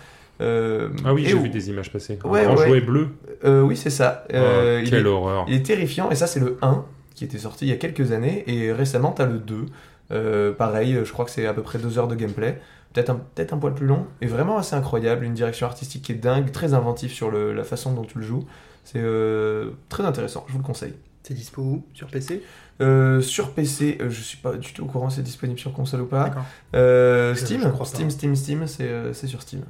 Euh, 0.42 0.90
Ah 1.06 1.14
oui, 1.14 1.26
j'ai 1.26 1.34
où- 1.36 1.42
vu 1.42 1.50
des 1.50 1.70
images 1.70 1.92
passer. 1.92 2.18
Un 2.24 2.28
Ouais, 2.30 2.44
grand 2.46 2.56
ouais. 2.58 2.68
jouet 2.68 2.82
bleu. 2.82 3.10
Euh, 3.46 3.62
oui, 3.62 3.78
c'est 3.78 3.90
ça. 3.90 4.26
Euh, 4.34 4.78
Oh, 4.80 4.84
il 4.84 4.90
quelle 4.90 5.06
est- 5.06 5.10
horreur. 5.10 5.46
il 5.48 5.54
est 5.56 5.64
terrifiant, 5.66 6.10
et 6.10 6.16
ça 6.16 6.28
c'est 6.28 6.40
le 6.40 6.58
1. 6.62 6.86
qui 7.16 7.24
était 7.26 7.38
sorti 7.38 7.66
il 7.66 7.70
y 7.70 7.72
a 7.72 7.76
quelques 7.78 8.12
années, 8.12 8.44
et 8.48 8.72
récemment, 8.72 9.12
tu 9.12 9.22
as 9.22 9.28
le 9.28 9.38
2. 9.38 9.68
Euh, 10.12 10.52
pareil, 10.52 10.98
je 11.04 11.12
crois 11.12 11.26
que 11.26 11.32
c'est 11.32 11.46
à 11.46 11.54
peu 11.54 11.62
près 11.62 11.78
deux 11.78 12.00
heures 12.00 12.08
de 12.08 12.16
gameplay. 12.16 12.60
Peut-être 12.92 13.12
un, 13.12 13.22
peut 13.36 13.46
un 13.52 13.58
poil 13.58 13.74
plus 13.76 13.86
long, 13.86 14.08
et 14.22 14.26
vraiment 14.26 14.58
assez 14.58 14.76
incroyable. 14.76 15.24
Une 15.24 15.34
direction 15.36 15.68
artistique 15.68 16.02
qui 16.04 16.12
est 16.14 16.16
dingue, 16.16 16.52
très 16.52 16.74
inventif 16.74 17.14
sur 17.14 17.30
le- 17.30 17.54
la 17.54 17.64
façon 17.64 17.94
dont 17.94 18.04
tu 18.04 18.18
le 18.18 18.24
joues. 18.26 18.46
C'est 18.84 19.00
euh, 19.00 19.70
très 19.90 20.04
intéressant, 20.06 20.44
je 20.48 20.54
vous 20.54 20.58
le 20.60 20.64
conseille. 20.64 20.94
C'est 21.22 21.36
dispo 21.36 21.62
où? 21.62 21.86
Sur 21.94 22.08
PC 22.08 22.42
Euh, 22.82 23.22
sur 23.22 23.52
PC, 23.52 24.00
euh, 24.02 24.10
je 24.10 24.20
suis 24.22 24.38
pas 24.40 24.54
du 24.54 24.74
tout 24.74 24.84
au 24.84 24.88
courant 24.88 25.10
si 25.12 25.18
c'est 25.18 25.22
disponible 25.22 25.60
sur 25.60 25.72
console 25.72 26.02
ou 26.02 26.06
pas. 26.08 26.32
Euh, 26.76 27.36
Steam, 27.36 27.62
je 27.62 27.68
crois 27.70 27.80
pas. 27.80 27.86
Steam, 27.86 28.10
Steam, 28.10 28.36
Steam, 28.36 28.66
c'est 28.66 28.90
euh, 28.90 29.14
c'est 29.14 29.28
sur 29.28 29.42
Steam. 29.44 29.62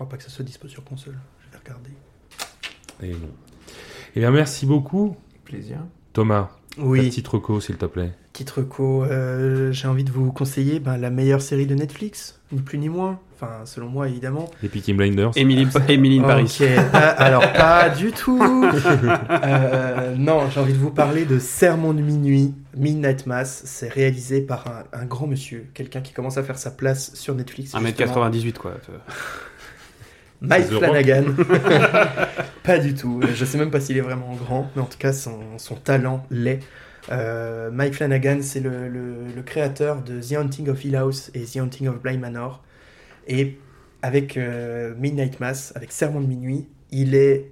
Je 0.00 0.04
crois 0.06 0.12
pas 0.12 0.16
que 0.16 0.22
ça 0.22 0.30
soit 0.30 0.46
dispo 0.46 0.66
sur 0.66 0.82
console. 0.82 1.18
Je 1.44 1.52
vais 1.52 1.58
regarder. 1.62 1.90
Et 3.02 3.10
non. 3.10 3.28
Eh 4.16 4.20
bien, 4.20 4.30
merci 4.30 4.64
beaucoup, 4.64 5.14
Plaisir. 5.44 5.76
Thomas. 6.14 6.48
Oui, 6.78 7.10
petite 7.10 7.28
reco, 7.28 7.60
s'il 7.60 7.76
te 7.76 7.84
plaît. 7.84 8.12
titre 8.32 8.62
co, 8.62 9.04
euh, 9.04 9.72
j'ai 9.72 9.88
envie 9.88 10.04
de 10.04 10.10
vous 10.10 10.32
conseiller 10.32 10.80
ben, 10.80 10.96
la 10.96 11.10
meilleure 11.10 11.42
série 11.42 11.66
de 11.66 11.74
Netflix, 11.74 12.40
ni 12.50 12.62
plus 12.62 12.78
ni 12.78 12.88
moins. 12.88 13.20
Enfin, 13.34 13.66
selon 13.66 13.90
moi, 13.90 14.08
évidemment. 14.08 14.50
Les 14.62 14.70
Peaky 14.70 14.94
Blinders. 14.94 15.32
Emily, 15.36 15.68
Emily 15.88 16.20
in 16.20 16.22
Paris. 16.22 16.44
Ok, 16.60 16.66
ah, 16.94 17.08
alors 17.22 17.52
pas 17.52 17.90
du 17.90 18.10
tout. 18.12 18.40
Euh, 19.30 20.16
non, 20.16 20.48
j'ai 20.50 20.60
envie 20.60 20.72
de 20.72 20.78
vous 20.78 20.90
parler 20.90 21.26
de 21.26 21.38
Sermon 21.38 21.92
de 21.92 22.00
minuit, 22.00 22.54
Midnight 22.74 23.26
Mass. 23.26 23.62
C'est 23.66 23.88
réalisé 23.88 24.40
par 24.40 24.66
un, 24.66 24.98
un 24.98 25.04
grand 25.04 25.26
monsieur, 25.26 25.66
quelqu'un 25.74 26.00
qui 26.00 26.14
commence 26.14 26.38
à 26.38 26.42
faire 26.42 26.56
sa 26.58 26.70
place 26.70 27.14
sur 27.14 27.34
Netflix. 27.34 27.72
justement. 27.78 28.30
1m98 28.30 28.52
quoi. 28.54 28.74
Mike 30.40 30.66
Flanagan. 30.66 31.24
pas 32.62 32.78
du 32.78 32.94
tout. 32.94 33.20
Je 33.34 33.44
sais 33.44 33.58
même 33.58 33.70
pas 33.70 33.80
s'il 33.80 33.96
est 33.96 34.00
vraiment 34.02 34.34
grand, 34.34 34.70
mais 34.74 34.82
en 34.82 34.86
tout 34.86 34.98
cas, 34.98 35.12
son, 35.12 35.38
son 35.58 35.74
talent 35.76 36.24
l'est. 36.30 36.60
Euh, 37.10 37.70
Mike 37.70 37.94
Flanagan, 37.94 38.38
c'est 38.42 38.60
le, 38.60 38.88
le- 38.88 39.26
le 39.34 39.42
créateur 39.42 40.02
de 40.02 40.20
The 40.20 40.32
Haunting 40.38 40.68
of 40.68 40.84
Hill 40.84 40.96
House 40.96 41.30
et 41.34 41.40
The 41.44 41.56
Haunting 41.56 41.88
of 41.88 42.00
Bly 42.02 42.18
Manor. 42.18 42.62
Et 43.26 43.58
avec 44.02 44.36
euh, 44.36 44.94
Midnight 44.98 45.40
Mass, 45.40 45.72
avec 45.76 45.92
Sermon 45.92 46.20
de 46.20 46.26
minuit, 46.26 46.66
il 46.90 47.14
est. 47.14 47.50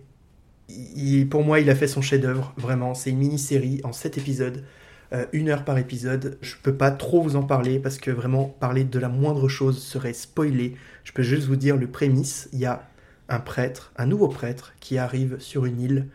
il- 0.68 1.28
pour 1.28 1.44
moi, 1.44 1.60
il 1.60 1.70
a 1.70 1.74
fait 1.74 1.86
son 1.88 2.02
chef-d'œuvre, 2.02 2.52
vraiment. 2.56 2.94
C'est 2.94 3.10
une 3.10 3.18
mini-série 3.18 3.80
en 3.84 3.92
7 3.92 4.18
épisodes, 4.18 4.64
euh, 5.12 5.26
une 5.32 5.48
heure 5.48 5.64
par 5.64 5.78
épisode. 5.78 6.38
Je 6.42 6.54
peux 6.62 6.74
pas 6.74 6.90
trop 6.90 7.22
vous 7.22 7.36
en 7.36 7.42
parler 7.42 7.78
parce 7.78 7.98
que 7.98 8.10
vraiment, 8.10 8.44
parler 8.44 8.84
de 8.84 8.98
la 8.98 9.08
moindre 9.08 9.48
chose 9.48 9.82
serait 9.82 10.12
spoilé. 10.12 10.76
Je 11.04 11.12
peux 11.12 11.22
juste 11.22 11.46
vous 11.46 11.56
dire 11.56 11.76
le 11.76 11.86
prémisse. 11.86 12.48
Il 12.52 12.58
y 12.58 12.66
a 12.66 12.88
un 13.28 13.40
prêtre, 13.40 13.92
un 13.96 14.06
nouveau 14.06 14.28
prêtre, 14.28 14.74
qui 14.80 14.98
arrive 14.98 15.38
sur 15.38 15.64
une 15.64 15.80
île, 15.80 16.06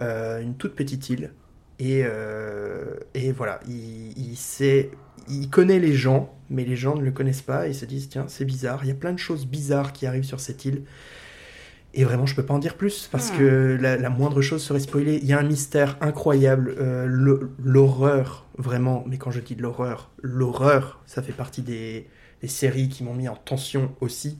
euh, 0.00 0.40
une 0.40 0.54
toute 0.54 0.74
petite 0.74 1.10
île. 1.10 1.32
Et, 1.80 2.02
euh, 2.04 2.94
et 3.14 3.32
voilà, 3.32 3.60
il, 3.68 4.16
il 4.16 4.36
sait, 4.36 4.90
il 5.28 5.48
connaît 5.50 5.78
les 5.78 5.94
gens, 5.94 6.34
mais 6.50 6.64
les 6.64 6.76
gens 6.76 6.96
ne 6.96 7.04
le 7.04 7.12
connaissent 7.12 7.42
pas 7.42 7.68
et 7.68 7.72
se 7.72 7.84
disent 7.84 8.08
tiens, 8.08 8.26
c'est 8.28 8.44
bizarre. 8.44 8.80
Il 8.84 8.88
y 8.88 8.92
a 8.92 8.96
plein 8.96 9.12
de 9.12 9.18
choses 9.18 9.46
bizarres 9.46 9.92
qui 9.92 10.06
arrivent 10.06 10.24
sur 10.24 10.40
cette 10.40 10.64
île. 10.64 10.82
Et 11.94 12.04
vraiment, 12.04 12.26
je 12.26 12.34
peux 12.34 12.44
pas 12.44 12.54
en 12.54 12.58
dire 12.58 12.76
plus 12.76 13.08
parce 13.10 13.32
Hmm. 13.32 13.38
que 13.38 13.78
la, 13.80 13.96
la 13.96 14.10
moindre 14.10 14.40
chose 14.42 14.62
serait 14.62 14.80
spoilée. 14.80 15.18
Il 15.22 15.26
y 15.28 15.32
a 15.32 15.38
un 15.38 15.42
mystère 15.42 15.96
incroyable, 16.00 16.74
euh, 16.78 17.06
l'horreur, 17.58 18.46
vraiment. 18.58 19.04
Mais 19.06 19.18
quand 19.18 19.30
je 19.30 19.40
dis 19.40 19.56
de 19.56 19.62
l'horreur, 19.62 20.10
l'horreur, 20.22 21.00
ça 21.06 21.22
fait 21.22 21.32
partie 21.32 21.62
des, 21.62 22.08
des 22.42 22.48
séries 22.48 22.88
qui 22.88 23.04
m'ont 23.04 23.14
mis 23.14 23.28
en 23.28 23.36
tension 23.36 23.94
aussi. 24.00 24.38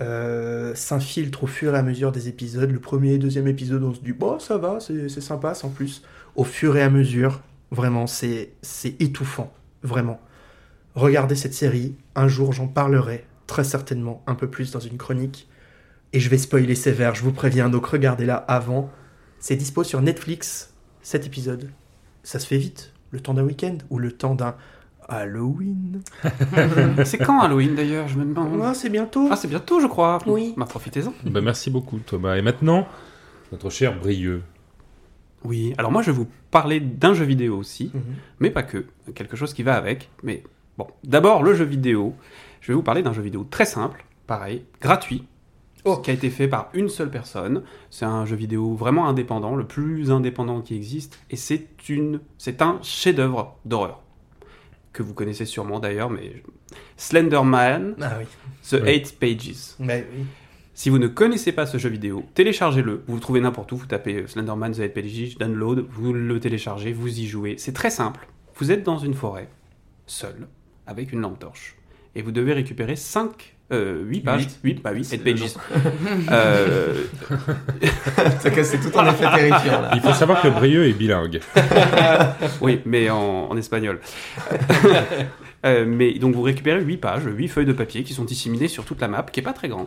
Euh, 0.00 0.74
s'infiltre 0.74 1.44
au 1.44 1.46
fur 1.46 1.74
et 1.74 1.78
à 1.78 1.82
mesure 1.82 2.12
des 2.12 2.28
épisodes. 2.28 2.70
Le 2.70 2.80
premier 2.80 3.14
et 3.14 3.18
deuxième 3.18 3.46
épisode, 3.46 3.82
on 3.84 3.94
se 3.94 4.00
dit, 4.00 4.12
bon, 4.12 4.38
ça 4.40 4.58
va, 4.58 4.78
c'est 4.80 5.08
sympa, 5.20 5.54
sans 5.54 5.70
plus. 5.70 6.02
Au 6.36 6.44
fur 6.44 6.76
et 6.76 6.82
à 6.82 6.90
mesure, 6.90 7.42
vraiment, 7.70 8.06
c'est 8.08 8.50
étouffant, 9.00 9.52
vraiment. 9.84 10.20
Regardez 10.94 11.36
cette 11.36 11.54
série, 11.54 11.96
un 12.16 12.28
jour 12.28 12.52
j'en 12.52 12.68
parlerai, 12.68 13.24
très 13.46 13.64
certainement, 13.64 14.22
un 14.26 14.34
peu 14.34 14.48
plus 14.50 14.72
dans 14.72 14.80
une 14.80 14.96
chronique. 14.98 15.48
Et 16.14 16.20
je 16.20 16.28
vais 16.30 16.38
spoiler 16.38 16.76
sévère, 16.76 17.16
je 17.16 17.22
vous 17.22 17.32
préviens, 17.32 17.68
donc 17.68 17.86
regardez-la 17.86 18.36
avant. 18.36 18.88
C'est 19.40 19.56
dispo 19.56 19.82
sur 19.82 20.00
Netflix, 20.00 20.72
cet 21.02 21.26
épisode. 21.26 21.70
Ça 22.22 22.38
se 22.38 22.46
fait 22.46 22.56
vite, 22.56 22.92
le 23.10 23.18
temps 23.18 23.34
d'un 23.34 23.42
week-end 23.42 23.78
ou 23.90 23.98
le 23.98 24.12
temps 24.12 24.36
d'un 24.36 24.54
Halloween. 25.08 26.02
C'est 27.04 27.18
quand 27.18 27.40
Halloween 27.40 27.74
d'ailleurs 27.74 28.06
Je 28.08 28.16
me 28.16 28.24
demande? 28.24 28.60
Ah, 28.62 28.72
c'est 28.74 28.88
bientôt. 28.90 29.28
Ah, 29.30 29.36
c'est 29.36 29.48
bientôt, 29.48 29.80
je 29.80 29.86
crois. 29.88 30.18
Oui. 30.26 30.54
Bah, 30.56 30.66
profitez-en. 30.66 31.12
Bah, 31.24 31.40
merci 31.42 31.68
beaucoup, 31.68 31.98
Thomas. 31.98 32.36
Et 32.36 32.42
maintenant, 32.42 32.86
notre 33.52 33.68
cher 33.68 33.98
Brieux. 33.98 34.42
Oui, 35.44 35.74
alors 35.76 35.92
moi 35.92 36.00
je 36.00 36.10
vais 36.10 36.16
vous 36.16 36.28
parler 36.50 36.80
d'un 36.80 37.12
jeu 37.12 37.26
vidéo 37.26 37.58
aussi, 37.58 37.90
Mhm. 37.92 38.02
mais 38.38 38.50
pas 38.50 38.62
que. 38.62 38.86
Quelque 39.14 39.36
chose 39.36 39.52
qui 39.52 39.62
va 39.62 39.74
avec. 39.74 40.08
Mais 40.22 40.42
bon, 40.78 40.86
d'abord 41.02 41.42
le 41.42 41.54
jeu 41.54 41.64
vidéo. 41.66 42.14
Je 42.62 42.68
vais 42.68 42.74
vous 42.74 42.82
parler 42.82 43.02
d'un 43.02 43.12
jeu 43.12 43.20
vidéo 43.20 43.46
très 43.50 43.66
simple, 43.66 44.06
pareil, 44.26 44.64
gratuit, 44.80 45.26
Oh. 45.84 45.96
qui 45.98 46.10
a 46.10 46.14
été 46.14 46.30
fait 46.30 46.48
par 46.48 46.70
une 46.74 46.88
seule 46.88 47.10
personne. 47.10 47.62
C'est 47.90 48.04
un 48.06 48.24
jeu 48.24 48.36
vidéo 48.36 48.74
vraiment 48.74 49.06
indépendant, 49.08 49.54
le 49.54 49.66
plus 49.66 50.10
indépendant 50.10 50.60
qui 50.62 50.74
existe, 50.74 51.18
et 51.30 51.36
c'est 51.36 51.66
une, 51.88 52.20
c'est 52.38 52.62
un 52.62 52.78
chef-d'œuvre 52.82 53.56
d'horreur 53.64 54.00
que 54.94 55.02
vous 55.02 55.12
connaissez 55.12 55.44
sûrement 55.44 55.80
d'ailleurs, 55.80 56.08
mais 56.08 56.42
Slenderman, 56.96 57.96
Ah 58.00 58.12
oui. 58.18 58.26
The 58.70 58.80
Oui. 58.82 58.88
Eight 58.90 59.18
Pages. 59.18 59.74
Mais 59.78 60.06
oui. 60.16 60.24
Si 60.72 60.88
vous 60.90 60.98
ne 60.98 61.06
connaissez 61.08 61.52
pas 61.52 61.66
ce 61.66 61.78
jeu 61.78 61.88
vidéo, 61.88 62.24
téléchargez-le. 62.34 63.02
Vous 63.06 63.14
le 63.14 63.20
trouvez 63.20 63.40
n'importe 63.40 63.70
où. 63.72 63.76
Vous 63.76 63.86
tapez 63.86 64.22
euh, 64.22 64.26
Slenderman 64.26 64.72
The 64.72 64.80
Eight 64.80 64.94
Pages, 64.94 65.36
download, 65.38 65.86
vous 65.90 66.12
le 66.12 66.40
téléchargez, 66.40 66.92
vous 66.92 67.20
y 67.20 67.26
jouez. 67.26 67.56
C'est 67.58 67.72
très 67.72 67.90
simple. 67.90 68.26
Vous 68.56 68.70
êtes 68.72 68.82
dans 68.84 68.98
une 68.98 69.14
forêt, 69.14 69.48
seul, 70.06 70.48
avec 70.86 71.12
une 71.12 71.20
lampe 71.20 71.38
torche, 71.38 71.76
et 72.14 72.22
vous 72.22 72.30
devez 72.32 72.52
récupérer 72.52 72.96
5, 72.96 73.53
euh, 73.72 74.02
8 74.04 74.20
pages. 74.20 74.42
Huit. 74.42 74.58
8, 74.62 74.82
bah 74.82 74.90
oui, 74.94 75.04
C'est 75.04 75.16
8 75.16 75.32
pages. 75.34 75.54
Euh, 76.30 77.04
Ça 78.40 78.50
casse 78.50 78.72
tout 78.80 78.96
en 78.96 79.06
effet 79.06 79.24
terrifiant 79.34 79.80
là. 79.80 79.90
Il 79.94 80.00
faut 80.00 80.12
savoir 80.12 80.42
que 80.42 80.48
Brieux 80.48 80.86
est 80.86 80.92
bilingue. 80.92 81.40
oui, 82.60 82.80
mais 82.84 83.08
en, 83.10 83.48
en 83.50 83.56
espagnol. 83.56 84.00
Euh, 85.66 85.86
mais 85.88 86.12
donc 86.18 86.34
vous 86.34 86.42
récupérez 86.42 86.82
8 86.84 86.98
pages, 86.98 87.22
8 87.24 87.48
feuilles 87.48 87.64
de 87.64 87.72
papier 87.72 88.02
qui 88.04 88.12
sont 88.12 88.24
disséminées 88.24 88.68
sur 88.68 88.84
toute 88.84 89.00
la 89.00 89.08
map, 89.08 89.22
qui 89.22 89.40
est 89.40 89.42
pas 89.42 89.54
très 89.54 89.68
grande. 89.68 89.86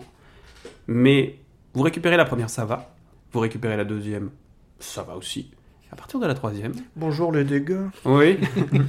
Mais 0.87 1.35
vous 1.75 1.83
récupérez 1.83 2.17
la 2.17 2.25
première, 2.25 2.49
ça 2.49 2.65
va. 2.65 2.95
Vous 3.31 3.39
récupérez 3.41 3.77
la 3.77 3.83
deuxième, 3.85 4.31
ça 4.79 5.03
va 5.03 5.15
aussi. 5.15 5.51
À 5.91 5.95
partir 5.95 6.19
de 6.19 6.25
la 6.25 6.33
troisième, 6.33 6.73
Bonjour 6.95 7.31
le 7.31 7.43
dégât. 7.43 7.91
oui, 8.05 8.39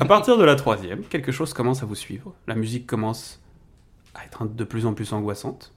à 0.01 0.07
partir 0.07 0.39
de 0.39 0.45
la 0.45 0.57
troisième, 0.57 1.03
quelque 1.03 1.31
chose 1.31 1.53
commence 1.53 1.83
à 1.83 1.87
vous 1.87 1.95
suivre. 1.95 2.33
La 2.47 2.55
musique 2.55 2.87
commence 2.87 3.38
à 4.21 4.25
être 4.25 4.45
de 4.47 4.65
plus 4.65 4.87
en 4.87 4.95
plus 4.95 5.13
angoissante. 5.13 5.75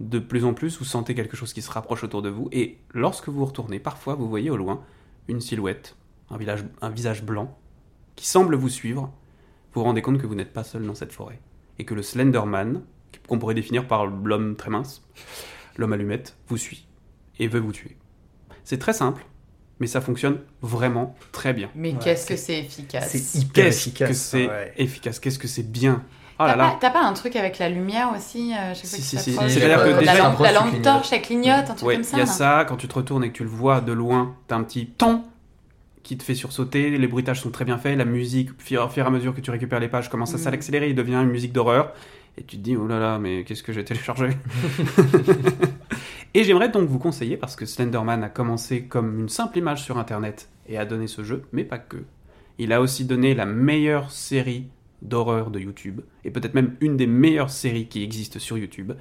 De 0.00 0.18
plus 0.18 0.44
en 0.44 0.54
plus, 0.54 0.78
vous 0.78 0.84
sentez 0.84 1.14
quelque 1.14 1.36
chose 1.36 1.52
qui 1.52 1.62
se 1.62 1.70
rapproche 1.70 2.02
autour 2.02 2.22
de 2.22 2.28
vous. 2.28 2.48
Et 2.52 2.78
lorsque 2.92 3.28
vous 3.28 3.44
retournez, 3.44 3.78
parfois, 3.78 4.14
vous 4.14 4.28
voyez 4.28 4.50
au 4.50 4.56
loin 4.56 4.82
une 5.28 5.40
silhouette, 5.40 5.96
un, 6.30 6.36
village, 6.38 6.64
un 6.80 6.90
visage 6.90 7.22
blanc, 7.22 7.56
qui 8.16 8.26
semble 8.26 8.56
vous 8.56 8.68
suivre. 8.68 9.12
Vous 9.72 9.80
vous 9.80 9.84
rendez 9.84 10.02
compte 10.02 10.18
que 10.20 10.26
vous 10.26 10.34
n'êtes 10.34 10.52
pas 10.52 10.64
seul 10.64 10.84
dans 10.86 10.94
cette 10.94 11.12
forêt. 11.12 11.40
Et 11.78 11.84
que 11.84 11.94
le 11.94 12.02
Slenderman, 12.02 12.82
qu'on 13.28 13.38
pourrait 13.38 13.54
définir 13.54 13.86
par 13.86 14.06
l'homme 14.06 14.56
très 14.56 14.70
mince, 14.70 15.02
l'homme 15.76 15.92
allumette, 15.92 16.36
vous 16.48 16.56
suit. 16.56 16.86
Et 17.38 17.46
veut 17.48 17.60
vous 17.60 17.72
tuer. 17.72 17.96
C'est 18.64 18.78
très 18.78 18.92
simple, 18.92 19.24
mais 19.80 19.86
ça 19.86 20.00
fonctionne 20.00 20.40
vraiment 20.62 21.14
très 21.32 21.52
bien. 21.52 21.70
Mais 21.74 21.92
Ouais, 21.92 21.98
qu'est-ce 22.02 22.26
que 22.26 22.36
c'est- 22.36 22.60
efficace? 22.60 23.10
C'est 23.10 23.38
hyper 23.40 23.64
Qu'est-ce 23.66 23.88
efficace. 23.88 24.08
que 24.08 24.14
c'est 24.14 24.48
ouais. 24.48 24.72
efficace, 24.76 25.20
qu'est-ce 25.20 25.38
que 25.38 25.48
c'est 25.48 25.62
bien? 25.70 26.04
Oh 26.44 26.46
là 26.46 26.52
T'as 26.52 26.56
pas, 26.58 26.62
là. 26.64 26.76
t'as 26.80 26.90
pas 26.90 27.02
un 27.04 27.12
truc 27.12 27.36
avec 27.36 27.58
la 27.58 27.68
lumière 27.68 28.10
aussi 28.16 28.52
euh, 28.54 28.74
Si, 28.74 28.86
C'est-à-dire 28.86 29.78
euh, 29.80 29.92
que 29.94 29.98
déjà- 30.00 30.14
la 30.14 30.18
lampe, 30.22 30.40
la 30.40 30.80
torche, 30.82 31.12
elle 31.12 31.22
clignote, 31.22 31.70
un 31.70 31.74
truc 31.74 31.82
Ouais, 31.88 31.94
comme 31.94 32.02
il 32.02 32.06
ça. 32.06 32.16
y 32.16 32.20
a 32.20 32.24
là. 32.24 32.30
ça, 32.30 32.64
quand 32.68 32.76
tu 32.76 32.88
te 32.88 32.94
retournes 32.94 33.24
et 33.24 33.28
que 33.30 33.36
tu 33.36 33.42
le 33.44 33.48
vois 33.48 33.80
de 33.80 33.92
loin, 33.92 34.34
t'as 34.48 34.56
un 34.56 34.62
petit 34.62 34.86
ton 34.86 35.22
qui 36.02 36.18
te 36.18 36.24
fait 36.24 36.34
sursauter, 36.34 36.90
les 36.90 37.06
bruitages 37.06 37.40
sont 37.40 37.50
très 37.50 37.64
bien 37.64 37.78
faits, 37.78 37.96
la 37.96 38.04
musique, 38.04 38.50
au 38.50 38.54
fur, 38.58 38.90
et 38.96 39.00
à 39.00 39.10
mesure 39.10 39.34
que 39.34 39.40
tu 39.40 39.50
récupères 39.52 39.78
les 39.80 39.88
pages, 39.88 40.08
commence 40.10 40.34
à 40.34 40.36
Mhm. 40.38 40.42
s'accélérer, 40.42 40.88
il 40.88 40.94
devient 40.96 41.14
une 41.14 41.30
musique 41.30 41.52
d'horreur, 41.52 41.92
et 42.36 42.42
tu 42.42 42.56
te 42.56 42.62
dis, 42.62 42.76
oh 42.76 42.88
là 42.88 42.98
là, 42.98 43.18
mais 43.20 43.44
qu'est-ce 43.44 43.62
que 43.62 43.72
j'ai 43.72 43.84
téléchargé 43.84 44.30
Et 46.34 46.44
j'aimerais 46.44 46.70
donc 46.70 46.88
vous 46.88 46.98
conseiller, 46.98 47.36
parce 47.36 47.56
que 47.56 47.66
Slenderman 47.66 48.24
a 48.24 48.28
commencé 48.30 48.84
comme 48.84 49.20
une 49.20 49.28
simple 49.28 49.58
image 49.58 49.82
sur 49.84 49.98
Internet 49.98 50.48
et 50.68 50.78
a 50.78 50.84
donné 50.84 51.06
ce 51.06 51.22
jeu, 51.22 51.44
mais 51.52 51.62
pas 51.64 51.78
que. 51.78 51.98
Il 52.58 52.72
a 52.72 52.80
aussi 52.80 53.04
donné 53.04 53.34
la 53.34 53.44
meilleure 53.46 54.10
série 54.10 54.66
d'horreur 55.02 55.50
de 55.50 55.58
YouTube, 55.58 56.00
et 56.24 56.30
peut-être 56.30 56.54
même 56.54 56.76
une 56.80 56.96
des 56.96 57.06
meilleures 57.06 57.50
séries 57.50 57.88
qui 57.88 58.02
existent 58.02 58.38
sur 58.38 58.56
YouTube. 58.56 58.92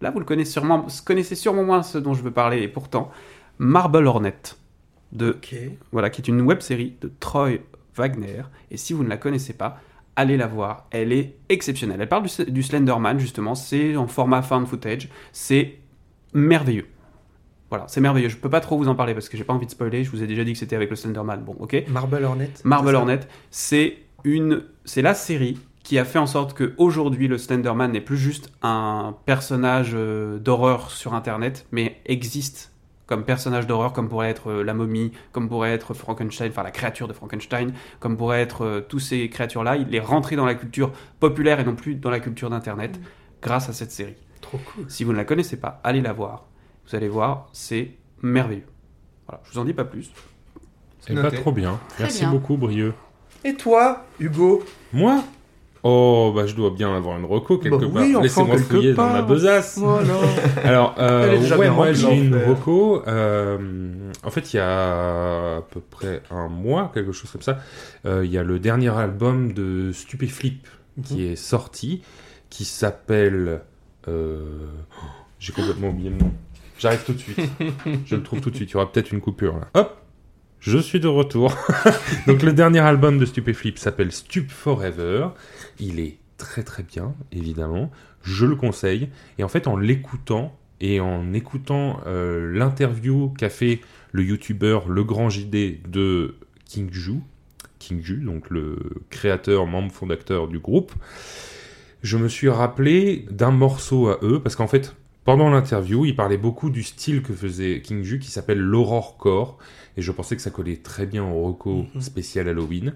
Là, 0.00 0.10
vous 0.10 0.18
le 0.18 0.24
connaissez 0.24 0.52
sûrement, 0.52 0.86
connaissez 1.04 1.34
sûrement 1.34 1.64
moins 1.64 1.82
ce 1.82 1.98
dont 1.98 2.14
je 2.14 2.22
veux 2.22 2.30
parler, 2.30 2.62
et 2.62 2.68
pourtant, 2.68 3.10
Marble 3.58 4.06
Hornet, 4.06 4.38
de, 5.12 5.38
voilà, 5.90 6.10
qui 6.10 6.22
est 6.22 6.28
une 6.28 6.40
web 6.40 6.60
série 6.60 6.96
de 7.00 7.10
Troy 7.20 7.58
Wagner, 7.96 8.42
et 8.70 8.76
si 8.76 8.92
vous 8.92 9.04
ne 9.04 9.08
la 9.08 9.16
connaissez 9.18 9.52
pas, 9.52 9.80
allez 10.16 10.36
la 10.36 10.46
voir, 10.46 10.86
elle 10.90 11.12
est 11.12 11.36
exceptionnelle. 11.48 12.00
Elle 12.00 12.08
parle 12.08 12.26
du, 12.26 12.50
du 12.50 12.62
Slenderman, 12.62 13.18
justement, 13.18 13.54
c'est 13.54 13.96
en 13.96 14.06
format 14.06 14.42
found 14.42 14.66
footage, 14.66 15.08
c'est 15.32 15.78
merveilleux. 16.32 16.86
Voilà, 17.72 17.86
c'est 17.88 18.02
merveilleux. 18.02 18.28
Je 18.28 18.36
peux 18.36 18.50
pas 18.50 18.60
trop 18.60 18.76
vous 18.76 18.88
en 18.88 18.94
parler 18.94 19.14
parce 19.14 19.30
que 19.30 19.38
j'ai 19.38 19.44
pas 19.44 19.54
envie 19.54 19.64
de 19.64 19.70
spoiler. 19.70 20.04
Je 20.04 20.10
vous 20.10 20.22
ai 20.22 20.26
déjà 20.26 20.44
dit 20.44 20.52
que 20.52 20.58
c'était 20.58 20.76
avec 20.76 20.90
le 20.90 20.96
Slenderman. 20.96 21.42
Bon, 21.42 21.56
ok. 21.58 21.84
Marble 21.88 22.22
Hornet. 22.22 22.50
Marble 22.64 22.94
Hornet, 22.94 23.20
c'est 23.50 23.96
une, 24.24 24.62
c'est 24.84 25.02
la 25.02 25.14
série 25.14 25.58
qui 25.82 25.98
a 25.98 26.04
fait 26.04 26.18
en 26.18 26.26
sorte 26.26 26.54
que 26.54 26.74
aujourd'hui 26.78 27.28
le 27.28 27.38
Slenderman 27.38 27.90
n'est 27.90 28.00
plus 28.00 28.16
juste 28.16 28.52
un 28.62 29.16
personnage 29.26 29.92
euh, 29.94 30.38
d'horreur 30.38 30.90
sur 30.90 31.14
Internet, 31.14 31.66
mais 31.72 32.00
existe 32.06 32.72
comme 33.06 33.24
personnage 33.24 33.66
d'horreur, 33.66 33.92
comme 33.92 34.08
pourrait 34.08 34.30
être 34.30 34.50
euh, 34.50 34.62
la 34.62 34.74
momie, 34.74 35.12
comme 35.32 35.48
pourrait 35.48 35.72
être 35.72 35.92
Frankenstein, 35.92 36.50
enfin 36.50 36.62
la 36.62 36.70
créature 36.70 37.08
de 37.08 37.12
Frankenstein, 37.12 37.72
comme 38.00 38.16
pourrait 38.16 38.40
être 38.40 38.64
euh, 38.64 38.80
tous 38.80 39.00
ces 39.00 39.28
créatures-là. 39.28 39.76
Il 39.76 39.94
est 39.94 40.00
rentré 40.00 40.36
dans 40.36 40.46
la 40.46 40.54
culture 40.54 40.92
populaire 41.20 41.60
et 41.60 41.64
non 41.64 41.74
plus 41.74 41.96
dans 41.96 42.10
la 42.10 42.20
culture 42.20 42.48
d'Internet 42.48 43.00
grâce 43.42 43.68
à 43.68 43.72
cette 43.72 43.90
série. 43.90 44.16
Trop 44.40 44.58
cool. 44.58 44.84
Si 44.88 45.04
vous 45.04 45.12
ne 45.12 45.16
la 45.16 45.24
connaissez 45.24 45.58
pas, 45.58 45.80
allez 45.84 46.00
la 46.00 46.12
voir. 46.12 46.46
Vous 46.86 46.96
allez 46.96 47.08
voir, 47.08 47.48
c'est 47.52 47.98
merveilleux. 48.22 48.66
Voilà, 49.26 49.42
je 49.44 49.52
vous 49.52 49.58
en 49.58 49.64
dis 49.64 49.74
pas 49.74 49.84
plus. 49.84 50.10
C'est 51.00 51.14
pas 51.14 51.30
trop 51.30 51.52
bien. 51.52 51.80
Très 51.90 52.04
Merci 52.04 52.20
bien. 52.20 52.30
beaucoup, 52.30 52.56
Brieux. 52.56 52.94
Et 53.44 53.54
toi, 53.54 54.04
Hugo 54.20 54.62
Moi 54.92 55.22
Oh, 55.84 56.32
bah 56.32 56.46
je 56.46 56.54
dois 56.54 56.70
bien 56.70 56.94
avoir 56.94 57.18
une 57.18 57.24
reco 57.24 57.58
quelque 57.58 57.74
Bah 57.86 57.88
part. 57.92 58.02
oui, 58.04 58.16
Laissez-moi 58.22 58.56
fouiller 58.56 58.94
dans 58.94 59.08
ma 59.10 59.22
besace. 59.22 59.78
Voilà. 59.78 60.14
Alors, 60.64 60.94
euh, 60.98 61.56
ouais, 61.56 61.70
moi 61.70 61.92
j'ai 61.92 62.16
une 62.18 62.36
reco. 62.36 63.02
euh, 63.08 63.58
en 64.22 64.30
fait, 64.30 64.52
il 64.52 64.58
y 64.58 64.60
a 64.60 65.56
à 65.56 65.62
peu 65.62 65.80
près 65.80 66.22
un 66.30 66.46
mois, 66.46 66.92
quelque 66.94 67.10
chose 67.10 67.32
comme 67.32 67.42
ça, 67.42 67.58
euh, 68.06 68.24
il 68.24 68.30
y 68.30 68.38
a 68.38 68.44
le 68.44 68.60
dernier 68.60 68.90
album 68.96 69.54
de 69.54 69.90
Stupéflip 69.90 70.68
qui 71.02 71.26
est 71.26 71.34
sorti, 71.36 72.02
qui 72.48 72.64
s'appelle. 72.64 73.62
oh, 74.06 74.12
J'ai 75.40 75.52
complètement 75.52 75.88
oublié 75.88 76.10
le 76.10 76.16
nom. 76.16 76.30
J'arrive 76.78 77.02
tout 77.04 77.12
de 77.14 77.18
suite. 77.18 77.40
Je 78.06 78.14
le 78.14 78.22
trouve 78.22 78.40
tout 78.40 78.50
de 78.50 78.56
suite. 78.56 78.70
Il 78.70 78.74
y 78.74 78.76
aura 78.76 78.90
peut-être 78.92 79.10
une 79.10 79.20
coupure 79.20 79.54
là. 79.56 79.66
Hop 79.74 79.96
je 80.62 80.78
suis 80.78 81.00
de 81.00 81.08
retour. 81.08 81.56
Donc 82.28 82.42
le 82.42 82.52
dernier 82.52 82.78
album 82.78 83.18
de 83.18 83.26
Stupéflip 83.26 83.78
s'appelle 83.78 84.12
Stup 84.12 84.48
Forever. 84.48 85.30
Il 85.80 85.98
est 85.98 86.18
très 86.38 86.62
très 86.62 86.84
bien, 86.84 87.14
évidemment. 87.32 87.90
Je 88.22 88.46
le 88.46 88.54
conseille. 88.54 89.08
Et 89.38 89.44
en 89.44 89.48
fait, 89.48 89.66
en 89.66 89.76
l'écoutant 89.76 90.56
et 90.80 91.00
en 91.00 91.32
écoutant 91.32 92.00
euh, 92.06 92.52
l'interview 92.52 93.30
qu'a 93.36 93.50
fait 93.50 93.80
le 94.12 94.22
youtubeur 94.22 94.88
Le 94.88 95.02
Grand 95.02 95.28
JD 95.28 95.90
de 95.90 96.36
King 96.64 96.92
Ju, 96.92 97.14
King 97.80 98.00
Ju, 98.00 98.18
donc 98.18 98.48
le 98.48 98.78
créateur, 99.10 99.66
membre 99.66 99.90
fondateur 99.90 100.46
du 100.46 100.60
groupe, 100.60 100.92
je 102.02 102.16
me 102.16 102.28
suis 102.28 102.48
rappelé 102.48 103.26
d'un 103.30 103.50
morceau 103.50 104.08
à 104.08 104.20
eux, 104.22 104.40
parce 104.40 104.54
qu'en 104.54 104.68
fait, 104.68 104.94
pendant 105.24 105.50
l'interview, 105.50 106.04
il 106.04 106.16
parlait 106.16 106.36
beaucoup 106.38 106.70
du 106.70 106.82
style 106.82 107.22
que 107.22 107.32
faisait 107.32 107.80
King 107.82 108.02
Ju, 108.02 108.18
qui 108.18 108.30
s'appelle 108.30 108.58
l'horrorcore, 108.60 109.58
et 109.96 110.02
je 110.02 110.10
pensais 110.12 110.36
que 110.36 110.42
ça 110.42 110.50
collait 110.50 110.76
très 110.78 111.06
bien 111.06 111.24
au 111.24 111.42
reco 111.44 111.86
Mhm. 111.94 112.00
spécial 112.00 112.48
Halloween. 112.48 112.94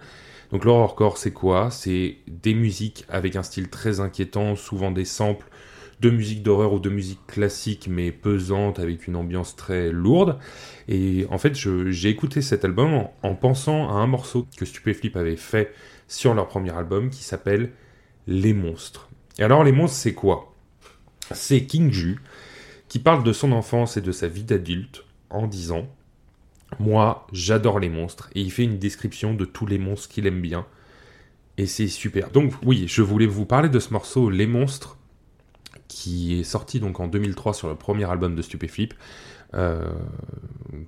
Donc 0.52 0.64
l'horrorcore, 0.64 1.18
c'est 1.18 1.32
quoi? 1.32 1.70
C'est 1.70 2.18
des 2.28 2.54
musiques 2.54 3.04
avec 3.08 3.36
un 3.36 3.42
style 3.42 3.68
très 3.68 4.00
inquiétant, 4.00 4.56
souvent 4.56 4.90
des 4.90 5.04
samples 5.04 5.46
de 6.00 6.10
musique 6.10 6.42
d'horreur 6.42 6.72
ou 6.74 6.78
de 6.78 6.90
musique 6.90 7.26
classique, 7.26 7.88
mais 7.90 8.12
pesante, 8.12 8.78
avec 8.78 9.06
une 9.06 9.16
ambiance 9.16 9.56
très 9.56 9.90
lourde. 9.90 10.38
Et 10.88 11.26
en 11.30 11.38
fait, 11.38 11.54
j'ai 11.56 12.08
écouté 12.10 12.42
cet 12.42 12.64
album 12.64 12.92
en, 12.92 13.14
en 13.22 13.34
pensant 13.34 13.88
à 13.88 13.94
un 13.94 14.06
morceau 14.06 14.46
que 14.56 14.64
Stupéflip 14.66 15.16
avait 15.16 15.36
fait 15.36 15.72
sur 16.08 16.34
leur 16.34 16.48
premier 16.48 16.70
album, 16.76 17.10
qui 17.10 17.24
s'appelle 17.24 17.72
Les 18.26 18.52
Monstres. 18.52 19.08
Et 19.38 19.42
alors, 19.42 19.64
Les 19.64 19.72
Monstres, 19.72 19.96
c'est 19.98 20.14
quoi? 20.14 20.52
C'est 21.32 21.64
King 21.64 21.92
Ju, 21.92 22.20
qui 22.88 22.98
parle 22.98 23.24
de 23.24 23.32
son 23.32 23.52
enfance 23.52 23.96
et 23.96 24.00
de 24.00 24.12
sa 24.12 24.28
vie 24.28 24.44
d'adulte 24.44 25.04
en 25.30 25.46
disant 25.46 25.88
Moi, 26.78 27.26
j'adore 27.32 27.80
les 27.80 27.88
monstres. 27.88 28.30
Et 28.34 28.40
il 28.40 28.52
fait 28.52 28.64
une 28.64 28.78
description 28.78 29.34
de 29.34 29.44
tous 29.44 29.66
les 29.66 29.78
monstres 29.78 30.08
qu'il 30.08 30.26
aime 30.26 30.40
bien. 30.40 30.66
Et 31.58 31.66
c'est 31.66 31.88
super. 31.88 32.30
Donc, 32.30 32.52
oui, 32.64 32.84
je 32.86 33.02
voulais 33.02 33.26
vous 33.26 33.46
parler 33.46 33.68
de 33.68 33.78
ce 33.78 33.92
morceau, 33.92 34.28
Les 34.28 34.46
Monstres, 34.46 34.98
qui 35.88 36.38
est 36.38 36.44
sorti 36.44 36.80
donc 36.80 37.00
en 37.00 37.08
2003 37.08 37.54
sur 37.54 37.68
le 37.68 37.74
premier 37.74 38.04
album 38.10 38.34
de 38.34 38.42
Stupéflip. 38.42 38.94
euh, 39.54 39.84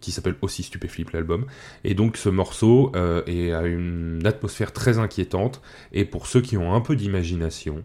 qui 0.00 0.10
s'appelle 0.10 0.34
aussi 0.42 0.64
Stupéflip 0.64 1.10
l'album 1.10 1.46
et 1.84 1.94
donc 1.94 2.16
ce 2.16 2.28
morceau 2.28 2.90
euh, 2.96 3.22
a 3.26 3.66
une 3.66 4.26
atmosphère 4.26 4.72
très 4.72 4.98
inquiétante 4.98 5.62
et 5.92 6.04
pour 6.04 6.26
ceux 6.26 6.40
qui 6.40 6.56
ont 6.56 6.74
un 6.74 6.80
peu 6.80 6.96
d'imagination 6.96 7.84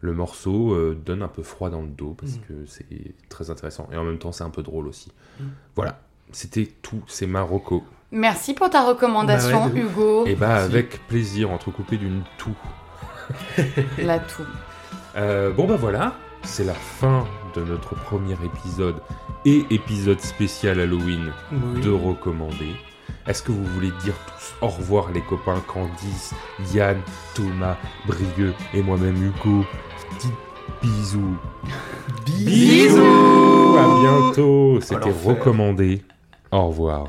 le 0.00 0.12
morceau 0.12 0.72
euh, 0.74 0.96
donne 1.04 1.22
un 1.22 1.28
peu 1.28 1.42
froid 1.42 1.70
dans 1.70 1.82
le 1.82 1.88
dos 1.88 2.14
parce 2.18 2.32
Mhm. 2.34 2.40
que 2.48 2.54
c'est 2.66 2.86
très 3.28 3.50
intéressant 3.50 3.88
et 3.92 3.96
en 3.96 4.04
même 4.04 4.18
temps 4.18 4.32
c'est 4.32 4.44
un 4.44 4.50
peu 4.50 4.62
drôle 4.62 4.86
aussi 4.88 5.10
Mhm. 5.40 5.50
voilà 5.76 6.00
c'était 6.32 6.68
tout 6.82 7.02
c'est 7.06 7.26
Marocco 7.26 7.82
Merci 8.10 8.54
pour 8.54 8.70
ta 8.70 8.86
recommandation, 8.88 9.66
Bah 9.66 9.72
ouais, 9.74 9.80
Hugo. 9.80 10.24
et 10.26 10.34
bah 10.34 10.54
avec 10.56 11.06
plaisir 11.08 11.50
entrecoupé 11.50 11.96
d'une 11.98 12.22
toux 12.38 12.56
La 13.98 14.18
toux. 14.18 14.46
Euh, 15.16 15.50
bon 15.52 15.66
bah 15.66 15.76
voilà, 15.76 16.14
c'est 16.42 16.64
la 16.64 16.72
fin 16.74 17.26
de 17.54 17.62
notre 17.62 17.94
premier 17.94 18.36
épisode 18.44 18.96
et 19.44 19.64
épisode 19.70 20.20
spécial 20.20 20.80
Halloween 20.80 21.32
Oui. 21.52 21.80
de 21.82 21.90
recommander. 21.90 22.74
Est-ce 23.26 23.42
que 23.42 23.52
vous 23.52 23.64
voulez 23.64 23.90
dire 24.02 24.14
tous 24.26 24.54
au 24.64 24.68
revoir 24.68 25.10
les 25.12 25.20
copains 25.20 25.60
Candice, 25.66 26.32
Yann, 26.72 26.98
Thomas, 27.34 27.76
Brieux 28.06 28.54
et 28.72 28.82
moi-même 28.82 29.22
Hugo? 29.22 29.64
Petit 30.10 30.32
bisous. 30.82 31.36
Bisous 32.26 33.76
À 33.78 34.00
bientôt. 34.00 34.80
C'était 34.80 35.10
recommandé. 35.24 36.02
Au 36.50 36.68
revoir. 36.68 37.08